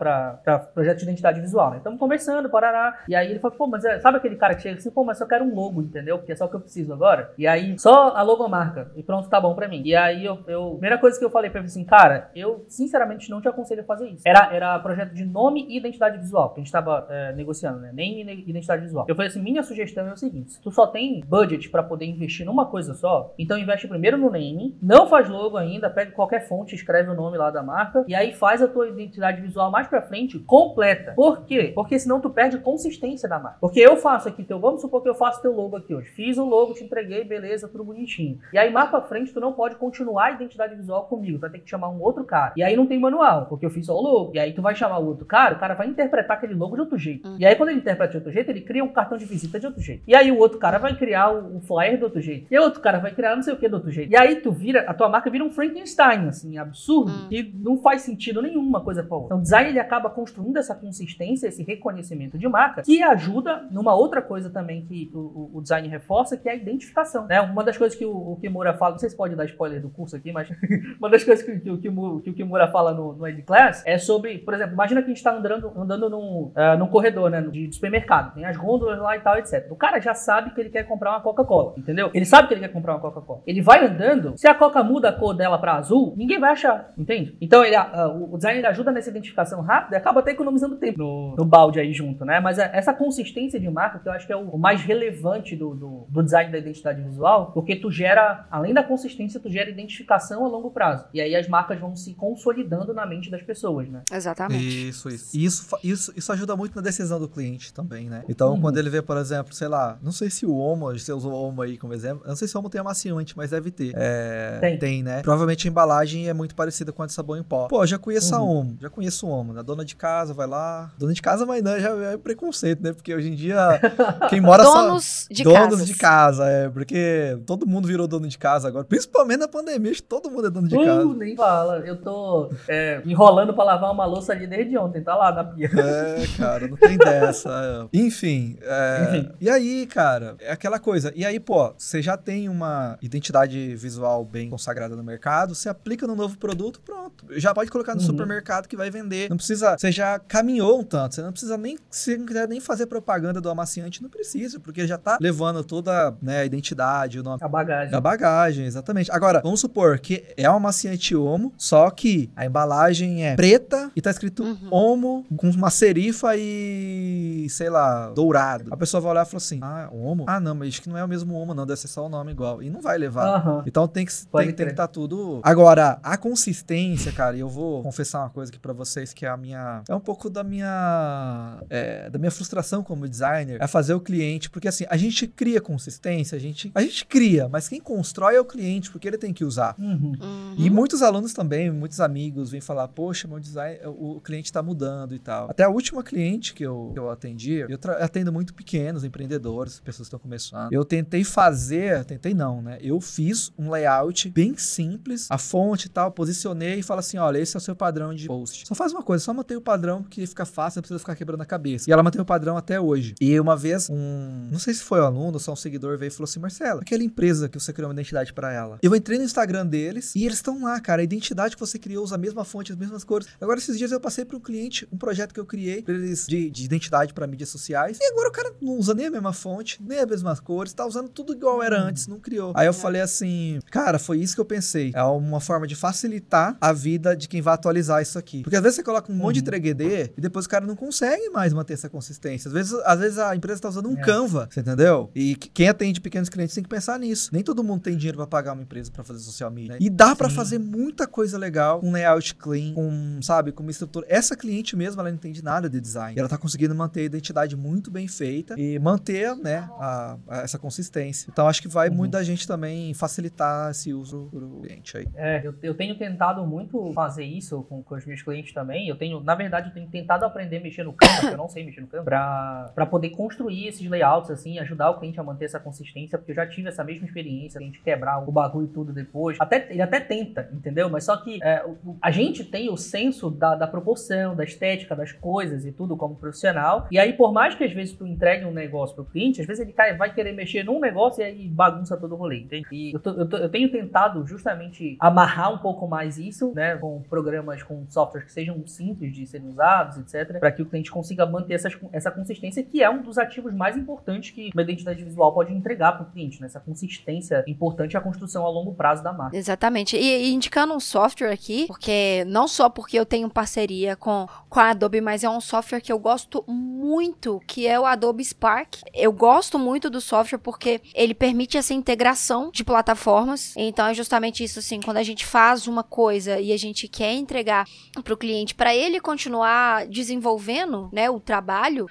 projeto 0.74 0.98
de 0.98 1.04
identidade 1.04 1.40
visual, 1.42 1.72
né? 1.72 1.78
Estamos 1.78 2.00
conversando, 2.00 2.50
parará. 2.50 3.00
E 3.08 3.16
aí 3.16 3.30
ele 3.30 3.40
falou, 3.40 3.58
pô, 3.58 3.68
mas 3.68 3.84
é- 3.86 4.00
sabe 4.00 4.18
aquele 4.18 4.36
cara 4.36 4.56
que 4.56 4.62
chega 4.62 4.78
assim, 4.78 4.92
pô, 4.92 5.04
mas 5.04 5.20
eu 5.20 5.28
quero 5.28 5.44
um 5.44 5.54
logo, 5.54 5.82
entendeu? 5.82 6.18
Porque 6.18 6.32
é 6.32 6.36
só 6.36 6.46
o 6.46 6.50
que 6.50 6.56
eu 6.56 6.62
preciso 6.62 6.94
agora. 6.94 7.32
E 7.38 7.48
aí, 7.48 7.78
só 7.80 8.16
a 8.16 8.22
logomarca. 8.22 8.92
E 8.96 9.04
pronto, 9.04 9.30
tá 9.30 9.40
bom 9.40 9.56
pra 9.56 9.68
mim. 9.68 9.82
E 9.86 9.96
aí 9.96 10.26
eu. 10.26 10.40
eu 10.48 10.72
primeira 10.72 10.98
coisa 10.98 11.18
que 11.18 11.26
eu 11.26 11.30
falei 11.30 11.50
pra 11.50 11.60
ele 11.60 11.68
assim, 11.68 11.84
cara, 11.84 12.30
eu 12.36 12.66
sinceramente 12.68 13.30
não 13.30 13.42
te 13.42 13.48
aconselho 13.48 13.82
a 13.82 13.86
fazer 13.86 14.10
isso. 14.10 14.24
Era, 14.26 14.54
era 14.54 14.80
projeto 14.80 15.14
de 15.14 15.26
nome 15.26 15.66
e 15.70 15.78
identidade 15.78 16.18
visual, 16.18 16.50
que 16.54 16.60
a 16.60 16.64
gente 16.64 16.72
tava 16.72 17.08
é, 17.10 17.34
negociando, 17.34 17.80
né? 17.80 17.92
Nem 17.94 18.22
identidade 18.48 18.81
visual. 18.82 19.06
Eu 19.08 19.16
falei 19.16 19.30
assim, 19.30 19.42
minha 19.42 19.64
sugestão 19.64 20.08
é 20.08 20.14
o 20.14 20.18
seguinte: 20.18 20.54
se 20.54 20.62
tu 20.62 20.72
só 20.72 20.88
tem 20.88 21.22
budget 21.26 21.70
pra 21.70 21.84
poder 21.84 22.06
investir 22.06 22.46
numa 22.46 22.66
coisa 22.66 22.94
só, 22.94 23.34
então 23.38 23.58
investe 23.58 23.88
primeiro 23.88 24.18
no 24.18 24.30
name, 24.30 24.78
não 24.82 25.08
faz 25.08 25.30
logo 25.30 25.58
ainda, 25.58 25.90
pega 25.90 26.12
qualquer 26.12 26.48
fonte, 26.48 26.76
escreve 26.76 27.10
o 27.10 27.16
nome 27.16 27.38
lá 27.38 27.50
da 27.50 27.64
marca, 27.64 28.04
e 28.08 28.16
aí 28.16 28.34
faz 28.34 28.62
a 28.62 28.68
tua 28.68 28.90
identidade 28.90 29.42
visual 29.42 29.72
mais 29.72 29.88
pra 29.88 30.02
frente 30.02 30.40
completa. 30.40 31.14
Por 31.14 31.46
quê? 31.46 31.72
Porque 31.74 31.98
senão 32.00 32.20
tu 32.20 32.30
perde 32.30 32.58
consistência 32.60 33.28
da 33.28 33.40
marca. 33.40 33.58
Porque 33.60 33.80
eu 33.80 33.98
faço 33.98 34.28
aqui 34.28 34.44
teu, 34.44 34.60
vamos 34.60 34.82
supor 34.82 35.02
que 35.02 35.10
eu 35.10 35.16
faço 35.16 35.42
teu 35.42 35.54
logo 35.54 35.78
aqui 35.78 35.94
hoje. 35.94 36.10
Fiz 36.12 36.38
o 36.38 36.46
logo, 36.46 36.74
te 36.74 36.84
entreguei, 36.84 37.24
beleza, 37.24 37.68
tudo 37.68 37.84
bonitinho. 37.84 38.40
E 38.54 38.58
aí 38.58 38.72
mais 38.72 38.90
pra 38.90 39.02
frente 39.02 39.34
tu 39.34 39.40
não 39.40 39.54
pode 39.54 39.76
continuar 39.76 40.26
a 40.26 40.32
identidade 40.32 40.76
visual 40.76 41.06
comigo, 41.06 41.38
tu 41.38 41.42
vai 41.42 41.50
ter 41.50 41.60
que 41.60 41.70
chamar 41.70 41.90
um 41.90 42.02
outro 42.02 42.24
cara. 42.24 42.54
E 42.56 42.64
aí 42.64 42.76
não 42.76 42.88
tem 42.88 43.00
manual, 43.00 43.46
porque 43.46 43.66
eu 43.66 43.70
fiz 43.70 43.86
só 43.86 43.96
o 43.96 44.02
logo. 44.02 44.32
E 44.34 44.40
aí 44.40 44.54
tu 44.54 44.62
vai 44.62 44.76
chamar 44.76 45.00
o 45.00 45.08
outro 45.08 45.26
cara, 45.26 45.56
o 45.56 45.60
cara 45.60 45.74
vai 45.74 45.88
interpretar 45.88 46.38
aquele 46.38 46.54
logo 46.54 46.76
de 46.76 46.82
outro 46.82 46.98
jeito. 46.98 47.28
Hum. 47.28 47.38
E 47.40 47.46
aí 47.46 47.56
quando 47.56 47.70
ele 47.70 47.80
interpreta 47.80 48.12
de 48.12 48.18
outro 48.18 48.32
jeito, 48.32 48.50
ele 48.50 48.62
cria 48.72 48.84
um 48.86 48.88
cartão 48.88 49.18
de 49.18 49.26
visita 49.26 49.60
de 49.60 49.66
outro 49.66 49.82
jeito. 49.82 50.02
E 50.08 50.16
aí 50.16 50.32
o 50.32 50.38
outro 50.38 50.58
cara 50.58 50.78
vai 50.78 50.96
criar 50.96 51.30
o, 51.30 51.58
o 51.58 51.60
flyer 51.62 51.98
de 51.98 52.06
outro 52.06 52.22
jeito. 52.22 52.48
E 52.50 52.58
o 52.58 52.62
outro 52.62 52.80
cara 52.80 53.00
vai 53.00 53.12
criar 53.14 53.36
não 53.36 53.44
sei 53.44 53.54
o 53.54 53.58
que 53.58 53.68
do 53.68 53.74
outro 53.76 53.92
jeito. 53.92 54.10
E 54.12 54.16
aí 54.16 54.38
tu 54.38 54.50
vira, 54.52 54.86
a 54.88 54.94
tua 54.94 55.10
marca 55.10 55.30
vira 55.30 55.44
um 55.44 55.50
Frankenstein, 55.50 56.28
assim, 56.30 56.58
absurdo, 56.58 57.12
Hum. 57.12 57.28
que 57.30 57.52
não 57.60 57.78
faz 57.82 58.04
sentido 58.04 58.42
nenhum 58.42 58.62
uma 58.62 58.80
coisa 58.82 59.04
com 59.04 59.14
a 59.14 59.18
outra. 59.18 59.28
Então 59.28 59.40
o 59.40 59.42
design 59.42 59.70
ele 59.70 59.80
acaba 59.80 60.10
construindo 60.10 60.56
essa 60.58 60.74
consistência, 60.74 61.48
esse 61.48 61.64
reconhecimento 61.64 62.38
de 62.38 62.48
marca, 62.48 62.82
que 62.84 63.02
ajuda 63.04 63.68
numa 63.72 63.94
outra 63.94 64.22
coisa 64.22 64.50
também 64.50 64.86
que 64.86 65.12
o, 65.14 65.50
o- 65.56 65.62
design 65.62 65.88
reforça, 65.90 66.38
que 66.38 66.48
é 66.48 66.54
a 66.54 66.56
identificação. 66.56 67.26
Né? 67.28 67.42
Uma 67.42 67.64
das 67.64 67.78
coisas 67.78 67.98
que 67.98 68.06
o, 68.06 68.12
o 68.34 68.38
Kimura 68.38 68.74
fala, 68.76 68.92
não 68.94 69.00
sei 69.00 69.10
se 69.10 69.18
pode 69.18 69.36
dar 69.36 69.46
spoiler 69.46 69.82
do 69.82 69.90
curso 69.90 70.16
aqui, 70.16 70.32
mas 70.32 70.48
uma 71.00 71.10
das 71.10 71.24
coisas 71.24 71.44
que, 71.46 71.60
que 71.60 71.70
o, 71.70 71.78
Kimu- 71.78 72.22
que 72.22 72.30
o 72.30 72.34
Kimura 72.34 72.68
fala 72.72 72.94
no, 72.94 73.14
no 73.14 73.28
Ed 73.28 73.42
Class 73.44 73.84
é 73.86 73.98
sobre, 73.98 74.38
por 74.40 74.54
exemplo, 74.54 74.74
imagina 74.74 75.02
que 75.02 75.06
a 75.06 75.10
gente 75.10 75.18
está 75.18 75.36
andando, 75.36 75.72
andando 75.76 76.10
num, 76.10 76.52
ah, 76.56 76.78
num 76.78 76.88
corredor 76.88 77.30
né, 77.30 77.42
de, 77.42 77.68
de 77.68 77.76
supermercado, 77.76 78.34
tem 78.34 78.46
as 78.46 78.56
gôndolas 78.62 79.00
lá 79.00 79.16
e 79.18 79.20
tal, 79.22 79.38
etc. 79.38 79.68
O 79.70 79.76
cara 79.76 80.00
já 80.00 80.14
sabe 80.14 80.52
que 80.52 80.62
ele 80.62 80.70
quer 80.70 80.84
comprar 80.84 81.12
uma 81.12 81.22
Coca-Cola, 81.22 81.74
entendeu? 81.78 82.10
Ele 82.14 82.26
sabe 82.26 82.48
que 82.48 82.54
ele 82.54 82.62
quer 82.62 82.70
comprar 82.72 82.94
uma 82.94 83.00
Coca-Cola. 83.02 83.42
Ele 83.46 83.62
vai 83.62 83.86
andando, 83.86 84.34
se 84.38 84.48
a 84.48 84.56
Coca 84.56 84.84
muda 84.84 85.10
a 85.10 85.14
cor 85.14 85.34
dela 85.34 85.58
para 85.58 85.76
azul, 85.76 86.14
ninguém 86.18 86.40
vai 86.40 86.52
achar, 86.52 86.92
entende? 86.98 87.36
Então 87.42 87.64
ele, 87.64 87.76
o 87.78 88.32
o 88.32 88.38
design 88.38 88.60
ele 88.60 88.68
ajuda 88.68 88.92
nessa 88.92 89.10
identificação 89.10 89.62
rápida 89.62 89.96
e 89.96 89.98
acaba 89.98 90.22
até 90.22 90.32
economizando 90.32 90.78
tempo 90.78 90.98
no, 91.00 91.36
no 91.36 91.46
balde 91.46 91.80
aí 91.80 91.92
junto, 91.94 92.24
né? 92.24 92.40
Mas 92.40 92.58
é- 92.58 92.70
essa 92.74 92.94
consistência 92.94 93.60
de 93.60 93.70
marca 93.70 94.00
que 94.00 94.08
eu 94.08 94.12
acho 94.14 94.26
que 94.26 94.32
é 94.34 94.36
o, 94.38 94.50
o 94.52 94.58
mais 94.58 94.82
relevante 94.82 95.56
do, 95.56 95.76
do, 95.76 96.06
do 96.08 96.24
design 96.24 96.52
da 96.52 96.58
identidade 96.58 97.02
visual, 97.02 97.52
porque 97.52 97.76
tu 97.76 97.92
gera, 97.92 98.46
além 98.50 98.74
da 98.74 98.84
consistência, 98.84 99.40
tu 99.40 99.50
gera 99.50 99.70
identificação 99.70 100.46
a 100.46 100.48
longo 100.48 100.72
prazo. 100.72 101.06
E 101.14 101.20
aí 101.20 101.36
as 101.36 101.48
marcas 101.48 101.80
vão 101.80 101.96
se 101.96 102.14
consolidando 102.14 102.94
na 102.94 103.06
mente 103.06 103.30
das 103.30 103.42
pessoas, 103.42 103.90
né? 103.90 104.02
Exatamente. 104.12 104.90
Isso, 104.90 105.10
isso. 105.10 105.38
E 105.38 105.46
isso, 105.46 105.78
isso, 105.84 106.14
isso 106.16 106.32
ajuda 106.32 106.56
muito 106.56 106.76
na 106.76 106.82
decisão 106.82 107.20
do 107.20 107.28
cliente 107.28 107.74
também, 107.74 108.10
né? 108.10 108.24
Então, 108.30 108.51
Uhum. 108.56 108.62
quando 108.62 108.78
ele 108.78 108.90
vê, 108.90 109.02
por 109.02 109.18
exemplo, 109.18 109.54
sei 109.54 109.68
lá, 109.68 109.98
não 110.02 110.12
sei 110.12 110.30
se 110.30 110.46
o 110.46 110.56
Omo, 110.56 110.92
você 110.92 111.12
usou 111.14 111.32
o 111.34 111.48
Omo 111.50 111.62
aí 111.62 111.78
como 111.78 111.94
exemplo, 111.94 112.22
eu 112.26 112.30
não 112.30 112.36
sei 112.36 112.48
se 112.48 112.56
o 112.56 112.60
Omo 112.60 112.70
tem 112.70 112.80
amaciante, 112.82 113.36
mas 113.38 113.52
deve 113.52 113.72
ter. 113.72 113.94
É, 113.96 114.78
Tem. 114.78 115.04
né? 115.04 115.22
Provavelmente 115.22 115.68
a 115.68 115.70
embalagem 115.72 116.28
é 116.30 116.34
muito 116.34 116.56
parecida 116.56 116.92
com 116.92 117.04
a 117.04 117.06
de 117.06 117.14
sabão 117.14 117.38
em 117.38 117.44
pó. 117.44 117.68
Pô, 117.68 117.86
já 117.86 117.98
conheço 117.98 118.36
a 118.36 118.42
Uhum. 118.42 118.60
Omo, 118.60 118.78
já 118.80 118.90
conheço 118.90 119.28
o 119.28 119.30
Omo, 119.30 119.54
né? 119.54 119.64
Dona 119.64 119.84
de 119.86 119.96
casa 119.96 120.34
vai 120.34 120.48
lá. 120.48 120.92
Dona 120.98 121.14
de 121.14 121.22
casa, 121.22 121.46
mas 121.46 121.64
não, 121.64 121.80
já 121.80 121.90
é 122.12 122.18
preconceito, 122.18 122.82
né? 122.84 122.94
Porque 122.94 123.14
hoje 123.14 123.30
em 123.30 123.36
dia, 123.36 123.80
quem 124.30 124.42
mora 124.42 124.64
só... 124.64 124.88
Donos 124.88 125.28
de 125.30 125.44
donos 125.44 125.60
casas. 125.60 125.88
de 125.88 125.96
casa, 125.96 126.46
é, 126.48 126.70
porque 126.70 127.38
todo 127.46 127.66
mundo 127.68 127.88
virou 127.88 128.08
dono 128.08 128.28
de 128.28 128.38
casa 128.38 128.68
agora, 128.68 128.84
principalmente 128.86 129.40
na 129.40 129.48
pandemia, 129.48 129.92
todo 130.08 130.30
mundo 130.30 130.48
é 130.48 130.50
dono 130.50 130.68
de 130.68 130.76
Uh, 130.76 130.86
casa. 130.86 131.14
nem 131.16 131.36
fala. 131.36 131.78
Eu 131.80 131.98
tô 132.02 132.50
é, 132.68 133.02
enrolando 133.06 133.54
pra 133.54 133.64
lavar 133.64 133.92
uma 133.92 134.06
louça 134.06 134.32
ali 134.32 134.48
desde 134.48 134.78
ontem, 134.78 135.02
tá 135.02 135.16
lá 135.16 135.32
na 135.32 135.44
pia. 135.44 135.70
É, 135.76 136.26
cara, 136.38 136.68
não 136.68 136.78
tem 136.78 136.98
dessa. 136.98 137.50
é. 137.94 137.98
Enfim, 138.32 138.58
é, 138.62 139.04
Enfim. 139.08 139.30
E 139.40 139.50
aí, 139.50 139.86
cara, 139.86 140.36
é 140.40 140.52
aquela 140.52 140.80
coisa. 140.80 141.12
E 141.16 141.26
aí, 141.26 141.40
pô, 141.40 141.74
você 141.78 142.02
já 142.02 142.16
tem 142.18 142.48
uma 142.50 142.98
identidade 143.02 143.76
visual 143.76 144.24
bem 144.26 144.50
consagrada 144.50 144.96
no 144.96 145.04
mercado, 145.04 145.54
você 145.56 145.70
aplica 145.70 146.08
no 146.08 146.16
novo 146.16 146.38
produto, 146.38 146.82
pronto. 146.82 147.26
Já 147.32 147.54
pode 147.54 147.70
colocar 147.72 147.94
no 147.96 148.02
Uhum. 148.02 148.08
supermercado 148.08 148.68
que 148.68 148.76
vai 148.78 148.90
vender. 148.90 149.30
Não 149.30 149.38
precisa. 149.38 149.78
Você 149.78 149.92
já 149.92 150.18
caminhou 150.20 150.80
um 150.80 150.84
tanto. 150.84 151.16
Você 151.16 151.22
não 151.22 151.32
precisa 151.32 151.58
nem. 151.58 151.78
Se 151.90 152.18
não 152.18 152.26
quiser 152.26 152.48
nem 152.48 152.60
fazer 152.60 152.86
propaganda 152.88 153.40
do 153.42 153.50
amaciante, 153.50 154.02
não 154.02 154.10
precisa, 154.10 154.60
porque 154.60 154.86
já 154.88 154.98
tá 154.98 155.18
levando 155.20 155.64
toda 155.64 156.16
né, 156.22 156.40
a 156.42 156.46
identidade, 156.46 157.20
o 157.20 157.24
nome. 157.24 157.40
A 157.42 157.48
bagagem. 157.48 157.92
Da 157.92 158.02
bagagem, 158.02 158.66
exatamente. 158.66 159.12
Agora, 159.12 159.42
vamos 159.44 159.60
supor 159.60 160.00
que 160.00 160.24
é 160.38 160.50
um 160.50 160.56
amaciante 160.56 161.16
homo, 161.16 161.54
só 161.58 161.90
que 161.90 162.30
a 162.36 162.46
embalagem 162.46 163.26
é 163.26 163.36
preta 163.36 163.92
e 163.96 164.02
tá 164.02 164.10
escrito 164.12 164.44
Uhum. 164.44 164.68
homo 164.72 165.26
com 165.38 165.50
uma 165.50 165.70
serifa 165.70 166.36
e, 166.38 167.48
sei 167.50 167.70
lá, 167.70 168.10
dourado. 168.24 168.72
A 168.74 168.78
pessoa 168.78 169.02
vai 169.02 169.12
olhar 169.12 169.24
e 169.24 169.26
fala 169.26 169.38
assim: 169.38 169.60
Ah, 169.62 169.90
homo? 169.92 170.26
Ah, 170.28 170.40
não, 170.40 170.54
mas 170.56 170.70
acho 170.70 170.82
que 170.82 170.90
não 170.90 170.98
é 170.98 171.04
o 171.04 171.08
mesmo 171.08 171.34
homo, 171.36 171.54
não, 171.54 171.66
deve 171.66 171.80
ser 171.80 171.88
só 171.88 172.06
o 172.06 172.10
nome 172.10 172.32
igual. 172.32 172.62
E 172.62 172.70
não 172.70 172.82
vai 172.82 172.98
levar. 172.98 173.64
Então 173.66 173.88
tem 173.88 174.06
que, 174.06 174.12
Pode 174.28 174.48
tem, 174.48 174.56
tem 174.56 174.66
que 174.68 174.72
estar 174.74 174.88
tudo. 174.88 175.40
Agora, 175.44 176.00
a 176.04 176.18
consistência, 176.18 177.12
cara, 177.12 177.36
e 177.36 177.40
eu 177.40 177.50
vou 177.50 177.82
confessar 177.84 178.20
uma 178.20 178.30
coisa 178.30 178.52
aqui 178.52 178.60
pra 178.60 178.74
vocês 178.74 179.14
que 179.14 179.26
é 179.26 179.30
a 179.30 179.38
minha. 179.38 179.84
É 179.88 179.96
um 179.96 180.00
pouco 180.00 180.30
da 180.30 180.44
minha. 180.44 181.60
é, 181.70 182.10
da 182.10 182.20
minha 182.20 182.32
frustração 182.32 182.84
como 182.84 183.08
designer. 183.08 183.58
É 183.62 183.68
fazer 183.68 183.94
o 183.94 184.00
cliente. 184.00 184.50
Porque 184.50 184.68
assim, 184.68 184.86
a 184.90 184.98
gente 184.98 185.28
cria 185.28 185.62
consistência, 185.62 186.36
a 186.36 186.40
gente, 186.40 186.72
a 186.76 186.82
gente 186.82 187.06
cria, 187.06 187.48
mas 187.50 187.68
quem 187.68 187.80
constrói 187.80 188.36
é 188.36 188.42
o 188.42 188.46
cliente, 188.46 188.92
porque 188.92 189.08
ele 189.08 189.18
tem 189.18 189.34
que 189.34 189.44
usar. 189.44 189.76
Uhum. 189.80 190.14
Uhum. 190.22 190.56
E 190.58 190.70
muitos 190.70 191.02
alunos 191.02 191.34
também, 191.34 191.72
muitos 191.72 192.00
amigos 192.00 192.50
vêm 192.52 192.62
falar, 192.62 192.88
poxa, 192.88 193.28
meu 193.28 193.40
design, 193.40 193.80
o 193.86 194.12
o 194.12 194.20
cliente 194.20 194.52
tá 194.52 194.62
mudando 194.62 195.16
e 195.16 195.20
tal. 195.20 195.50
Até 195.50 195.64
a 195.64 195.70
última 195.70 196.04
cliente 196.04 196.54
que 196.54 196.64
eu, 196.64 196.90
que 196.94 197.00
eu 197.00 197.10
atendi, 197.10 197.54
eu 197.54 197.78
tra- 197.78 197.94
atendo 198.12 198.32
muito 198.32 198.54
pequenos, 198.54 199.04
empreendedores, 199.04 199.80
pessoas 199.80 200.08
que 200.08 200.16
estão 200.16 200.20
começando. 200.20 200.72
Eu 200.72 200.84
tentei 200.84 201.24
fazer, 201.24 202.04
tentei 202.06 202.34
não, 202.34 202.62
né? 202.62 202.78
Eu 202.82 203.00
fiz 203.00 203.52
um 203.58 203.70
layout 203.70 204.30
bem 204.30 204.58
simples, 204.58 205.28
a 205.30 205.38
fonte 205.38 205.88
e 205.88 205.90
tal, 205.90 206.12
posicionei 206.12 206.80
e 206.80 206.84
falo 206.84 207.00
assim, 207.00 207.18
olha, 207.18 207.40
esse 207.40 207.56
é 207.56 207.58
o 207.58 207.62
seu 207.62 207.76
padrão 207.76 208.14
de 208.14 208.28
post. 208.28 208.68
Só 208.68 208.76
faz 208.76 208.92
uma 208.92 209.02
coisa, 209.02 209.24
só 209.24 209.34
mantém 209.34 209.56
o 209.56 209.62
padrão 209.62 210.04
que 210.04 210.28
fica 210.28 210.46
fácil, 210.46 210.80
não 210.80 210.82
precisa 210.82 211.00
ficar 211.00 211.16
quebrando 211.16 211.42
a 211.42 211.46
cabeça. 211.46 211.90
E 211.90 211.94
ela 211.94 212.04
mantém 212.04 212.22
o 212.22 212.26
padrão 212.26 212.58
até 212.58 212.80
hoje. 212.80 213.16
E 213.20 213.40
uma 213.40 213.56
vez, 213.56 213.90
um, 213.90 214.50
não 214.52 214.60
sei 214.60 214.74
se 214.74 214.84
foi 214.84 215.00
um 215.00 215.06
aluno 215.06 215.34
ou 215.34 215.40
só 215.40 215.54
um 215.54 215.56
seguidor 215.56 215.98
veio 215.98 216.10
e 216.10 216.12
falou 216.12 216.26
assim, 216.26 216.40
Marcela, 216.40 216.82
aquela 216.82 217.04
empresa 217.04 217.48
que 217.48 217.60
você 217.60 217.72
criou 217.72 217.90
uma 217.90 217.94
identidade 217.94 218.34
pra 218.34 218.52
ela. 218.52 218.78
Eu 218.82 218.96
entrei 218.96 219.18
no 219.18 219.24
Instagram 219.24 219.66
deles 219.66 220.14
e 220.16 220.26
eles 220.26 220.38
estão 220.38 220.64
lá, 220.64 220.80
cara, 220.80 221.02
a 221.02 221.04
identidade 221.04 221.56
que 221.56 221.60
você 221.60 221.80
criou 221.80 222.04
usa 222.04 222.16
a 222.16 222.18
mesma 222.18 222.44
fonte, 222.44 222.72
as 222.72 222.78
mesmas 222.78 223.04
cores. 223.04 223.28
Agora, 223.40 223.58
esses 223.58 223.78
dias 223.78 223.92
eu 223.92 224.00
passei 224.00 224.26
para 224.26 224.36
um 224.36 224.40
cliente 224.40 224.88
um 224.92 224.98
projeto 224.98 225.34
que 225.34 225.40
eu 225.40 225.46
criei 225.46 225.82
pra 225.82 225.94
eles 225.94 226.26
de, 226.28 226.50
de 226.50 226.66
identidade 226.66 227.14
para 227.14 227.26
mídias 227.28 227.50
sociais. 227.50 227.98
E 228.04 228.12
agora 228.12 228.30
o 228.30 228.32
cara 228.32 228.52
não 228.60 228.74
usa 228.80 228.94
nem 228.96 229.06
a 229.06 229.12
mesma 229.12 229.32
fonte, 229.32 229.78
nem 229.82 230.00
as 230.00 230.08
mesmas 230.08 230.40
cores, 230.40 230.74
tá 230.74 230.86
usando 230.86 231.08
tudo 231.08 231.34
igual 231.34 231.62
era 231.62 231.80
antes, 231.80 232.08
não 232.08 232.20
criou. 232.20 232.52
Aí 232.56 232.66
eu 232.66 232.74
falei 232.74 233.00
assim, 233.02 233.60
cara, 233.70 234.00
foi 234.00 234.18
isso 234.20 234.34
que 234.34 234.42
eu 234.42 234.46
pensei. 234.46 234.92
É 234.96 235.04
uma 235.04 235.40
forma 235.40 235.68
de 235.68 235.76
facilitar 235.76 236.58
a 236.60 236.74
vida 236.74 237.16
de 237.16 237.28
quem 237.28 237.42
vai 237.42 237.54
atualizar 237.54 238.02
isso 238.02 238.18
aqui. 238.18 238.42
Porque 238.42 238.56
às 238.56 238.62
vezes 238.64 238.78
você 238.78 238.84
coloca 238.84 239.12
um 239.12 239.16
monte 239.16 239.36
de 239.36 239.42
Uhum. 239.42 239.46
3GD 239.46 240.14
e 240.18 240.22
depois 240.22 240.46
o 240.46 240.50
cara 240.50 240.66
não 240.66 240.76
consegue 240.76 241.30
mais 241.30 241.54
manter 241.54 241.74
essa 241.74 241.90
consistência. 241.90 242.48
Às 242.48 242.54
vezes, 242.54 242.74
às 242.86 243.00
vezes 243.00 243.18
a 243.20 243.36
empresa 243.36 243.62
tá 243.62 243.70
usando 243.70 243.88
um 243.90 243.98
É. 243.98 244.02
Canva, 244.02 244.48
você 244.50 244.62
entendeu? 244.62 245.12
E 245.14 245.36
que- 245.36 245.50
quem 245.50 245.70
atende 245.70 246.02
pequenos 246.02 246.28
clientes 246.30 246.56
tem 246.56 246.64
que 246.64 246.70
pensar 246.70 246.98
nisso. 247.00 247.30
Nem 247.32 247.44
todo 247.44 247.64
mundo 247.64 247.82
tem 247.84 247.96
dinheiro 247.96 248.18
para 248.18 248.26
pagar 248.28 248.54
uma 248.54 248.64
empresa 248.64 248.90
para 248.92 249.04
fazer 249.04 249.20
social 249.20 249.52
media. 249.52 249.74
né? 249.74 249.78
E 249.80 249.90
dá 249.90 250.16
para 250.16 250.30
fazer 250.30 250.58
muita 250.60 251.06
coisa 251.06 251.38
legal 251.38 251.80
com 251.82 251.92
layout 251.92 252.34
clean, 252.36 252.74
com, 252.74 253.20
sabe, 253.22 253.52
com 253.52 253.62
uma 253.62 253.72
estrutura. 253.72 254.06
Essa 254.10 254.36
cliente 254.36 254.76
mesmo, 254.76 255.00
ela 255.00 255.10
não 255.10 255.16
entende 255.16 255.44
nada 255.44 255.70
de 255.70 255.80
design. 255.80 256.16
E 256.16 256.20
ela 256.20 256.28
tá 256.30 256.38
conseguindo 256.38 256.74
manter 256.74 257.02
a 257.02 257.04
identidade 257.04 257.56
muito 257.56 257.91
bem 257.92 258.08
feita 258.08 258.56
e 258.58 258.80
manter, 258.80 259.36
né, 259.36 259.68
a- 259.80 260.18
a- 260.28 260.42
essa 260.42 260.58
consistência. 260.60 261.30
Então 261.32 261.48
acho 261.48 261.62
que 261.62 261.68
vai 261.68 261.90
Uhum. 261.90 261.96
muito 261.96 262.12
da 262.12 262.24
gente 262.24 262.48
também 262.48 262.94
facilitar 262.94 263.72
esse 263.72 263.94
uso 263.94 264.28
pro 264.32 264.62
cliente 264.62 264.98
aí. 264.98 265.08
É, 265.16 265.42
eu, 265.46 265.54
eu 265.62 265.74
tenho 265.74 265.96
tentado 265.98 266.46
muito 266.46 266.92
fazer 266.94 267.24
isso 267.24 267.64
com, 267.64 267.82
com 267.84 267.96
os 267.96 268.06
meus 268.06 268.22
clientes 268.22 268.54
também. 268.54 268.88
Eu 268.88 268.96
tenho, 268.96 269.20
na 269.22 269.36
verdade, 269.36 269.70
eu 269.70 269.74
tenho 269.74 269.88
tentado 269.88 270.26
aprender 270.26 270.58
a 270.58 270.62
mexer 270.62 270.84
no 270.84 270.94
Canva, 270.94 271.14
porque 271.20 271.34
eu 271.34 271.38
não 271.38 271.50
sei 271.50 271.64
mexer 271.66 271.82
no 271.82 271.88
Canva, 271.88 272.04
pra, 272.06 272.72
pra 272.76 272.86
poder 272.86 273.10
construir 273.12 273.68
esses 273.68 273.88
layouts, 273.90 274.30
assim, 274.32 274.60
ajudar 274.60 274.90
o 274.92 275.00
cliente 275.00 275.20
a 275.20 275.24
manter 275.24 275.46
essa 275.46 275.60
consistência, 275.60 276.18
porque 276.18 276.32
eu 276.32 276.36
já 276.36 276.48
tive 276.48 276.68
essa 276.70 276.84
mesma 276.84 277.06
experiência, 277.06 277.60
a 277.60 277.64
gente 277.64 277.80
quebrar 277.82 278.20
o 278.28 278.32
bagulho 278.32 278.66
e 278.66 278.70
tudo 278.70 278.94
depois. 278.94 279.38
Até, 279.40 279.68
ele 279.70 279.82
até 279.82 280.00
tenta, 280.00 280.50
entendeu? 280.54 280.90
Mas 280.90 281.04
só 281.04 281.18
que 281.18 281.42
é, 281.44 281.64
o- 281.66 281.98
a 282.02 282.12
gente 282.12 282.44
tem 282.44 282.70
o 282.70 282.78
senso 282.78 283.30
da, 283.30 283.56
da 283.56 283.68
proporção, 283.68 284.36
da 284.36 284.44
estética 284.44 284.96
das 284.96 285.12
coisas 285.12 285.66
e 285.66 285.72
tudo 285.72 285.96
como 285.98 286.16
profissional. 286.16 286.88
E 286.92 287.00
aí, 287.00 287.14
por 287.14 287.32
mais 287.34 287.56
que 287.56 287.64
às 287.64 287.72
vezes 287.72 287.81
tu 287.90 288.06
entregue 288.06 288.46
um 288.46 288.52
negócio 288.52 288.96
pro 288.96 289.06
cliente, 289.06 289.42
às 289.42 289.48
vezes 289.48 289.66
ele 289.66 289.74
vai 289.98 290.14
querer 290.14 290.34
mexer 290.34 290.64
num 290.64 290.80
negócio 290.80 291.22
e 291.22 291.26
aí 291.26 291.48
bagunça 291.48 291.98
todo 291.98 292.14
o 292.14 292.18
rolê, 292.18 292.40
entende? 292.42 292.68
E 292.72 292.94
eu, 292.94 293.00
tô- 293.00 293.12
eu 293.12 293.28
tô- 293.28 293.38
eu 293.38 293.50
tenho 293.50 293.72
tentado 293.72 294.26
justamente 294.28 294.96
amarrar 295.00 295.54
um 295.54 295.58
pouco 295.58 295.88
mais 295.88 296.18
isso, 296.18 296.52
né, 296.54 296.76
com 296.78 297.02
programas, 297.10 297.64
com 297.64 297.86
softwares 297.90 298.28
que 298.28 298.34
sejam 298.34 298.66
simples 298.68 299.14
de 299.16 299.26
serem 299.26 299.48
usados, 299.50 299.98
etc, 299.98 300.40
para 300.40 300.52
que 300.52 300.62
o 300.62 300.66
cliente 300.66 300.92
consiga 300.92 301.26
manter 301.26 301.56
essas- 301.56 301.76
essa 301.92 302.12
consistência, 302.12 302.62
que 302.64 302.84
é 302.84 302.90
um 302.90 303.02
dos 303.02 303.18
ativos 303.18 303.54
mais 303.54 303.76
importantes 303.78 304.32
que 304.32 304.50
uma 304.54 304.62
identidade 304.62 305.04
visual 305.04 305.34
pode 305.34 305.54
entregar 305.54 305.94
para 305.94 306.04
o 306.04 306.12
cliente, 306.12 306.40
né? 306.42 306.48
Essa 306.48 306.60
consistência 306.60 307.44
importante 307.48 307.96
é 307.96 308.00
a 308.00 308.02
construção 308.02 308.46
a 308.46 308.50
longo 308.50 308.74
prazo 308.74 309.04
da 309.04 309.14
marca. 309.14 309.36
Exatamente. 309.38 309.96
E, 309.96 310.30
e 310.30 310.34
indicando 310.34 310.74
um 310.74 310.80
software 310.80 311.32
aqui, 311.32 311.66
porque 311.68 312.24
não 312.28 312.48
só 312.48 312.70
porque 312.70 312.98
eu 313.00 313.06
tenho 313.06 313.30
parceria 313.30 313.96
com, 313.96 314.28
com 314.50 314.60
a 314.60 314.72
Adobe, 314.72 315.00
mas 315.02 315.24
é 315.24 315.30
um 315.30 315.40
software 315.40 315.80
que 315.82 315.92
eu 315.92 316.00
gosto 316.00 316.44
muito, 316.48 317.40
que 317.48 317.68
é 317.68 317.71
o 317.80 317.86
Adobe 317.86 318.24
Spark. 318.24 318.76
Eu 318.94 319.12
gosto 319.12 319.58
muito 319.60 319.90
do 319.90 320.02
software 320.02 320.40
porque 320.40 320.82
ele 320.94 321.14
permite 321.14 321.58
essa 321.58 321.74
integração 321.74 322.50
de 322.52 322.64
plataformas. 322.64 323.54
Então 323.58 323.86
é 323.88 323.94
justamente 323.94 324.44
isso 324.44 324.60
assim, 324.60 324.80
quando 324.82 324.98
a 324.98 325.04
gente 325.04 325.26
faz 325.26 325.68
uma 325.68 325.84
coisa 325.84 326.40
e 326.40 326.52
a 326.52 326.58
gente 326.58 326.88
quer 326.88 327.14
entregar 327.14 327.68
para 328.04 328.14
o 328.14 328.18
cliente 328.18 328.56
para 328.56 328.76
ele 328.76 329.00
continuar 329.00 329.88
desenvolvendo, 329.88 330.90
né, 330.92 331.10
o 331.10 331.20
trabalho, 331.20 331.88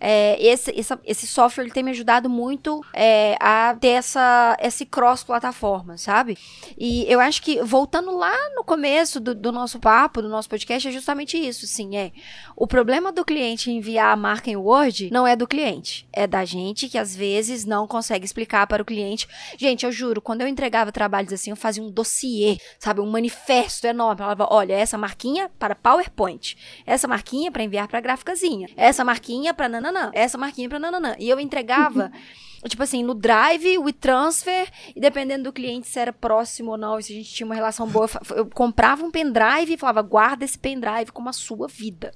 é, 0.00 0.42
esse, 0.44 0.78
essa, 0.78 1.00
esse 1.04 1.26
software 1.26 1.64
ele 1.64 1.72
tem 1.72 1.82
me 1.82 1.90
ajudado 1.90 2.28
muito 2.28 2.84
é, 2.92 3.36
a 3.40 3.76
ter 3.78 3.88
essa, 3.88 4.56
esse 4.60 4.84
cross-plataforma, 4.84 5.96
sabe? 5.96 6.36
E 6.76 7.04
eu 7.08 7.20
acho 7.20 7.42
que, 7.42 7.62
voltando 7.62 8.16
lá 8.16 8.36
no 8.54 8.64
começo 8.64 9.20
do, 9.20 9.34
do, 9.34 9.52
nosso 9.52 9.78
papo, 9.78 10.22
do 10.22 10.28
nosso 10.28 10.48
podcast, 10.48 10.88
é 10.88 10.92
justamente 10.92 11.36
isso, 11.36 11.66
sim, 11.66 11.96
é. 11.96 12.12
O 12.56 12.66
problema 12.66 13.12
do 13.12 13.24
cliente 13.24 13.70
enviar 13.70 14.12
a 14.12 14.16
marca 14.16 14.50
em 14.50 14.56
Word 14.56 15.10
não 15.10 15.26
é 15.26 15.36
do 15.36 15.46
cliente, 15.46 16.06
é 16.12 16.26
da 16.26 16.44
gente 16.44 16.88
que 16.88 16.98
às 16.98 17.14
vezes 17.14 17.64
não 17.64 17.86
consegue 17.86 18.24
explicar 18.24 18.66
para 18.66 18.82
o 18.82 18.84
cliente. 18.84 19.28
Gente, 19.58 19.84
eu 19.84 19.92
juro, 19.92 20.20
quando 20.20 20.42
eu 20.42 20.48
entregava 20.48 20.92
trabalhos 20.92 21.32
assim, 21.32 21.50
eu 21.50 21.56
fazia 21.56 21.82
um 21.82 21.90
dossiê, 21.90 22.58
sabe, 22.78 23.00
um 23.00 23.10
manifesto 23.10 23.86
enorme. 23.86 24.14
Eu 24.14 24.24
falava, 24.24 24.48
olha, 24.50 24.74
essa 24.74 24.98
marquinha 24.98 25.50
para 25.58 25.74
PowerPoint, 25.74 26.56
essa 26.86 27.08
marquinha 27.08 27.50
para 27.50 27.62
enviar 27.62 27.88
para 27.88 28.00
gráficazinha, 28.00 28.68
essa 28.76 29.04
marquinha 29.04 29.52
para 29.54 29.68
nananã, 29.84 30.10
essa 30.14 30.38
marquinha 30.38 30.68
para 30.68 30.78
nananã. 30.78 31.14
E 31.18 31.28
eu 31.28 31.38
entregava 31.38 32.10
tipo 32.68 32.82
assim, 32.82 33.02
no 33.02 33.14
Drive, 33.14 33.78
o 33.78 33.92
transfer, 33.92 34.68
e 34.94 35.00
dependendo 35.00 35.44
do 35.44 35.52
cliente 35.52 35.86
se 35.86 35.98
era 35.98 36.12
próximo 36.12 36.72
ou 36.72 36.76
não, 36.76 37.00
se 37.00 37.12
a 37.12 37.16
gente 37.16 37.32
tinha 37.32 37.46
uma 37.46 37.54
relação 37.54 37.86
boa, 37.86 38.08
eu 38.34 38.46
comprava 38.46 39.04
um 39.04 39.10
pendrive 39.10 39.74
e 39.74 39.76
falava, 39.76 40.02
guarda 40.02 40.44
esse 40.44 40.58
pendrive 40.58 41.12
como 41.12 41.28
a 41.28 41.32
sua 41.32 41.68
vida. 41.68 42.12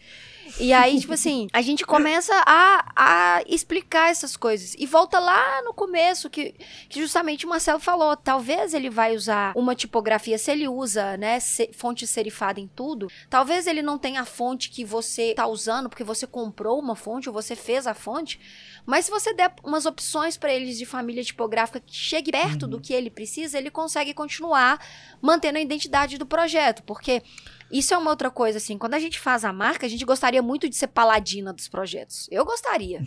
E 0.59 0.73
aí, 0.73 0.99
tipo 0.99 1.13
assim, 1.13 1.49
a 1.53 1.61
gente 1.61 1.85
começa 1.85 2.33
a, 2.47 2.93
a 2.97 3.43
explicar 3.47 4.11
essas 4.11 4.37
coisas. 4.37 4.75
E 4.79 4.87
volta 4.87 5.19
lá 5.19 5.63
no 5.63 5.75
começo, 5.75 6.31
que, 6.31 6.55
que 6.89 7.01
justamente 7.01 7.47
o 7.47 7.49
Marcelo 7.49 7.79
falou. 7.79 8.17
Talvez 8.17 8.75
ele 8.75 8.91
vai 8.91 9.15
usar 9.15 9.53
uma 9.57 9.75
tipografia, 9.75 10.39
se 10.39 10.51
ele 10.51 10.69
usa, 10.69 11.17
né, 11.17 11.39
fonte 11.73 12.07
serifada 12.07 12.61
em 12.61 12.67
tudo, 12.67 13.09
talvez 13.29 13.67
ele 13.67 13.83
não 13.83 13.99
tenha 13.99 14.23
a 14.23 14.25
fonte 14.25 14.71
que 14.71 14.85
você 14.85 15.35
tá 15.35 15.47
usando, 15.47 15.89
porque 15.89 16.05
você 16.05 16.27
comprou 16.27 16.79
uma 16.79 16.97
fonte 16.97 17.29
ou 17.29 17.33
você 17.33 17.55
fez 17.55 17.87
a 17.87 17.95
fonte. 17.95 18.41
Mas 18.87 19.05
se 19.05 19.11
você 19.11 19.35
der 19.35 19.55
umas 19.63 19.85
opções 19.85 20.37
para 20.37 20.53
eles 20.53 20.79
de 20.79 20.87
família 20.87 21.23
tipográfica 21.23 21.81
que 21.81 21.95
chegue 21.95 22.33
perto 22.33 22.63
uhum. 22.63 22.71
do 22.71 22.81
que 22.81 22.95
ele 22.95 23.11
precisa, 23.11 23.59
ele 23.59 23.71
consegue 23.71 24.15
continuar 24.15 24.79
mantendo 25.21 25.59
a 25.59 25.61
identidade 25.61 26.17
do 26.17 26.25
projeto, 26.25 26.83
porque 26.85 27.23
isso 27.71 27.93
é 27.93 27.99
uma 27.99 28.11
outra 28.11 28.31
coisa, 28.31 28.59
assim. 28.59 28.79
Quando 28.79 28.95
a 28.95 28.99
gente 28.99 29.19
faz 29.19 29.45
a 29.45 29.53
marca, 29.53 29.87
a 29.87 29.89
gente 29.89 30.05
gostaria 30.05 30.43
muito 30.43 30.69
de 30.69 30.77
ser 30.77 30.89
paladina 30.89 31.53
dos 31.53 31.69
projetos. 31.69 32.27
Eu 32.31 32.45
gostaria. 32.45 33.03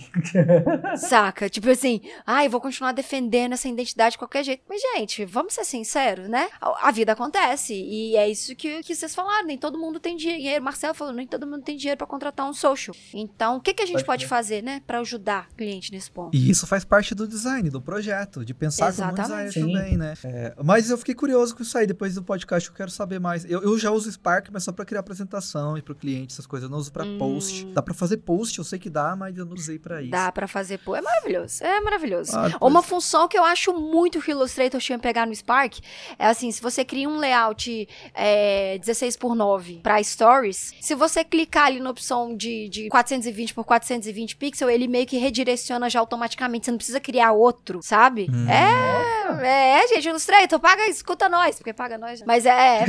Saca? 0.97 1.49
Tipo 1.49 1.69
assim, 1.69 2.01
ai, 2.25 2.45
ah, 2.45 2.49
vou 2.49 2.61
continuar 2.61 2.91
defendendo 2.91 3.53
essa 3.53 3.67
identidade 3.67 4.13
de 4.13 4.17
qualquer 4.17 4.43
jeito. 4.43 4.63
Mas, 4.69 4.81
gente, 4.81 5.25
vamos 5.25 5.53
ser 5.53 5.65
sinceros, 5.65 6.29
né? 6.29 6.49
A, 6.59 6.89
a 6.89 6.91
vida 6.91 7.13
acontece. 7.13 7.73
E 7.73 8.15
é 8.15 8.29
isso 8.29 8.55
que, 8.55 8.83
que 8.83 8.93
vocês 8.93 9.15
falaram. 9.15 9.47
Nem 9.47 9.57
todo 9.57 9.77
mundo 9.77 9.99
tem 9.99 10.15
dinheiro. 10.15 10.63
Marcelo 10.63 10.93
falou, 10.93 11.13
nem 11.13 11.27
todo 11.27 11.47
mundo 11.47 11.63
tem 11.63 11.75
dinheiro 11.75 11.97
para 11.97 12.07
contratar 12.07 12.47
um 12.47 12.53
social. 12.53 12.95
Então, 13.13 13.57
o 13.57 13.61
que, 13.61 13.73
que 13.73 13.83
a 13.83 13.85
gente 13.85 14.03
pode, 14.03 14.25
pode 14.25 14.27
fazer, 14.27 14.61
né? 14.61 14.81
para 14.91 14.99
ajudar 14.99 15.47
o 15.51 15.55
cliente 15.55 15.91
nesse 15.91 16.11
ponto. 16.11 16.35
E 16.35 16.49
isso 16.49 16.67
faz 16.67 16.83
parte 16.83 17.15
do 17.15 17.27
design, 17.27 17.69
do 17.69 17.81
projeto, 17.81 18.43
de 18.43 18.53
pensar 18.53 18.89
Exatamente. 18.89 19.15
como 19.15 19.27
designer 19.27 19.53
Sim. 19.53 19.61
também, 19.61 19.97
né? 19.97 20.13
É, 20.23 20.55
mas 20.63 20.89
eu 20.89 20.97
fiquei 20.97 21.15
curioso 21.15 21.55
com 21.55 21.63
isso 21.63 21.77
aí. 21.77 21.87
Depois 21.87 22.15
do 22.15 22.23
podcast 22.23 22.69
eu 22.69 22.75
quero 22.75 22.91
saber 22.91 23.19
mais. 23.19 23.49
Eu, 23.49 23.61
eu 23.61 23.77
já 23.79 23.91
uso 23.91 24.11
Spark, 24.11 24.50
mas 24.51 24.63
só 24.63 24.71
para 24.71 24.85
criar 24.85 24.99
apresentação 24.99 25.77
e 25.77 25.81
para 25.81 25.93
o 25.93 25.95
cliente, 25.95 26.33
essas 26.33 26.45
coisas. 26.45 26.69
Eu 26.69 26.71
não 26.71 26.77
uso 26.77 26.91
para 26.91 27.05
hum. 27.05 27.17
post. 27.17 27.65
Dá 27.67 27.81
para 27.81 27.93
fazer 27.93 28.17
post, 28.17 28.57
eu 28.57 28.63
sei 28.63 28.77
que 28.77 28.89
dá, 28.89 29.15
mas 29.15 29.37
eu 29.37 29.45
não 29.45 29.53
usei 29.53 29.79
para 29.79 30.01
isso. 30.01 30.11
Dá 30.11 30.31
para 30.31 30.47
fazer 30.47 30.77
post. 30.79 30.99
É 30.99 31.01
maravilhoso. 31.01 31.63
É 31.63 31.81
maravilhoso. 31.81 32.31
Ah. 32.35 32.57
Uma 32.59 32.81
função 32.81 33.27
que 33.27 33.37
eu 33.37 33.43
acho 33.43 33.73
muito 33.73 34.21
que 34.21 34.31
o 34.31 34.33
Illustrator 34.33 34.79
tinha 34.79 34.99
pegar 34.99 35.25
no 35.25 35.33
Spark 35.33 35.79
é 36.19 36.27
assim, 36.27 36.51
se 36.51 36.61
você 36.61 36.83
cria 36.83 37.07
um 37.07 37.17
layout 37.17 37.87
é, 38.13 38.77
16 38.79 39.17
por 39.17 39.35
9 39.35 39.79
para 39.81 40.01
stories, 40.03 40.73
se 40.81 40.93
você 40.93 41.23
clicar 41.23 41.67
ali 41.67 41.79
na 41.79 41.89
opção 41.89 42.35
de, 42.35 42.67
de 42.69 42.89
420 42.89 43.53
por 43.53 43.63
420 43.63 44.35
pixels, 44.35 44.71
ele 44.71 44.87
meio 44.87 45.05
que 45.05 45.17
redireciona 45.17 45.89
já 45.89 45.99
automaticamente. 45.99 46.65
Você 46.65 46.71
não 46.71 46.77
precisa 46.77 46.99
criar 46.99 47.31
outro, 47.31 47.79
sabe? 47.81 48.27
Hum. 48.31 48.49
É, 48.49 49.83
é, 49.83 49.87
gente, 49.87 50.07
Illustrator, 50.07 50.59
paga, 50.59 50.87
escuta 50.87 51.29
nós, 51.29 51.55
porque 51.55 51.73
paga 51.73 51.97
nós. 51.97 52.21
Mas 52.25 52.45
é, 52.45 52.49
é, 52.49 52.85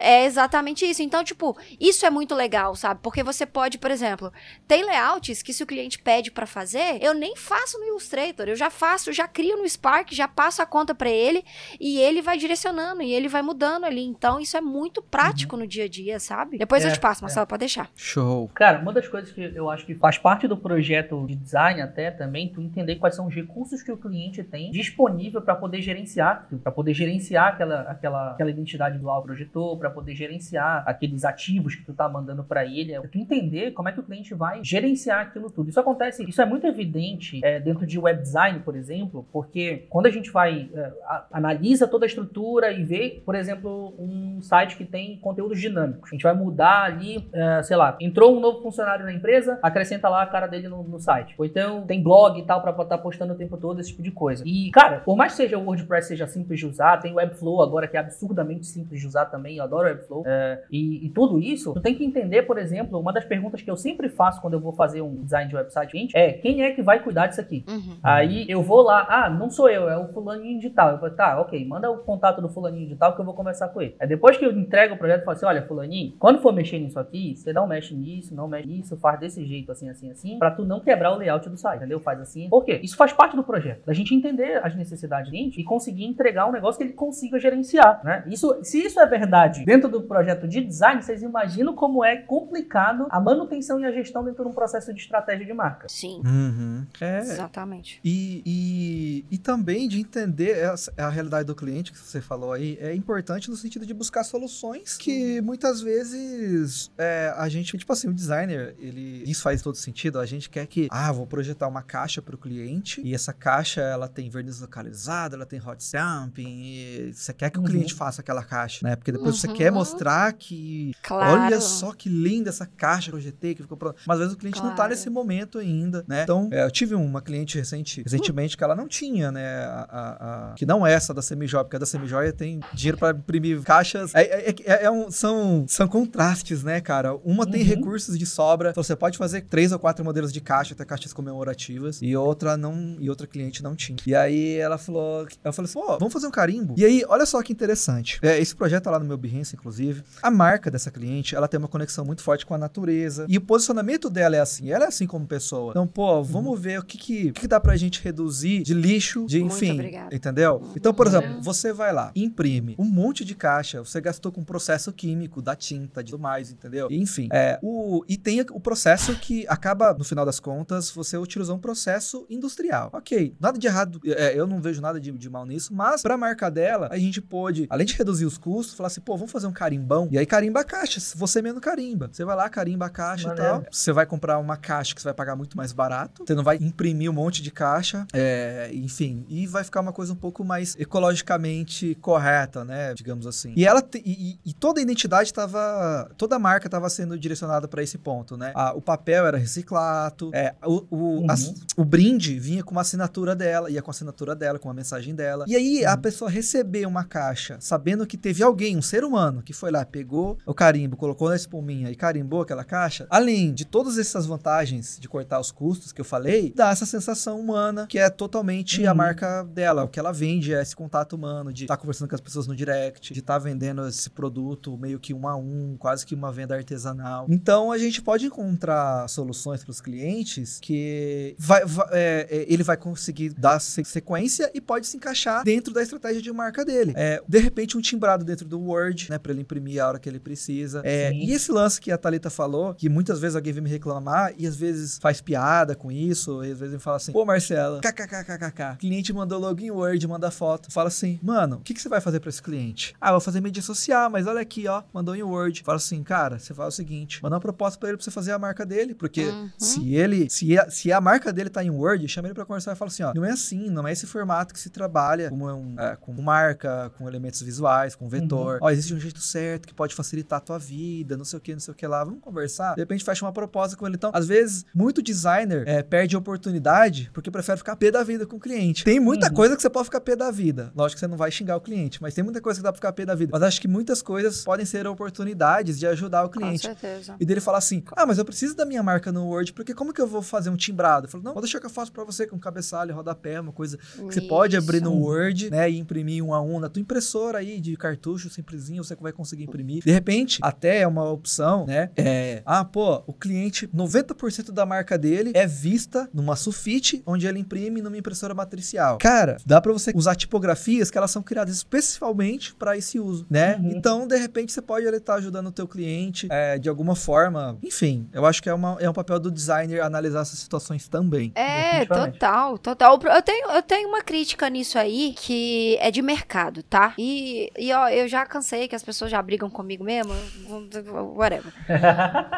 é 0.22 0.24
exatamente 0.24 0.55
isso. 0.84 1.02
Então, 1.02 1.24
tipo, 1.24 1.56
isso 1.80 2.04
é 2.06 2.10
muito 2.10 2.34
legal, 2.34 2.74
sabe? 2.74 3.00
Porque 3.02 3.22
você 3.22 3.46
pode, 3.46 3.78
por 3.78 3.90
exemplo, 3.90 4.32
tem 4.66 4.84
layouts 4.84 5.42
que 5.42 5.52
se 5.52 5.62
o 5.62 5.66
cliente 5.66 5.98
pede 5.98 6.30
para 6.30 6.46
fazer, 6.46 7.02
eu 7.02 7.14
nem 7.14 7.36
faço 7.36 7.78
no 7.78 7.86
Illustrator, 7.86 8.48
eu 8.48 8.56
já 8.56 8.70
faço, 8.70 9.12
já 9.12 9.26
crio 9.26 9.56
no 9.56 9.68
Spark, 9.68 10.12
já 10.12 10.28
passo 10.28 10.62
a 10.62 10.66
conta 10.66 10.94
para 10.94 11.10
ele 11.10 11.44
e 11.80 11.98
ele 11.98 12.22
vai 12.22 12.38
direcionando 12.38 13.02
e 13.02 13.12
ele 13.12 13.28
vai 13.28 13.42
mudando 13.42 13.84
ali. 13.84 14.02
Então, 14.02 14.40
isso 14.40 14.56
é 14.56 14.60
muito 14.60 15.02
prático 15.02 15.56
uhum. 15.56 15.62
no 15.62 15.68
dia 15.68 15.84
a 15.84 15.88
dia, 15.88 16.18
sabe? 16.18 16.58
Depois 16.58 16.84
é, 16.84 16.88
eu 16.88 16.92
te 16.92 17.00
passo, 17.00 17.22
Marcelo, 17.22 17.44
é. 17.44 17.46
pode 17.46 17.60
deixar. 17.60 17.90
Show. 17.94 18.48
Cara, 18.54 18.78
uma 18.80 18.92
das 18.92 19.08
coisas 19.08 19.32
que 19.32 19.40
eu 19.40 19.70
acho 19.70 19.84
que 19.84 19.94
faz 19.94 20.18
parte 20.18 20.46
do 20.46 20.56
projeto 20.56 21.26
de 21.26 21.34
design 21.34 21.80
até 21.80 22.10
também, 22.10 22.48
tu 22.48 22.60
entender 22.60 22.96
quais 22.96 23.14
são 23.14 23.26
os 23.26 23.34
recursos 23.34 23.82
que 23.82 23.92
o 23.92 23.96
cliente 23.96 24.42
tem 24.42 24.70
disponível 24.70 25.40
para 25.42 25.54
poder 25.54 25.80
gerenciar, 25.80 26.48
para 26.62 26.72
poder 26.72 26.94
gerenciar 26.94 27.48
aquela, 27.54 27.80
aquela, 27.82 28.30
aquela 28.32 28.50
identidade 28.50 28.98
do 28.98 29.06
projetor, 29.22 29.78
para 29.78 29.90
poder 29.90 30.14
gerenciar 30.14 30.45
aqueles 30.54 31.24
ativos 31.24 31.74
que 31.74 31.84
tu 31.84 31.94
tá 31.94 32.08
mandando 32.08 32.44
para 32.44 32.64
ele, 32.64 32.92
é 32.92 33.00
tu 33.00 33.18
entender 33.18 33.70
como 33.72 33.88
é 33.88 33.92
que 33.92 34.00
o 34.00 34.02
cliente 34.02 34.34
vai 34.34 34.60
gerenciar 34.62 35.20
aquilo 35.20 35.50
tudo. 35.50 35.70
Isso 35.70 35.80
acontece, 35.80 36.28
isso 36.28 36.42
é 36.42 36.44
muito 36.44 36.66
evidente 36.66 37.40
é, 37.42 37.58
dentro 37.58 37.86
de 37.86 37.98
web 37.98 38.20
design, 38.20 38.60
por 38.60 38.76
exemplo, 38.76 39.26
porque 39.32 39.86
quando 39.88 40.06
a 40.06 40.10
gente 40.10 40.30
vai 40.30 40.68
é, 40.74 40.92
analisa 41.32 41.86
toda 41.88 42.04
a 42.04 42.08
estrutura 42.08 42.72
e 42.72 42.84
vê, 42.84 43.22
por 43.24 43.34
exemplo, 43.34 43.94
um 43.98 44.40
site 44.42 44.76
que 44.76 44.84
tem 44.84 45.18
conteúdos 45.18 45.60
dinâmicos, 45.60 46.10
a 46.10 46.14
gente 46.14 46.22
vai 46.22 46.34
mudar 46.34 46.82
ali, 46.82 47.28
é, 47.32 47.62
sei 47.62 47.76
lá, 47.76 47.96
entrou 48.00 48.36
um 48.36 48.40
novo 48.40 48.62
funcionário 48.62 49.04
na 49.04 49.12
empresa, 49.12 49.58
acrescenta 49.62 50.08
lá 50.08 50.22
a 50.22 50.26
cara 50.26 50.46
dele 50.46 50.68
no, 50.68 50.82
no 50.82 50.98
site. 50.98 51.34
Ou 51.38 51.44
então 51.44 51.82
tem 51.86 52.02
blog 52.02 52.38
e 52.38 52.44
tal 52.44 52.60
para 52.60 52.70
estar 52.70 52.84
tá 52.84 52.98
postando 52.98 53.32
o 53.32 53.36
tempo 53.36 53.56
todo 53.56 53.80
esse 53.80 53.90
tipo 53.90 54.02
de 54.02 54.10
coisa. 54.10 54.42
E 54.46 54.70
cara, 54.70 55.00
por 55.00 55.16
mais 55.16 55.32
que 55.32 55.38
seja 55.38 55.58
o 55.58 55.64
WordPress 55.64 56.08
seja 56.08 56.26
simples 56.26 56.60
de 56.60 56.66
usar, 56.66 56.98
tem 56.98 57.14
Webflow 57.14 57.62
agora 57.62 57.86
que 57.86 57.96
é 57.96 58.00
absurdamente 58.00 58.66
simples 58.66 59.00
de 59.00 59.06
usar 59.06 59.26
também, 59.26 59.56
eu 59.56 59.64
adoro 59.64 59.88
Webflow. 59.88 60.24
É, 60.26 60.35
e, 60.70 61.06
e, 61.06 61.10
tudo 61.10 61.38
isso, 61.38 61.74
tu 61.74 61.80
tem 61.80 61.94
que 61.94 62.04
entender, 62.04 62.42
por 62.42 62.58
exemplo, 62.58 62.98
uma 62.98 63.12
das 63.12 63.24
perguntas 63.24 63.62
que 63.62 63.70
eu 63.70 63.76
sempre 63.76 64.08
faço 64.08 64.40
quando 64.40 64.54
eu 64.54 64.60
vou 64.60 64.72
fazer 64.72 65.02
um 65.02 65.22
design 65.22 65.48
de 65.48 65.56
website 65.56 66.10
é 66.14 66.32
quem 66.32 66.62
é 66.62 66.72
que 66.72 66.82
vai 66.82 67.02
cuidar 67.02 67.26
disso 67.26 67.40
aqui? 67.40 67.64
Uhum. 67.68 67.98
Aí 68.02 68.44
eu 68.48 68.62
vou 68.62 68.82
lá, 68.82 69.06
ah, 69.08 69.30
não 69.30 69.50
sou 69.50 69.68
eu, 69.68 69.88
é 69.88 69.96
o 69.96 70.08
fulaninho 70.08 70.60
de 70.60 70.70
tal. 70.70 70.90
Eu 70.90 70.98
falo, 70.98 71.12
tá, 71.14 71.40
ok, 71.40 71.64
manda 71.66 71.90
o 71.90 71.98
contato 71.98 72.40
do 72.40 72.48
fulaninho 72.48 72.88
de 72.88 72.96
tal 72.96 73.14
que 73.14 73.20
eu 73.20 73.24
vou 73.24 73.34
conversar 73.34 73.68
com 73.68 73.80
ele. 73.80 73.96
Aí 74.00 74.06
depois 74.06 74.36
que 74.36 74.44
eu 74.44 74.52
entrego 74.52 74.94
o 74.94 74.98
projeto, 74.98 75.20
eu 75.20 75.24
falo 75.24 75.36
assim, 75.36 75.46
olha, 75.46 75.62
fulaninho, 75.66 76.14
quando 76.18 76.40
for 76.40 76.52
mexer 76.52 76.78
nisso 76.78 76.98
aqui, 76.98 77.36
você 77.36 77.52
não 77.52 77.66
mexe 77.66 77.94
nisso, 77.94 78.34
não 78.34 78.48
mexe 78.48 78.68
nisso, 78.68 78.96
faz 78.96 79.18
desse 79.20 79.44
jeito, 79.44 79.72
assim, 79.72 79.88
assim, 79.88 80.10
assim, 80.10 80.38
pra 80.38 80.50
tu 80.50 80.64
não 80.64 80.80
quebrar 80.80 81.12
o 81.12 81.16
layout 81.16 81.48
do 81.48 81.56
site, 81.56 81.78
entendeu? 81.78 82.00
Faz 82.00 82.20
assim. 82.20 82.48
Por 82.48 82.64
quê? 82.64 82.80
Isso 82.82 82.96
faz 82.96 83.12
parte 83.12 83.36
do 83.36 83.42
projeto, 83.42 83.84
da 83.86 83.92
gente 83.92 84.14
entender 84.14 84.60
as 84.64 84.74
necessidades 84.74 85.28
do 85.28 85.30
cliente 85.30 85.60
e 85.60 85.64
conseguir 85.64 86.04
entregar 86.04 86.46
um 86.46 86.52
negócio 86.52 86.78
que 86.78 86.84
ele 86.84 86.92
consiga 86.92 87.38
gerenciar, 87.38 88.00
né? 88.04 88.24
Isso, 88.26 88.58
se 88.62 88.84
isso 88.84 89.00
é 89.00 89.06
verdade 89.06 89.64
dentro 89.64 89.88
do 89.88 90.02
projeto 90.02 90.25
de 90.34 90.60
design, 90.60 91.02
vocês 91.02 91.22
imaginam 91.22 91.74
como 91.74 92.04
é 92.04 92.16
complicado 92.16 93.06
a 93.10 93.20
manutenção 93.20 93.80
e 93.80 93.84
a 93.84 93.92
gestão 93.92 94.24
dentro 94.24 94.44
de 94.44 94.50
um 94.50 94.52
processo 94.52 94.92
de 94.92 95.00
estratégia 95.00 95.46
de 95.46 95.52
marca. 95.52 95.88
Sim. 95.88 96.20
Uhum. 96.24 96.86
É, 97.00 97.18
Exatamente. 97.18 98.00
E, 98.04 98.42
e, 98.44 99.24
e 99.30 99.38
também 99.38 99.88
de 99.88 100.00
entender 100.00 100.58
essa, 100.58 100.92
a 100.96 101.08
realidade 101.08 101.46
do 101.46 101.54
cliente 101.54 101.92
que 101.92 101.98
você 101.98 102.20
falou 102.20 102.52
aí 102.52 102.78
é 102.80 102.94
importante 102.94 103.50
no 103.50 103.56
sentido 103.56 103.86
de 103.86 103.94
buscar 103.94 104.24
soluções 104.24 104.96
que 104.96 105.40
muitas 105.40 105.80
vezes 105.80 106.90
é, 106.98 107.32
a 107.36 107.48
gente, 107.48 107.76
tipo 107.76 107.92
assim, 107.92 108.08
o 108.08 108.12
designer, 108.12 108.74
ele 108.78 109.22
isso 109.26 109.42
faz 109.42 109.62
todo 109.62 109.76
sentido. 109.76 110.18
A 110.18 110.26
gente 110.26 110.48
quer 110.48 110.66
que, 110.66 110.88
ah, 110.90 111.12
vou 111.12 111.26
projetar 111.26 111.68
uma 111.68 111.82
caixa 111.82 112.22
para 112.22 112.34
o 112.34 112.38
cliente 112.38 113.00
e 113.04 113.14
essa 113.14 113.32
caixa 113.32 113.80
ela 113.80 114.08
tem 114.08 114.28
verniz 114.28 114.60
localizado, 114.60 115.36
ela 115.36 115.46
tem 115.46 115.60
hot 115.60 115.82
stamping, 115.82 116.46
e 116.46 117.12
você 117.12 117.32
quer 117.32 117.50
que 117.50 117.58
o 117.58 117.62
cliente 117.62 117.92
uhum. 117.92 117.98
faça 117.98 118.20
aquela 118.20 118.42
caixa, 118.42 118.86
né? 118.86 118.96
Porque 118.96 119.12
depois 119.12 119.34
uhum. 119.34 119.40
você 119.40 119.48
quer 119.48 119.70
mostrar 119.70 120.05
que 120.32 120.92
claro. 121.02 121.42
olha 121.42 121.60
só 121.60 121.92
que 121.92 122.08
linda 122.08 122.50
essa 122.50 122.66
caixa 122.66 123.10
que 123.10 123.16
eu 123.16 123.20
GT 123.20 123.54
que 123.54 123.62
ficou 123.62 123.76
pronta. 123.76 123.96
Mas 124.06 124.16
às 124.16 124.20
vezes 124.20 124.34
o 124.34 124.38
cliente 124.38 124.58
claro. 124.58 124.70
não 124.70 124.76
tá 124.76 124.88
nesse 124.88 125.08
momento 125.10 125.58
ainda, 125.58 126.04
né? 126.06 126.22
Então, 126.22 126.48
é, 126.52 126.64
eu 126.64 126.70
tive 126.70 126.94
uma 126.94 127.20
cliente 127.20 127.58
recente, 127.58 128.02
recentemente 128.02 128.56
que 128.56 128.64
ela 128.64 128.74
não 128.74 128.88
tinha, 128.88 129.30
né? 129.30 129.64
A, 129.64 129.86
a, 129.90 130.50
a, 130.50 130.54
que 130.54 130.66
não 130.66 130.86
é 130.86 130.92
essa 130.92 131.12
da 131.12 131.22
Semijoia, 131.22 131.64
porque 131.64 131.76
a 131.76 131.78
da 131.78 131.86
Semijoia 131.86 132.32
tem 132.32 132.60
dinheiro 132.72 132.98
para 132.98 133.16
imprimir 133.16 133.62
caixas. 133.62 134.14
É, 134.14 134.22
é, 134.22 134.54
é, 134.64 134.84
é, 134.84 134.90
um, 134.90 135.10
são, 135.10 135.64
são 135.68 135.88
contrastes, 135.88 136.62
né, 136.62 136.80
cara? 136.80 137.14
Uma 137.24 137.44
uhum. 137.44 137.50
tem 137.50 137.62
recursos 137.62 138.18
de 138.18 138.26
sobra, 138.26 138.70
então 138.70 138.82
você 138.82 138.96
pode 138.96 139.18
fazer 139.18 139.42
três 139.42 139.72
ou 139.72 139.78
quatro 139.78 140.04
modelos 140.04 140.32
de 140.32 140.40
caixa, 140.40 140.74
até 140.74 140.84
caixas 140.84 141.12
comemorativas, 141.12 142.00
e 142.02 142.16
outra 142.16 142.56
não, 142.56 142.96
e 143.00 143.08
outra 143.08 143.26
cliente 143.26 143.62
não 143.62 143.74
tinha. 143.74 143.98
E 144.06 144.14
aí 144.14 144.56
ela 144.56 144.78
falou, 144.78 145.26
eu 145.44 145.52
falei 145.52 145.68
assim, 145.68 145.80
pô, 145.80 145.98
vamos 145.98 146.12
fazer 146.12 146.26
um 146.26 146.30
carimbo? 146.30 146.74
E 146.76 146.84
aí, 146.84 147.04
olha 147.08 147.26
só 147.26 147.42
que 147.42 147.52
interessante. 147.52 148.18
É, 148.22 148.38
esse 148.40 148.54
projeto 148.54 148.84
tá 148.84 148.90
lá 148.90 148.98
no 148.98 149.04
meu 149.04 149.16
Behance, 149.16 149.54
inclusive, 149.54 149.95
A 150.22 150.30
marca 150.30 150.70
dessa 150.70 150.90
cliente, 150.90 151.34
ela 151.34 151.48
tem 151.48 151.58
uma 151.58 151.68
conexão 151.68 152.04
muito 152.04 152.22
forte 152.22 152.44
com 152.44 152.54
a 152.54 152.58
natureza. 152.58 153.26
E 153.28 153.36
o 153.36 153.40
posicionamento 153.40 154.10
dela 154.10 154.36
é 154.36 154.40
assim. 154.40 154.70
Ela 154.70 154.84
é 154.84 154.88
assim 154.88 155.06
como 155.06 155.26
pessoa. 155.26 155.70
Então, 155.70 155.86
pô, 155.86 156.22
vamos 156.22 156.50
uhum. 156.50 156.56
ver 156.56 156.80
o 156.80 156.84
que 156.84 156.98
que, 156.98 157.28
o 157.28 157.32
que 157.32 157.40
que 157.42 157.48
dá 157.48 157.60
pra 157.60 157.76
gente 157.76 158.02
reduzir 158.02 158.62
de 158.62 158.74
lixo, 158.74 159.24
de 159.26 159.40
enfim. 159.40 159.80
Entendeu? 160.12 160.62
Então, 160.74 160.92
por 160.92 161.06
exemplo, 161.06 161.40
você 161.40 161.72
vai 161.72 161.92
lá, 161.92 162.10
imprime 162.14 162.74
um 162.78 162.84
monte 162.84 163.24
de 163.24 163.34
caixa, 163.34 163.78
você 163.78 164.00
gastou 164.00 164.32
com 164.32 164.42
processo 164.42 164.92
químico 164.92 165.40
da 165.40 165.54
tinta, 165.54 166.02
de 166.02 166.10
tudo 166.10 166.20
mais, 166.20 166.50
entendeu? 166.50 166.88
E, 166.90 166.98
enfim, 166.98 167.28
é, 167.32 167.58
o, 167.62 168.04
e 168.08 168.16
tem 168.16 168.40
o 168.50 168.60
processo 168.60 169.14
que 169.16 169.46
acaba, 169.48 169.94
no 169.94 170.04
final 170.04 170.24
das 170.24 170.40
contas, 170.40 170.90
você 170.90 171.16
utilizou 171.16 171.56
um 171.56 171.58
processo 171.58 172.26
industrial. 172.28 172.90
Ok, 172.92 173.34
nada 173.38 173.58
de 173.58 173.66
errado, 173.66 174.00
é, 174.04 174.38
eu 174.38 174.46
não 174.46 174.60
vejo 174.60 174.80
nada 174.80 175.00
de, 175.00 175.12
de 175.12 175.30
mal 175.30 175.46
nisso, 175.46 175.72
mas 175.72 176.02
pra 176.02 176.16
marca 176.16 176.50
dela, 176.50 176.88
a 176.90 176.98
gente 176.98 177.20
pode, 177.20 177.66
além 177.70 177.86
de 177.86 177.94
reduzir 177.94 178.24
os 178.24 178.38
custos, 178.38 178.74
falar 178.74 178.88
assim, 178.88 179.00
pô, 179.00 179.16
vamos 179.16 179.30
fazer 179.30 179.46
um 179.46 179.52
carimbão, 179.86 180.08
e 180.10 180.18
aí 180.18 180.26
carimba 180.26 180.60
a 180.60 180.64
caixa, 180.64 181.00
você 181.14 181.40
mesmo 181.40 181.60
carimba. 181.60 182.10
Você 182.12 182.24
vai 182.24 182.36
lá, 182.36 182.48
carimba 182.48 182.86
a 182.86 182.90
caixa 182.90 183.28
Maneiro. 183.28 183.48
e 183.48 183.52
tal, 183.52 183.66
você 183.70 183.92
vai 183.92 184.04
comprar 184.04 184.38
uma 184.38 184.56
caixa 184.56 184.94
que 184.94 185.00
você 185.00 185.08
vai 185.08 185.14
pagar 185.14 185.36
muito 185.36 185.56
mais 185.56 185.72
barato, 185.72 186.24
você 186.26 186.34
não 186.34 186.42
vai 186.42 186.56
imprimir 186.60 187.10
um 187.10 187.14
monte 187.14 187.42
de 187.42 187.50
caixa, 187.50 188.06
é, 188.12 188.70
enfim, 188.72 189.24
e 189.28 189.46
vai 189.46 189.62
ficar 189.62 189.80
uma 189.80 189.92
coisa 189.92 190.12
um 190.12 190.16
pouco 190.16 190.44
mais 190.44 190.74
ecologicamente 190.78 191.94
correta, 192.00 192.64
né, 192.64 192.92
digamos 192.94 193.26
assim. 193.26 193.52
E 193.56 193.64
ela, 193.64 193.82
e, 193.94 194.38
e 194.44 194.52
toda 194.52 194.80
a 194.80 194.82
identidade 194.82 195.28
estava, 195.28 196.10
toda 196.16 196.36
a 196.36 196.38
marca 196.38 196.66
estava 196.66 196.88
sendo 196.90 197.18
direcionada 197.18 197.68
para 197.68 197.82
esse 197.82 197.96
ponto, 197.96 198.36
né? 198.36 198.52
o 198.74 198.80
papel 198.80 199.26
era 199.26 199.38
reciclado, 199.38 200.30
é, 200.34 200.54
o, 200.64 200.84
o, 200.90 200.96
uhum. 200.96 201.26
as, 201.30 201.54
o 201.76 201.84
brinde 201.84 202.38
vinha 202.38 202.64
com 202.64 202.72
uma 202.72 202.80
assinatura 202.80 203.34
dela, 203.34 203.70
ia 203.70 203.80
com 203.80 203.90
a 203.90 203.92
assinatura 203.92 204.34
dela, 204.34 204.58
com 204.58 204.68
a 204.68 204.74
mensagem 204.74 205.14
dela. 205.14 205.44
E 205.46 205.54
aí 205.54 205.82
uhum. 205.84 205.90
a 205.90 205.96
pessoa 205.96 206.30
receber 206.30 206.86
uma 206.86 207.04
caixa, 207.04 207.56
sabendo 207.60 208.06
que 208.06 208.16
teve 208.16 208.42
alguém, 208.42 208.76
um 208.76 208.82
ser 208.82 209.04
humano, 209.04 209.42
que 209.42 209.52
foi 209.52 209.70
lá, 209.70 209.75
pegou 209.84 210.38
o 210.46 210.54
carimbo, 210.54 210.96
colocou 210.96 211.28
na 211.28 211.36
espuminha 211.36 211.90
e 211.90 211.96
carimbou 211.96 212.42
aquela 212.42 212.64
caixa, 212.64 213.06
além 213.10 213.52
de 213.52 213.64
todas 213.64 213.98
essas 213.98 214.26
vantagens 214.26 214.98
de 215.00 215.08
cortar 215.08 215.40
os 215.40 215.50
custos 215.50 215.92
que 215.92 216.00
eu 216.00 216.04
falei, 216.04 216.52
dá 216.54 216.70
essa 216.70 216.86
sensação 216.86 217.40
humana 217.40 217.86
que 217.86 217.98
é 217.98 218.08
totalmente 218.08 218.82
uhum. 218.82 218.90
a 218.90 218.94
marca 218.94 219.44
dela. 219.44 219.84
O 219.84 219.88
que 219.88 219.98
ela 219.98 220.12
vende 220.12 220.54
é 220.54 220.62
esse 220.62 220.74
contato 220.74 221.14
humano, 221.14 221.52
de 221.52 221.64
estar 221.64 221.76
tá 221.76 221.80
conversando 221.80 222.08
com 222.08 222.14
as 222.14 222.20
pessoas 222.20 222.46
no 222.46 222.54
direct, 222.54 223.12
de 223.12 223.20
estar 223.20 223.34
tá 223.34 223.38
vendendo 223.38 223.86
esse 223.86 224.10
produto 224.10 224.76
meio 224.78 224.98
que 224.98 225.12
um 225.12 225.26
a 225.28 225.36
um, 225.36 225.76
quase 225.78 226.06
que 226.06 226.14
uma 226.14 226.32
venda 226.32 226.54
artesanal. 226.54 227.26
Então 227.28 227.72
a 227.72 227.78
gente 227.78 228.00
pode 228.00 228.26
encontrar 228.26 229.08
soluções 229.08 229.62
para 229.62 229.70
os 229.70 229.80
clientes 229.80 230.58
que 230.60 231.34
vai, 231.38 231.64
vai 231.64 231.86
é, 231.92 232.26
é, 232.30 232.46
ele 232.48 232.62
vai 232.62 232.76
conseguir 232.76 233.30
dar 233.30 233.58
sequência 233.60 234.50
e 234.54 234.60
pode 234.60 234.86
se 234.86 234.96
encaixar 234.96 235.44
dentro 235.44 235.72
da 235.72 235.82
estratégia 235.82 236.20
de 236.20 236.32
marca 236.32 236.64
dele. 236.64 236.92
É, 236.96 237.22
de 237.26 237.38
repente, 237.38 237.76
um 237.76 237.80
timbrado 237.80 238.24
dentro 238.24 238.46
do 238.46 238.60
Word, 238.60 239.10
né, 239.10 239.18
para 239.18 239.32
ele 239.32 239.42
imprimir 239.42 239.65
a 239.78 239.88
hora 239.88 239.98
que 239.98 240.08
ele 240.08 240.20
precisa. 240.20 240.82
É, 240.84 241.12
e 241.12 241.32
esse 241.32 241.50
lance 241.50 241.80
que 241.80 241.90
a 241.90 241.98
Thalita 241.98 242.30
falou, 242.30 242.74
que 242.74 242.88
muitas 242.88 243.20
vezes 243.20 243.36
alguém 243.36 243.52
vem 243.52 243.62
me 243.62 243.70
reclamar 243.70 244.32
e 244.38 244.46
às 244.46 244.56
vezes 244.56 244.98
faz 244.98 245.20
piada 245.20 245.74
com 245.74 245.90
isso, 245.90 246.44
e 246.44 246.52
às 246.52 246.58
vezes 246.58 246.74
me 246.74 246.80
fala 246.80 246.96
assim: 246.96 247.12
pô, 247.12 247.24
Marcela, 247.24 247.80
kkkkk, 247.80 248.78
cliente 248.78 249.12
mandou 249.12 249.38
login 249.38 249.70
Word, 249.70 250.06
manda 250.06 250.30
foto. 250.30 250.70
Fala 250.70 250.88
assim, 250.88 251.18
mano, 251.22 251.56
o 251.56 251.60
que, 251.60 251.74
que 251.74 251.80
você 251.80 251.88
vai 251.88 252.00
fazer 252.00 252.20
para 252.20 252.30
esse 252.30 252.42
cliente? 252.42 252.94
Ah, 253.00 253.12
vou 253.12 253.20
fazer 253.20 253.40
mídia 253.40 253.62
social, 253.62 254.10
mas 254.10 254.26
olha 254.26 254.40
aqui, 254.40 254.66
ó, 254.68 254.82
mandou 254.92 255.14
em 255.14 255.22
Word. 255.22 255.62
Fala 255.62 255.76
assim, 255.76 256.02
cara, 256.02 256.38
você 256.38 256.54
faz 256.54 256.74
o 256.74 256.76
seguinte, 256.76 257.22
manda 257.22 257.34
uma 257.34 257.40
proposta 257.40 257.78
para 257.78 257.88
ele 257.90 257.98
pra 257.98 258.04
você 258.04 258.10
fazer 258.10 258.32
a 258.32 258.38
marca 258.38 258.64
dele, 258.64 258.94
porque 258.94 259.24
uhum. 259.24 259.50
se 259.58 259.94
ele, 259.94 260.28
se 260.30 260.58
a, 260.58 260.70
se 260.70 260.92
a 260.92 261.00
marca 261.00 261.32
dele 261.32 261.50
tá 261.50 261.62
em 261.62 261.70
Word, 261.70 262.06
chama 262.08 262.28
ele 262.28 262.34
pra 262.34 262.44
conversar 262.44 262.72
e 262.72 262.76
fala 262.76 262.90
assim, 262.90 263.02
ó, 263.02 263.12
não 263.14 263.24
é 263.24 263.30
assim, 263.30 263.70
não 263.70 263.86
é 263.86 263.92
esse 263.92 264.06
formato 264.06 264.52
que 264.52 264.60
se 264.60 264.70
trabalha 264.70 265.28
como 265.30 265.46
um, 265.52 265.74
é, 265.78 265.96
com 265.96 266.12
marca, 266.12 266.90
com 266.96 267.08
elementos 267.08 267.42
visuais, 267.42 267.94
com 267.94 268.08
vetor. 268.08 268.54
Uhum. 268.54 268.66
Ó, 268.66 268.70
existe 268.70 268.94
um 268.94 269.00
jeito 269.00 269.20
certo 269.20 269.55
que 269.64 269.74
pode 269.74 269.94
facilitar 269.94 270.38
a 270.38 270.40
tua 270.40 270.58
vida, 270.58 271.16
não 271.16 271.24
sei 271.24 271.38
o 271.38 271.40
que, 271.40 271.52
não 271.52 271.60
sei 271.60 271.72
o 271.72 271.74
que 271.74 271.86
lá. 271.86 272.04
Vamos 272.04 272.20
conversar? 272.20 272.74
De 272.74 272.80
repente 272.80 273.04
fecha 273.04 273.24
uma 273.24 273.32
proposta 273.32 273.76
com 273.76 273.86
ele. 273.86 273.96
Então, 273.96 274.10
às 274.12 274.26
vezes, 274.26 274.66
muito 274.74 275.02
designer 275.02 275.64
é, 275.66 275.82
perde 275.82 276.16
oportunidade 276.16 277.10
porque 277.12 277.30
prefere 277.30 277.58
ficar 277.58 277.76
pé 277.76 277.90
da 277.90 278.02
vida 278.02 278.26
com 278.26 278.36
o 278.36 278.40
cliente. 278.40 278.84
Tem 278.84 279.00
muita 279.00 279.28
uhum. 279.28 279.34
coisa 279.34 279.56
que 279.56 279.62
você 279.62 279.70
pode 279.70 279.84
ficar 279.86 280.00
pé 280.00 280.16
da 280.16 280.30
vida. 280.30 280.72
Lógico 280.74 280.96
que 280.96 281.00
você 281.00 281.08
não 281.08 281.16
vai 281.16 281.30
xingar 281.30 281.56
o 281.56 281.60
cliente, 281.60 282.00
mas 282.02 282.14
tem 282.14 282.24
muita 282.24 282.40
coisa 282.40 282.58
que 282.60 282.64
dá 282.64 282.72
pra 282.72 282.76
ficar 282.76 282.92
pé 282.92 283.04
da 283.04 283.14
vida. 283.14 283.30
Mas 283.32 283.42
acho 283.42 283.60
que 283.60 283.68
muitas 283.68 284.02
coisas 284.02 284.44
podem 284.44 284.66
ser 284.66 284.86
oportunidades 284.86 285.78
de 285.78 285.86
ajudar 285.86 286.24
o 286.24 286.28
cliente. 286.28 286.68
Com 286.68 286.74
certeza. 286.74 287.16
E 287.18 287.24
dele 287.24 287.40
falar 287.40 287.58
assim: 287.58 287.82
ah, 287.92 288.06
mas 288.06 288.18
eu 288.18 288.24
preciso 288.24 288.54
da 288.54 288.64
minha 288.64 288.82
marca 288.82 289.10
no 289.12 289.26
Word, 289.26 289.52
porque 289.52 289.74
como 289.74 289.92
que 289.92 290.00
eu 290.00 290.06
vou 290.06 290.22
fazer 290.22 290.50
um 290.50 290.56
timbrado? 290.56 291.06
Eu 291.06 291.10
falo, 291.10 291.24
não, 291.24 291.32
vou 291.32 291.42
deixar 291.42 291.60
que 291.60 291.66
eu 291.66 291.70
faço 291.70 291.92
pra 291.92 292.04
você 292.04 292.26
com 292.26 292.38
cabeçalho, 292.38 292.94
rodapé, 292.94 293.40
uma 293.40 293.52
coisa 293.52 293.76
que 293.76 294.02
você 294.02 294.20
pode 294.20 294.56
abrir 294.56 294.80
no 294.80 294.92
Word, 294.92 295.50
né, 295.50 295.70
e 295.70 295.78
imprimir 295.78 296.24
um 296.24 296.34
a 296.34 296.40
um 296.40 296.60
na 296.60 296.68
tua 296.68 296.80
impressora 296.80 297.38
aí 297.38 297.60
de 297.60 297.76
cartucho 297.76 298.30
simplesinho, 298.30 298.82
você 298.82 298.94
vai 298.94 299.12
conseguir 299.12 299.45
imprimir. 299.46 299.82
De 299.84 299.90
repente, 299.90 300.38
até 300.42 300.80
é 300.80 300.86
uma 300.86 301.10
opção, 301.10 301.66
né? 301.66 301.90
É, 301.96 302.42
ah, 302.44 302.64
pô, 302.64 303.02
o 303.06 303.12
cliente, 303.12 303.68
90% 303.68 304.52
da 304.52 304.66
marca 304.66 304.98
dele 304.98 305.32
é 305.34 305.46
vista 305.46 306.08
numa 306.12 306.36
sulfite, 306.36 307.02
onde 307.06 307.26
ele 307.26 307.38
imprime 307.38 307.80
numa 307.80 307.96
impressora 307.96 308.34
matricial. 308.34 308.98
Cara, 308.98 309.36
dá 309.44 309.60
para 309.60 309.72
você 309.72 309.92
usar 309.94 310.14
tipografias 310.14 310.90
que 310.90 310.98
elas 310.98 311.10
são 311.10 311.22
criadas 311.22 311.56
especialmente 311.56 312.54
para 312.54 312.76
esse 312.76 312.98
uso, 312.98 313.26
né? 313.30 313.56
Uhum. 313.56 313.72
Então, 313.72 314.06
de 314.06 314.16
repente, 314.16 314.52
você 314.52 314.62
pode 314.62 314.86
estar 314.86 315.14
ajudando 315.14 315.46
o 315.48 315.52
teu 315.52 315.66
cliente 315.66 316.26
é, 316.30 316.58
de 316.58 316.68
alguma 316.68 316.94
forma. 316.94 317.58
Enfim, 317.62 318.08
eu 318.12 318.24
acho 318.24 318.42
que 318.42 318.48
é, 318.48 318.54
uma, 318.54 318.76
é 318.80 318.88
um 318.88 318.92
papel 318.92 319.18
do 319.18 319.30
designer 319.30 319.80
analisar 319.82 320.20
essas 320.20 320.38
situações 320.38 320.88
também. 320.88 321.32
É, 321.34 321.84
total, 321.84 322.58
total. 322.58 322.98
Eu 323.04 323.22
tenho, 323.22 323.50
eu 323.50 323.62
tenho 323.62 323.88
uma 323.88 324.02
crítica 324.02 324.48
nisso 324.48 324.78
aí 324.78 325.14
que 325.16 325.76
é 325.80 325.90
de 325.90 326.02
mercado, 326.02 326.62
tá? 326.62 326.94
E, 326.98 327.50
e 327.58 327.72
ó, 327.72 327.88
eu 327.88 328.08
já 328.08 328.24
cansei 328.26 328.68
que 328.68 328.74
as 328.74 328.82
pessoas 328.82 329.10
já 329.10 329.20
brigam 329.22 329.35
comigo 329.38 329.84
mesmo, 329.84 330.12
whatever. 331.14 331.52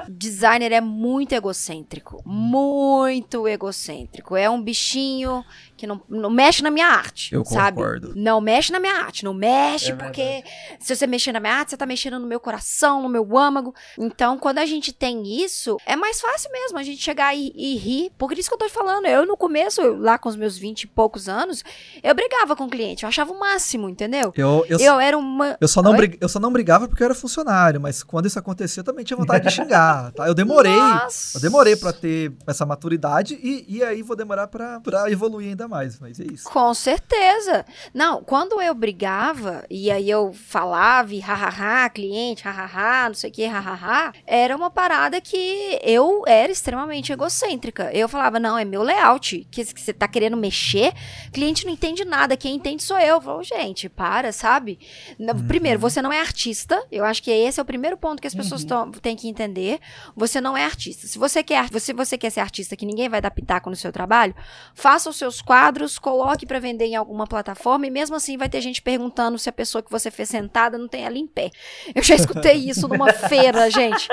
designer 0.09 0.73
é 0.73 0.81
muito 0.81 1.35
egocêntrico, 1.35 2.23
muito 2.27 3.47
egocêntrico. 3.47 4.37
É 4.37 4.49
um 4.51 4.61
bichinho 4.61 5.45
que 5.79 5.87
não, 5.87 6.03
não 6.09 6.29
mexe 6.29 6.61
na 6.63 6.71
minha 6.71 6.89
arte, 6.89 7.33
eu 7.33 7.45
sabe? 7.45 7.77
Concordo. 7.77 8.13
Não 8.17 8.41
mexe 8.41 8.73
na 8.73 8.81
minha 8.81 8.95
arte, 8.95 9.25
não 9.25 9.33
mexe 9.33 9.93
é 9.93 9.95
porque 9.95 10.43
se 10.81 10.95
você 10.95 11.07
mexer 11.07 11.33
na 11.33 11.39
minha 11.39 11.55
arte, 11.55 11.71
você 11.71 11.77
tá 11.77 11.87
mexendo 11.87 12.19
no 12.19 12.27
meu 12.27 12.41
coração, 12.41 13.01
no 13.01 13.09
meu 13.09 13.39
âmago. 13.39 13.73
Então, 13.97 14.37
quando 14.37 14.59
a 14.59 14.67
gente 14.67 14.93
tem 14.93 15.43
isso, 15.43 15.79
é 15.87 15.95
mais 15.95 16.21
fácil 16.21 16.51
mesmo 16.51 16.79
a 16.79 16.83
gente 16.83 17.01
chegar 17.01 17.35
e, 17.35 17.53
e 17.55 17.77
rir. 17.77 18.11
Por 18.19 18.37
isso 18.37 18.49
que 18.49 18.55
eu 18.55 18.59
tô 18.59 18.69
falando, 18.69 19.07
eu 19.07 19.25
no 19.25 19.37
começo, 19.37 19.81
eu, 19.81 19.97
lá 19.97 20.19
com 20.19 20.29
os 20.29 20.35
meus 20.35 20.59
20 20.59 20.83
e 20.83 20.87
poucos 20.89 21.29
anos, 21.29 21.63
eu 22.03 22.15
brigava 22.15 22.57
com 22.57 22.65
o 22.65 22.69
cliente, 22.69 23.05
eu 23.05 23.09
achava 23.09 23.33
o 23.33 23.39
máximo, 23.39 23.89
entendeu? 23.89 24.33
Eu, 24.37 24.67
eu, 24.69 24.79
eu 24.81 25.01
era 25.01 25.17
uma... 25.17 25.57
Eu 25.61 25.69
só, 25.69 25.81
não 25.81 25.95
brig, 25.95 26.19
eu 26.21 26.29
só 26.29 26.41
não 26.41 26.53
brigava 26.53 26.89
porque 26.89 27.03
eu 27.03 27.07
era 27.07 27.15
funcionário, 27.15 27.81
mas 27.81 28.03
quando 28.03 28.27
isso 28.27 28.39
acontecia, 28.39 28.81
eu 28.81 28.85
também 28.85 29.05
tinha 29.05 29.17
vontade 29.17 29.47
de 29.47 29.55
xingar, 29.55 30.11
tá? 30.17 30.27
Eu 30.27 30.35
demorei, 30.35 30.75
Nossa. 30.75 31.39
eu 31.39 31.41
demorei 31.41 31.77
para 31.77 31.93
ter 31.93 32.33
essa 32.47 32.67
maturidade 32.67 33.39
e, 33.41 33.65
e 33.69 33.85
aí 33.85 34.03
vou 34.03 34.17
demorar 34.17 34.49
para 34.49 35.11
evoluir 35.11 35.51
ainda 35.51 35.68
mais, 35.69 36.01
mas 36.01 36.19
é 36.19 36.25
isso. 36.25 36.49
Com 36.49 36.73
certeza. 36.73 37.65
Não, 37.93 38.23
quando 38.23 38.61
eu 38.61 38.75
brigava, 38.75 39.65
e 39.69 39.91
aí 39.91 40.09
eu 40.09 40.33
falava, 40.33 41.15
e 41.15 41.21
hahaha, 41.21 41.89
cliente, 41.91 42.45
hahaha, 42.45 43.09
não 43.09 43.15
sei 43.15 43.31
o 43.31 43.33
que, 43.33 43.47
hahaha, 43.47 44.13
era 44.27 44.57
uma 44.57 44.71
parada 44.71 45.21
que 45.21 45.79
eu 45.83 46.25
era 46.27 46.51
extremamente 46.51 47.13
egocêntrica. 47.13 47.91
Eu 47.93 48.09
falava, 48.09 48.41
não, 48.41 48.57
é 48.59 48.65
meu 48.65 48.83
layout, 48.83 49.47
que 49.51 49.65
você 49.65 49.93
tá 49.93 50.09
querendo 50.09 50.37
mexer, 50.37 50.93
cliente 51.33 51.67
não 51.67 51.73
entende 51.73 52.05
nada, 52.05 52.37
quem 52.37 52.57
entende 52.57 52.83
sou 52.83 52.99
eu. 52.99 53.17
Eu 53.17 53.21
falo, 53.21 53.43
gente, 53.43 53.89
para, 53.89 54.33
sabe? 54.33 54.79
Uhum. 55.19 55.47
Primeiro, 55.47 55.79
você 55.79 56.01
não 56.01 56.13
é 56.13 56.21
artista, 56.21 56.83
eu 56.91 57.05
acho 57.05 57.23
que 57.23 57.31
esse 57.31 57.61
é 57.61 57.63
o 57.63 57.67
primeiro 57.67 57.97
ponto 57.97 58.21
que 58.21 58.27
as 58.27 58.35
pessoas 58.35 58.65
uhum. 58.65 58.91
têm 58.93 59.17
que 59.17 59.29
entender. 59.29 59.79
Você 60.17 60.41
não 60.41 60.57
é 60.57 60.65
artista. 60.65 61.07
Se 61.07 61.19
você 61.19 61.43
quer, 61.43 61.69
se 61.79 61.93
você 61.93 62.17
quer 62.17 62.31
ser 62.31 62.41
artista 62.41 62.77
que 62.77 62.87
ninguém 62.87 63.09
vai 63.09 63.21
dar 63.21 63.31
pitaco 63.31 63.69
no 63.69 63.77
seu 63.77 63.93
trabalho, 63.93 64.35
faça 64.75 65.11
os 65.11 65.17
seus 65.17 65.43
quadros 65.43 65.58
quadros, 65.59 65.99
coloque 65.99 66.47
para 66.47 66.61
vender 66.61 66.87
em 66.87 66.97
alguma 66.97 67.27
plataforma 67.27 67.87
e 67.87 67.91
mesmo 67.91 68.15
assim 68.15 68.37
vai 68.37 68.49
ter 68.49 68.61
gente 68.61 68.81
perguntando 68.81 69.39
se 69.39 69.49
a 69.49 69.53
pessoa 69.53 69.83
que 69.83 69.91
você 69.91 70.11
fez 70.11 70.29
sentada 70.29 70.79
não 70.79 70.87
tem 70.87 71.05
ela 71.05 71.19
em 71.19 71.27
pé. 71.27 71.51
Eu 71.95 72.03
já 72.03 72.15
escutei 72.15 72.55
isso 72.69 72.87
numa 72.87 73.13
feira, 73.13 73.69
gente. 73.69 74.09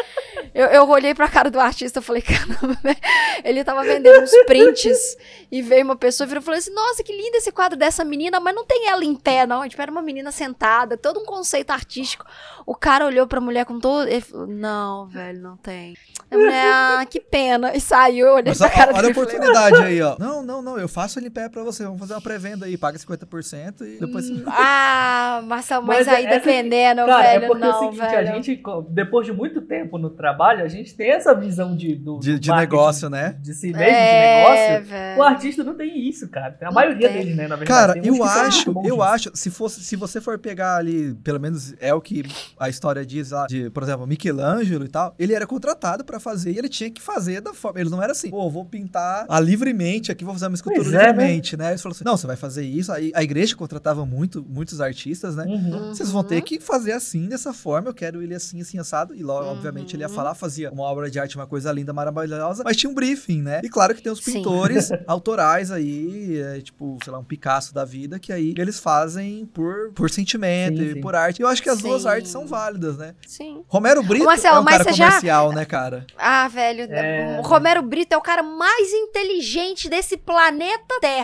Eu, 0.53 0.67
eu 0.67 0.89
olhei 0.89 1.13
pra 1.13 1.27
cara 1.27 1.51
do 1.51 1.59
artista 1.59 1.99
e 1.99 2.03
falei, 2.03 2.21
caramba, 2.21 2.77
né? 2.83 2.95
Ele 3.43 3.63
tava 3.63 3.83
vendendo 3.83 4.23
uns 4.23 4.31
prints 4.45 5.17
e 5.51 5.61
veio 5.61 5.83
uma 5.83 5.95
pessoa 5.95 6.25
e 6.25 6.29
virou 6.29 6.41
e 6.41 6.45
falou 6.45 6.57
assim: 6.57 6.73
Nossa, 6.73 7.03
que 7.03 7.15
lindo 7.15 7.37
esse 7.37 7.51
quadro 7.51 7.77
dessa 7.77 8.03
menina, 8.03 8.39
mas 8.39 8.55
não 8.55 8.65
tem 8.65 8.87
ela 8.87 9.03
em 9.03 9.15
pé, 9.15 9.45
não. 9.45 9.67
Tipo, 9.67 9.81
era 9.81 9.91
uma 9.91 10.01
menina 10.01 10.31
sentada, 10.31 10.97
todo 10.97 11.19
um 11.19 11.25
conceito 11.25 11.71
artístico. 11.71 12.25
O 12.65 12.73
cara 12.73 13.05
olhou 13.05 13.27
pra 13.27 13.39
mulher 13.39 13.65
com 13.65 13.79
todo. 13.79 14.07
Ele 14.07 14.21
falou: 14.21 14.47
Não, 14.47 15.07
velho, 15.07 15.39
não 15.39 15.57
tem. 15.57 15.95
A 16.31 16.37
mulher, 16.37 16.73
ah, 16.73 17.05
que 17.05 17.19
pena. 17.19 17.75
E 17.75 17.79
saiu, 17.79 18.27
eu 18.27 18.33
olhei 18.33 18.49
mas, 18.49 18.57
pra 18.57 18.69
cara 18.69 18.93
Olha 18.95 19.07
a 19.07 19.11
oportunidade 19.11 19.83
aí, 19.83 20.01
ó. 20.01 20.15
Não, 20.17 20.41
não, 20.41 20.61
não, 20.61 20.79
eu 20.79 20.87
faço 20.87 21.19
ele 21.19 21.29
pé 21.35 21.49
pra 21.49 21.63
você. 21.63 21.83
Vamos 21.83 21.99
fazer 21.99 22.13
uma 22.13 22.21
pré-venda 22.21 22.65
aí, 22.65 22.77
paga 22.77 22.97
50% 22.97 23.81
e 23.81 23.99
depois 23.99 24.29
Hum, 24.29 24.37
você... 24.37 24.43
Ah, 24.47 25.41
Marcelo, 25.45 25.85
mas, 25.85 25.99
Mas 25.99 26.07
é- 26.07 26.11
aí 26.17 26.25
essa- 26.25 26.39
dependendo, 26.39 27.05
Cara, 27.05 27.21
velho, 27.23 27.43
é 27.43 27.47
porque 27.47 27.61
não, 27.65 27.67
é 27.71 27.75
o 27.75 27.79
seguinte, 27.79 27.97
velho. 27.99 28.17
a 28.17 28.23
gente, 28.23 28.63
depois 28.89 29.25
de 29.25 29.33
muito 29.33 29.61
tempo 29.61 29.97
no 29.97 30.09
trabalho, 30.09 30.63
a 30.63 30.67
gente 30.67 30.95
tem 30.95 31.11
essa 31.11 31.33
visão 31.35 31.75
de, 31.75 31.95
do, 31.95 32.19
De, 32.19 32.33
do 32.33 32.39
de 32.39 32.51
negócio, 32.51 33.09
né? 33.09 33.35
De 33.41 33.53
si 33.53 33.67
mesmo, 33.67 33.81
é, 33.83 34.69
de 34.69 34.73
negócio. 34.73 34.89
velho. 34.89 35.19
O 35.19 35.23
artista 35.23 35.63
não 35.63 35.73
tem 35.75 36.07
isso, 36.07 36.27
cara. 36.29 36.57
A 36.61 36.65
Não 36.65 36.71
maioria 36.73 37.09
tem. 37.09 37.17
deles, 37.19 37.35
né, 37.35 37.47
na 37.47 37.55
verdade. 37.57 37.67
Cara, 37.93 37.99
eu 38.07 38.23
acho, 38.23 38.69
eu 38.71 38.81
disso. 38.81 39.01
acho, 39.03 39.31
se 39.33 39.51
fosse, 39.51 39.81
se 39.83 39.95
você 39.95 40.21
for 40.21 40.39
pegar 40.39 40.77
ali, 40.77 41.13
pelo 41.15 41.39
menos 41.39 41.73
é 41.79 41.93
o 41.93 41.99
que 42.01 42.23
a 42.59 42.69
história 42.69 43.05
diz 43.05 43.31
lá, 43.31 43.45
de, 43.47 43.69
por 43.69 43.83
exemplo, 43.83 44.07
Michelangelo 44.07 44.85
e 44.85 44.87
tal, 44.89 45.13
ele 45.19 45.33
era 45.33 45.45
contratado 45.45 46.03
pra 46.05 46.19
fazer 46.19 46.51
e 46.51 46.57
ele 46.57 46.69
tinha 46.69 46.89
que 46.89 47.01
fazer 47.01 47.41
da 47.41 47.53
forma, 47.53 47.79
ele 47.81 47.89
não 47.89 48.01
era 48.01 48.11
assim, 48.13 48.29
pô, 48.29 48.49
vou 48.49 48.63
pintar 48.65 49.25
ah, 49.27 49.39
livremente 49.39 50.11
aqui, 50.11 50.23
vou 50.23 50.33
fazer 50.33 50.47
uma 50.47 50.55
escultura 50.55 50.83
Pois 50.89 50.93
é, 50.95 51.13
livremente, 51.25 51.57
né? 51.57 51.69
Ele 51.71 51.77
falou 51.77 51.93
assim, 51.95 52.03
não, 52.03 52.17
você 52.17 52.27
vai 52.27 52.35
fazer 52.35 52.63
isso, 52.65 52.91
aí 52.91 53.11
a 53.15 53.23
igreja 53.23 53.55
contratava 53.55 54.05
muito, 54.05 54.45
muitos 54.47 54.79
artistas, 54.81 55.35
né? 55.35 55.45
Uhum. 55.45 55.89
Vocês 55.93 56.11
vão 56.11 56.23
ter 56.23 56.35
Uhum. 56.35 56.41
que 56.41 56.59
fazer 56.59 56.91
assim, 56.93 57.27
dessa 57.27 57.53
forma. 57.53 57.89
Eu 57.89 57.93
quero 57.93 58.21
ele 58.21 58.33
assim, 58.35 58.61
assim, 58.61 58.77
assado. 58.79 59.15
E 59.15 59.23
logo, 59.23 59.45
Uhum. 59.45 59.51
obviamente, 59.53 59.95
ele 59.95 60.03
ia 60.03 60.09
falar, 60.09 60.35
fazia 60.35 60.71
uma 60.71 60.83
obra 60.83 61.09
de 61.09 61.19
arte, 61.19 61.35
uma 61.35 61.47
coisa 61.47 61.71
linda, 61.71 61.93
maravilhosa. 61.93 62.63
Mas 62.63 62.77
tinha 62.77 62.89
um 62.89 62.93
briefing, 62.93 63.41
né? 63.41 63.61
E 63.63 63.69
claro 63.69 63.93
que 63.95 64.01
tem 64.01 64.11
os 64.11 64.19
pintores 64.21 64.89
autorais 65.07 65.71
aí, 65.71 66.37
é, 66.39 66.61
tipo, 66.61 66.97
sei 67.03 67.11
lá, 67.11 67.19
um 67.19 67.23
Picasso 67.23 67.73
da 67.73 67.83
vida, 67.85 68.19
que 68.19 68.31
aí 68.31 68.53
eles 68.57 68.79
fazem 68.79 69.45
por, 69.47 69.91
por 69.93 70.09
sentimento 70.09 70.77
Sim, 70.77 70.83
e 70.89 70.93
sim. 70.93 71.01
por 71.01 71.15
arte. 71.15 71.39
E 71.39 71.43
eu 71.43 71.47
acho 71.47 71.61
que 71.61 71.69
as 71.69 71.79
duas 71.81 72.03
Sim. 72.03 72.07
artes 72.07 72.31
são 72.31 72.45
válidas, 72.47 72.97
né? 72.97 73.15
Sim. 73.27 73.63
Romero 73.67 74.03
Brito 74.03 74.25
Marcelo, 74.25 74.57
é 74.57 74.59
um 74.59 74.65
cara 74.65 74.83
você 74.83 74.93
já- 74.93 75.07
comercial, 75.07 75.51
né, 75.53 75.65
cara? 75.65 76.05
Ah, 76.17 76.47
velho, 76.47 76.83
É. 76.91 77.39
o 77.39 77.47
Romero 77.47 77.81
Brito 77.81 78.13
é 78.13 78.17
o 78.17 78.21
cara 78.21 78.43
mais 78.43 78.91
inteligente 78.93 79.89
desse 79.89 80.17
planeta 80.17 80.99
Terra. 81.01 81.14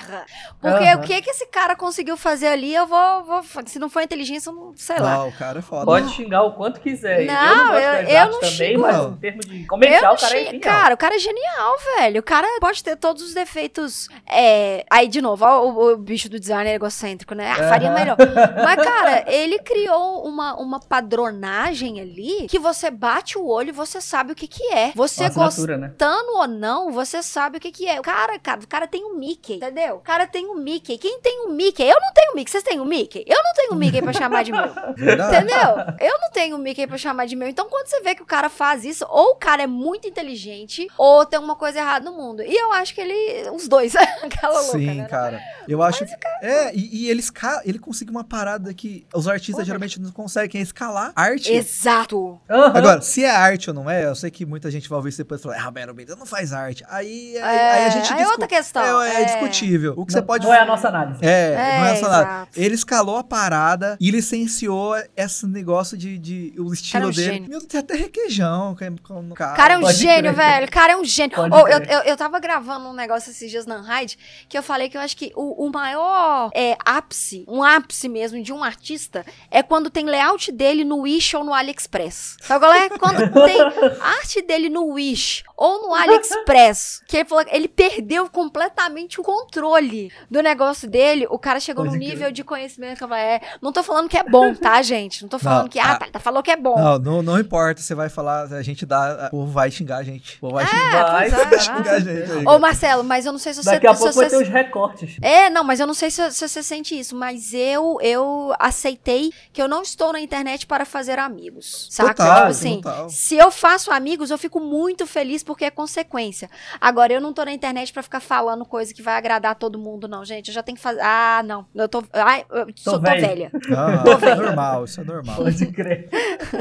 Porque 0.60 0.86
Aham. 0.86 1.00
o 1.00 1.02
que 1.02 1.22
que 1.22 1.30
esse 1.30 1.46
cara 1.48 1.76
conseguiu 1.76 2.16
fazer 2.18 2.48
ali, 2.48 2.74
eu 2.74 2.86
vou, 2.88 3.24
vou- 3.24 3.44
se 3.66 3.80
não 3.80 3.90
for 3.90 4.02
inteligência, 4.02 4.50
eu 4.50 4.54
não 4.54 4.74
sei 4.76 5.00
lá. 5.00 5.18
Não, 5.18 5.30
o 5.30 5.32
cara 5.38 5.60
é 5.60 5.62
foda. 5.62 5.86
Pode 5.86 6.10
xingar 6.10 6.44
o 6.44 6.54
quanto 6.54 6.80
quiser. 6.80 7.26
Não, 7.26 7.76
eu 7.76 8.04
não 8.04 8.10
eu- 8.10 8.32
não 8.32 8.40
também, 8.40 8.52
xingo, 8.52 8.82
mas 8.82 8.98
em 9.06 9.16
termos 9.18 9.46
de 9.46 9.66
comercial, 9.66 10.14
o 10.14 10.18
cara 10.20 10.40
é 10.40 10.46
genial. 10.46 10.62
cara, 10.62 10.94
o 10.94 10.98
cara 10.98 11.16
é 11.16 11.20
genial, 11.20 11.76
velho. 11.98 12.20
O 12.20 12.24
cara 12.24 12.48
pode 12.60 12.84
ter 12.84 12.96
todos 12.96 13.24
os 13.24 13.34
defeitos. 13.34 14.08
É... 14.28 14.86
Aí, 14.90 15.08
de 15.08 15.22
novo, 15.22 15.46
ó, 15.46 15.66
o, 15.66 15.94
o 15.94 15.98
bicho 15.98 16.30
do 16.30 16.40
designer 16.40 16.74
egocêntrico, 16.76 17.34
né? 17.36 17.52
Ah, 17.52 17.70
faria 17.70 17.90
Aham. 17.90 18.00
melhor. 18.00 18.18
Mas, 18.64 18.76
cara, 18.84 19.26
ele 19.28 19.60
criou 19.60 20.26
uma, 20.26 20.56
uma 20.56 20.80
padronagem 20.80 22.00
ali 22.00 22.48
que 22.48 22.60
você 22.60 22.90
bate 22.90 23.38
o 23.38 23.46
olho 23.48 23.70
e 23.70 23.74
você 23.74 24.00
sabe 24.02 24.32
o 24.32 24.36
que 24.36 24.48
que 24.48 24.64
é. 24.74 24.92
Você 24.96 25.30
gosta 25.30 25.78
né? 25.78 25.94
ou 26.34 26.48
não, 26.48 26.92
você 26.92 27.22
sabe 27.22 27.58
o 27.58 27.60
que 27.60 27.72
que 27.72 27.88
é. 27.88 28.00
O 28.00 28.04
cara, 28.04 28.38
cara, 28.40 28.60
o 28.62 28.68
cara 28.68 28.88
tem 28.88 29.04
um 29.06 29.16
Mickey, 29.16 29.60
entendeu? 29.72 29.96
O 29.96 30.00
cara 30.00 30.28
tem 30.28 30.46
um 30.48 30.56
Mickey. 30.56 30.98
Quem 30.98 31.20
tem 31.22 31.48
um 31.48 31.54
Mickey? 31.54 31.84
Eu 31.84 32.00
não 32.00 32.14
tenho 32.14 32.36
Mickey. 32.36 32.52
Vocês 32.52 32.64
têm 32.64 32.80
um 32.80 32.86
Mickey? 32.86 33.24
Eu 33.28 33.42
não 33.44 33.54
tenho 33.54 33.74
um 33.74 33.76
Mickey 33.76 34.02
pra 34.02 34.14
chamar 34.14 34.44
de 34.44 34.52
meu. 34.52 34.70
Verdade. 34.96 35.38
Entendeu? 35.38 35.76
Eu 36.00 36.20
não 36.20 36.32
tenho 36.32 36.56
um 36.56 36.60
Mickey 36.60 36.86
pra 36.86 36.98
chamar 36.98 37.26
de 37.26 37.36
meu. 37.36 37.48
Então, 37.48 37.70
quando 37.70 37.88
você 37.88 38.02
vê 38.02 38.14
que 38.14 38.22
o 38.22 38.26
cara 38.26 38.50
faz 38.50 38.84
isso, 38.84 39.06
ou 39.10 39.32
o 39.32 39.36
cara 39.36 39.64
é 39.64 39.68
muito 39.68 40.08
inteligente, 40.08 40.88
ou 40.98 41.26
tem 41.26 41.40
uma 41.40 41.56
coisa 41.56 41.80
errada 41.80 42.06
no 42.10 42.16
mundo. 42.16 42.44
E 42.44 42.56
eu 42.56 42.72
acho 42.74 42.94
que 42.94 43.02
ele. 43.02 43.50
Os 43.52 43.68
dois. 43.68 43.96
Aquela 44.22 44.60
louca. 44.62 44.78
Sim, 44.78 44.96
né? 44.96 45.08
cara. 45.08 45.42
Eu 45.68 45.82
acho 45.82 46.06
que. 46.06 46.12
É, 46.42 46.74
e, 46.76 47.04
e 47.06 47.10
ele, 47.10 47.20
esca... 47.20 47.62
ele 47.66 47.80
conseguiu 47.80 48.12
uma 48.12 48.24
parada 48.24 48.74
que 48.74 49.06
os 49.14 49.28
artistas 49.28 49.56
Porra. 49.56 49.66
geralmente 49.66 50.00
não 50.00 50.12
conseguem, 50.12 50.60
é 50.60 50.64
escalar 50.64 51.12
arte. 51.16 51.52
Exato. 51.52 52.40
Aham. 52.50 52.78
Agora, 52.78 53.02
se 53.02 53.24
é 53.24 53.30
arte 53.30 53.70
ou 53.70 53.74
não 53.74 53.90
é, 53.90 54.06
eu 54.06 54.16
sei 54.16 54.30
que 54.32 54.46
muita 54.46 54.70
gente 54.70 54.90
vai 54.90 54.98
ouvir 54.98 55.10
isso 55.10 55.18
depois 55.20 55.40
e 55.40 55.44
falar, 55.44 55.58
ah, 55.58 55.64
Romero 55.64 55.94
Brito 55.94 56.16
não 56.16 56.26
faz 56.26 56.52
arte. 56.54 56.84
Aí, 56.90 57.38
aí, 57.38 57.60
aí 57.60 57.86
a 57.86 57.90
gente 57.90 58.12
aí 58.12 58.14
é 58.14 58.16
discu- 58.18 58.32
outra 58.32 58.48
questão. 58.48 59.02
É, 59.02 59.22
é 59.22 59.26
discutível. 59.62 59.94
O 59.98 60.06
que 60.06 60.14
não, 60.14 60.20
você 60.20 60.26
pode 60.26 60.46
não 60.46 60.54
é 60.54 60.60
a 60.60 60.66
nossa 60.66 60.88
análise. 60.88 61.20
É, 61.24 61.56
não 61.80 61.86
é 61.86 61.92
É, 61.92 61.96
só 61.96 62.10
nada. 62.10 62.24
exato. 62.24 62.52
Ele 62.60 62.76
escalou 62.76 63.18
a 63.18 63.24
parada 63.24 63.98
e 64.00 64.12
licenciou 64.12 64.96
esse 65.16 65.46
negócio 65.48 65.98
de, 65.98 66.18
de 66.18 66.54
o 66.58 66.74
estilo 66.74 67.04
Cara, 67.04 67.06
é 67.06 67.08
um 67.08 67.12
dele. 67.12 67.34
gênio. 67.34 67.50
Meu, 67.50 67.62
tem 67.68 67.80
até 67.80 67.96
requeijão. 67.96 68.76
é- 68.80 68.90
O 68.90 69.34
cara 69.36 69.74
é 69.74 69.78
um 69.78 69.82
Pode 69.82 69.98
gênio, 69.98 70.34
crer. 70.34 70.46
velho. 70.46 70.68
O 70.68 70.72
cara 70.72 70.94
é 70.94 70.98
um 70.98 71.06
gênio. 71.06 71.38
Ô, 71.40 71.68
eu, 71.68 71.80
eu, 71.84 72.00
eu 72.02 72.18
tava 72.18 72.40
gravando 72.40 72.88
um 72.88 72.94
negócio 72.94 73.32
esses 73.32 73.50
dias 73.50 73.66
na 73.66 73.82
Hyde 73.82 74.18
que 74.50 74.58
eu 74.58 74.64
falei 74.64 74.90
que 74.90 74.98
eu 74.98 75.02
acho 75.02 75.16
que 75.16 75.32
o, 75.36 75.68
o 75.68 75.72
maior 75.72 76.50
é, 76.56 76.76
ápice, 76.86 77.46
um 77.48 77.64
ápice 77.64 78.08
mesmo 78.10 78.42
de 78.42 78.52
um 78.54 78.64
artista 78.64 79.26
é 79.50 79.62
quando 79.64 79.90
tem 79.90 80.06
layout 80.06 80.52
dele 80.52 80.84
no 80.84 81.00
Wish 81.02 81.36
ou 81.36 81.44
no 81.44 81.54
AliExpress. 81.54 82.38
Sabe 82.42 82.60
qual 82.66 82.74
é? 82.74 82.90
Quando 82.90 83.18
tem 83.46 83.62
arte 84.02 84.42
dele 84.42 84.70
no 84.70 84.86
Wish 84.94 85.44
ou 85.62 85.82
no 85.88 85.94
AliExpress, 85.94 87.02
que 87.08 87.18
ele 87.18 87.26
falou 87.26 87.46
que 87.46 87.56
ele 87.56 87.68
perdeu 87.68 88.30
completamente 88.30 89.20
o 89.20 89.24
controle 89.24 90.12
do 90.30 90.42
negócio 90.42 90.90
dele, 90.90 91.28
o 91.30 91.38
cara 91.38 91.60
chegou 91.60 91.84
Pode 91.86 91.96
num 91.98 92.02
crer. 92.04 92.14
nível 92.16 92.32
de 92.32 92.44
conhecimento 92.44 92.98
que 92.98 93.04
eu 93.04 93.08
falei, 93.08 93.24
é, 93.24 93.42
não 93.62 93.72
tô 93.72 93.84
falando 93.84 94.10
que 94.10 94.18
é 94.18 94.24
bom, 94.24 94.54
tá, 94.56 94.82
gente? 94.84 95.22
Não 95.22 95.30
tô 95.30 95.38
falando 95.40 95.64
Não, 95.64 95.70
que, 95.70 95.80
ah, 95.80 95.92
a- 95.94 95.98
tá, 95.98 96.08
tá 96.14 96.20
falou 96.20 96.42
que 96.44 96.52
é 96.52 96.56
bom. 96.58 96.76
Não, 96.78 96.98
não, 97.00 97.22
não 97.22 97.40
importa. 97.40 97.82
Você 97.82 97.94
vai 97.96 98.10
falar, 98.10 98.44
a 98.54 98.62
gente 98.62 98.86
dá. 98.86 99.28
O 99.28 99.30
povo 99.32 99.52
vai 99.52 99.70
xingar 99.72 99.98
a 99.98 100.04
gente. 100.04 100.38
O 100.38 100.42
povo 100.42 100.54
vai 100.56 100.66
xingar, 100.66 100.82
É, 100.92 101.12
Vai, 101.12 101.30
pois 101.30 101.42
é, 101.42 101.46
vai 101.46 101.60
xingar 101.60 101.94
a 101.94 102.00
gente. 102.00 102.32
aí. 102.32 102.46
Ô, 102.46 102.60
Marcelo, 102.60 103.04
mas 103.04 103.26
eu 103.26 103.32
não 103.32 103.40
sei 103.40 103.54
se 103.54 103.64
você. 103.64 103.72
Daqui 103.72 103.88
a 103.88 103.94
se 103.94 104.00
pouco 104.00 104.14
você- 104.14 104.20
vai 104.22 104.30
ter 104.30 104.38
os 104.44 104.48
recortes. 104.50 105.18
É, 105.22 105.50
não, 105.50 105.64
mas 105.64 105.80
eu 105.80 105.88
não 105.88 105.94
sei 105.94 106.10
se, 106.12 106.32
se 106.32 106.48
você 106.48 106.64
sente 106.64 106.98
isso, 106.98 107.16
mas 107.16 107.54
eu 107.54 107.98
eu 108.02 108.54
aceitei 108.60 109.32
que 109.54 109.62
eu 109.62 109.68
não 109.68 109.82
estou 109.82 110.12
na 110.14 110.20
internet 110.20 110.66
para 110.66 110.86
fazer 110.86 111.20
amigos. 111.20 111.88
Saca? 111.92 112.14
Total, 112.14 112.36
tipo 112.38 112.48
assim, 112.48 112.82
total. 112.82 113.10
se 113.10 113.36
eu 113.36 113.52
faço 113.52 113.92
amigos, 113.92 114.32
eu 114.32 114.38
fico 114.38 114.60
muito 114.60 115.06
feliz 115.06 115.44
porque 115.52 115.66
é 115.66 115.70
consequência. 115.70 116.50
Agora, 116.80 117.12
eu 117.12 117.20
não 117.20 117.34
tô 117.34 117.44
na 117.44 117.52
internet 117.52 117.92
para 117.92 118.02
ficar 118.02 118.22
falando 118.22 118.66
coisa 118.66 118.94
que 118.94 119.02
vai 119.02 119.16
agradar 119.16 119.56
todo 119.56 119.78
mundo, 119.78 120.08
não, 120.08 120.24
gente. 120.24 120.48
Eu 120.48 120.54
já 120.54 120.64
tenho 120.64 120.78
que 120.78 120.82
fazer. 120.82 121.02
Ah, 121.02 121.44
não. 121.46 121.66
Eu 121.76 121.90
tô. 121.90 122.02
Ai, 122.14 122.46
eu 122.50 122.68
sou, 122.76 122.94
tô 122.94 123.02
velho. 123.02 123.28
velha. 123.28 123.52
Não, 123.68 124.04
Tô 124.04 124.16
isso 124.16 124.26
é 124.26 124.36
normal, 124.36 124.86
isso 124.86 125.02
é 125.02 125.04
normal. 125.04 125.36
Pode 125.36 125.66
crer. 125.68 126.10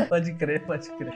Pode 0.09 0.35
crer, 0.35 0.67
pode 0.67 0.91
crer. 0.91 1.15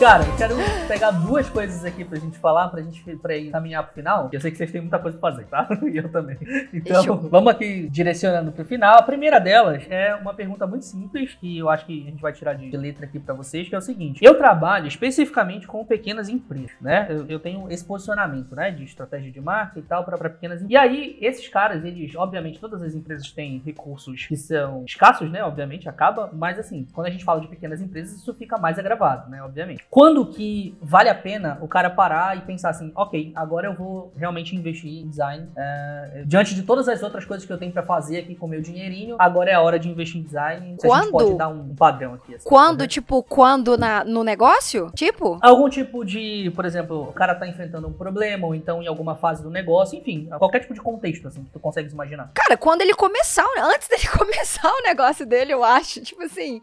Cara, 0.00 0.24
eu 0.24 0.36
quero 0.36 0.81
pegar 0.92 1.10
duas 1.10 1.48
coisas 1.48 1.86
aqui 1.86 2.04
pra 2.04 2.18
gente 2.18 2.38
falar, 2.38 2.68
pra 2.68 2.82
gente 2.82 3.02
pra 3.16 3.34
ir 3.34 3.50
caminhar 3.50 3.82
pro 3.82 3.94
final. 3.94 4.28
Eu 4.30 4.38
sei 4.40 4.50
que 4.50 4.58
vocês 4.58 4.70
têm 4.70 4.82
muita 4.82 4.98
coisa 4.98 5.16
pra 5.16 5.30
fazer, 5.30 5.46
tá? 5.46 5.66
E 5.92 5.96
eu 5.96 6.10
também. 6.10 6.36
Então, 6.72 7.02
Fechou. 7.02 7.16
vamos 7.16 7.50
aqui 7.50 7.88
direcionando 7.88 8.52
pro 8.52 8.64
final. 8.64 8.98
A 8.98 9.02
primeira 9.02 9.38
delas 9.38 9.84
é 9.88 10.14
uma 10.14 10.34
pergunta 10.34 10.66
muito 10.66 10.84
simples, 10.84 11.34
que 11.34 11.58
eu 11.58 11.70
acho 11.70 11.86
que 11.86 12.02
a 12.06 12.10
gente 12.10 12.20
vai 12.20 12.32
tirar 12.32 12.54
de 12.54 12.76
letra 12.76 13.06
aqui 13.06 13.18
pra 13.18 13.34
vocês, 13.34 13.68
que 13.68 13.74
é 13.74 13.78
o 13.78 13.80
seguinte. 13.80 14.22
Eu 14.22 14.36
trabalho 14.36 14.86
especificamente 14.86 15.66
com 15.66 15.84
pequenas 15.84 16.28
empresas, 16.28 16.72
né? 16.80 17.06
Eu, 17.08 17.26
eu 17.26 17.40
tenho 17.40 17.70
esse 17.70 17.84
posicionamento, 17.84 18.54
né? 18.54 18.70
De 18.70 18.84
estratégia 18.84 19.30
de 19.30 19.40
marca 19.40 19.78
e 19.78 19.82
tal, 19.82 20.04
pra, 20.04 20.18
pra 20.18 20.28
pequenas 20.28 20.62
empresas. 20.62 20.70
E 20.70 20.76
aí, 20.76 21.16
esses 21.20 21.48
caras, 21.48 21.84
eles, 21.84 22.14
obviamente, 22.14 22.60
todas 22.60 22.82
as 22.82 22.94
empresas 22.94 23.30
têm 23.32 23.62
recursos 23.64 24.26
que 24.26 24.36
são 24.36 24.84
escassos, 24.84 25.30
né? 25.30 25.42
Obviamente, 25.42 25.88
acaba. 25.88 26.30
Mas, 26.32 26.58
assim, 26.58 26.86
quando 26.92 27.06
a 27.06 27.10
gente 27.10 27.24
fala 27.24 27.40
de 27.40 27.48
pequenas 27.48 27.80
empresas, 27.80 28.16
isso 28.16 28.34
fica 28.34 28.58
mais 28.58 28.78
agravado, 28.78 29.30
né? 29.30 29.42
Obviamente. 29.42 29.84
Quando 29.90 30.26
que 30.26 30.76
vale 30.82 31.08
a 31.08 31.14
pena 31.14 31.58
o 31.60 31.68
cara 31.68 31.88
parar 31.88 32.36
e 32.36 32.40
pensar 32.40 32.70
assim, 32.70 32.92
ok, 32.94 33.32
agora 33.34 33.68
eu 33.68 33.74
vou 33.74 34.12
realmente 34.16 34.54
investir 34.56 34.90
em 34.90 35.08
design. 35.08 35.48
é, 35.56 36.24
diante 36.26 36.54
de 36.54 36.62
todas 36.62 36.88
as 36.88 37.02
outras 37.02 37.24
coisas 37.24 37.46
que 37.46 37.52
eu 37.52 37.58
tenho 37.58 37.72
pra 37.72 37.82
fazer 37.82 38.18
aqui 38.18 38.34
com 38.34 38.46
o 38.46 38.48
meu 38.48 38.60
dinheirinho, 38.60 39.16
agora 39.18 39.50
é 39.50 39.54
a 39.54 39.60
hora 39.60 39.78
de 39.78 39.88
investir 39.88 40.20
em 40.20 40.24
design. 40.24 40.76
Se 40.80 40.86
a 40.86 40.94
gente 40.94 41.10
Quando? 41.10 41.10
pode 41.12 41.34
dar 41.34 41.48
um 41.48 41.74
padrão 41.74 42.14
aqui. 42.14 42.34
assim, 42.34 42.48
Quando, 42.48 42.80
né? 42.80 42.86
tipo, 42.88 43.22
quando 43.22 43.76
na, 43.76 44.04
no 44.04 44.24
negócio? 44.24 44.90
Tipo? 44.94 45.38
Algum 45.40 45.68
tipo 45.68 46.04
de, 46.04 46.50
por 46.54 46.64
exemplo, 46.64 47.08
o 47.08 47.12
cara 47.12 47.34
tá 47.34 47.46
enfrentando 47.46 47.86
um 47.88 47.92
problema, 47.92 48.46
ou 48.46 48.54
então 48.54 48.82
em 48.82 48.86
alguma 48.86 49.14
fase 49.14 49.42
do 49.42 49.50
negócio, 49.50 49.98
enfim, 49.98 50.28
qualquer 50.38 50.60
tipo 50.60 50.74
de 50.74 50.80
contexto, 50.80 51.28
assim, 51.28 51.44
que 51.44 51.50
tu 51.50 51.60
consegues 51.60 51.92
imaginar. 51.92 52.30
Cara, 52.34 52.56
quando 52.56 52.82
ele 52.82 52.94
começar, 52.94 53.46
antes 53.58 53.88
dele 53.88 54.08
começar 54.16 54.70
o 54.72 54.82
negócio 54.82 55.24
dele, 55.26 55.52
eu 55.52 55.62
acho, 55.62 56.00
tipo 56.00 56.22
assim, 56.22 56.60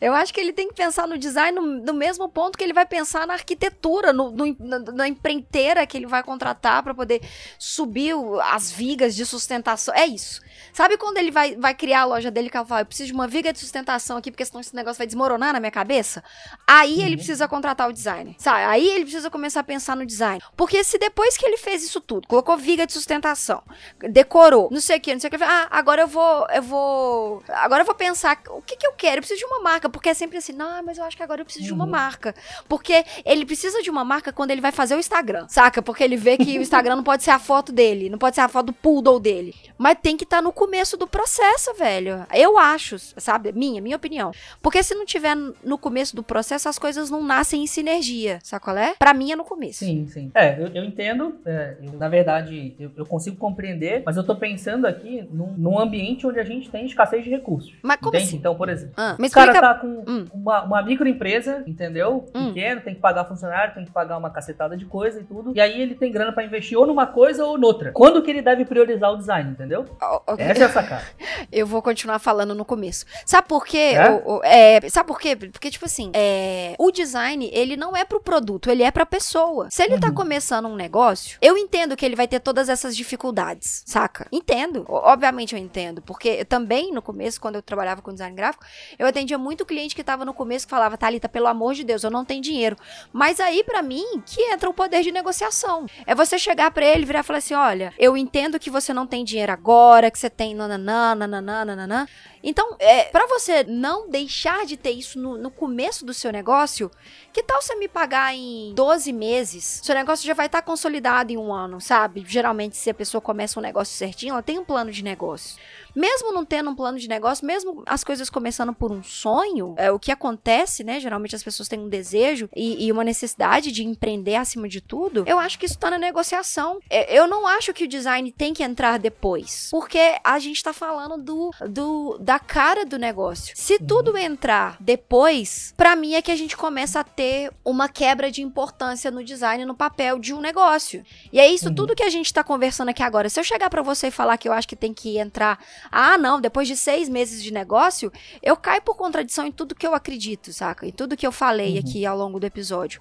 eu 0.00 0.12
acho 0.12 0.32
que 0.32 0.40
ele 0.40 0.52
tem 0.52 0.68
que 0.68 0.74
pensar 0.74 1.06
no 1.06 1.16
design 1.18 1.58
no, 1.58 1.62
no 1.62 1.94
mesmo 1.94 2.28
ponto 2.28 2.58
que 2.58 2.64
ele 2.64 2.72
vai 2.72 2.86
pensar 2.86 3.26
na 3.26 3.34
arquitetura, 3.34 3.61
no, 3.70 4.30
no- 4.30 4.56
na, 4.58 4.78
na 4.78 5.08
empreiteira 5.08 5.86
que 5.86 5.96
ele 5.96 6.06
vai 6.06 6.22
contratar 6.22 6.82
pra 6.82 6.94
poder 6.94 7.20
subir 7.58 8.14
o- 8.14 8.40
as 8.40 8.70
vigas 8.70 9.14
de 9.14 9.24
sustentação. 9.26 9.94
É 9.94 10.06
isso. 10.06 10.40
Sabe 10.72 10.96
quando 10.96 11.18
ele 11.18 11.30
vai, 11.30 11.54
vai 11.56 11.74
criar 11.74 12.00
a 12.02 12.04
loja 12.04 12.30
dele 12.30 12.48
que 12.48 12.56
ela 12.56 12.66
fala, 12.66 12.80
eu 12.82 12.86
preciso 12.86 13.08
de 13.08 13.12
uma 13.12 13.28
viga 13.28 13.52
de 13.52 13.58
sustentação 13.58 14.16
aqui, 14.16 14.30
porque 14.30 14.44
senão 14.44 14.60
esse 14.60 14.74
negócio 14.74 14.98
vai 14.98 15.06
desmoronar 15.06 15.52
na 15.52 15.60
minha 15.60 15.70
cabeça? 15.70 16.22
Aí 16.66 17.00
ele 17.02 17.10
Uhum. 17.10 17.16
precisa 17.16 17.46
contratar 17.48 17.88
o 17.88 17.92
designer, 17.92 18.34
sabe? 18.38 18.64
Aí 18.64 18.88
ele 18.88 19.04
precisa 19.04 19.30
começar 19.30 19.60
a 19.60 19.64
pensar 19.64 19.94
no 19.96 20.06
design. 20.06 20.40
Porque 20.56 20.82
se 20.84 20.98
depois 20.98 21.36
que 21.36 21.44
ele 21.44 21.58
fez 21.58 21.82
isso 21.84 22.00
tudo, 22.00 22.26
colocou 22.26 22.56
viga 22.56 22.86
de 22.86 22.92
sustentação, 22.92 23.62
decorou, 24.00 24.68
não 24.70 24.80
sei 24.80 24.98
o 24.98 25.00
que, 25.00 25.12
não 25.12 25.20
sei 25.20 25.28
o 25.28 25.30
que, 25.30 25.42
ah, 25.44 25.68
agora 25.70 26.02
eu 26.02 26.06
vou, 26.08 26.46
eu 26.50 26.62
vou, 26.62 27.42
agora 27.48 27.82
eu 27.82 27.86
vou 27.86 27.94
pensar, 27.94 28.40
o 28.50 28.62
que 28.62 28.76
que 28.76 28.86
eu 28.86 28.92
quero? 28.92 29.16
Eu 29.16 29.20
preciso 29.22 29.40
de 29.40 29.46
uma 29.46 29.60
marca, 29.60 29.88
porque 29.88 30.08
é 30.08 30.14
sempre 30.14 30.38
assim, 30.38 30.52
não, 30.52 30.82
mas 30.82 30.98
eu 30.98 31.04
acho 31.04 31.16
que 31.16 31.22
agora 31.22 31.40
eu 31.40 31.44
preciso 31.44 31.66
de 31.66 31.72
uma 31.72 31.84
Uhum. 31.84 31.90
marca. 31.90 32.34
Porque 32.68 33.04
ele 33.24 33.44
precisa 33.52 33.82
de 33.82 33.90
uma 33.90 34.02
marca 34.02 34.32
quando 34.32 34.50
ele 34.50 34.62
vai 34.62 34.72
fazer 34.72 34.94
o 34.94 34.98
Instagram, 34.98 35.46
saca? 35.46 35.82
Porque 35.82 36.02
ele 36.02 36.16
vê 36.16 36.38
que 36.38 36.58
o 36.58 36.62
Instagram 36.62 36.96
não 36.96 37.02
pode 37.02 37.22
ser 37.22 37.32
a 37.32 37.38
foto 37.38 37.70
dele, 37.70 38.08
não 38.08 38.16
pode 38.16 38.34
ser 38.34 38.40
a 38.40 38.48
foto 38.48 38.66
do 38.66 38.72
poodle 38.72 39.20
dele. 39.20 39.54
Mas 39.76 39.98
tem 40.02 40.16
que 40.16 40.24
estar 40.24 40.38
tá 40.38 40.42
no 40.42 40.54
começo 40.54 40.96
do 40.96 41.06
processo, 41.06 41.74
velho. 41.74 42.26
Eu 42.32 42.56
acho, 42.58 42.98
sabe? 42.98 43.52
Minha, 43.52 43.82
minha 43.82 43.96
opinião. 43.96 44.32
Porque 44.62 44.82
se 44.82 44.94
não 44.94 45.04
tiver 45.04 45.36
no 45.36 45.76
começo 45.76 46.16
do 46.16 46.22
processo, 46.22 46.66
as 46.66 46.78
coisas 46.78 47.10
não 47.10 47.22
nascem 47.22 47.62
em 47.62 47.66
sinergia, 47.66 48.38
sabe 48.42 48.64
qual 48.64 48.74
é? 48.74 48.94
Pra 48.98 49.12
mim 49.12 49.32
é 49.32 49.36
no 49.36 49.44
começo. 49.44 49.80
Sim, 49.80 50.06
sim. 50.08 50.30
É, 50.34 50.58
eu, 50.58 50.68
eu 50.68 50.82
entendo. 50.82 51.34
É, 51.44 51.76
eu, 51.82 51.92
na 51.98 52.08
verdade, 52.08 52.74
eu, 52.80 52.90
eu, 52.96 53.04
consigo 53.04 53.36
compreender, 53.36 54.02
mas 54.06 54.16
eu 54.16 54.24
tô 54.24 54.34
pensando 54.34 54.86
aqui 54.86 55.28
num, 55.30 55.52
num, 55.58 55.78
ambiente 55.78 56.26
onde 56.26 56.40
a 56.40 56.44
gente 56.44 56.70
tem 56.70 56.86
escassez 56.86 57.22
de 57.22 57.28
recursos. 57.28 57.74
Mas 57.82 57.98
como 57.98 58.14
entende? 58.14 58.28
assim? 58.28 58.36
Então, 58.38 58.54
por 58.54 58.70
exemplo, 58.70 58.94
ah, 58.96 59.14
o 59.20 59.30
cara 59.30 59.52
tá 59.52 59.74
com 59.74 60.04
hum. 60.06 60.26
uma, 60.32 60.62
uma 60.62 60.82
microempresa, 60.82 61.62
entendeu? 61.66 62.24
Hum. 62.34 62.46
Pequeno, 62.46 62.80
tem 62.80 62.94
que 62.94 63.00
pagar 63.00 63.26
funcionário, 63.26 63.41
tem 63.74 63.84
que 63.84 63.90
pagar 63.90 64.16
uma 64.16 64.30
cacetada 64.30 64.76
de 64.76 64.84
coisa 64.84 65.20
e 65.20 65.24
tudo. 65.24 65.52
E 65.54 65.60
aí 65.60 65.80
ele 65.80 65.94
tem 65.94 66.12
grana 66.12 66.32
para 66.32 66.44
investir 66.44 66.78
ou 66.78 66.86
numa 66.86 67.06
coisa 67.06 67.44
ou 67.44 67.58
noutra. 67.58 67.92
Quando 67.92 68.22
que 68.22 68.30
ele 68.30 68.42
deve 68.42 68.64
priorizar 68.64 69.12
o 69.12 69.16
design, 69.16 69.50
entendeu? 69.50 69.86
Okay. 70.26 70.46
Essa 70.46 70.62
é 70.62 70.66
a 70.66 70.70
sacada. 70.70 71.04
eu 71.50 71.66
vou 71.66 71.82
continuar 71.82 72.18
falando 72.18 72.54
no 72.54 72.64
começo. 72.64 73.04
Sabe 73.24 73.48
por 73.48 73.66
quê? 73.66 73.92
É? 73.94 74.10
O, 74.10 74.36
o, 74.36 74.40
é, 74.44 74.88
sabe 74.88 75.06
por 75.06 75.20
quê? 75.20 75.36
Porque, 75.36 75.70
tipo 75.70 75.84
assim, 75.84 76.10
é, 76.14 76.74
o 76.78 76.90
design, 76.90 77.50
ele 77.52 77.76
não 77.76 77.96
é 77.96 78.04
pro 78.04 78.20
produto, 78.20 78.70
ele 78.70 78.82
é 78.82 78.90
pra 78.90 79.06
pessoa. 79.06 79.68
Se 79.70 79.82
ele 79.82 79.98
tá 79.98 80.08
uhum. 80.08 80.12
tá 80.12 80.12
começando 80.12 80.66
um 80.66 80.76
negócio, 80.76 81.38
eu 81.40 81.56
entendo 81.56 81.96
que 81.96 82.04
ele 82.04 82.16
vai 82.16 82.28
ter 82.28 82.40
todas 82.40 82.68
essas 82.68 82.96
dificuldades, 82.96 83.82
saca? 83.86 84.26
Entendo. 84.30 84.84
Obviamente 84.88 85.54
eu 85.54 85.58
entendo. 85.58 86.02
Porque 86.02 86.44
também, 86.44 86.92
no 86.92 87.02
começo, 87.02 87.40
quando 87.40 87.56
eu 87.56 87.62
trabalhava 87.62 88.02
com 88.02 88.12
design 88.12 88.34
gráfico, 88.34 88.64
eu 88.98 89.06
atendia 89.06 89.38
muito 89.38 89.64
cliente 89.64 89.94
que 89.94 90.04
tava 90.04 90.24
no 90.24 90.34
começo 90.34 90.66
que 90.66 90.70
falava, 90.70 90.96
Thalita, 90.96 91.28
pelo 91.28 91.46
amor 91.46 91.74
de 91.74 91.84
Deus, 91.84 92.02
eu 92.02 92.10
não 92.10 92.24
tenho 92.24 92.42
dinheiro. 92.42 92.76
Mas 93.12 93.31
aí, 93.40 93.62
para 93.64 93.82
mim, 93.82 94.22
que 94.24 94.40
entra 94.52 94.68
o 94.68 94.74
poder 94.74 95.02
de 95.02 95.12
negociação. 95.12 95.86
É 96.06 96.14
você 96.14 96.38
chegar 96.38 96.70
para 96.70 96.84
ele, 96.84 97.04
virar 97.04 97.20
e 97.20 97.22
falar 97.22 97.38
assim: 97.38 97.54
olha, 97.54 97.92
eu 97.98 98.16
entendo 98.16 98.58
que 98.58 98.70
você 98.70 98.92
não 98.92 99.06
tem 99.06 99.24
dinheiro 99.24 99.52
agora, 99.52 100.10
que 100.10 100.18
você 100.18 100.30
tem 100.30 100.54
nananã, 100.54 101.14
nananã, 101.14 101.64
nananã. 101.64 102.06
Então, 102.42 102.76
é, 102.78 103.04
para 103.04 103.26
você 103.26 103.62
não 103.64 104.08
deixar 104.08 104.66
de 104.66 104.76
ter 104.76 104.90
isso 104.90 105.18
no, 105.18 105.38
no, 105.38 105.50
começo 105.50 106.04
do 106.04 106.12
seu 106.12 106.32
negócio, 106.32 106.90
que 107.32 107.42
tal 107.42 107.62
você 107.62 107.74
me 107.76 107.88
pagar 107.88 108.34
em 108.34 108.72
12 108.74 109.12
meses? 109.12 109.80
Seu 109.82 109.94
negócio 109.94 110.26
já 110.26 110.34
vai 110.34 110.46
estar 110.46 110.60
tá 110.60 110.66
consolidado 110.66 111.32
em 111.32 111.36
um 111.36 111.52
ano, 111.52 111.80
sabe? 111.80 112.24
Geralmente, 112.26 112.76
se 112.76 112.90
a 112.90 112.94
pessoa 112.94 113.20
começa 113.20 113.58
um 113.58 113.62
negócio 113.62 113.96
certinho, 113.96 114.32
ela 114.32 114.42
tem 114.42 114.58
um 114.58 114.64
plano 114.64 114.90
de 114.90 115.04
negócio. 115.04 115.56
Mesmo 115.94 116.32
não 116.32 116.44
tendo 116.44 116.70
um 116.70 116.74
plano 116.74 116.98
de 116.98 117.08
negócio, 117.08 117.46
mesmo 117.46 117.82
as 117.86 118.02
coisas 118.02 118.30
começando 118.30 118.72
por 118.72 118.90
um 118.90 119.02
sonho, 119.02 119.74
é 119.76 119.90
o 119.90 119.98
que 119.98 120.10
acontece, 120.10 120.82
né? 120.82 120.98
Geralmente 120.98 121.36
as 121.36 121.42
pessoas 121.42 121.68
têm 121.68 121.78
um 121.78 121.88
desejo 121.88 122.48
e, 122.56 122.86
e 122.86 122.92
uma 122.92 123.04
necessidade 123.04 123.70
de 123.70 123.84
empreender 123.84 124.36
acima 124.36 124.68
de 124.68 124.80
tudo. 124.80 125.24
Eu 125.26 125.38
acho 125.38 125.58
que 125.58 125.66
isso 125.66 125.78
tá 125.78 125.90
na 125.90 125.98
negociação. 125.98 126.80
É, 126.88 127.14
eu 127.16 127.26
não 127.26 127.46
acho 127.46 127.74
que 127.74 127.84
o 127.84 127.88
design 127.88 128.32
tem 128.32 128.54
que 128.54 128.62
entrar 128.62 128.98
depois, 128.98 129.68
porque 129.70 130.16
a 130.24 130.38
gente 130.38 130.62
tá 130.62 130.72
falando 130.72 131.22
do, 131.22 131.50
do 131.68 132.18
da 132.18 132.31
cara 132.38 132.84
do 132.84 132.98
negócio. 132.98 133.54
Se 133.56 133.74
uhum. 133.74 133.86
tudo 133.86 134.18
entrar 134.18 134.76
depois, 134.80 135.74
para 135.76 135.96
mim 135.96 136.14
é 136.14 136.22
que 136.22 136.30
a 136.30 136.36
gente 136.36 136.56
começa 136.56 137.00
a 137.00 137.04
ter 137.04 137.50
uma 137.64 137.88
quebra 137.88 138.30
de 138.30 138.42
importância 138.42 139.10
no 139.10 139.24
design, 139.24 139.64
no 139.64 139.74
papel 139.74 140.18
de 140.18 140.32
um 140.34 140.40
negócio. 140.40 141.04
E 141.32 141.40
é 141.40 141.48
isso 141.48 141.68
uhum. 141.68 141.74
tudo 141.74 141.94
que 141.94 142.02
a 142.02 142.10
gente 142.10 142.32
tá 142.32 142.44
conversando 142.44 142.90
aqui 142.90 143.02
agora. 143.02 143.28
Se 143.28 143.38
eu 143.38 143.44
chegar 143.44 143.70
para 143.70 143.82
você 143.82 144.08
e 144.08 144.10
falar 144.10 144.36
que 144.36 144.48
eu 144.48 144.52
acho 144.52 144.68
que 144.68 144.76
tem 144.76 144.92
que 144.92 145.18
entrar 145.18 145.58
ah, 145.90 146.16
não, 146.18 146.40
depois 146.40 146.68
de 146.68 146.76
seis 146.76 147.08
meses 147.08 147.42
de 147.42 147.52
negócio, 147.52 148.12
eu 148.42 148.56
caio 148.56 148.82
por 148.82 148.96
contradição 148.96 149.46
em 149.46 149.52
tudo 149.52 149.74
que 149.74 149.86
eu 149.86 149.94
acredito, 149.94 150.52
saca? 150.52 150.86
Em 150.86 150.92
tudo 150.92 151.16
que 151.16 151.26
eu 151.26 151.32
falei 151.32 151.74
uhum. 151.74 151.80
aqui 151.80 152.06
ao 152.06 152.16
longo 152.16 152.38
do 152.38 152.46
episódio. 152.46 153.00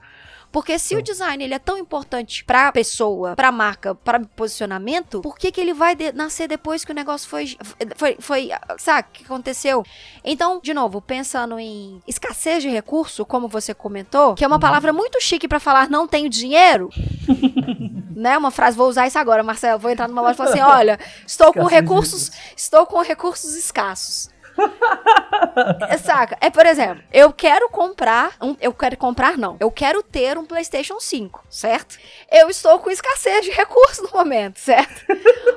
Porque 0.51 0.77
se 0.77 0.95
o 0.95 1.01
design 1.01 1.43
ele 1.43 1.53
é 1.53 1.59
tão 1.59 1.77
importante 1.77 2.43
para 2.43 2.67
a 2.67 2.71
pessoa, 2.71 3.35
para 3.35 3.47
a 3.47 3.51
marca, 3.51 3.95
para 3.95 4.19
posicionamento, 4.19 5.21
por 5.21 5.37
que, 5.37 5.51
que 5.51 5.61
ele 5.61 5.73
vai 5.73 5.95
de 5.95 6.11
nascer 6.11 6.47
depois 6.47 6.83
que 6.83 6.91
o 6.91 6.95
negócio 6.95 7.29
foi, 7.29 7.57
foi, 7.95 8.17
foi 8.19 8.49
sabe, 8.77 9.07
o 9.09 9.11
que 9.11 9.23
aconteceu? 9.23 9.83
Então, 10.23 10.59
de 10.61 10.73
novo, 10.73 11.01
pensando 11.01 11.57
em 11.57 12.01
escassez 12.05 12.61
de 12.63 12.69
recurso, 12.69 13.25
como 13.25 13.47
você 13.47 13.73
comentou, 13.73 14.35
que 14.35 14.43
é 14.43 14.47
uma 14.47 14.57
uhum. 14.57 14.59
palavra 14.59 14.91
muito 14.91 15.21
chique 15.21 15.47
para 15.47 15.59
falar 15.59 15.89
não 15.89 16.07
tenho 16.07 16.29
dinheiro. 16.29 16.89
né? 18.15 18.37
Uma 18.37 18.51
frase, 18.51 18.77
vou 18.77 18.87
usar 18.87 19.07
isso 19.07 19.17
agora, 19.17 19.43
Marcelo. 19.43 19.79
Vou 19.79 19.89
entrar 19.89 20.07
numa 20.07 20.21
loja 20.21 20.33
e 20.33 20.37
falar 20.37 20.49
assim: 20.49 20.61
olha, 20.61 20.99
estou 21.25 21.53
com 21.53 21.65
recursos, 21.65 22.31
estou 22.55 22.85
com 22.85 23.01
recursos 23.01 23.55
escassos. 23.55 24.29
Saca? 26.03 26.37
É, 26.41 26.49
por 26.49 26.65
exemplo, 26.65 27.03
eu 27.11 27.31
quero 27.31 27.69
comprar. 27.69 28.33
Um, 28.41 28.55
eu 28.59 28.73
quero 28.73 28.97
comprar, 28.97 29.37
não. 29.37 29.57
Eu 29.59 29.71
quero 29.71 30.01
ter 30.03 30.37
um 30.37 30.45
PlayStation 30.45 30.99
5, 30.99 31.45
certo? 31.49 31.97
Eu 32.31 32.49
estou 32.49 32.79
com 32.79 32.89
escassez 32.89 33.45
de 33.45 33.51
recursos 33.55 34.09
no 34.11 34.17
momento, 34.17 34.59
certo? 34.59 35.05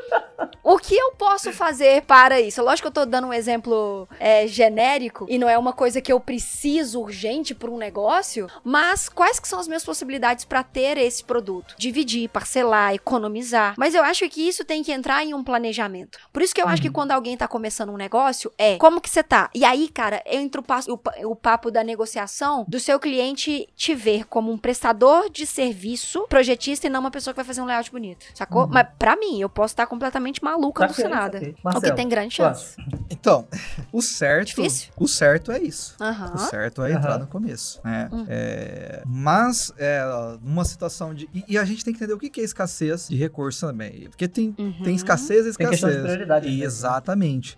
o 0.62 0.78
que 0.78 0.96
eu 0.96 1.12
posso 1.12 1.52
fazer 1.52 2.02
para 2.02 2.40
isso? 2.40 2.62
Lógico 2.62 2.90
que 2.90 2.98
eu 2.98 3.04
tô 3.04 3.10
dando 3.10 3.28
um 3.28 3.32
exemplo 3.32 4.08
é, 4.18 4.46
genérico 4.46 5.26
e 5.28 5.38
não 5.38 5.48
é 5.48 5.56
uma 5.56 5.72
coisa 5.72 6.00
que 6.00 6.12
eu 6.12 6.20
preciso 6.20 7.00
urgente 7.00 7.54
para 7.54 7.70
um 7.70 7.78
negócio, 7.78 8.48
mas 8.62 9.08
quais 9.08 9.38
que 9.38 9.48
são 9.48 9.58
as 9.58 9.66
minhas 9.66 9.84
possibilidades 9.84 10.44
para 10.44 10.62
ter 10.62 10.98
esse 10.98 11.24
produto? 11.24 11.74
Dividir, 11.78 12.28
parcelar, 12.28 12.94
economizar. 12.94 13.74
Mas 13.76 13.94
eu 13.94 14.02
acho 14.02 14.28
que 14.28 14.46
isso 14.46 14.64
tem 14.64 14.82
que 14.82 14.92
entrar 14.92 15.24
em 15.24 15.34
um 15.34 15.44
planejamento. 15.44 16.18
Por 16.32 16.42
isso 16.42 16.54
que 16.54 16.60
eu 16.60 16.66
uhum. 16.66 16.72
acho 16.72 16.82
que 16.82 16.88
uhum. 16.88 16.94
quando 16.94 17.12
alguém 17.12 17.36
tá 17.36 17.46
começando 17.46 17.90
um 17.90 17.96
negócio, 17.96 18.52
é 18.58 18.76
como 18.84 19.00
que 19.00 19.08
você 19.08 19.22
tá? 19.22 19.48
E 19.54 19.64
aí, 19.64 19.88
cara, 19.88 20.22
entra 20.26 20.60
o, 20.60 20.62
passo, 20.62 20.92
o, 20.92 21.30
o 21.30 21.34
papo 21.34 21.70
da 21.70 21.82
negociação 21.82 22.66
do 22.68 22.78
seu 22.78 23.00
cliente 23.00 23.66
te 23.74 23.94
ver 23.94 24.26
como 24.26 24.52
um 24.52 24.58
prestador 24.58 25.30
de 25.30 25.46
serviço, 25.46 26.26
projetista 26.28 26.86
e 26.86 26.90
não 26.90 27.00
uma 27.00 27.10
pessoa 27.10 27.32
que 27.32 27.36
vai 27.36 27.46
fazer 27.46 27.62
um 27.62 27.64
layout 27.64 27.90
bonito. 27.90 28.26
Sacou? 28.34 28.64
Uhum. 28.64 28.70
Mas 28.70 28.86
para 28.98 29.16
mim, 29.16 29.40
eu 29.40 29.48
posso 29.48 29.72
estar 29.72 29.86
completamente 29.86 30.44
maluca, 30.44 30.84
alucinada. 30.84 31.40
O 31.64 31.80
que 31.80 31.92
tem 31.92 32.06
grande 32.06 32.34
chance. 32.34 32.76
Então, 33.08 33.48
o 33.90 34.02
certo. 34.02 34.48
Difícil? 34.48 34.92
O 34.98 35.08
certo 35.08 35.50
é 35.50 35.62
isso. 35.62 35.96
Uhum. 35.98 36.34
O 36.34 36.38
certo 36.38 36.82
é 36.82 36.92
entrar 36.92 37.18
no 37.18 37.26
começo. 37.26 37.80
Né? 37.82 38.10
Uhum. 38.12 38.26
É, 38.28 39.02
mas, 39.06 39.72
é, 39.78 40.02
numa 40.42 40.66
situação 40.66 41.14
de. 41.14 41.26
E, 41.32 41.42
e, 41.48 41.56
a 41.56 41.64
gente 41.64 41.82
tem 41.82 41.94
que 41.94 42.04
entender 42.04 42.12
o 42.12 42.18
que 42.18 42.38
é 42.38 42.44
escassez 42.44 43.08
de 43.08 43.16
recurso 43.16 43.66
também. 43.66 44.10
Porque 44.10 44.28
tem, 44.28 44.54
uhum. 44.58 44.82
tem 44.84 44.94
escassez 44.94 45.46
e 45.46 45.48
escassez. 45.48 45.80
Tem 45.80 45.90
de 45.90 46.02
prioridade. 46.02 46.48
E, 46.48 46.58
né? 46.58 46.66
exatamente. 46.66 47.56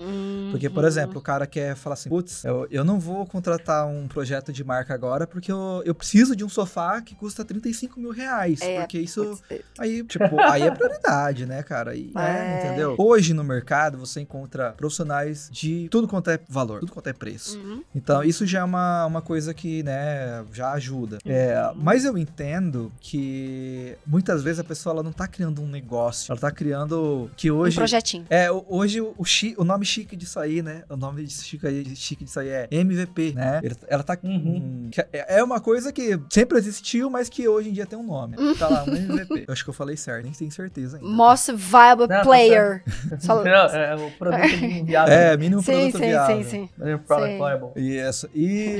Porque, 0.52 0.70
por 0.70 0.84
exemplo, 0.84 1.15
o 1.18 1.22
cara 1.22 1.46
quer 1.46 1.74
falar 1.76 1.94
assim: 1.94 2.08
putz, 2.08 2.44
eu, 2.44 2.66
eu 2.70 2.84
não 2.84 2.98
vou 2.98 3.26
contratar 3.26 3.86
um 3.86 4.06
projeto 4.08 4.52
de 4.52 4.62
marca 4.64 4.94
agora 4.94 5.26
porque 5.26 5.50
eu, 5.50 5.82
eu 5.84 5.94
preciso 5.94 6.34
de 6.34 6.44
um 6.44 6.48
sofá 6.48 7.00
que 7.00 7.14
custa 7.14 7.44
35 7.44 7.98
mil 8.00 8.10
reais. 8.10 8.60
É, 8.60 8.80
porque 8.80 8.98
isso. 8.98 9.40
Aí, 9.78 10.02
tipo, 10.04 10.40
aí 10.40 10.62
é 10.62 10.70
prioridade, 10.70 11.46
né, 11.46 11.62
cara? 11.62 11.96
É. 11.96 12.00
né, 12.14 12.64
entendeu? 12.64 12.94
Hoje 12.98 13.32
no 13.32 13.44
mercado 13.44 13.98
você 13.98 14.20
encontra 14.20 14.72
profissionais 14.72 15.48
de 15.50 15.88
tudo 15.90 16.08
quanto 16.08 16.30
é 16.30 16.38
valor, 16.48 16.80
tudo 16.80 16.92
quanto 16.92 17.08
é 17.08 17.12
preço. 17.12 17.58
Uhum. 17.58 17.82
Então 17.94 18.22
isso 18.22 18.46
já 18.46 18.60
é 18.60 18.64
uma, 18.64 19.06
uma 19.06 19.22
coisa 19.22 19.52
que, 19.54 19.82
né, 19.82 20.44
já 20.52 20.72
ajuda. 20.72 21.18
Uhum. 21.24 21.32
É, 21.32 21.72
mas 21.76 22.04
eu 22.04 22.16
entendo 22.16 22.92
que 23.00 23.96
muitas 24.06 24.42
vezes 24.42 24.60
a 24.60 24.64
pessoa 24.64 24.94
ela 24.94 25.02
não 25.02 25.12
tá 25.12 25.26
criando 25.26 25.62
um 25.62 25.68
negócio, 25.68 26.32
ela 26.32 26.40
tá 26.40 26.50
criando 26.50 27.30
que 27.36 27.50
hoje... 27.50 27.76
Um 27.76 27.80
projetinho. 27.80 28.26
É, 28.30 28.50
hoje 28.50 29.00
o, 29.00 29.24
chi, 29.24 29.54
o 29.58 29.64
nome 29.64 29.84
chique 29.84 30.16
disso 30.16 30.38
aí, 30.38 30.62
né, 30.62 30.84
o 30.88 30.96
nome 31.06 31.28
chique, 31.28 31.96
chique 31.96 32.24
disso 32.24 32.40
aí 32.40 32.48
é 32.48 32.68
MVP, 32.70 33.32
né? 33.34 33.60
Ela 33.88 34.02
tá... 34.02 34.16
Uhum. 34.22 34.90
é, 35.12 35.38
é 35.38 35.44
uma 35.44 35.60
coisa 35.60 35.92
que 35.92 36.18
sempre 36.30 36.58
existiu, 36.58 37.10
mas 37.10 37.28
que 37.28 37.46
hoje 37.48 37.70
em 37.70 37.72
dia 37.72 37.86
tem 37.86 37.98
um 37.98 38.06
nome. 38.06 38.36
Tá 38.58 38.68
lá, 38.68 38.84
um 38.84 38.94
MVP. 38.94 39.44
eu 39.46 39.52
acho 39.52 39.64
que 39.64 39.70
eu 39.70 39.74
falei 39.74 39.96
certo, 39.96 40.24
nem 40.24 40.32
tenho 40.32 40.50
certeza 40.50 40.96
ainda. 40.96 41.08
Most 41.08 41.52
Viable 41.52 42.06
não, 42.06 42.16
tá 42.16 42.22
Player. 42.22 42.82
Só... 43.20 43.36
Não, 43.46 43.52
é 43.52 43.94
o 43.94 44.10
produto 44.12 44.42
viável. 44.84 45.14
É, 45.14 45.36
mínimo 45.36 45.62
sim, 45.62 45.72
produto 45.72 45.98
sim, 45.98 46.06
viável. 46.06 46.36
Sim, 46.36 46.44
sim, 46.44 46.70
sim. 46.76 46.98
Product 47.06 47.36
viable. 47.36 47.68
Isso. 47.76 48.28
E, 48.34 48.76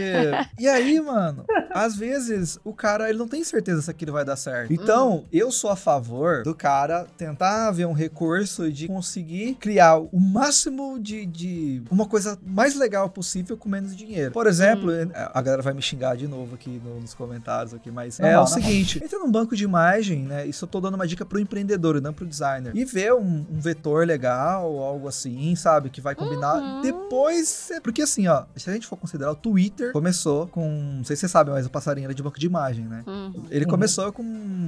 e 0.59 0.69
aí, 0.69 1.01
mano, 1.01 1.45
às 1.71 1.97
vezes 1.97 2.59
o 2.65 2.73
cara 2.73 3.09
ele 3.09 3.19
não 3.19 3.29
tem 3.29 3.45
certeza 3.45 3.83
se 3.83 3.91
aquilo 3.91 4.13
vai 4.13 4.25
dar 4.25 4.37
certo. 4.37 4.73
Então, 4.73 5.17
uhum. 5.17 5.25
eu 5.33 5.51
sou 5.53 5.71
a 5.71 5.77
favor 5.77 6.43
do 6.43 6.55
cara 6.55 7.07
tentar 7.17 7.71
ver 7.71 7.87
um 7.87 7.93
recurso 7.93 8.73
de 8.73 8.89
conseguir 8.89 9.55
criar 9.55 9.99
o 9.99 10.19
máximo 10.19 10.99
de, 10.99 11.27
de 11.27 11.83
uma 11.91 12.07
coisa 12.07 12.16
mais 12.45 12.75
legal 12.75 13.09
possível 13.09 13.57
com 13.57 13.69
menos 13.69 13.97
dinheiro. 13.97 14.33
Por 14.33 14.47
exemplo, 14.47 14.91
uhum. 14.91 15.11
a 15.15 15.43
galera 15.43 15.63
vai 15.63 15.73
me 15.73 15.83
xingar 15.83 16.17
de 16.17 16.27
novo 16.27 16.55
aqui 16.55 16.81
no, 16.85 17.01
nos 17.01 17.15
comentários 17.15 17.75
aqui, 17.75 17.91
mas 17.91 18.19
não, 18.19 18.29
é 18.29 18.33
não, 18.33 18.41
o 18.41 18.43
não. 18.43 18.47
seguinte, 18.47 19.03
entra 19.03 19.19
num 19.19 19.31
banco 19.31 19.55
de 19.57 19.65
imagem, 19.65 20.23
né? 20.23 20.47
Isso 20.47 20.65
eu 20.65 20.69
tô 20.69 20.81
dando 20.81 20.95
uma 20.95 21.07
dica 21.07 21.25
pro 21.25 21.39
empreendedor, 21.39 22.01
não 22.01 22.13
pro 22.13 22.27
designer. 22.27 22.73
E 22.75 22.85
ver 22.85 23.13
um, 23.15 23.45
um 23.51 23.61
vetor 23.61 24.07
legal, 24.07 24.79
algo 24.79 25.09
assim, 25.09 25.55
sabe? 25.57 25.91
Que 25.91 26.01
vai 26.01 26.15
combinar. 26.15 26.57
Uhum. 26.57 26.83
Depois, 26.83 27.71
porque 27.83 28.03
assim, 28.03 28.27
ó, 28.29 28.45
se 28.57 28.69
a 28.69 28.73
gente 28.73 28.87
for 28.87 28.97
considerar, 28.97 29.33
o 29.33 29.37
Twitter 29.37 29.93
começou 29.93 30.47
com, 30.49 30.69
não 30.99 31.05
sei 31.05 31.17
se 31.17 31.21
vocês 31.21 31.33
sabem, 31.33 31.53
mas 31.55 31.67
o 31.67 31.71
passarinho 31.71 32.07
era 32.07 32.15
de 32.15 32.23
banco 32.23 32.39
de 32.39 32.47
imagem, 32.47 32.85
né? 32.87 33.03
Uhum. 33.07 33.45
Ele 33.51 33.65
Uhum. 33.65 33.71
começou 33.71 34.13
com, 34.13 34.23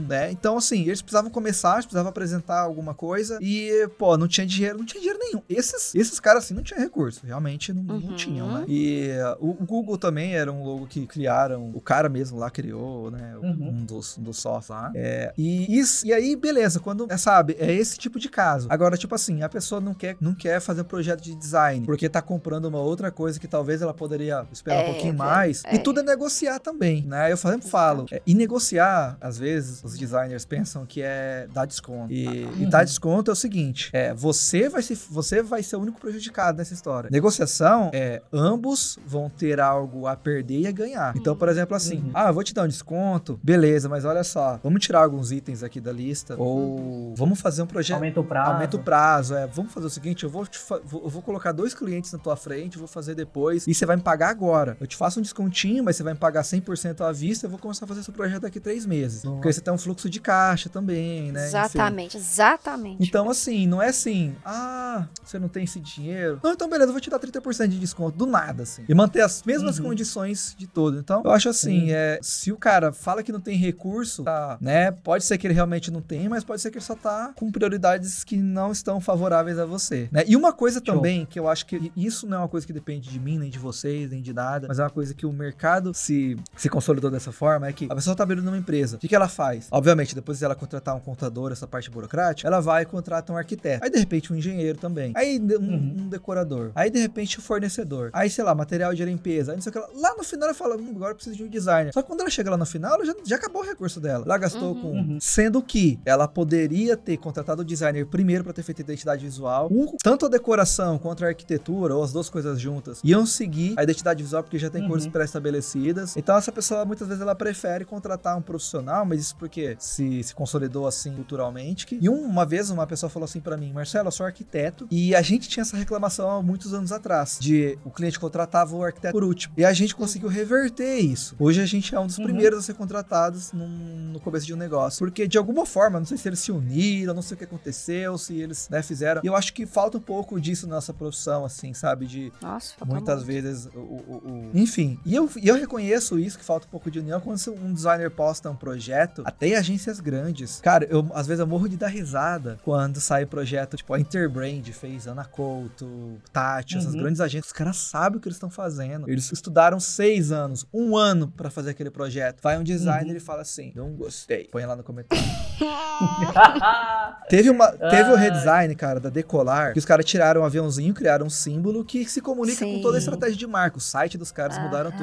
né? 0.09 0.31
Então, 0.31 0.57
assim, 0.57 0.83
eles 0.83 1.01
precisavam 1.03 1.31
começar, 1.31 1.75
eles 1.75 1.87
precisavam 1.87 2.11
apresentar 2.11 2.61
alguma 2.61 2.95
coisa 2.95 3.39
e, 3.41 3.89
pô, 3.99 4.17
não 4.17 4.27
tinha 4.29 4.47
dinheiro, 4.47 4.79
não 4.79 4.85
tinha 4.85 5.01
dinheiro 5.01 5.19
nenhum. 5.23 5.43
Esses, 5.49 5.95
esses 5.95 6.19
caras, 6.21 6.45
assim, 6.45 6.55
não 6.55 6.63
tinham 6.63 6.81
recurso, 6.81 7.21
realmente 7.25 7.38
não, 7.73 7.83
não 7.83 7.97
Uhum. 7.97 8.17
tinham, 8.17 8.53
né? 8.59 8.65
E 8.69 9.09
uh, 9.41 9.45
o, 9.45 9.51
o 9.63 9.67
Google 9.67 9.99
também 9.99 10.35
era 10.35 10.53
um 10.53 10.63
logo 10.65 10.87
que 10.87 11.07
criaram, 11.07 11.71
o 11.75 11.81
cara 11.81 12.09
mesmo 12.09 12.39
lá 12.39 12.51
criou, 12.51 13.11
né? 13.11 13.37
Uhum. 13.43 13.69
Um 13.71 13.85
dos, 13.85 14.17
um 14.19 14.23
dos 14.23 14.39
sócios 14.39 14.69
lá. 14.71 14.91
É, 14.95 15.33
e, 15.37 15.79
isso, 15.79 16.07
e 16.07 16.13
aí, 16.13 16.35
beleza, 16.37 16.81
quando, 16.81 17.07
é, 17.11 17.17
sabe, 17.17 17.57
é 17.59 17.73
esse 17.73 17.99
tipo 17.99 18.19
de 18.19 18.29
caso. 18.29 18.67
Agora, 18.71 18.97
tipo 18.97 19.15
assim, 19.15 19.43
a 19.43 19.49
pessoa 19.49 19.81
não 19.81 19.95
quer, 19.95 20.17
não 20.21 20.35
quer 20.35 20.61
fazer 20.61 20.83
um 20.83 20.85
projeto 20.85 21.21
de 21.23 21.35
design, 21.35 21.85
porque 21.87 22.09
tá 22.09 22.21
comprando 22.23 22.67
uma 22.67 22.79
outra 22.81 23.11
coisa 23.11 23.39
que 23.39 23.47
talvez 23.49 23.83
ela 23.83 23.95
poderia 23.95 24.47
esperar 24.53 24.81
É, 24.81 24.83
um 24.83 24.93
pouquinho 24.93 25.13
velho, 25.15 25.19
mais. 25.19 25.63
é. 25.65 25.75
E 25.75 25.79
tudo 25.79 26.01
é 26.01 26.03
negociar 26.03 26.59
também, 26.59 27.03
né? 27.07 27.31
Eu 27.33 27.37
sempre 27.37 27.69
falo, 27.69 28.07
é, 28.11 28.21
e 28.27 28.35
negociar, 28.35 29.17
às 29.21 29.39
vezes, 29.39 29.83
os 29.85 29.97
designers 29.97 30.45
pensam 30.45 30.85
que 30.87 31.01
é 31.03 31.47
dar 31.53 31.67
desconto. 31.67 32.13
E, 32.13 32.25
e 32.25 32.45
Uhum. 32.65 32.69
dar 32.71 32.85
desconto 32.85 33.31
é 33.31 33.33
o 33.33 33.37
seguinte, 33.37 33.91
é, 33.93 34.13
você 34.15 34.69
vai, 34.69 34.83
se, 34.83 34.95
você 34.95 35.43
vai 35.43 35.63
ser 35.63 35.77
o 35.77 35.81
único 35.81 36.01
prejudicado 36.01 36.59
nessa 36.59 36.75
história. 36.75 37.09
Negociação 37.29 37.91
é, 37.93 38.23
ambos 38.33 38.99
vão 39.07 39.29
ter 39.29 39.61
algo 39.61 40.07
a 40.07 40.17
perder 40.17 40.61
e 40.61 40.67
a 40.67 40.73
ganhar. 40.73 41.15
Então, 41.17 41.37
por 41.37 41.49
exemplo, 41.49 41.77
assim, 41.77 41.99
Uhum. 41.99 42.11
ah, 42.15 42.29
eu 42.29 42.35
vou 42.35 42.43
te 42.43 42.55
dar 42.55 42.65
um 42.65 42.69
desconto, 42.69 43.39
beleza, 43.43 43.89
mas 43.89 44.05
olha 44.05 44.25
só, 44.25 44.59
vamos 44.63 44.81
tirar 44.85 45.03
alguns 45.03 45.31
itens 45.33 45.63
aqui 45.63 45.81
da 45.81 45.93
lista, 45.93 46.37
ou 46.39 47.15
vamos 47.17 47.41
fazer 47.41 47.63
um 47.63 47.67
projeto... 47.67 47.97
Aumenta 47.97 48.21
o 48.21 48.25
prazo. 48.25 48.51
Aumenta 48.53 48.77
o 48.77 48.81
prazo, 48.81 49.35
é. 49.35 49.47
Vamos 49.47 49.73
fazer 49.73 49.87
o 49.87 49.91
seguinte: 49.91 50.25
eu 50.25 50.31
vou, 50.31 50.47
te 50.47 50.59
fa- 50.59 50.81
vou, 50.85 51.03
eu 51.05 51.09
vou 51.11 51.21
colocar 51.23 51.53
dois 51.53 51.75
clientes 51.75 52.13
na 52.13 52.19
tua 52.19 52.37
frente, 52.37 52.79
vou 52.79 52.87
fazer 52.89 53.15
depois, 53.15 53.67
e 53.67 53.75
você 53.75 53.85
vai 53.85 53.97
me 53.97 54.03
pagar 54.03 54.29
agora. 54.31 54.77
Eu 54.81 54.87
te 54.87 54.97
faço 54.97 55.19
um 55.19 55.23
descontinho, 55.23 55.85
mas 55.85 55.97
você 55.97 56.03
vai 56.03 56.15
me 56.15 56.19
pagar 56.19 56.43
100% 56.43 57.01
à 57.03 57.13
vista, 57.13 57.47
eu 57.47 57.51
vou 57.51 57.59
começar 57.59 57.85
a 57.85 57.89
fazer 57.89 58.01
esse 58.01 58.13
projeto 58.13 58.43
daqui 58.43 58.61
três 58.61 58.87
meses. 58.87 59.23
Nossa. 59.25 59.37
Porque 59.37 59.53
você 59.53 59.61
tem 59.61 59.73
um 59.73 59.79
fluxo 59.79 60.09
de 60.09 60.21
caixa 60.21 60.69
também, 60.69 61.31
né? 61.33 61.41
Enfim. 61.49 61.57
Exatamente, 61.59 62.17
exatamente. 62.17 63.07
Então, 63.09 63.29
assim, 63.31 63.67
não 63.67 63.83
é 63.83 63.89
assim, 63.89 64.35
ah, 64.45 65.07
você 65.25 65.39
não 65.39 65.49
tem 65.49 65.65
esse 65.65 65.81
dinheiro. 65.81 66.39
Não, 66.43 66.53
então 66.53 66.69
beleza, 66.69 66.89
eu 66.89 66.93
vou 66.93 67.01
te 67.01 67.11
dar 67.11 67.18
30% 67.19 67.69
de 67.69 67.79
desconto, 67.79 68.17
do 68.17 68.27
nada, 68.27 68.63
assim. 68.63 68.85
E 68.89 68.95
manter 68.95 69.23
as 69.23 69.43
mesmas 69.43 69.79
Uhum. 69.79 69.87
condições 69.87 70.55
de 70.59 70.67
todo. 70.67 70.99
Então, 70.99 71.23
eu 71.25 71.31
acho 71.31 71.49
assim, 71.49 71.87
Sim. 71.87 71.93
é, 71.93 72.19
se 72.23 72.53
o 72.53 72.57
cara 72.57 72.93
fala 72.93 73.23
que 73.23 73.33
não 73.33 73.41
tem 73.41 73.57
recurso, 73.57 74.23
tá, 74.25 74.57
né? 74.61 74.91
Pode 74.91 75.25
ser 75.25 75.39
que 75.39 75.47
ele 75.47 75.55
realmente 75.55 75.91
não 75.91 76.01
tem, 76.01 76.29
mas 76.29 76.45
pode 76.45 76.61
ser 76.61 76.71
que 76.71 76.79
ele 76.79 76.85
só 76.85 76.95
tá 76.95 77.33
com 77.35 77.51
prioridades 77.51 78.25
que 78.25 78.37
não 78.37 78.73
estão 78.73 79.01
favoráveis 79.01 79.59
a 79.59 79.65
você, 79.67 80.09
né? 80.13 80.25
E 80.27 80.37
uma 80.37 80.53
coisa 80.53 80.81
Show. 80.85 80.95
também 80.97 81.27
que 81.27 81.39
eu 81.39 81.49
acho 81.49 81.67
que 81.67 81.93
isso 81.97 82.27
não 82.27 82.37
é 82.39 82.41
uma 82.41 82.49
coisa 82.49 82.67
que 82.67 82.73
depende 82.73 83.09
de 83.11 83.19
mim, 83.21 83.39
nem 83.39 83.51
de 83.51 83.59
vocês, 83.59 84.11
nem 84.11 84.23
de 84.23 84.33
nada, 84.33 84.67
mas 84.69 84.79
é 84.79 84.83
uma 84.83 84.91
coisa 84.91 85.15
que 85.15 85.27
o 85.27 85.33
mercado 85.33 85.93
se, 85.95 86.37
se 86.57 86.69
consolidou 86.69 87.11
dessa 87.11 87.33
forma, 87.33 87.67
é 87.69 87.73
que 87.73 87.87
a 87.91 87.95
pessoa 87.95 88.15
tá 88.17 88.23
abrindo 88.23 88.47
uma 88.49 88.57
empresa. 88.59 88.97
O 88.97 88.99
que, 88.99 89.09
que 89.09 89.15
ela 89.15 89.29
faz? 89.29 89.69
Obviamente, 89.71 90.15
depois 90.15 90.41
dela 90.41 90.55
contratar 90.55 90.95
um 90.95 91.01
contador, 91.01 91.53
essa 91.53 91.67
parte 91.67 91.91
burocrática, 91.91 92.49
ela 92.49 92.61
vai 92.61 92.83
e 92.83 92.87
contrata 92.87 93.33
um 93.33 93.37
arquiteto. 93.37 93.85
Aí, 93.85 93.91
de 93.91 93.99
repente, 93.99 94.33
um 94.33 94.37
engenheiro 94.37 94.79
também. 94.79 95.13
Aí, 95.17 95.39
um, 95.39 95.69
Uhum. 95.69 95.95
um 96.01 96.09
decorador. 96.09 96.71
Aí, 96.75 96.91
de 96.91 96.99
repente, 96.99 97.08
o 97.09 97.43
fornecedor. 97.43 98.11
Aí, 98.13 98.29
sei 98.31 98.45
lá, 98.45 98.55
material 98.55 98.95
de 98.95 99.05
limpeza. 99.05 99.53
Aí, 99.53 99.57
não 99.57 99.63
sei 99.63 99.71
o 99.71 99.73
que 99.73 99.79
lá. 99.79 99.89
Lá 99.95 100.15
no 100.17 100.25
final, 100.25 100.49
ela 100.49 100.55
fala, 100.55 100.77
hum, 100.77 100.93
agora 100.95 101.13
eu 101.13 101.15
preciso 101.17 101.37
de 101.37 101.45
um 101.45 101.49
designer. 101.49 101.93
Só 101.93 102.03
que 102.03 102.09
quando 102.09 102.21
ela 102.21 102.31
chega 102.31 102.51
lá 102.51 102.57
no 102.57 102.67
final, 102.67 102.95
ela 102.95 103.05
já, 103.05 103.15
já 103.25 103.37
acabou 103.37 103.63
o 103.63 103.65
recurso 103.65 104.01
dela. 104.01 104.25
Ela 104.25 104.39
gastou 104.39 104.75
Uhum. 104.75 104.81
com... 104.83 104.91
Uhum. 104.93 105.19
Sendo 105.21 105.63
que 105.63 105.99
ela 106.05 106.27
poderia 106.29 106.97
ter 106.97 107.17
contratado 107.17 107.63
o 107.63 107.65
designer 107.65 108.07
primeiro 108.07 108.45
para 108.45 108.53
ter 108.53 108.63
feito 108.63 108.81
a 108.81 108.85
identidade 108.85 109.25
visual. 109.25 109.69
Um- 109.71 109.97
tanto 110.03 110.27
a 110.27 110.29
decoração 110.29 110.99
quanto 110.99 111.25
a 111.25 111.29
arquitetura, 111.29 111.95
ou 111.95 112.03
as 112.03 112.13
duas 112.13 112.29
coisas 112.31 112.61
juntas, 112.61 113.01
iam 113.05 113.25
seguir 113.27 113.75
a 113.77 113.83
identidade 113.83 114.23
visual 114.23 114.43
porque 114.43 114.59
já 114.59 114.71
tem 114.71 114.83
Uhum. 114.83 114.89
cores 114.89 115.07
pré-estabelecidas. 115.07 116.17
Então, 116.17 116.37
essa 116.37 116.53
pessoa, 116.53 116.85
muitas 116.85 117.07
vezes, 117.09 117.23
ela 117.23 117.35
prefere 117.35 117.85
contratar 117.85 118.37
um 118.37 118.43
profissional, 118.43 119.05
mas 119.05 119.21
isso 119.21 119.37
porque 119.37 119.77
se, 119.79 120.23
se 120.23 120.35
consolidou 120.35 120.87
assim 120.87 121.13
culturalmente. 121.15 121.87
que- 121.87 121.99
E 122.01 122.09
um- 122.09 122.25
uma 122.25 122.45
vez, 122.45 122.71
uma 122.71 122.87
pessoa 122.87 123.09
falou 123.11 123.25
assim 123.25 123.41
para 123.41 123.57
mim, 123.57 123.73
Marcelo, 123.73 124.09
eu 124.09 124.13
sou 124.13 124.27
arquiteto, 124.27 124.87
e 124.91 125.15
a 125.15 125.23
gente 125.23 125.49
tinha 125.49 125.63
essa 125.63 125.77
reclamação 125.77 126.31
há 126.31 126.43
muitos 126.43 126.73
anos 126.75 126.88
atrás, 126.93 127.39
de 127.41 127.79
o 127.85 127.91
cliente 127.91 128.19
contratava 128.19 128.75
o 128.77 128.83
arquiteto 128.85 129.13
por 129.13 129.25
último. 129.25 129.55
E 129.57 129.65
a 129.65 129.73
gente 129.73 129.95
conseguiu 129.95 130.29
reverter 130.29 130.99
isso. 130.99 131.35
Hoje 131.39 131.61
a 131.61 131.67
gente 131.67 131.95
é 131.95 132.01
um 132.01 132.07
dos 132.07 132.19
Uhum. 132.19 132.25
primeiros 132.25 132.59
a 132.59 132.63
ser 132.63 132.75
contratados 132.75 133.53
num- 133.53 134.11
no 134.13 134.21
começo 134.21 134.47
de 134.47 134.55
um 134.55 134.57
negócio. 134.57 134.99
Porque, 134.99 135.27
de 135.29 135.39
alguma 135.39 135.65
forma, 135.67 135.99
não 135.99 136.07
sei 136.07 136.17
se 136.19 136.29
eles 136.29 136.39
se 136.41 136.51
uniram, 136.53 137.15
não 137.15 137.23
sei 137.23 137.35
o 137.35 137.39
que 137.39 137.45
aconteceu, 137.45 138.17
se 138.19 138.35
eles 138.41 138.69
né, 138.69 138.83
fizeram. 138.83 139.21
E 139.25 139.27
eu 139.27 139.37
acho 139.37 139.53
que 139.53 139.67
falta 139.67 139.99
um 139.99 140.01
pouco 140.01 140.41
disso 140.41 140.67
na 140.67 140.77
nossa 140.77 140.93
profissão, 140.95 141.45
assim, 141.45 141.73
sabe? 141.75 142.07
De 142.07 142.33
Nossa, 142.41 142.75
muitas 142.87 143.23
vezes 143.23 143.67
o, 143.75 143.79
o- 143.79 144.23
o- 144.25 144.51
enfim 144.55 144.99
e 145.05 145.15
eu, 145.15 145.29
eu 145.43 145.55
reconheço 145.57 146.19
isso 146.19 146.39
que 146.39 146.45
falta 146.45 146.67
um 146.67 146.71
pouco 146.71 146.91
de 146.91 146.99
união 146.99 147.21
quando 147.21 147.39
um 147.63 147.73
designer 147.73 148.11
posta 148.11 148.51
um 148.51 148.57
projeto 148.57 149.23
até 149.25 149.49
em 149.49 149.55
agências 149.55 150.01
grandes 150.01 150.61
cara 150.61 150.87
eu 150.91 151.07
às 151.15 151.27
vezes 151.27 151.41
eu 151.41 151.47
morro 151.47 151.69
de 151.69 151.77
dar 151.77 151.89
risada 151.89 152.59
quando 152.65 153.01
sai 153.01 153.27
projeto 153.27 153.77
tipo 153.77 153.93
a 153.93 154.01
Interbrand 154.01 154.63
fez 154.73 155.07
Ana 155.07 155.25
Couto 155.25 156.19
Tati 156.33 156.78
essas 156.79 156.95
Uhum. 156.95 157.01
grandes 157.01 157.21
agências 157.21 157.47
os 157.47 157.53
caras 157.53 157.77
sabem 157.77 158.19
o 158.19 158.21
que 158.21 158.29
eles 158.29 158.37
estão 158.37 158.51
fazendo 158.51 159.09
eles 159.11 159.31
estudaram 159.33 159.79
seis 159.81 160.33
anos 160.33 160.67
um 160.73 160.97
ano 160.97 161.29
pra 161.29 161.51
fazer 161.51 161.71
aquele 161.71 161.91
projeto 161.91 162.41
vai 162.43 162.59
um 162.59 162.65
designer 162.65 163.11
Uhum. 163.11 163.17
e 163.17 163.21
fala 163.21 163.43
assim 163.43 163.73
não 163.75 163.93
gostei 163.93 164.49
põe 164.51 164.65
lá 164.67 164.75
no 164.77 164.83
comentário 164.85 165.25
Teve, 167.29 167.51
uma, 167.51 167.69
teve 167.73 168.11
o 168.11 168.15
Ai. 168.15 168.23
redesign, 168.23 168.75
cara, 168.75 168.99
da 169.01 169.11
Decolar, 169.11 169.73
que 169.73 169.79
os 169.79 169.85
caras 169.85 170.05
tiraram 170.07 170.41
um 170.41 170.45
aviãozinho, 170.45 170.95
criaram 170.95 171.27
um 171.27 171.31
símbolo 171.31 171.85
que 171.85 172.05
se 172.09 172.21
comunica 172.21 172.65
com 172.65 172.81
toda 172.81 172.97
a 172.97 173.01
Sim. 173.01 173.07
estratégia 173.07 173.37
de 173.37 173.47
marca. 173.47 173.77
O 173.79 173.81
site 173.81 174.17
dos 174.17 174.31
caras 174.33 174.59
mudaram 174.59 174.91
tudo. 174.91 175.03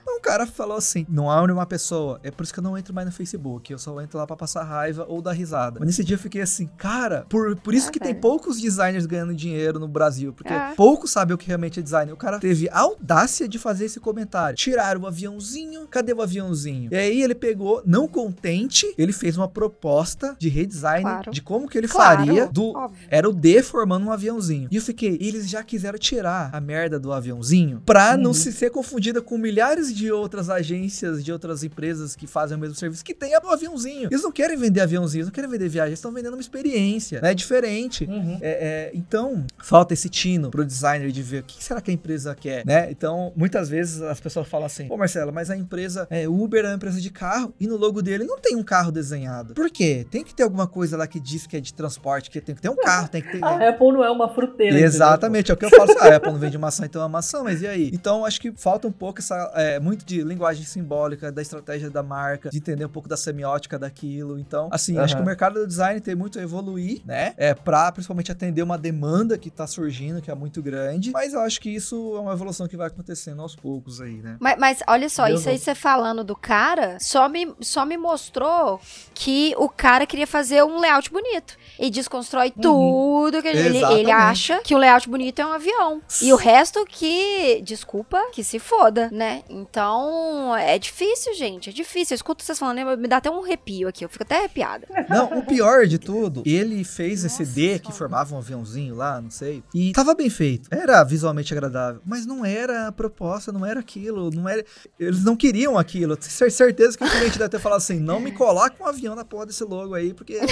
Então 0.00 0.16
o 0.16 0.20
cara 0.20 0.46
falou 0.46 0.76
assim: 0.76 1.04
não 1.08 1.30
há 1.30 1.42
uma 1.42 1.66
pessoa. 1.66 2.20
É 2.22 2.30
por 2.30 2.44
isso 2.44 2.52
que 2.52 2.60
eu 2.60 2.64
não 2.64 2.78
entro 2.78 2.94
mais 2.94 3.06
no 3.06 3.12
Facebook. 3.12 3.70
Eu 3.72 3.78
só 3.78 4.00
entro 4.00 4.18
lá 4.18 4.26
pra 4.26 4.36
passar 4.36 4.62
raiva 4.62 5.04
ou 5.08 5.20
dar 5.20 5.32
risada. 5.32 5.78
Mas 5.80 5.86
nesse 5.88 6.04
dia 6.04 6.14
eu 6.14 6.18
fiquei 6.20 6.40
assim, 6.42 6.66
cara, 6.78 7.26
por, 7.28 7.56
por 7.56 7.74
isso 7.74 7.88
Ah, 7.88 7.92
que 7.92 8.00
tem 8.00 8.14
poucos 8.14 8.60
designers 8.60 9.04
ganhando 9.06 9.34
dinheiro 9.34 9.78
no 9.78 9.88
Brasil. 9.88 10.32
Porque 10.32 10.52
É. 10.52 10.72
poucos 10.76 10.99
sabem 11.08 11.34
o 11.34 11.38
que 11.38 11.46
realmente 11.46 11.80
é 11.80 11.82
design. 11.82 12.12
O 12.12 12.16
cara 12.16 12.38
teve 12.38 12.68
a 12.70 12.80
audácia 12.80 13.48
de 13.48 13.58
fazer 13.58 13.86
esse 13.86 14.00
comentário. 14.00 14.56
Tiraram 14.56 15.02
o 15.02 15.06
aviãozinho, 15.06 15.86
cadê 15.88 16.12
o 16.12 16.22
aviãozinho? 16.22 16.88
E 16.92 16.96
aí 16.96 17.22
ele 17.22 17.34
pegou, 17.34 17.82
não 17.86 18.06
contente, 18.08 18.92
ele 18.98 19.12
fez 19.12 19.36
uma 19.36 19.48
proposta 19.48 20.36
de 20.38 20.48
redesign 20.48 21.02
Claro. 21.02 21.30
de 21.30 21.42
como 21.42 21.68
que 21.68 21.78
ele 21.78 21.88
Claro, 21.88 22.26
faria 22.26 22.46
do, 22.46 22.70
óbvio. 22.76 23.06
era 23.08 23.28
o 23.28 23.32
D 23.32 23.62
formando 23.62 24.06
um 24.06 24.12
aviãozinho. 24.12 24.68
E 24.70 24.76
eu 24.76 24.82
fiquei, 24.82 25.16
eles 25.20 25.48
já 25.48 25.62
quiseram 25.62 25.98
tirar 25.98 26.50
a 26.52 26.60
merda 26.60 26.98
do 26.98 27.12
aviãozinho 27.12 27.82
pra 27.86 28.16
não 28.16 28.30
Uhum. 28.30 28.34
se 28.34 28.52
ser 28.52 28.70
confundida 28.70 29.20
com 29.20 29.36
milhares 29.38 29.94
de 29.94 30.10
outras 30.12 30.48
agências, 30.50 31.24
de 31.24 31.32
outras 31.32 31.62
empresas 31.64 32.14
que 32.16 32.26
fazem 32.26 32.56
o 32.56 32.60
mesmo 32.60 32.74
serviço, 32.76 33.04
que 33.04 33.14
tem 33.14 33.34
o 33.36 33.48
aviãozinho. 33.50 34.08
Eles 34.10 34.22
não 34.22 34.32
querem 34.32 34.56
vender 34.56 34.80
aviãozinho, 34.80 35.20
eles 35.20 35.26
não 35.28 35.32
querem 35.32 35.50
vender 35.50 35.68
viagem, 35.68 35.90
eles 35.90 35.98
estão 35.98 36.12
vendendo 36.12 36.34
uma 36.34 36.40
experiência, 36.40 37.20
né? 37.20 37.34
Diferente. 37.34 38.04
Uhum. 38.04 38.38
É, 38.40 38.50
é, 38.50 38.90
então, 38.94 39.44
falta 39.58 39.94
esse 39.94 40.08
tino 40.08 40.50
pro 40.50 40.64
designer 40.90 41.12
de 41.12 41.22
ver 41.22 41.42
o 41.42 41.44
que 41.44 41.62
será 41.62 41.80
que 41.80 41.90
a 41.90 41.94
empresa 41.94 42.34
quer, 42.34 42.64
né? 42.66 42.90
Então, 42.90 43.32
muitas 43.36 43.68
vezes 43.68 44.02
as 44.02 44.20
pessoas 44.20 44.48
falam 44.48 44.66
assim, 44.66 44.88
pô, 44.88 44.96
Marcelo, 44.96 45.32
mas 45.32 45.50
a 45.50 45.56
empresa, 45.56 46.06
é, 46.10 46.28
Uber 46.28 46.64
é 46.64 46.68
uma 46.68 46.74
empresa 46.74 47.00
de 47.00 47.10
carro 47.10 47.54
e 47.58 47.66
no 47.66 47.76
logo 47.76 48.02
dele 48.02 48.24
não 48.24 48.38
tem 48.38 48.56
um 48.56 48.62
carro 48.62 48.90
desenhado. 48.90 49.54
Por 49.54 49.70
quê? 49.70 50.06
Tem 50.10 50.24
que 50.24 50.34
ter 50.34 50.42
alguma 50.42 50.66
coisa 50.66 50.96
lá 50.96 51.06
que 51.06 51.20
diz 51.20 51.46
que 51.46 51.56
é 51.56 51.60
de 51.60 51.72
transporte, 51.72 52.30
que 52.30 52.40
tem 52.40 52.54
que 52.54 52.60
ter 52.60 52.68
um 52.68 52.76
carro, 52.76 53.08
tem 53.08 53.22
que 53.22 53.32
ter... 53.32 53.44
A 53.44 53.68
Apple 53.68 53.92
não 53.92 54.04
é 54.04 54.10
uma 54.10 54.32
fruteira. 54.32 54.78
Exatamente, 54.78 55.50
é 55.50 55.54
o 55.54 55.56
que 55.56 55.64
eu 55.64 55.70
falo. 55.70 55.90
Ah, 56.00 56.08
a 56.08 56.16
Apple 56.16 56.32
não 56.32 56.38
vende 56.38 56.56
maçã, 56.56 56.84
então 56.84 57.02
é 57.02 57.04
uma 57.04 57.10
maçã, 57.10 57.42
mas 57.42 57.62
e 57.62 57.66
aí? 57.66 57.90
Então, 57.92 58.24
acho 58.24 58.40
que 58.40 58.52
falta 58.52 58.86
um 58.86 58.92
pouco 58.92 59.18
essa, 59.18 59.52
é, 59.54 59.78
muito 59.80 60.04
de 60.04 60.22
linguagem 60.22 60.64
simbólica, 60.64 61.32
da 61.32 61.42
estratégia 61.42 61.90
da 61.90 62.02
marca, 62.02 62.50
de 62.50 62.58
entender 62.58 62.84
um 62.84 62.88
pouco 62.88 63.08
da 63.08 63.16
semiótica 63.16 63.78
daquilo. 63.78 64.38
Então, 64.38 64.68
assim, 64.70 64.96
acho 64.98 65.16
que 65.16 65.22
o 65.22 65.24
mercado 65.24 65.60
do 65.60 65.66
design 65.66 66.00
tem 66.00 66.14
muito 66.14 66.38
a 66.38 66.42
evoluir, 66.42 67.02
né? 67.04 67.34
É, 67.36 67.54
pra 67.54 67.90
principalmente 67.92 68.30
atender 68.30 68.62
uma 68.62 68.78
demanda 68.78 69.36
que 69.36 69.50
tá 69.50 69.66
surgindo, 69.66 70.20
que 70.22 70.30
é 70.30 70.34
muito 70.34 70.62
grande. 70.62 70.79
Mas 71.12 71.32
eu 71.32 71.40
acho 71.40 71.60
que 71.60 71.70
isso 71.70 72.16
é 72.16 72.20
uma 72.20 72.32
evolução 72.32 72.66
que 72.66 72.76
vai 72.76 72.86
acontecendo 72.86 73.40
aos 73.42 73.54
poucos 73.54 74.00
aí, 74.00 74.16
né? 74.22 74.36
Mas, 74.40 74.58
mas 74.58 74.82
olha 74.86 75.08
só, 75.08 75.26
Deus 75.26 75.40
isso 75.40 75.48
aí 75.48 75.58
você 75.58 75.74
falando 75.74 76.22
do 76.24 76.36
cara, 76.36 76.98
só 77.00 77.28
me, 77.28 77.54
só 77.60 77.84
me 77.84 77.96
mostrou 77.96 78.80
que 79.14 79.54
o 79.56 79.68
cara 79.68 80.06
queria 80.06 80.26
fazer 80.26 80.62
um 80.64 80.80
layout 80.80 81.10
bonito. 81.10 81.56
E 81.80 81.88
desconstrói 81.90 82.52
Uhum. 82.56 82.62
tudo 82.62 83.40
que 83.42 83.48
ele, 83.48 83.78
ele 83.84 84.10
acha 84.10 84.60
que 84.60 84.74
o 84.74 84.78
layout 84.78 85.08
bonito 85.08 85.38
é 85.40 85.46
um 85.46 85.52
avião. 85.52 86.02
E 86.20 86.32
o 86.32 86.36
resto 86.36 86.84
que, 86.86 87.62
desculpa, 87.62 88.22
que 88.32 88.44
se 88.44 88.58
foda, 88.58 89.08
né? 89.10 89.42
Então, 89.48 90.54
é 90.56 90.78
difícil, 90.78 91.32
gente, 91.34 91.70
é 91.70 91.72
difícil. 91.72 92.14
Eu 92.14 92.16
escuto 92.16 92.44
vocês 92.44 92.58
falando, 92.58 92.98
me 92.98 93.08
dá 93.08 93.16
até 93.16 93.30
um 93.30 93.42
arrepio 93.42 93.88
aqui, 93.88 94.04
eu 94.04 94.08
fico 94.10 94.24
até 94.24 94.36
arrepiada. 94.38 94.86
Não, 95.08 95.38
o 95.38 95.42
pior 95.46 95.86
de 95.86 95.98
tudo, 95.98 96.42
ele 96.44 96.84
fez 96.84 97.24
esse 97.24 97.40
Nossa 97.42 97.54
D 97.54 97.78
que 97.78 97.92
formava 97.92 98.34
um 98.34 98.38
aviãozinho 98.38 98.94
lá, 98.94 99.20
não 99.20 99.30
sei. 99.30 99.62
E 99.74 99.92
tava 99.92 100.14
bem 100.14 100.28
feito. 100.28 100.68
Era 100.70 101.02
visualmente 101.02 101.52
agradável. 101.54 102.02
Mas 102.04 102.26
não 102.26 102.44
era 102.44 102.88
a 102.88 102.92
proposta, 102.92 103.50
não 103.52 103.64
era 103.64 103.80
aquilo. 103.80 104.30
Não 104.30 104.48
era. 104.48 104.62
Eles 104.98 105.24
não 105.24 105.34
queriam 105.36 105.78
aquilo. 105.78 106.12
Eu 106.12 106.16
tenho 106.16 106.30
cer- 106.30 106.50
certeza 106.52 106.98
que 106.98 107.04
o 107.04 107.08
cliente 107.10 107.38
deve 107.38 107.48
ter 107.50 107.58
falado 107.58 107.78
assim: 107.78 107.98
não 107.98 108.20
me 108.20 108.32
coloca 108.32 108.74
um 108.82 108.86
avião 108.86 109.14
na 109.14 109.24
porra 109.24 109.46
desse 109.46 109.64
logo 109.64 109.94
aí, 109.94 110.12
porque. 110.12 110.38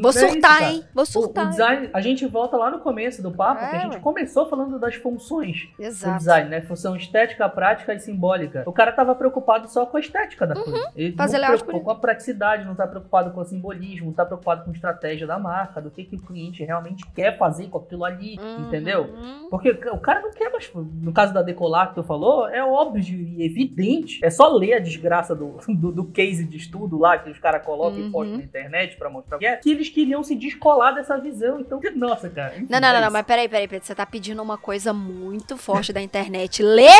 Vou 0.00 0.10
isso, 0.10 0.18
surtar, 0.20 0.62
hein? 0.62 0.84
Vou 0.94 1.02
O, 1.02 1.06
surtar. 1.06 1.46
o 1.46 1.50
design, 1.50 1.90
a 1.92 2.00
gente 2.00 2.26
volta 2.26 2.56
lá 2.56 2.70
no 2.70 2.78
começo 2.80 3.22
do 3.22 3.30
papo, 3.30 3.62
É, 3.64 3.70
que 3.70 3.76
a 3.76 3.80
gente 3.80 3.94
ué. 3.94 4.00
começou 4.00 4.48
falando 4.48 4.78
das 4.78 4.94
funções 4.96 5.56
hein? 5.64 5.74
do 5.78 5.82
Exato. 5.84 6.18
design, 6.18 6.50
né? 6.50 6.60
Função 6.62 6.96
estética, 6.96 7.48
prática 7.48 7.94
e 7.94 8.00
simbólica. 8.00 8.62
O 8.66 8.72
cara 8.72 8.92
tava 8.92 9.14
preocupado 9.14 9.68
só 9.68 9.86
com 9.86 9.96
a 9.96 10.00
estética 10.00 10.46
da 10.46 10.54
coisa. 10.54 10.90
Ele 10.96 11.10
Uhum. 11.10 11.16
Fazer 11.16 11.38
não 11.38 11.46
preocupou 11.48 11.80
com 11.80 11.90
a 11.90 11.94
praticidade, 11.96 12.64
não 12.64 12.74
tá 12.74 12.86
preocupado 12.86 13.30
com 13.32 13.40
o 13.40 13.44
simbolismo, 13.44 14.06
não 14.06 14.12
tá 14.12 14.24
preocupado 14.24 14.64
com 14.64 14.70
a 14.70 14.72
estratégia 14.72 15.26
da 15.26 15.38
marca, 15.38 15.80
do 15.80 15.90
que, 15.90 16.04
que 16.04 16.16
o 16.16 16.20
cliente 16.22 16.64
realmente 16.64 17.04
quer 17.14 17.36
fazer 17.38 17.68
com 17.68 17.78
aquilo 17.78 18.04
ali, 18.04 18.38
Uhum. 18.38 18.66
entendeu? 18.68 19.10
Porque 19.50 19.70
o 19.70 19.98
cara 19.98 20.20
não 20.20 20.30
quer 20.32 20.50
mais. 20.50 20.70
No 20.74 21.12
caso 21.12 21.32
da 21.32 21.42
Decolar 21.42 21.88
que 21.90 21.94
tu 21.96 22.02
falou, 22.02 22.48
é 22.48 22.64
óbvio 22.64 23.02
e 23.16 23.44
evidente. 23.44 24.24
É 24.24 24.30
só 24.30 24.48
ler 24.48 24.74
a 24.74 24.78
desgraça 24.78 25.34
do, 25.34 25.56
do, 25.68 25.92
do 25.92 26.04
case 26.06 26.44
de 26.44 26.56
estudo 26.56 26.98
lá 26.98 27.18
que 27.18 27.30
os 27.30 27.38
caras 27.38 27.64
colocam 27.64 27.98
Uhum. 28.00 28.08
e 28.08 28.10
postam 28.10 28.36
na 28.38 28.44
internet 28.44 28.96
pra 28.96 29.08
mostrar 29.08 29.36
o 29.36 29.40
que 29.40 29.46
é. 29.46 29.56
Que 29.66 29.72
eles 29.72 29.88
queriam 29.88 30.22
se 30.22 30.36
descolar 30.36 30.92
dessa 30.92 31.18
visão. 31.18 31.58
Então, 31.58 31.80
que- 31.80 31.90
nossa, 31.90 32.30
cara. 32.30 32.54
enfim, 32.56 32.68
Não, 32.70 32.78
não, 32.78 32.88
é 32.88 32.92
não, 32.92 33.00
não, 33.00 33.10
mas 33.10 33.26
peraí, 33.26 33.48
peraí, 33.48 33.66
peraí. 33.66 33.84
Você 33.84 33.96
tá 33.96 34.06
pedindo 34.06 34.40
uma 34.40 34.56
coisa 34.56 34.92
muito 34.92 35.56
forte 35.56 35.92
da 35.92 36.00
internet. 36.00 36.62
Lê? 36.62 36.86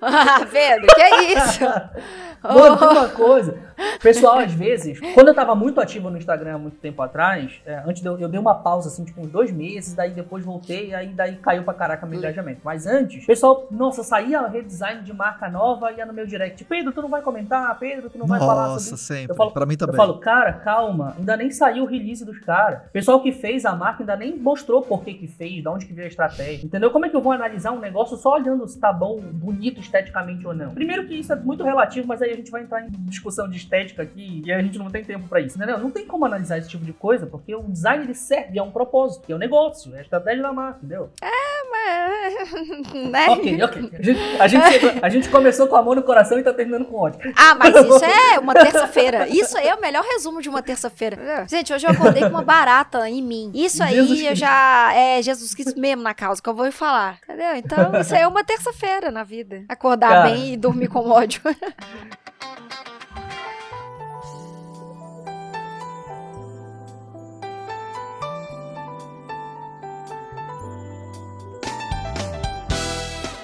Ah, 0.00 0.46
Pedro, 0.52 0.86
que 0.94 1.00
é 1.00 1.32
isso? 1.32 1.60
Mano, 2.44 2.76
tem 2.76 2.88
uma 2.88 3.08
coisa. 3.08 3.58
Pessoal, 4.00 4.38
às 4.38 4.52
vezes, 4.52 5.00
quando 5.14 5.28
eu 5.28 5.34
tava 5.34 5.54
muito 5.54 5.80
ativo 5.80 6.10
no 6.10 6.16
Instagram 6.18 6.54
há 6.54 6.58
muito 6.58 6.76
tempo 6.76 7.02
atrás, 7.02 7.60
é, 7.66 7.82
antes 7.84 8.02
de 8.02 8.08
eu, 8.08 8.16
eu 8.20 8.28
dei 8.28 8.38
uma 8.38 8.54
pausa, 8.54 8.88
assim, 8.88 9.04
tipo, 9.04 9.20
uns 9.22 9.28
dois 9.30 9.50
meses, 9.50 9.94
daí 9.94 10.10
depois 10.12 10.44
voltei, 10.44 10.94
aí 10.94 11.08
daí 11.08 11.36
caiu 11.36 11.64
pra 11.64 11.74
caraca 11.74 12.06
meu 12.06 12.18
engajamento. 12.18 12.60
Mas 12.62 12.86
antes, 12.86 13.24
o 13.24 13.26
pessoal, 13.26 13.66
nossa, 13.70 14.04
saía 14.04 14.46
redesign 14.46 15.02
de 15.02 15.12
marca 15.12 15.48
nova, 15.48 15.90
ia 15.90 16.06
no 16.06 16.12
meu 16.12 16.26
direct. 16.26 16.62
Pedro, 16.64 16.92
tu 16.92 17.02
não 17.02 17.08
vai 17.08 17.22
comentar? 17.22 17.76
Pedro, 17.78 18.08
tu 18.10 18.18
não 18.18 18.26
vai 18.26 18.38
falar 18.38 18.66
sobre 18.78 18.90
Nossa, 18.90 18.96
sempre. 18.96 19.32
Eu 19.32 19.36
falo- 19.36 19.50
pra 19.50 19.66
mim 19.66 19.74
Eu 19.74 19.78
também. 19.78 19.96
falo, 19.96 20.18
cara, 20.18 20.52
calma, 20.52 21.14
ainda 21.18 21.36
nem 21.36 21.50
saiu 21.50 21.84
o 21.84 21.86
release 21.98 22.24
dos 22.24 22.38
caras. 22.40 22.80
O 22.88 22.90
pessoal 22.90 23.20
que 23.22 23.32
fez 23.32 23.64
a 23.64 23.74
marca 23.74 24.02
ainda 24.02 24.16
nem 24.16 24.36
mostrou 24.36 24.82
por 24.82 25.02
que 25.04 25.14
que 25.14 25.26
fez, 25.28 25.62
de 25.62 25.68
onde 25.68 25.86
que 25.86 25.92
veio 25.92 26.06
a 26.06 26.08
estratégia. 26.10 26.64
Entendeu? 26.66 26.90
Como 26.90 27.06
é 27.06 27.08
que 27.08 27.16
eu 27.16 27.20
vou 27.20 27.32
analisar 27.32 27.72
um 27.72 27.80
negócio 27.80 28.16
só 28.16 28.34
olhando 28.34 28.66
se 28.68 28.78
tá 28.78 28.92
bom, 28.92 29.20
bonito 29.20 29.80
esteticamente 29.80 30.46
ou 30.46 30.54
não? 30.54 30.74
Primeiro 30.74 31.06
que 31.06 31.14
isso 31.14 31.32
é 31.32 31.36
muito 31.36 31.62
relativo, 31.64 32.06
mas 32.06 32.22
aí 32.22 32.30
a 32.30 32.36
gente 32.36 32.50
vai 32.50 32.62
entrar 32.62 32.82
em 32.82 32.90
discussão 33.06 33.48
de 33.48 33.56
estética 33.56 34.02
aqui 34.02 34.42
e 34.44 34.52
a 34.52 34.60
gente 34.62 34.78
não 34.78 34.90
tem 34.90 35.04
tempo 35.04 35.28
pra 35.28 35.40
isso, 35.40 35.56
entendeu? 35.56 35.78
Não 35.78 35.90
tem 35.90 36.06
como 36.06 36.24
analisar 36.24 36.58
esse 36.58 36.68
tipo 36.68 36.84
de 36.84 36.92
coisa, 36.92 37.26
porque 37.26 37.54
o 37.54 37.62
design 37.62 38.04
ele 38.04 38.14
serve 38.14 38.58
a 38.58 38.62
um 38.62 38.70
propósito, 38.70 39.26
que 39.26 39.32
é 39.32 39.36
o 39.36 39.38
negócio, 39.38 39.94
é 39.94 39.98
a 39.98 40.02
estratégia 40.02 40.42
da 40.42 40.52
marca, 40.52 40.78
entendeu? 40.78 41.10
né? 43.10 43.26
Ok, 43.28 43.62
ok. 43.62 43.90
A 43.98 44.02
gente, 44.02 44.20
a, 44.40 44.48
gente, 44.48 44.70
chegou- 44.70 44.92
a 45.02 45.08
gente 45.08 45.28
começou 45.28 45.66
com 45.68 45.76
amor 45.76 45.96
no 45.96 46.02
coração 46.02 46.38
e 46.38 46.42
tá 46.42 46.52
terminando 46.52 46.84
com 46.86 46.96
ódio. 46.96 47.20
Ah, 47.36 47.54
mas 47.54 47.74
isso 47.74 48.04
é 48.34 48.38
uma 48.38 48.54
terça-feira. 48.54 49.28
Isso 49.28 49.56
é 49.58 49.74
o 49.74 49.80
melhor 49.80 50.02
resumo 50.04 50.40
de 50.42 50.48
uma 50.48 50.62
terça-feira. 50.62 51.46
Gente, 51.48 51.72
hoje 51.72 51.85
eu 51.86 51.92
acordei 51.92 52.22
com 52.22 52.28
uma 52.28 52.42
barata 52.42 53.08
em 53.08 53.22
mim. 53.22 53.50
Isso 53.54 53.82
aí 53.82 53.94
Jesus 53.94 54.20
eu 54.20 54.34
já. 54.34 54.92
É 54.94 55.22
Jesus 55.22 55.54
Cristo 55.54 55.78
mesmo 55.78 56.02
na 56.02 56.14
causa 56.14 56.42
que 56.42 56.48
eu 56.48 56.54
vou 56.54 56.70
falar. 56.72 57.18
Entendeu? 57.24 57.56
Então, 57.56 58.00
isso 58.00 58.14
aí 58.14 58.22
é 58.22 58.28
uma 58.28 58.44
terça-feira 58.44 59.10
na 59.10 59.24
vida. 59.24 59.64
Acordar 59.68 60.08
Cara. 60.08 60.30
bem 60.30 60.52
e 60.52 60.56
dormir 60.56 60.88
com 60.88 61.08
ódio. 61.08 61.40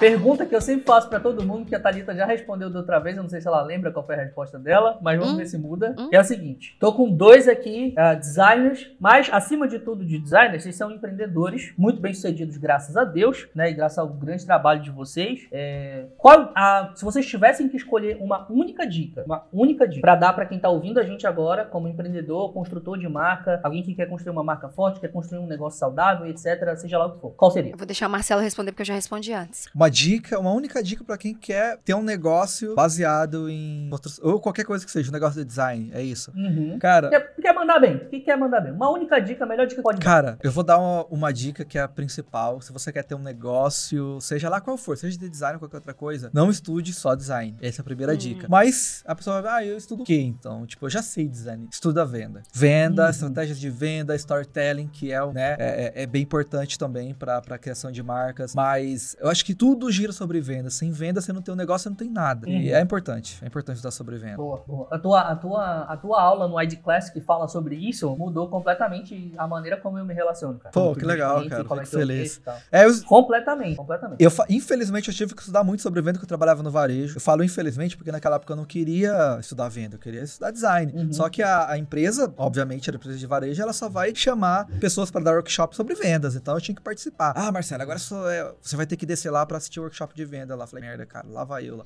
Pergunta 0.02 0.44
que 0.44 0.54
eu 0.54 0.60
sempre 0.60 0.84
faço 0.84 1.08
pra 1.08 1.20
todo 1.20 1.44
mundo, 1.44 1.64
que 1.64 1.74
a 1.74 1.80
Thalita 1.80 2.12
já 2.14 2.26
respondeu 2.26 2.68
da 2.68 2.80
outra 2.80 2.98
vez, 2.98 3.16
eu 3.16 3.22
não 3.22 3.30
sei 3.30 3.40
se 3.40 3.46
ela 3.46 3.62
lembra 3.62 3.92
qual 3.92 4.04
foi 4.04 4.16
a 4.16 4.18
resposta 4.18 4.58
dela, 4.58 4.98
mas 5.00 5.16
vamos 5.18 5.34
Hum. 5.34 5.36
ver 5.36 5.46
se 5.46 5.56
muda. 5.56 5.94
Hum. 5.98 6.08
É 6.12 6.18
o 6.20 6.24
seguinte: 6.24 6.76
tô 6.80 6.92
com 6.92 7.08
dois 7.08 7.46
aqui, 7.48 7.94
ah, 7.96 8.14
designers, 8.14 8.90
mas 8.98 9.28
acima 9.32 9.68
de 9.68 9.78
tudo 9.78 10.04
de 10.04 10.18
designers, 10.18 10.64
vocês 10.64 10.74
são 10.76 10.90
empreendedores, 10.90 11.72
muito 11.78 12.00
bem 12.00 12.12
sucedidos, 12.12 12.56
graças 12.56 12.96
a 12.96 13.04
Deus, 13.04 13.48
né? 13.54 13.70
E 13.70 13.74
graças 13.74 13.98
ao 13.98 14.08
grande 14.08 14.44
trabalho 14.44 14.82
de 14.82 14.90
vocês. 14.90 15.46
É, 15.52 16.06
qual 16.18 16.50
a- 16.54 16.92
se 16.96 17.04
vocês 17.04 17.24
tivessem 17.24 17.68
que 17.68 17.76
escolher 17.76 18.16
uma 18.20 18.46
única 18.50 18.84
dica, 18.86 19.22
uma 19.24 19.44
única 19.52 19.86
dica, 19.86 20.00
pra 20.00 20.16
dar 20.16 20.32
pra 20.32 20.46
quem 20.46 20.58
tá 20.58 20.68
ouvindo 20.68 20.98
a 20.98 21.04
gente 21.04 21.26
agora, 21.28 21.64
como 21.64 21.86
empreendedor, 21.86 22.52
construtor 22.52 22.98
de 22.98 23.08
marca, 23.08 23.60
alguém 23.62 23.82
que 23.84 23.94
quer 23.94 24.08
construir 24.08 24.32
uma 24.32 24.42
marca 24.42 24.68
forte, 24.68 24.98
quer 24.98 25.08
construir 25.12 25.38
um 25.38 25.46
negócio 25.46 25.78
saudável, 25.78 26.26
etc., 26.26 26.74
seja 26.76 26.98
lá 26.98 27.06
o 27.06 27.12
que 27.12 27.20
for. 27.20 27.30
Qual 27.36 27.50
seria? 27.52 27.70
Eu 27.72 27.76
vou 27.78 27.86
deixar 27.86 28.08
o 28.08 28.10
Marcelo 28.10 28.40
responder 28.40 28.72
porque 28.72 28.82
eu 28.82 28.86
já 28.86 28.94
respondi 28.94 29.32
antes. 29.32 29.66
Uma 29.74 29.91
dica, 29.92 30.38
uma 30.38 30.52
única 30.52 30.82
dica 30.82 31.04
pra 31.04 31.16
quem 31.18 31.34
quer 31.34 31.78
ter 31.84 31.94
um 31.94 32.02
negócio 32.02 32.74
baseado 32.74 33.48
em. 33.48 33.90
Ou 34.22 34.40
qualquer 34.40 34.64
coisa 34.64 34.84
que 34.84 34.90
seja, 34.90 35.10
um 35.10 35.12
negócio 35.12 35.38
de 35.40 35.44
design. 35.46 35.90
É 35.92 36.02
isso. 36.02 36.32
Uhum. 36.34 36.78
Cara, 36.78 37.08
Quer, 37.10 37.34
quer 37.40 37.52
mandar 37.54 37.78
bem? 37.78 37.96
O 37.96 38.08
que 38.08 38.20
quer 38.20 38.36
mandar 38.36 38.60
bem? 38.60 38.72
Uma 38.72 38.90
única 38.90 39.20
dica, 39.20 39.44
a 39.44 39.46
melhor 39.46 39.66
dica 39.66 39.76
que 39.76 39.82
pode 39.82 39.98
dar. 39.98 40.04
Cara, 40.04 40.38
eu 40.42 40.50
vou 40.50 40.64
dar 40.64 40.78
uma, 40.78 41.04
uma 41.06 41.32
dica 41.32 41.64
que 41.64 41.78
é 41.78 41.82
a 41.82 41.88
principal. 41.88 42.60
Se 42.60 42.72
você 42.72 42.92
quer 42.92 43.04
ter 43.04 43.14
um 43.14 43.18
negócio, 43.22 44.18
seja 44.20 44.48
lá 44.48 44.60
qual 44.60 44.76
for, 44.76 44.96
seja 44.96 45.18
de 45.18 45.28
design 45.28 45.54
ou 45.56 45.60
qualquer 45.60 45.76
outra 45.76 45.94
coisa, 45.94 46.30
não 46.32 46.50
estude 46.50 46.92
só 46.92 47.14
design. 47.14 47.56
Essa 47.60 47.80
é 47.80 47.82
a 47.82 47.84
primeira 47.84 48.12
Hum. 48.14 48.16
dica. 48.16 48.46
Mas 48.48 49.02
a 49.06 49.14
pessoa 49.14 49.40
vai, 49.42 49.64
ah, 49.64 49.66
eu 49.66 49.76
estudo 49.76 50.02
o 50.02 50.04
quê 50.06 50.20
então? 50.20 50.66
Tipo, 50.66 50.86
eu 50.86 50.90
já 50.90 51.02
sei 51.02 51.28
design. 51.28 51.68
Estuda 51.70 52.04
venda. 52.04 52.42
Venda, 52.52 53.04
Uhum. 53.04 53.10
estratégias 53.10 53.58
de 53.58 53.68
venda, 53.70 54.14
storytelling, 54.16 54.88
que 54.88 55.12
é, 55.12 55.26
né, 55.32 55.56
é, 55.58 55.92
é- 55.98 56.02
é 56.02 56.06
bem 56.06 56.22
importante 56.22 56.78
também 56.78 57.14
pra 57.14 57.40
criação 57.58 57.90
de 57.92 58.02
marcas. 58.02 58.54
Mas 58.54 59.16
eu 59.20 59.28
acho 59.28 59.44
que 59.44 59.54
tudo 59.54 59.81
gira 59.90 60.12
sobre 60.12 60.40
venda. 60.40 60.70
Sem 60.70 60.90
venda, 60.90 61.20
você 61.20 61.32
não 61.32 61.42
tem 61.42 61.52
um 61.52 61.56
negócio, 61.56 61.84
você 61.84 61.88
não 61.88 61.96
tem 61.96 62.10
nada. 62.10 62.48
E 62.48 62.70
Uhum. 62.70 62.76
é 62.76 62.80
importante. 62.80 63.38
É 63.42 63.46
importante 63.46 63.76
estudar 63.76 63.90
sobre 63.92 64.16
venda. 64.18 64.36
Boa, 64.36 64.62
boa. 64.66 64.88
A 64.90 64.98
tua, 64.98 65.20
a, 65.20 65.36
tua, 65.36 65.82
a 65.84 65.96
tua 65.96 66.20
aula 66.22 66.46
no 66.48 66.60
ID 66.60 66.76
Class 66.82 67.10
que 67.10 67.20
fala 67.20 67.48
sobre 67.48 67.76
isso 67.76 68.14
mudou 68.16 68.48
completamente 68.48 69.32
a 69.36 69.46
maneira 69.46 69.76
como 69.76 69.98
eu 69.98 70.04
me 70.04 70.14
relaciono, 70.14 70.58
cara. 70.58 70.72
Pô, 70.72 70.94
que 70.94 71.04
legal, 71.04 71.36
cara. 71.48 71.54
é 71.54 71.58
Fico 71.62 71.74
que 71.74 71.80
eu 71.82 71.86
feliz. 71.86 72.36
e. 72.46 72.76
É, 72.76 72.86
eu, 72.86 73.02
Completamente, 73.04 73.76
completamente. 73.76 74.22
Eu, 74.22 74.30
infelizmente, 74.48 75.08
eu 75.08 75.14
tive 75.14 75.34
que 75.34 75.40
estudar 75.40 75.62
muito 75.64 75.82
sobre 75.82 76.00
venda, 76.00 76.14
porque 76.14 76.24
eu 76.24 76.28
trabalhava 76.28 76.62
no 76.62 76.70
varejo. 76.70 77.16
Eu 77.16 77.20
falo 77.20 77.42
infelizmente 77.44 77.96
porque 77.96 78.10
naquela 78.12 78.36
época 78.36 78.52
eu 78.52 78.56
não 78.56 78.64
queria 78.64 79.38
estudar 79.40 79.68
venda, 79.68 79.96
eu 79.96 79.98
queria 80.00 80.22
estudar 80.22 80.50
design. 80.50 80.92
Uhum. 80.94 81.12
Só 81.12 81.28
que 81.28 81.42
a, 81.42 81.70
a 81.70 81.78
empresa, 81.78 82.32
obviamente, 82.36 82.88
era 82.88 82.96
empresa 82.96 83.18
de 83.18 83.26
varejo, 83.26 83.60
ela 83.62 83.72
só 83.72 83.88
vai 83.88 84.14
chamar 84.14 84.66
pessoas 84.80 85.10
para 85.10 85.22
dar 85.24 85.32
workshop 85.34 85.74
sobre 85.76 85.94
vendas. 85.94 86.34
Então 86.34 86.54
eu 86.54 86.60
tinha 86.60 86.74
que 86.74 86.82
participar. 86.82 87.32
Ah, 87.36 87.50
Marcelo, 87.52 87.82
agora 87.82 87.98
só 87.98 88.28
é- 88.30 88.52
você 88.60 88.76
vai 88.76 88.86
ter 88.86 88.96
que 88.96 89.06
descer 89.06 89.30
lá 89.30 89.44
para 89.46 89.58
assistir 89.62 89.80
o 89.80 89.82
workshop 89.84 90.14
de 90.14 90.24
venda 90.24 90.54
lá. 90.54 90.66
Falei, 90.66 90.84
merda, 90.88 91.06
cara, 91.06 91.26
lá 91.28 91.44
vai 91.44 91.68
eu 91.68 91.76
lá. 91.76 91.84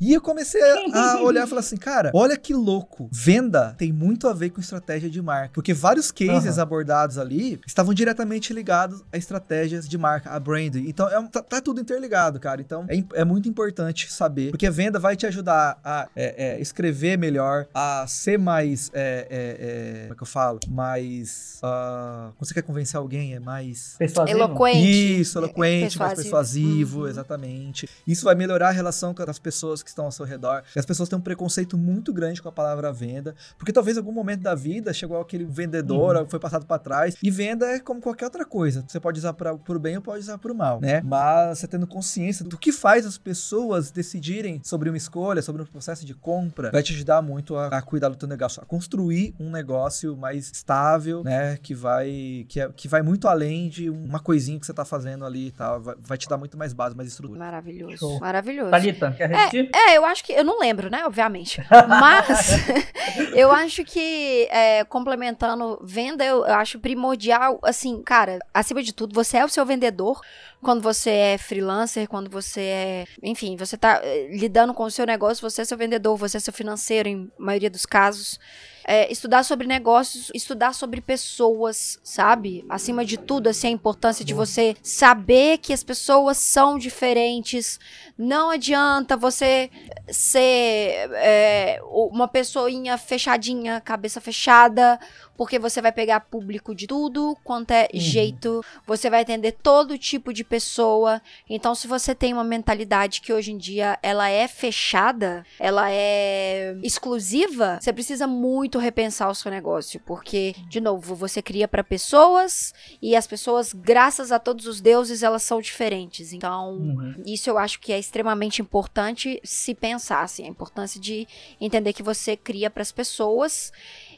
e 0.00 0.12
eu 0.12 0.20
comecei 0.20 0.60
a, 0.62 1.16
a 1.16 1.22
olhar 1.24 1.46
e 1.46 1.48
falar 1.48 1.60
assim, 1.60 1.76
cara, 1.76 2.10
olha 2.14 2.36
que 2.36 2.52
louco. 2.54 3.08
Venda 3.12 3.74
tem 3.78 3.92
muito 3.92 4.28
a 4.28 4.32
ver 4.32 4.50
com 4.50 4.60
estratégia 4.60 5.08
de 5.08 5.20
marca. 5.22 5.50
Porque 5.54 5.72
vários 5.72 6.10
cases 6.10 6.54
Aham. 6.58 6.62
abordados 6.62 7.18
ali 7.18 7.60
estavam 7.66 7.94
diretamente 7.94 8.52
ligados 8.52 9.02
a 9.12 9.16
estratégias 9.16 9.88
de 9.88 9.96
marca, 9.98 10.30
a 10.30 10.38
branding. 10.40 10.88
Então, 10.88 11.08
é 11.08 11.28
tá, 11.28 11.42
tá 11.42 11.60
tudo 11.60 11.80
interligado, 11.80 12.38
cara. 12.40 12.60
Então, 12.60 12.86
é, 12.88 13.20
é 13.20 13.24
muito 13.24 13.48
importante 13.48 14.12
saber. 14.12 14.50
Porque 14.50 14.68
venda 14.70 14.98
vai 14.98 15.16
te 15.16 15.26
ajudar 15.26 15.78
a 15.84 16.08
é, 16.16 16.56
é, 16.56 16.60
escrever 16.60 17.16
melhor, 17.16 17.66
a 17.74 18.04
ser 18.08 18.38
mais. 18.38 18.90
é, 18.92 19.26
é, 19.30 20.00
é, 20.00 20.00
como 20.02 20.12
é 20.12 20.16
que 20.16 20.22
eu 20.22 20.26
falo? 20.26 20.60
Mais. 20.68 21.58
quando 21.60 22.48
você 22.48 22.54
quer 22.54 22.62
convencer 22.62 22.96
alguém, 22.96 23.34
é 23.34 23.40
mais. 23.40 23.94
Persuasivo? 23.98 24.38
Eloquente. 24.38 25.20
Isso, 25.20 25.38
eloquente, 25.38 25.98
mais 25.98 26.14
persuasivo. 26.14 26.32
persuasivo, 26.32 27.00
Uhum. 27.02 27.08
Exatamente. 27.12 27.88
Isso 28.06 28.24
vai 28.24 28.34
melhorar 28.34 28.68
a 28.68 28.72
relação 28.72 29.14
com 29.14 29.22
as 29.28 29.38
pessoas 29.38 29.82
que 29.82 29.88
estão 29.88 30.04
ao 30.06 30.12
seu 30.12 30.24
redor. 30.26 30.62
E 30.74 30.78
as 30.78 30.86
pessoas 30.86 31.08
têm 31.08 31.18
um 31.18 31.22
preconceito 31.22 31.76
muito 31.78 32.12
grande 32.12 32.42
com 32.42 32.48
a 32.48 32.52
palavra 32.52 32.92
venda, 32.92 33.34
porque 33.58 33.72
talvez 33.72 33.96
em 33.96 34.00
algum 34.00 34.12
momento 34.12 34.40
da 34.42 34.54
vida 34.54 34.92
chegou 34.92 35.20
aquele 35.20 35.44
vendedor, 35.44 36.16
Uhum. 36.16 36.28
foi 36.28 36.38
passado 36.40 36.66
pra 36.66 36.78
trás. 36.78 37.16
E 37.22 37.30
venda 37.30 37.66
é 37.66 37.78
como 37.80 38.00
qualquer 38.00 38.24
outra 38.26 38.44
coisa. 38.44 38.84
Você 38.86 38.98
pode 39.00 39.18
usar 39.18 39.32
para 39.34 39.56
pro 39.56 39.78
bem 39.78 39.96
ou 39.96 40.02
pode 40.02 40.20
usar 40.20 40.38
pro 40.38 40.54
mal, 40.54 40.80
né? 40.80 41.00
Mas 41.02 41.58
você 41.58 41.68
tendo 41.68 41.86
consciência 41.86 42.44
do 42.44 42.56
que 42.58 42.72
faz 42.72 43.06
as 43.06 43.16
pessoas 43.18 43.90
decidirem 43.90 44.60
sobre 44.64 44.88
uma 44.88 44.96
escolha, 44.96 45.42
sobre 45.42 45.62
um 45.62 45.66
processo 45.66 46.04
de 46.04 46.14
compra, 46.14 46.70
vai 46.70 46.82
te 46.82 46.92
ajudar 46.92 47.22
muito 47.22 47.56
a, 47.56 47.68
a 47.68 47.82
cuidar 47.82 48.08
do 48.08 48.16
teu 48.16 48.28
negócio, 48.28 48.62
a 48.62 48.66
construir 48.66 49.34
um 49.38 49.50
negócio 49.50 50.16
mais 50.16 50.50
estável, 50.50 51.22
né? 51.22 51.56
Que 51.62 51.74
vai 51.74 52.44
que, 52.48 52.60
é- 52.60 52.70
que 52.74 52.88
vai 52.88 53.02
muito 53.02 53.28
além 53.28 53.68
de 53.68 53.88
uma 53.90 54.18
coisinha 54.20 54.58
que 54.58 54.66
você 54.66 54.72
tá 54.74 54.84
fazendo 54.84 55.24
ali 55.24 55.48
e 55.48 55.50
tal. 55.50 55.80
Vai, 55.80 55.94
vai 56.00 56.18
te 56.18 56.28
dar 56.28 56.36
muito 56.36 56.56
mais 56.56 56.72
base, 56.72 56.94
mais 57.02 57.12
estrutura. 57.12 57.38
Maravilhoso. 57.38 57.96
Show. 57.96 58.20
Maravilhoso. 58.20 58.70
Thalita, 58.70 59.12
quer 59.12 59.30
repetir? 59.30 59.70
É, 59.74 59.96
eu 59.96 60.04
acho 60.04 60.24
que. 60.24 60.32
Eu 60.32 60.44
não 60.44 60.58
lembro, 60.58 60.90
né? 60.90 61.04
Obviamente. 61.04 61.60
Mas 61.88 62.50
eu 63.34 63.50
acho 63.52 63.84
que, 63.84 64.48
é, 64.50 64.84
complementando 64.84 65.80
venda, 65.82 66.24
eu, 66.24 66.38
eu 66.38 66.54
acho 66.54 66.78
primordial, 66.78 67.58
assim, 67.62 68.02
cara, 68.02 68.38
acima 68.54 68.82
de 68.82 68.92
tudo, 68.92 69.14
você 69.14 69.38
é 69.38 69.44
o 69.44 69.48
seu 69.48 69.64
vendedor 69.66 70.20
quando 70.62 70.80
você 70.80 71.10
é 71.10 71.38
freelancer, 71.38 72.08
quando 72.08 72.30
você 72.30 72.60
é. 72.60 73.04
Enfim, 73.22 73.56
você 73.56 73.76
tá 73.76 74.00
eh, 74.02 74.28
lidando 74.30 74.72
com 74.72 74.84
o 74.84 74.90
seu 74.90 75.04
negócio, 75.04 75.48
você 75.48 75.62
é 75.62 75.64
seu 75.64 75.76
vendedor, 75.76 76.16
você 76.16 76.36
é 76.36 76.40
seu 76.40 76.52
financeiro, 76.52 77.08
em 77.08 77.30
maioria 77.36 77.68
dos 77.68 77.84
casos. 77.84 78.38
É, 78.84 79.10
estudar 79.10 79.44
sobre 79.44 79.66
negócios, 79.66 80.30
estudar 80.34 80.74
sobre 80.74 81.00
pessoas, 81.00 81.98
sabe? 82.02 82.64
Acima 82.68 83.04
de 83.04 83.16
tudo, 83.16 83.48
assim, 83.48 83.68
a 83.68 83.70
importância 83.70 84.24
de 84.24 84.34
você 84.34 84.76
saber 84.82 85.58
que 85.58 85.72
as 85.72 85.82
pessoas 85.82 86.38
são 86.38 86.78
diferentes. 86.78 87.78
Não 88.16 88.50
adianta 88.50 89.16
você 89.16 89.70
ser 90.08 91.10
é, 91.14 91.80
uma 91.84 92.28
pessoinha 92.28 92.98
fechadinha, 92.98 93.80
cabeça 93.80 94.20
fechada, 94.20 94.98
porque 95.36 95.58
você 95.58 95.80
vai 95.80 95.92
pegar 95.92 96.20
público 96.20 96.74
de 96.74 96.86
tudo 96.86 97.36
quanto 97.42 97.70
é 97.72 97.88
Uhum. 97.92 98.00
jeito, 98.00 98.64
você 98.86 99.08
vai 99.10 99.22
atender 99.22 99.52
todo 99.62 99.98
tipo 99.98 100.32
de 100.32 100.44
pessoa. 100.44 101.20
Então, 101.48 101.74
se 101.74 101.86
você 101.86 102.14
tem 102.14 102.32
uma 102.32 102.44
mentalidade 102.44 103.20
que 103.20 103.32
hoje 103.32 103.52
em 103.52 103.58
dia 103.58 103.98
ela 104.02 104.28
é 104.28 104.46
fechada, 104.48 105.44
ela 105.58 105.90
é 105.90 106.74
exclusiva, 106.82 107.78
você 107.80 107.92
precisa 107.92 108.26
muito 108.26 108.78
repensar 108.78 109.28
o 109.30 109.34
seu 109.34 109.50
negócio, 109.50 110.00
porque 110.06 110.54
de 110.68 110.80
novo, 110.80 111.14
você 111.14 111.40
cria 111.42 111.66
para 111.68 111.82
pessoas 111.84 112.72
e 113.00 113.14
as 113.16 113.26
pessoas, 113.26 113.72
graças 113.72 114.32
a 114.32 114.38
todos 114.38 114.66
os 114.66 114.80
deuses, 114.80 115.22
elas 115.22 115.42
são 115.42 115.60
diferentes. 115.60 116.32
Então, 116.32 116.72
Uhum. 116.74 117.22
isso 117.26 117.48
eu 117.50 117.58
acho 117.58 117.80
que 117.80 117.92
é 117.92 117.98
extremamente 117.98 118.60
importante 118.62 119.40
se 119.44 119.74
pensar, 119.74 120.22
assim, 120.22 120.44
a 120.44 120.48
importância 120.48 121.00
de 121.00 121.26
entender 121.60 121.92
que 121.92 122.02
você 122.02 122.36
cria 122.36 122.70
para 122.70 122.82
as 122.82 122.92
pessoas. 122.92 123.72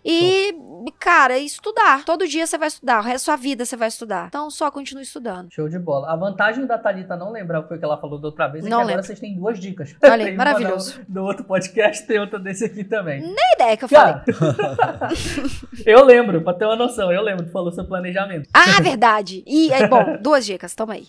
E, 0.05 0.55
cara, 0.99 1.39
estudar. 1.39 2.05
Todo 2.05 2.29
dia 2.29 2.47
você 2.47 2.59
vai 2.59 2.69
estudar. 2.69 3.01
O 3.01 3.03
resto 3.03 3.27
da 3.27 3.33
sua 3.33 3.37
vida 3.37 3.65
você 3.65 3.77
vai 3.77 3.89
estudar. 3.89 4.27
Então, 4.29 4.51
só 4.51 4.71
continue 4.71 5.03
estudando. 5.03 5.51
Show 5.51 5.69
de 5.69 5.79
bola. 5.79 6.13
A 6.13 6.17
vantagem 6.17 6.67
da 6.67 6.77
Thalita 6.77 7.17
não 7.17 7.33
lembrar 7.33 7.61
o 7.61 7.69
que 7.69 7.83
ela 7.83 7.97
falou 7.97 8.19
da 8.21 8.29
outra 8.29 8.49
vez 8.49 8.67
é 8.67 8.69
Não 8.69 8.79
que 8.79 8.83
agora 8.83 8.97
lembro. 8.97 9.07
vocês 9.07 9.19
têm 9.19 9.35
duas 9.35 9.59
dicas. 9.59 9.97
Olha 10.03 10.27
aí, 10.27 10.37
maravilhoso. 10.37 11.01
Do, 11.09 11.25
outro 11.25 11.45
podcast, 11.45 12.07
tem 12.07 12.19
outra 12.19 12.39
desse 12.39 12.67
aqui 12.67 12.85
também. 12.85 13.23
Que 13.23 13.55
ideia 13.55 13.77
que 13.77 13.85
eu 13.85 13.89
falei. 13.89 14.15
Eu 15.87 16.05
lembro, 16.05 16.41
pra 16.43 16.55
ter 16.55 16.65
uma 16.65 16.77
noção, 16.77 17.13
eu 17.13 17.21
lembro, 17.23 17.45
tu 17.45 17.53
falou 17.53 17.71
seu 17.73 17.85
planejamento. 17.85 18.49
Ah, 18.53 18.81
verdade. 18.81 19.43
E, 19.47 19.73
é, 19.73 19.87
bom, 19.87 20.17
duas 20.21 20.45
dicas, 20.47 20.75
toma 20.75 20.95
aí. 20.95 21.07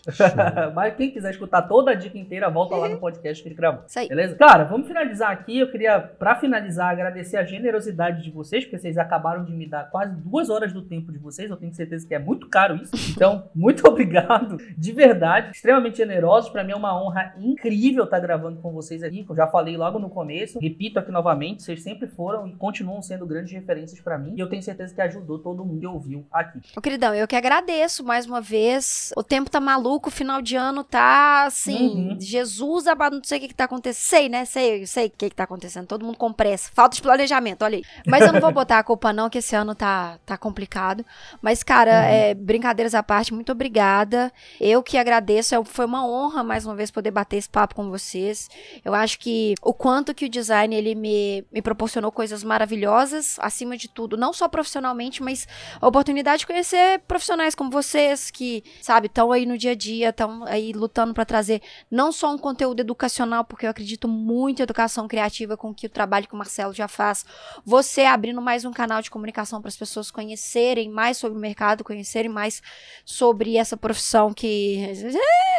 Mas 0.73 0.95
quem 0.95 1.11
quiser 1.11 1.31
escutar 1.31 1.61
toda 1.63 1.91
a 1.91 1.93
dica 1.93 2.17
inteira, 2.17 2.49
volta 2.49 2.75
lá 2.75 2.89
no 2.89 2.97
podcast 2.97 3.41
que 3.41 3.49
ele 3.49 3.55
gravou. 3.55 3.83
Isso 3.87 3.99
aí. 3.99 4.07
Beleza? 4.07 4.35
Cara, 4.35 4.63
vamos 4.63 4.87
finalizar 4.87 5.31
aqui. 5.31 5.59
Eu 5.59 5.71
queria, 5.71 5.99
pra 5.99 6.35
finalizar, 6.35 6.91
agradecer 6.91 7.37
a 7.37 7.43
generosidade 7.43 8.23
de 8.23 8.31
vocês, 8.31 8.63
porque 8.63 8.77
vocês 8.85 8.99
acabaram 8.99 9.43
de 9.43 9.51
me 9.51 9.67
dar 9.67 9.89
quase 9.89 10.15
duas 10.15 10.47
horas 10.47 10.71
do 10.71 10.83
tempo 10.83 11.11
de 11.11 11.17
vocês. 11.17 11.49
Eu 11.49 11.57
tenho 11.57 11.73
certeza 11.73 12.07
que 12.07 12.13
é 12.13 12.19
muito 12.19 12.47
caro 12.47 12.75
isso. 12.75 12.91
Então, 13.15 13.49
muito 13.55 13.87
obrigado, 13.87 14.57
de 14.77 14.91
verdade. 14.91 15.51
Extremamente 15.51 15.97
generosos. 15.97 16.51
Pra 16.51 16.63
mim 16.63 16.73
é 16.73 16.75
uma 16.75 16.95
honra 17.01 17.33
incrível 17.39 18.03
estar 18.03 18.19
gravando 18.19 18.61
com 18.61 18.71
vocês 18.71 19.01
aqui. 19.01 19.25
Eu 19.27 19.35
já 19.35 19.47
falei 19.47 19.75
logo 19.75 19.97
no 19.97 20.07
começo. 20.07 20.59
Repito 20.59 20.99
aqui 20.99 21.11
novamente, 21.11 21.63
vocês 21.63 21.81
sempre 21.81 22.07
foram 22.07 22.47
e 22.47 22.55
continuam 22.55 23.01
sendo 23.01 23.25
grandes 23.25 23.51
referências 23.53 23.99
pra 23.99 24.19
mim. 24.19 24.35
E 24.37 24.39
eu 24.39 24.47
tenho 24.47 24.61
certeza 24.61 24.93
que 24.93 25.01
ajudou 25.01 25.39
todo 25.39 25.65
mundo 25.65 25.79
que 25.79 25.87
ouviu 25.87 26.27
aqui. 26.31 26.59
Ô, 26.77 26.81
queridão, 26.81 27.15
eu 27.15 27.27
que 27.27 27.35
agradeço 27.35 28.03
mais 28.03 28.27
uma 28.27 28.39
vez. 28.39 29.11
O 29.17 29.23
tempo 29.23 29.49
tá 29.49 29.59
maluco, 29.59 30.09
o 30.09 30.11
final 30.11 30.43
de 30.43 30.55
ano 30.55 30.83
tá 30.83 31.45
assim. 31.45 32.11
Uhum. 32.11 32.17
Jesus, 32.19 32.85
amado, 32.85 33.15
não 33.15 33.23
sei 33.23 33.39
o 33.39 33.41
que 33.41 33.47
que 33.47 33.55
tá 33.55 33.63
acontecendo. 33.63 33.95
Sei, 33.95 34.29
né? 34.29 34.45
Sei, 34.45 34.85
sei 34.85 35.07
o 35.07 35.09
que 35.09 35.29
que 35.31 35.35
tá 35.35 35.45
acontecendo. 35.45 35.87
Todo 35.87 36.05
mundo 36.05 36.17
com 36.17 36.31
pressa. 36.31 36.69
Falta 36.71 36.95
de 36.95 37.01
planejamento, 37.01 37.63
olha 37.63 37.77
aí. 37.77 37.83
Mas 38.05 38.23
eu 38.23 38.31
não 38.31 38.39
vou 38.39 38.51
botar 38.51 38.74
a 38.79 38.83
culpa, 38.83 39.11
não, 39.13 39.29
que 39.29 39.37
esse 39.37 39.55
ano 39.55 39.73
tá, 39.75 40.17
tá 40.25 40.37
complicado. 40.37 41.05
Mas, 41.41 41.63
cara, 41.63 41.91
Uhum. 41.91 41.97
é, 42.07 42.33
brincadeiras 42.33 42.93
à 42.95 43.01
parte, 43.03 43.33
muito 43.33 43.51
obrigada. 43.51 44.31
Eu 44.59 44.81
que 44.83 44.97
agradeço. 44.97 45.55
é- 45.55 45.63
Foi 45.63 45.85
uma 45.85 46.05
honra, 46.05 46.43
mais 46.43 46.65
uma 46.65 46.75
vez, 46.75 46.91
poder 46.91 47.11
bater 47.11 47.37
esse 47.37 47.49
papo 47.49 47.75
com 47.75 47.89
vocês. 47.89 48.49
Eu 48.83 48.93
acho 48.93 49.19
que 49.19 49.55
o 49.61 49.73
quanto 49.73 50.13
que 50.13 50.25
o 50.25 50.29
design 50.29 50.75
ele 50.75 50.95
me, 50.95 51.45
me 51.51 51.61
proporcionou 51.61 52.11
coisas 52.11 52.43
maravilhosas, 52.43 53.37
acima 53.39 53.77
de 53.77 53.87
tudo, 53.87 54.17
não 54.17 54.33
só 54.33 54.47
profissionalmente, 54.47 55.23
mas 55.23 55.47
a 55.79 55.87
oportunidade 55.87 56.39
de 56.39 56.47
conhecer 56.47 56.99
profissionais 57.07 57.55
como 57.55 57.69
vocês, 57.71 58.29
que, 58.29 58.63
sabe, 58.81 59.07
estão 59.07 59.31
aí 59.31 59.45
no 59.45 59.57
dia 59.57 59.71
a 59.71 59.75
dia, 59.75 60.09
estão 60.09 60.43
aí 60.45 60.73
lutando 60.73 61.13
para 61.13 61.23
trazer 61.25 61.61
não 61.89 62.11
só 62.11 62.33
um 62.33 62.37
conteúdo 62.37 62.79
educacional, 62.81 63.45
porque 63.45 63.65
eu 63.65 63.69
acredito 63.69 64.07
muito 64.07 64.59
em 64.59 64.63
educação 64.63 65.07
criativa 65.07 65.55
com 65.55 65.73
que 65.73 65.85
o 65.85 65.89
trabalho 65.89 66.27
que 66.27 66.33
o 66.33 66.37
Marcelo 66.37 66.73
já 66.73 66.87
faz. 66.87 67.25
Você 67.65 68.03
abrindo 68.03 68.41
mais 68.41 68.64
um 68.67 68.73
canal 68.73 69.01
de 69.01 69.11
comunicação 69.11 69.61
para 69.61 69.69
as 69.69 69.77
pessoas 69.77 70.11
conhecerem 70.11 70.89
mais 70.89 71.17
sobre 71.17 71.37
o 71.37 71.41
mercado, 71.41 71.83
conhecerem 71.83 72.29
mais 72.29 72.61
sobre 73.03 73.57
essa 73.57 73.77
profissão 73.77 74.33
que 74.33 74.85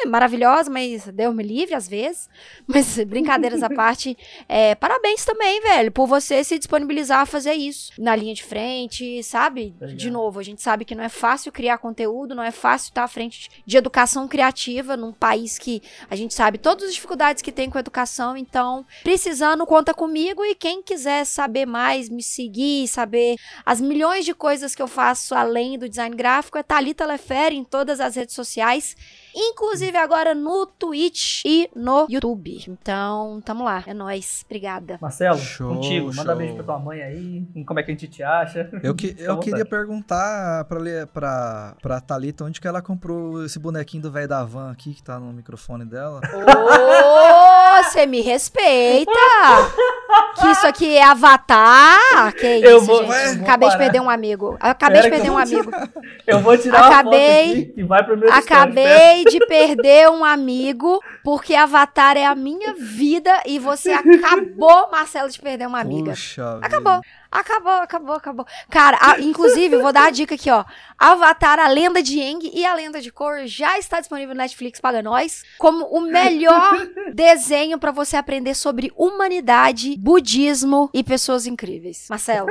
é 0.02 0.06
maravilhosa, 0.06 0.70
mas 0.70 1.06
Deus 1.06 1.34
me 1.34 1.42
livre 1.42 1.74
às 1.74 1.88
vezes. 1.88 2.28
Mas 2.66 2.98
brincadeiras 3.04 3.62
à 3.62 3.68
parte, 3.70 4.16
é, 4.48 4.74
parabéns 4.74 5.24
também, 5.24 5.60
velho, 5.60 5.92
por 5.92 6.06
você 6.06 6.42
se 6.44 6.58
disponibilizar 6.58 7.20
a 7.20 7.26
fazer 7.26 7.54
isso 7.54 7.92
na 7.98 8.14
linha 8.14 8.34
de 8.34 8.44
frente, 8.44 9.22
sabe? 9.22 9.74
De 9.94 10.10
novo, 10.10 10.38
a 10.38 10.42
gente 10.42 10.62
sabe 10.62 10.84
que 10.84 10.94
não 10.94 11.04
é 11.04 11.08
fácil 11.08 11.52
criar 11.52 11.78
conteúdo, 11.78 12.34
não 12.34 12.42
é 12.42 12.50
fácil 12.50 12.90
estar 12.90 13.04
à 13.04 13.08
frente 13.08 13.48
de 13.64 13.76
educação 13.76 14.28
criativa 14.28 14.96
num 14.96 15.12
país 15.12 15.58
que 15.58 15.82
a 16.10 16.16
gente 16.16 16.34
sabe 16.34 16.58
todas 16.58 16.88
as 16.88 16.94
dificuldades 16.94 17.42
que 17.42 17.52
tem 17.52 17.70
com 17.70 17.78
a 17.78 17.80
educação, 17.80 18.36
então, 18.36 18.84
precisando, 19.02 19.66
conta 19.66 19.94
comigo 19.94 20.44
e 20.44 20.54
quem 20.54 20.82
quiser 20.82 21.24
saber 21.24 21.66
mais, 21.66 22.08
me 22.08 22.22
seguir, 22.22 22.85
saber 22.86 23.36
as 23.64 23.80
milhões 23.80 24.24
de 24.24 24.34
coisas 24.34 24.74
que 24.74 24.82
eu 24.82 24.88
faço 24.88 25.34
além 25.34 25.78
do 25.78 25.88
design 25.88 26.14
gráfico, 26.16 26.58
é 26.58 26.62
Thalita 26.62 27.04
Lefere 27.06 27.56
em 27.56 27.64
todas 27.64 28.00
as 28.00 28.14
redes 28.16 28.34
sociais. 28.34 28.96
Inclusive 29.34 29.96
agora 29.98 30.34
no 30.34 30.66
Twitch 30.66 31.42
e 31.44 31.68
no 31.74 32.06
YouTube. 32.08 32.64
Então, 32.68 33.40
tamo 33.44 33.64
lá. 33.64 33.84
É 33.86 33.92
nóis. 33.92 34.42
Obrigada. 34.46 34.98
Marcelo, 35.00 35.38
Show, 35.38 35.74
contigo. 35.74 36.06
Manda 36.14 36.30
show. 36.30 36.36
beijo 36.36 36.54
pra 36.54 36.64
tua 36.64 36.78
mãe 36.78 37.02
aí. 37.02 37.46
Como 37.66 37.78
é 37.78 37.82
que 37.82 37.90
a 37.90 37.94
gente 37.94 38.08
te 38.08 38.22
acha? 38.22 38.70
Eu, 38.82 38.94
que, 38.94 39.14
eu 39.18 39.34
vontade. 39.34 39.50
queria 39.50 39.64
perguntar 39.66 40.64
pra, 40.64 40.80
pra, 41.12 41.76
pra 41.82 42.00
Thalita 42.00 42.44
onde 42.44 42.60
que 42.60 42.66
ela 42.66 42.80
comprou 42.80 43.44
esse 43.44 43.58
bonequinho 43.58 44.02
do 44.04 44.10
velho 44.10 44.26
da 44.28 44.42
van 44.42 44.70
aqui, 44.70 44.94
que 44.94 45.02
tá 45.02 45.20
no 45.20 45.32
microfone 45.32 45.84
dela. 45.84 46.20
Ô, 46.32 47.82
você 47.84 48.06
me 48.06 48.22
respeita! 48.22 49.10
Que 50.40 50.46
isso 50.48 50.66
aqui 50.66 50.96
é 50.96 51.02
Avatar? 51.04 52.32
Que 52.34 52.46
Eu 52.46 52.78
isso, 52.78 52.86
vou- 52.86 52.98
gente? 53.02 53.10
Ué? 53.10 53.30
Acabei 53.42 53.68
de 53.70 53.78
perder 53.78 54.00
um 54.00 54.10
amigo. 54.10 54.56
Acabei 54.60 55.00
Pera 55.02 55.10
de 55.10 55.10
perder 55.16 55.28
eu 55.28 55.34
um 55.34 55.38
amigo. 55.38 55.70
Eu 56.26 56.40
vou 56.40 56.58
tirar 56.58 56.78
uma 56.78 56.86
Acabei- 56.88 57.46
foto 57.48 57.58
aqui 57.60 57.74
e 57.76 57.82
vai 57.84 58.04
pro 58.04 58.16
meu. 58.16 58.32
Acabei 58.32 59.24
de 59.24 59.38
perder 59.46 60.10
um 60.10 60.24
amigo 60.24 61.00
porque 61.22 61.54
Avatar 61.54 62.16
é 62.16 62.26
a 62.26 62.34
minha 62.34 62.74
vida 62.74 63.42
e 63.46 63.58
você 63.60 63.92
acabou, 63.94 64.90
Marcelo, 64.90 65.30
de 65.30 65.40
perder 65.40 65.66
uma 65.68 65.80
amiga. 65.80 66.10
Puxa 66.10 66.58
Acabou. 66.62 66.94
vida. 66.96 67.06
Acabou, 67.30 67.72
acabou, 67.72 68.14
acabou. 68.16 68.46
Cara, 68.70 68.98
a- 69.00 69.20
inclusive, 69.20 69.76
vou 69.78 69.92
dar 69.92 70.06
a 70.06 70.10
dica 70.10 70.34
aqui, 70.34 70.50
ó. 70.50 70.64
Avatar, 70.98 71.58
a 71.58 71.68
lenda 71.68 72.02
de 72.02 72.20
Aang 72.20 72.50
e 72.54 72.64
a 72.64 72.74
lenda 72.74 73.00
de 73.02 73.12
Korra 73.12 73.46
já 73.46 73.78
está 73.78 74.00
disponível 74.00 74.34
no 74.34 74.40
Netflix 74.40 74.80
para 74.80 75.02
nós 75.02 75.42
como 75.58 75.84
o 75.86 76.00
melhor 76.00 76.86
desenho 77.12 77.78
pra 77.78 77.90
você 77.90 78.16
aprender 78.16 78.54
sobre 78.54 78.90
humanidade, 78.96 79.96
budismo 79.98 80.88
e 80.94 81.04
pessoas 81.04 81.46
incríveis. 81.46 82.06
Marcelo, 82.08 82.48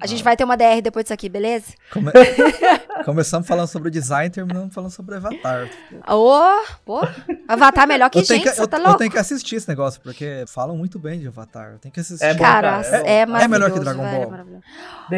a 0.00 0.06
gente 0.06 0.22
vai 0.24 0.36
ter 0.36 0.44
uma 0.44 0.56
DR 0.56 0.80
depois 0.82 1.04
disso 1.04 1.12
aqui, 1.14 1.28
beleza? 1.28 1.72
Come- 1.92 2.12
Começamos 3.04 3.46
falando 3.46 3.68
sobre 3.68 3.88
o 3.88 3.90
design, 3.90 4.30
terminamos 4.30 4.74
falando 4.74 4.90
sobre 4.90 5.16
Avatar. 5.16 5.68
Ô, 6.08 6.40
pô, 6.84 7.00
Avatar 7.46 7.86
melhor 7.86 8.08
que 8.10 8.18
eu, 8.18 8.24
gente, 8.24 8.42
que, 8.42 8.50
você 8.54 8.62
eu, 8.62 8.66
tá 8.68 8.78
eu 8.78 8.82
assistir. 8.84 8.98
tenho 8.98 9.10
que 9.10 9.18
assistir 9.18 9.56
esse 9.56 9.68
negócio, 9.68 10.00
porque 10.00 10.44
falam 10.48 10.76
muito 10.76 10.98
bem 10.98 11.20
de 11.20 11.28
Avatar. 11.28 11.72
Eu 11.72 11.78
tenho 11.78 11.92
que 11.92 12.00
assistir. 12.00 12.24
É 12.24 12.34
bom, 12.34 12.42
Cara, 12.42 12.80
é, 13.04 13.18
é 13.18 13.26
maravilhoso. 13.26 13.48
melhor 13.50 13.70
que 13.72 13.80
Dragon 13.80 13.95
velho, 14.04 14.16
é 14.16 14.20
Ball. 14.20 14.30
maravilhoso. 14.30 14.62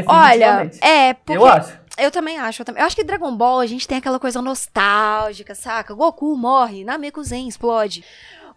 Olha, 0.06 0.62
Definitivamente. 0.62 0.78
é, 0.84 1.14
porque 1.14 1.36
Eu 1.36 1.46
acho. 1.46 1.78
Eu 1.98 2.12
também 2.12 2.38
acho, 2.38 2.62
eu, 2.62 2.64
também. 2.64 2.80
eu 2.80 2.86
acho 2.86 2.94
que 2.94 3.02
Dragon 3.02 3.34
Ball 3.36 3.58
a 3.58 3.66
gente 3.66 3.88
tem 3.88 3.98
aquela 3.98 4.20
coisa 4.20 4.40
nostálgica, 4.40 5.52
saca? 5.54 5.92
Goku 5.94 6.36
morre, 6.36 6.84
Namekuzen 6.84 7.48
explode. 7.48 8.04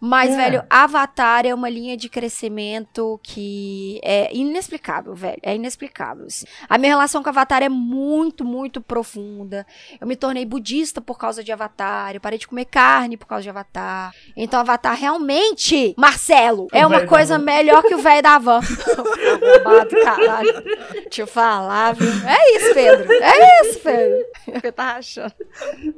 Mas, 0.03 0.31
É. 0.31 0.35
velho, 0.35 0.63
Avatar 0.67 1.45
é 1.45 1.53
uma 1.53 1.69
linha 1.69 1.95
de 1.95 2.09
crescimento 2.09 3.19
que 3.21 4.01
é 4.03 4.33
inexplicável, 4.35 5.13
velho. 5.13 5.37
É 5.43 5.53
inexplicável. 5.55 6.25
assim. 6.25 6.45
A 6.67 6.77
minha 6.79 6.91
relação 6.93 7.21
com 7.21 7.29
Avatar 7.29 7.61
é 7.61 7.69
muito, 7.69 8.43
muito 8.43 8.81
profunda. 8.81 9.65
Eu 9.99 10.07
me 10.07 10.15
tornei 10.15 10.43
budista 10.43 10.99
por 10.99 11.19
causa 11.19 11.43
de 11.43 11.51
Avatar. 11.51 12.15
Eu 12.15 12.19
parei 12.19 12.39
de 12.39 12.47
comer 12.47 12.65
carne 12.65 13.15
por 13.15 13.27
causa 13.27 13.43
de 13.43 13.49
Avatar. 13.49 14.11
Então, 14.35 14.59
Avatar 14.59 14.95
realmente, 14.97 15.93
Marcelo, 15.97 16.67
é 16.73 16.83
O 16.85 16.89
uma 16.89 17.05
coisa 17.05 17.37
melhor 17.37 17.83
que 17.83 17.93
o 17.93 17.99
velho 17.99 18.23
da 18.23 18.39
van. 18.39 18.59
Arrombado, 18.59 19.95
caralho. 20.03 20.63
Deixa 21.03 21.21
eu 21.21 21.27
falar, 21.27 21.93
viu? 21.93 22.09
É 22.27 22.57
isso, 22.57 22.73
Pedro. 22.73 23.11
É 23.13 23.61
isso, 23.69 23.79
Pedro. 23.81 24.17
O 24.47 24.61
que 24.61 24.67
eu 24.67 24.73
tava 24.73 24.97
achando? 24.99 25.33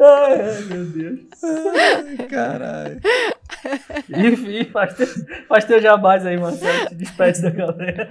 Ai, 0.02 0.62
meu 0.64 0.86
Deus. 0.86 1.20
Ai, 1.44 2.28
caralho. 2.28 3.02
Enfim, 4.10 4.66
faz 4.72 4.94
teu, 4.96 5.08
faz 5.48 5.66
teu 5.66 5.82
jabás 5.82 6.26
aí, 6.26 6.38
Marcelo. 6.38 6.88
Te 6.90 6.96
despede 6.96 7.42
da 7.42 7.50
galera. 7.50 8.10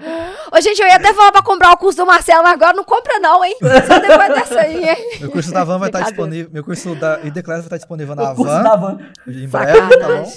Ô, 0.53 0.61
gente, 0.61 0.81
eu 0.81 0.87
ia 0.89 0.97
até 0.97 1.13
falar 1.15 1.33
pra 1.33 1.43
comprar 1.43 1.71
o 1.73 1.77
curso 1.77 1.99
do 1.99 2.07
Marcelo, 2.07 2.43
mas 2.43 2.53
agora 2.55 2.73
não 2.77 2.85
compra 2.85 3.19
não, 3.21 3.45
hein? 3.45 3.57
Só 3.61 3.99
depois 3.99 4.29
dessa 4.29 4.61
aí, 4.61 4.89
hein? 4.89 5.19
Meu 5.21 5.31
curso 5.31 5.53
da 5.53 5.65
Van 5.65 5.79
vai 5.79 5.89
estar 5.89 5.99
Brincadeira. 6.01 6.11
disponível. 6.27 6.51
Meu 6.53 6.65
curso 6.65 6.95
da 6.95 7.21
ID 7.23 7.43
Class 7.43 7.59
vai 7.61 7.67
estar 7.67 7.77
disponível 7.79 8.15
na 8.15 8.33
O 8.33 8.37
curso 8.37 8.53
Van. 8.53 8.63
da 8.63 8.77
van. 8.77 8.99
Em 9.29 9.49
breve, 9.49 9.99
tá 9.99 10.09
bom? 10.09 10.33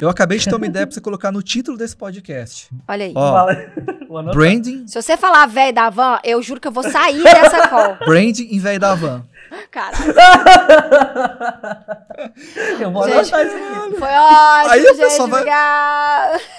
Eu 0.00 0.08
acabei 0.08 0.38
de 0.38 0.44
ter 0.48 0.54
uma 0.54 0.66
ideia 0.66 0.86
pra 0.86 0.94
você 0.94 1.00
colocar 1.00 1.30
no 1.32 1.42
título 1.42 1.76
desse 1.76 1.96
podcast. 1.96 2.68
Olha 2.88 3.04
aí. 3.06 3.12
Ó, 3.14 3.32
Fala-. 3.32 3.66
Branding, 4.32 4.86
Se 4.86 5.00
você 5.00 5.16
falar 5.16 5.46
velho 5.46 5.74
da 5.74 5.90
van, 5.90 6.18
eu 6.24 6.40
juro 6.42 6.60
que 6.60 6.68
eu 6.68 6.72
vou 6.72 6.82
sair 6.82 7.22
dessa 7.22 7.68
call. 7.68 7.96
branding 8.06 8.48
em 8.50 8.58
velho 8.58 8.78
da 8.80 8.94
van. 8.94 9.24
Caralho. 9.70 10.14
Eu 12.80 12.90
vou 12.90 13.04
Gente, 13.04 13.14
anotar 13.34 13.46
isso 13.46 13.56
aqui. 13.56 13.98
Foi 13.98 14.08
ótimo, 14.08 14.72
Aí 14.72 14.86
a 14.86 14.92
gente. 14.92 14.98
pessoa 14.98 15.28
vai-. 15.28 15.44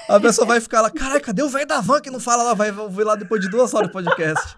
A 0.10 0.20
pessoa 0.22 0.48
vai 0.48 0.62
ficar 0.62 0.82
lá, 0.82 0.90
caralho, 0.90 1.22
cadê 1.22 1.44
o 1.44 1.50
velho 1.50 1.66
da 1.68 1.82
van 1.82 2.00
que 2.00 2.10
não 2.10 2.20
fala 2.20 2.44
lá? 2.44 2.54
Vai 2.54 2.72
ouvir 2.72 3.04
lá 3.04 3.16
depois 3.16 3.42
de 3.42 3.50
duas 3.50 3.74
horas 3.74 3.90
do 3.90 3.94
podcast. 3.94 4.56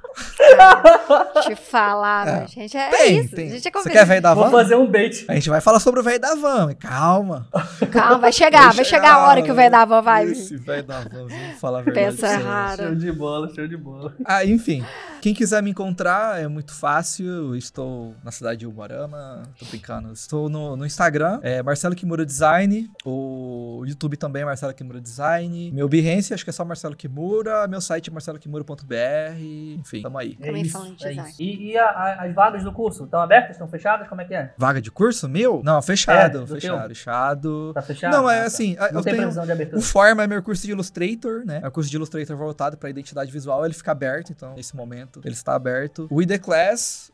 Te 1.43 1.55
falar, 1.55 2.43
É. 2.43 2.47
gente. 2.47 2.77
É 2.77 2.89
Tem, 2.89 3.19
isso. 3.21 3.35
tem. 3.35 3.47
A 3.47 3.51
gente 3.51 3.67
é 3.67 3.71
Você 3.71 3.89
quer 3.89 4.05
velho 4.05 4.21
da 4.21 4.33
Vou 4.33 4.45
van? 4.45 4.51
fazer 4.51 4.75
um 4.75 4.87
bait. 4.87 5.25
A 5.27 5.33
gente 5.33 5.49
vai 5.49 5.61
falar 5.61 5.79
sobre 5.79 5.99
o 5.99 6.03
velho 6.03 6.19
da 6.19 6.35
van, 6.35 6.67
mas 6.67 6.75
calma. 6.79 7.47
Calma, 7.91 8.17
vai 8.19 8.31
chegar, 8.31 8.73
vai 8.73 8.85
chegar 8.85 9.13
a 9.13 9.27
hora 9.27 9.41
que 9.41 9.51
o 9.51 9.55
velho 9.55 9.71
da 9.71 9.85
van 9.85 10.01
vai 10.01 10.25
vir. 10.25 10.31
Esse 10.33 10.57
velho 10.57 10.83
da 10.83 10.99
van, 10.99 11.27
vamos 11.27 11.59
falar 11.59 11.79
a 11.79 11.81
verdade. 11.81 12.11
Pensa 12.11 12.27
errado. 12.33 12.83
Show 12.83 12.95
de 12.95 13.11
bola, 13.11 13.49
show 13.53 13.67
de 13.67 13.77
bola. 13.77 14.13
Ah, 14.25 14.45
enfim. 14.45 14.85
Quem 15.21 15.33
quiser 15.33 15.61
me 15.61 15.71
encontrar 15.71 16.41
é 16.41 16.47
muito 16.47 16.73
fácil. 16.73 17.25
Eu 17.27 17.55
Estou 17.55 18.13
na 18.23 18.31
cidade 18.31 18.59
de 18.59 18.67
Umarama. 18.67 19.43
Tô 19.57 19.65
brincando. 19.65 20.11
Estou 20.13 20.49
no, 20.49 20.75
no 20.75 20.85
Instagram, 20.85 21.39
é 21.43 21.61
Marcelo 21.63 21.95
Kimura 21.95 22.25
Design. 22.25 22.89
O 23.05 23.83
YouTube 23.87 24.17
também 24.17 24.41
é 24.41 24.45
Marcelo 24.45 24.73
Kimura 24.73 24.99
Design. 25.01 25.71
Meu 25.71 25.87
Behance, 25.87 26.33
acho 26.33 26.43
que 26.43 26.49
é 26.49 26.53
só 26.53 26.63
Marcelo 26.65 26.95
Kimura. 26.95 27.67
Meu 27.67 27.81
site 27.81 28.09
é 28.09 28.13
marcelokimura.br. 28.13 29.75
Enfim, 29.79 30.01
tamo 30.01 30.17
aí. 30.17 30.35
Também 30.35 30.65
falando 30.65 30.95
de 30.95 31.05
é 31.05 31.09
design. 31.09 31.29
isso. 31.31 31.41
E, 31.41 31.71
e 31.71 31.77
a- 31.77 31.85
a- 31.89 32.25
as 32.25 32.33
vagas 32.33 32.63
do 32.63 32.71
curso? 32.71 33.03
Estão 33.05 33.19
abertas? 33.21 33.51
Estão 33.51 33.67
fechadas? 33.67 34.07
Como 34.07 34.21
é 34.21 34.25
que 34.25 34.33
é? 34.33 34.53
Vaga 34.57 34.81
de 34.81 34.91
curso? 34.91 35.27
Meu? 35.27 35.61
Não, 35.63 35.81
fechado. 35.81 36.37
É, 36.39 36.41
do 36.41 36.47
fechado, 36.47 36.79
teu? 36.79 36.87
fechado. 36.89 37.73
Tá 37.73 37.81
fechado? 37.81 38.11
Não, 38.15 38.29
é 38.29 38.41
tá. 38.41 38.45
assim, 38.45 38.75
Não 38.75 38.85
eu 38.87 38.93
tem 38.93 39.03
tenho... 39.03 39.17
previsão 39.17 39.45
de 39.45 39.51
abertura. 39.51 39.79
O 39.79 39.81
Forma 39.81 40.23
é 40.23 40.27
meu 40.27 40.41
curso 40.43 40.65
de 40.65 40.71
Illustrator, 40.71 41.45
né? 41.45 41.59
É 41.63 41.67
o 41.67 41.71
curso 41.71 41.89
de 41.89 41.95
Illustrator 41.95 42.35
voltado 42.37 42.77
para 42.77 42.89
identidade 42.89 43.31
visual. 43.31 43.65
Ele 43.65 43.73
fica 43.73 43.91
aberto, 43.91 44.31
então, 44.31 44.53
nesse 44.55 44.75
momento, 44.75 45.21
ele 45.23 45.33
está 45.33 45.55
aberto. 45.55 46.07
O 46.09 46.21
ID 46.21 46.39
Class, 46.39 47.11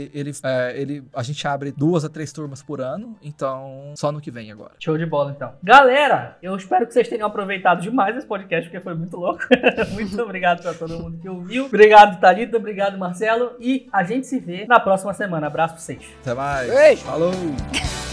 ele, 0.00 0.30
ele, 0.30 0.32
é, 0.44 0.80
ele, 0.80 1.04
a 1.14 1.22
gente 1.22 1.46
abre 1.46 1.72
duas 1.72 2.04
a 2.04 2.08
três 2.08 2.32
turmas 2.32 2.62
por 2.62 2.80
ano, 2.80 3.16
então, 3.22 3.92
só 3.96 4.10
no 4.10 4.20
que 4.20 4.30
vem 4.30 4.50
agora. 4.50 4.72
Show 4.78 4.96
de 4.96 5.06
bola, 5.06 5.32
então. 5.34 5.52
Galera, 5.62 6.36
eu 6.42 6.54
espero 6.56 6.86
que 6.86 6.92
vocês 6.92 7.08
tenham 7.08 7.26
aproveitado 7.26 7.80
demais 7.80 8.16
esse 8.16 8.26
podcast, 8.26 8.68
porque 8.68 8.82
foi 8.82 8.94
muito 8.94 9.16
louco. 9.16 9.42
muito 9.92 10.20
obrigado 10.22 10.62
pra 10.62 10.74
todo 10.74 10.98
mundo 10.98 11.18
que 11.18 11.28
ouviu. 11.28 11.66
Obrigado, 11.66 12.20
Thalita. 12.20 12.56
Obrigado, 12.56 12.98
Marcelo. 12.98 13.52
E 13.60 13.88
a 13.92 14.02
gente 14.04 14.26
se 14.26 14.38
vê 14.38 14.66
na 14.66 14.80
próxima 14.80 15.12
semana. 15.12 15.46
Abraço 15.46 15.74
pra 15.74 15.82
vocês. 15.82 16.04
Até 16.20 16.34
mais. 16.34 16.72
Beijo. 16.72 17.02
Falou. 17.02 17.32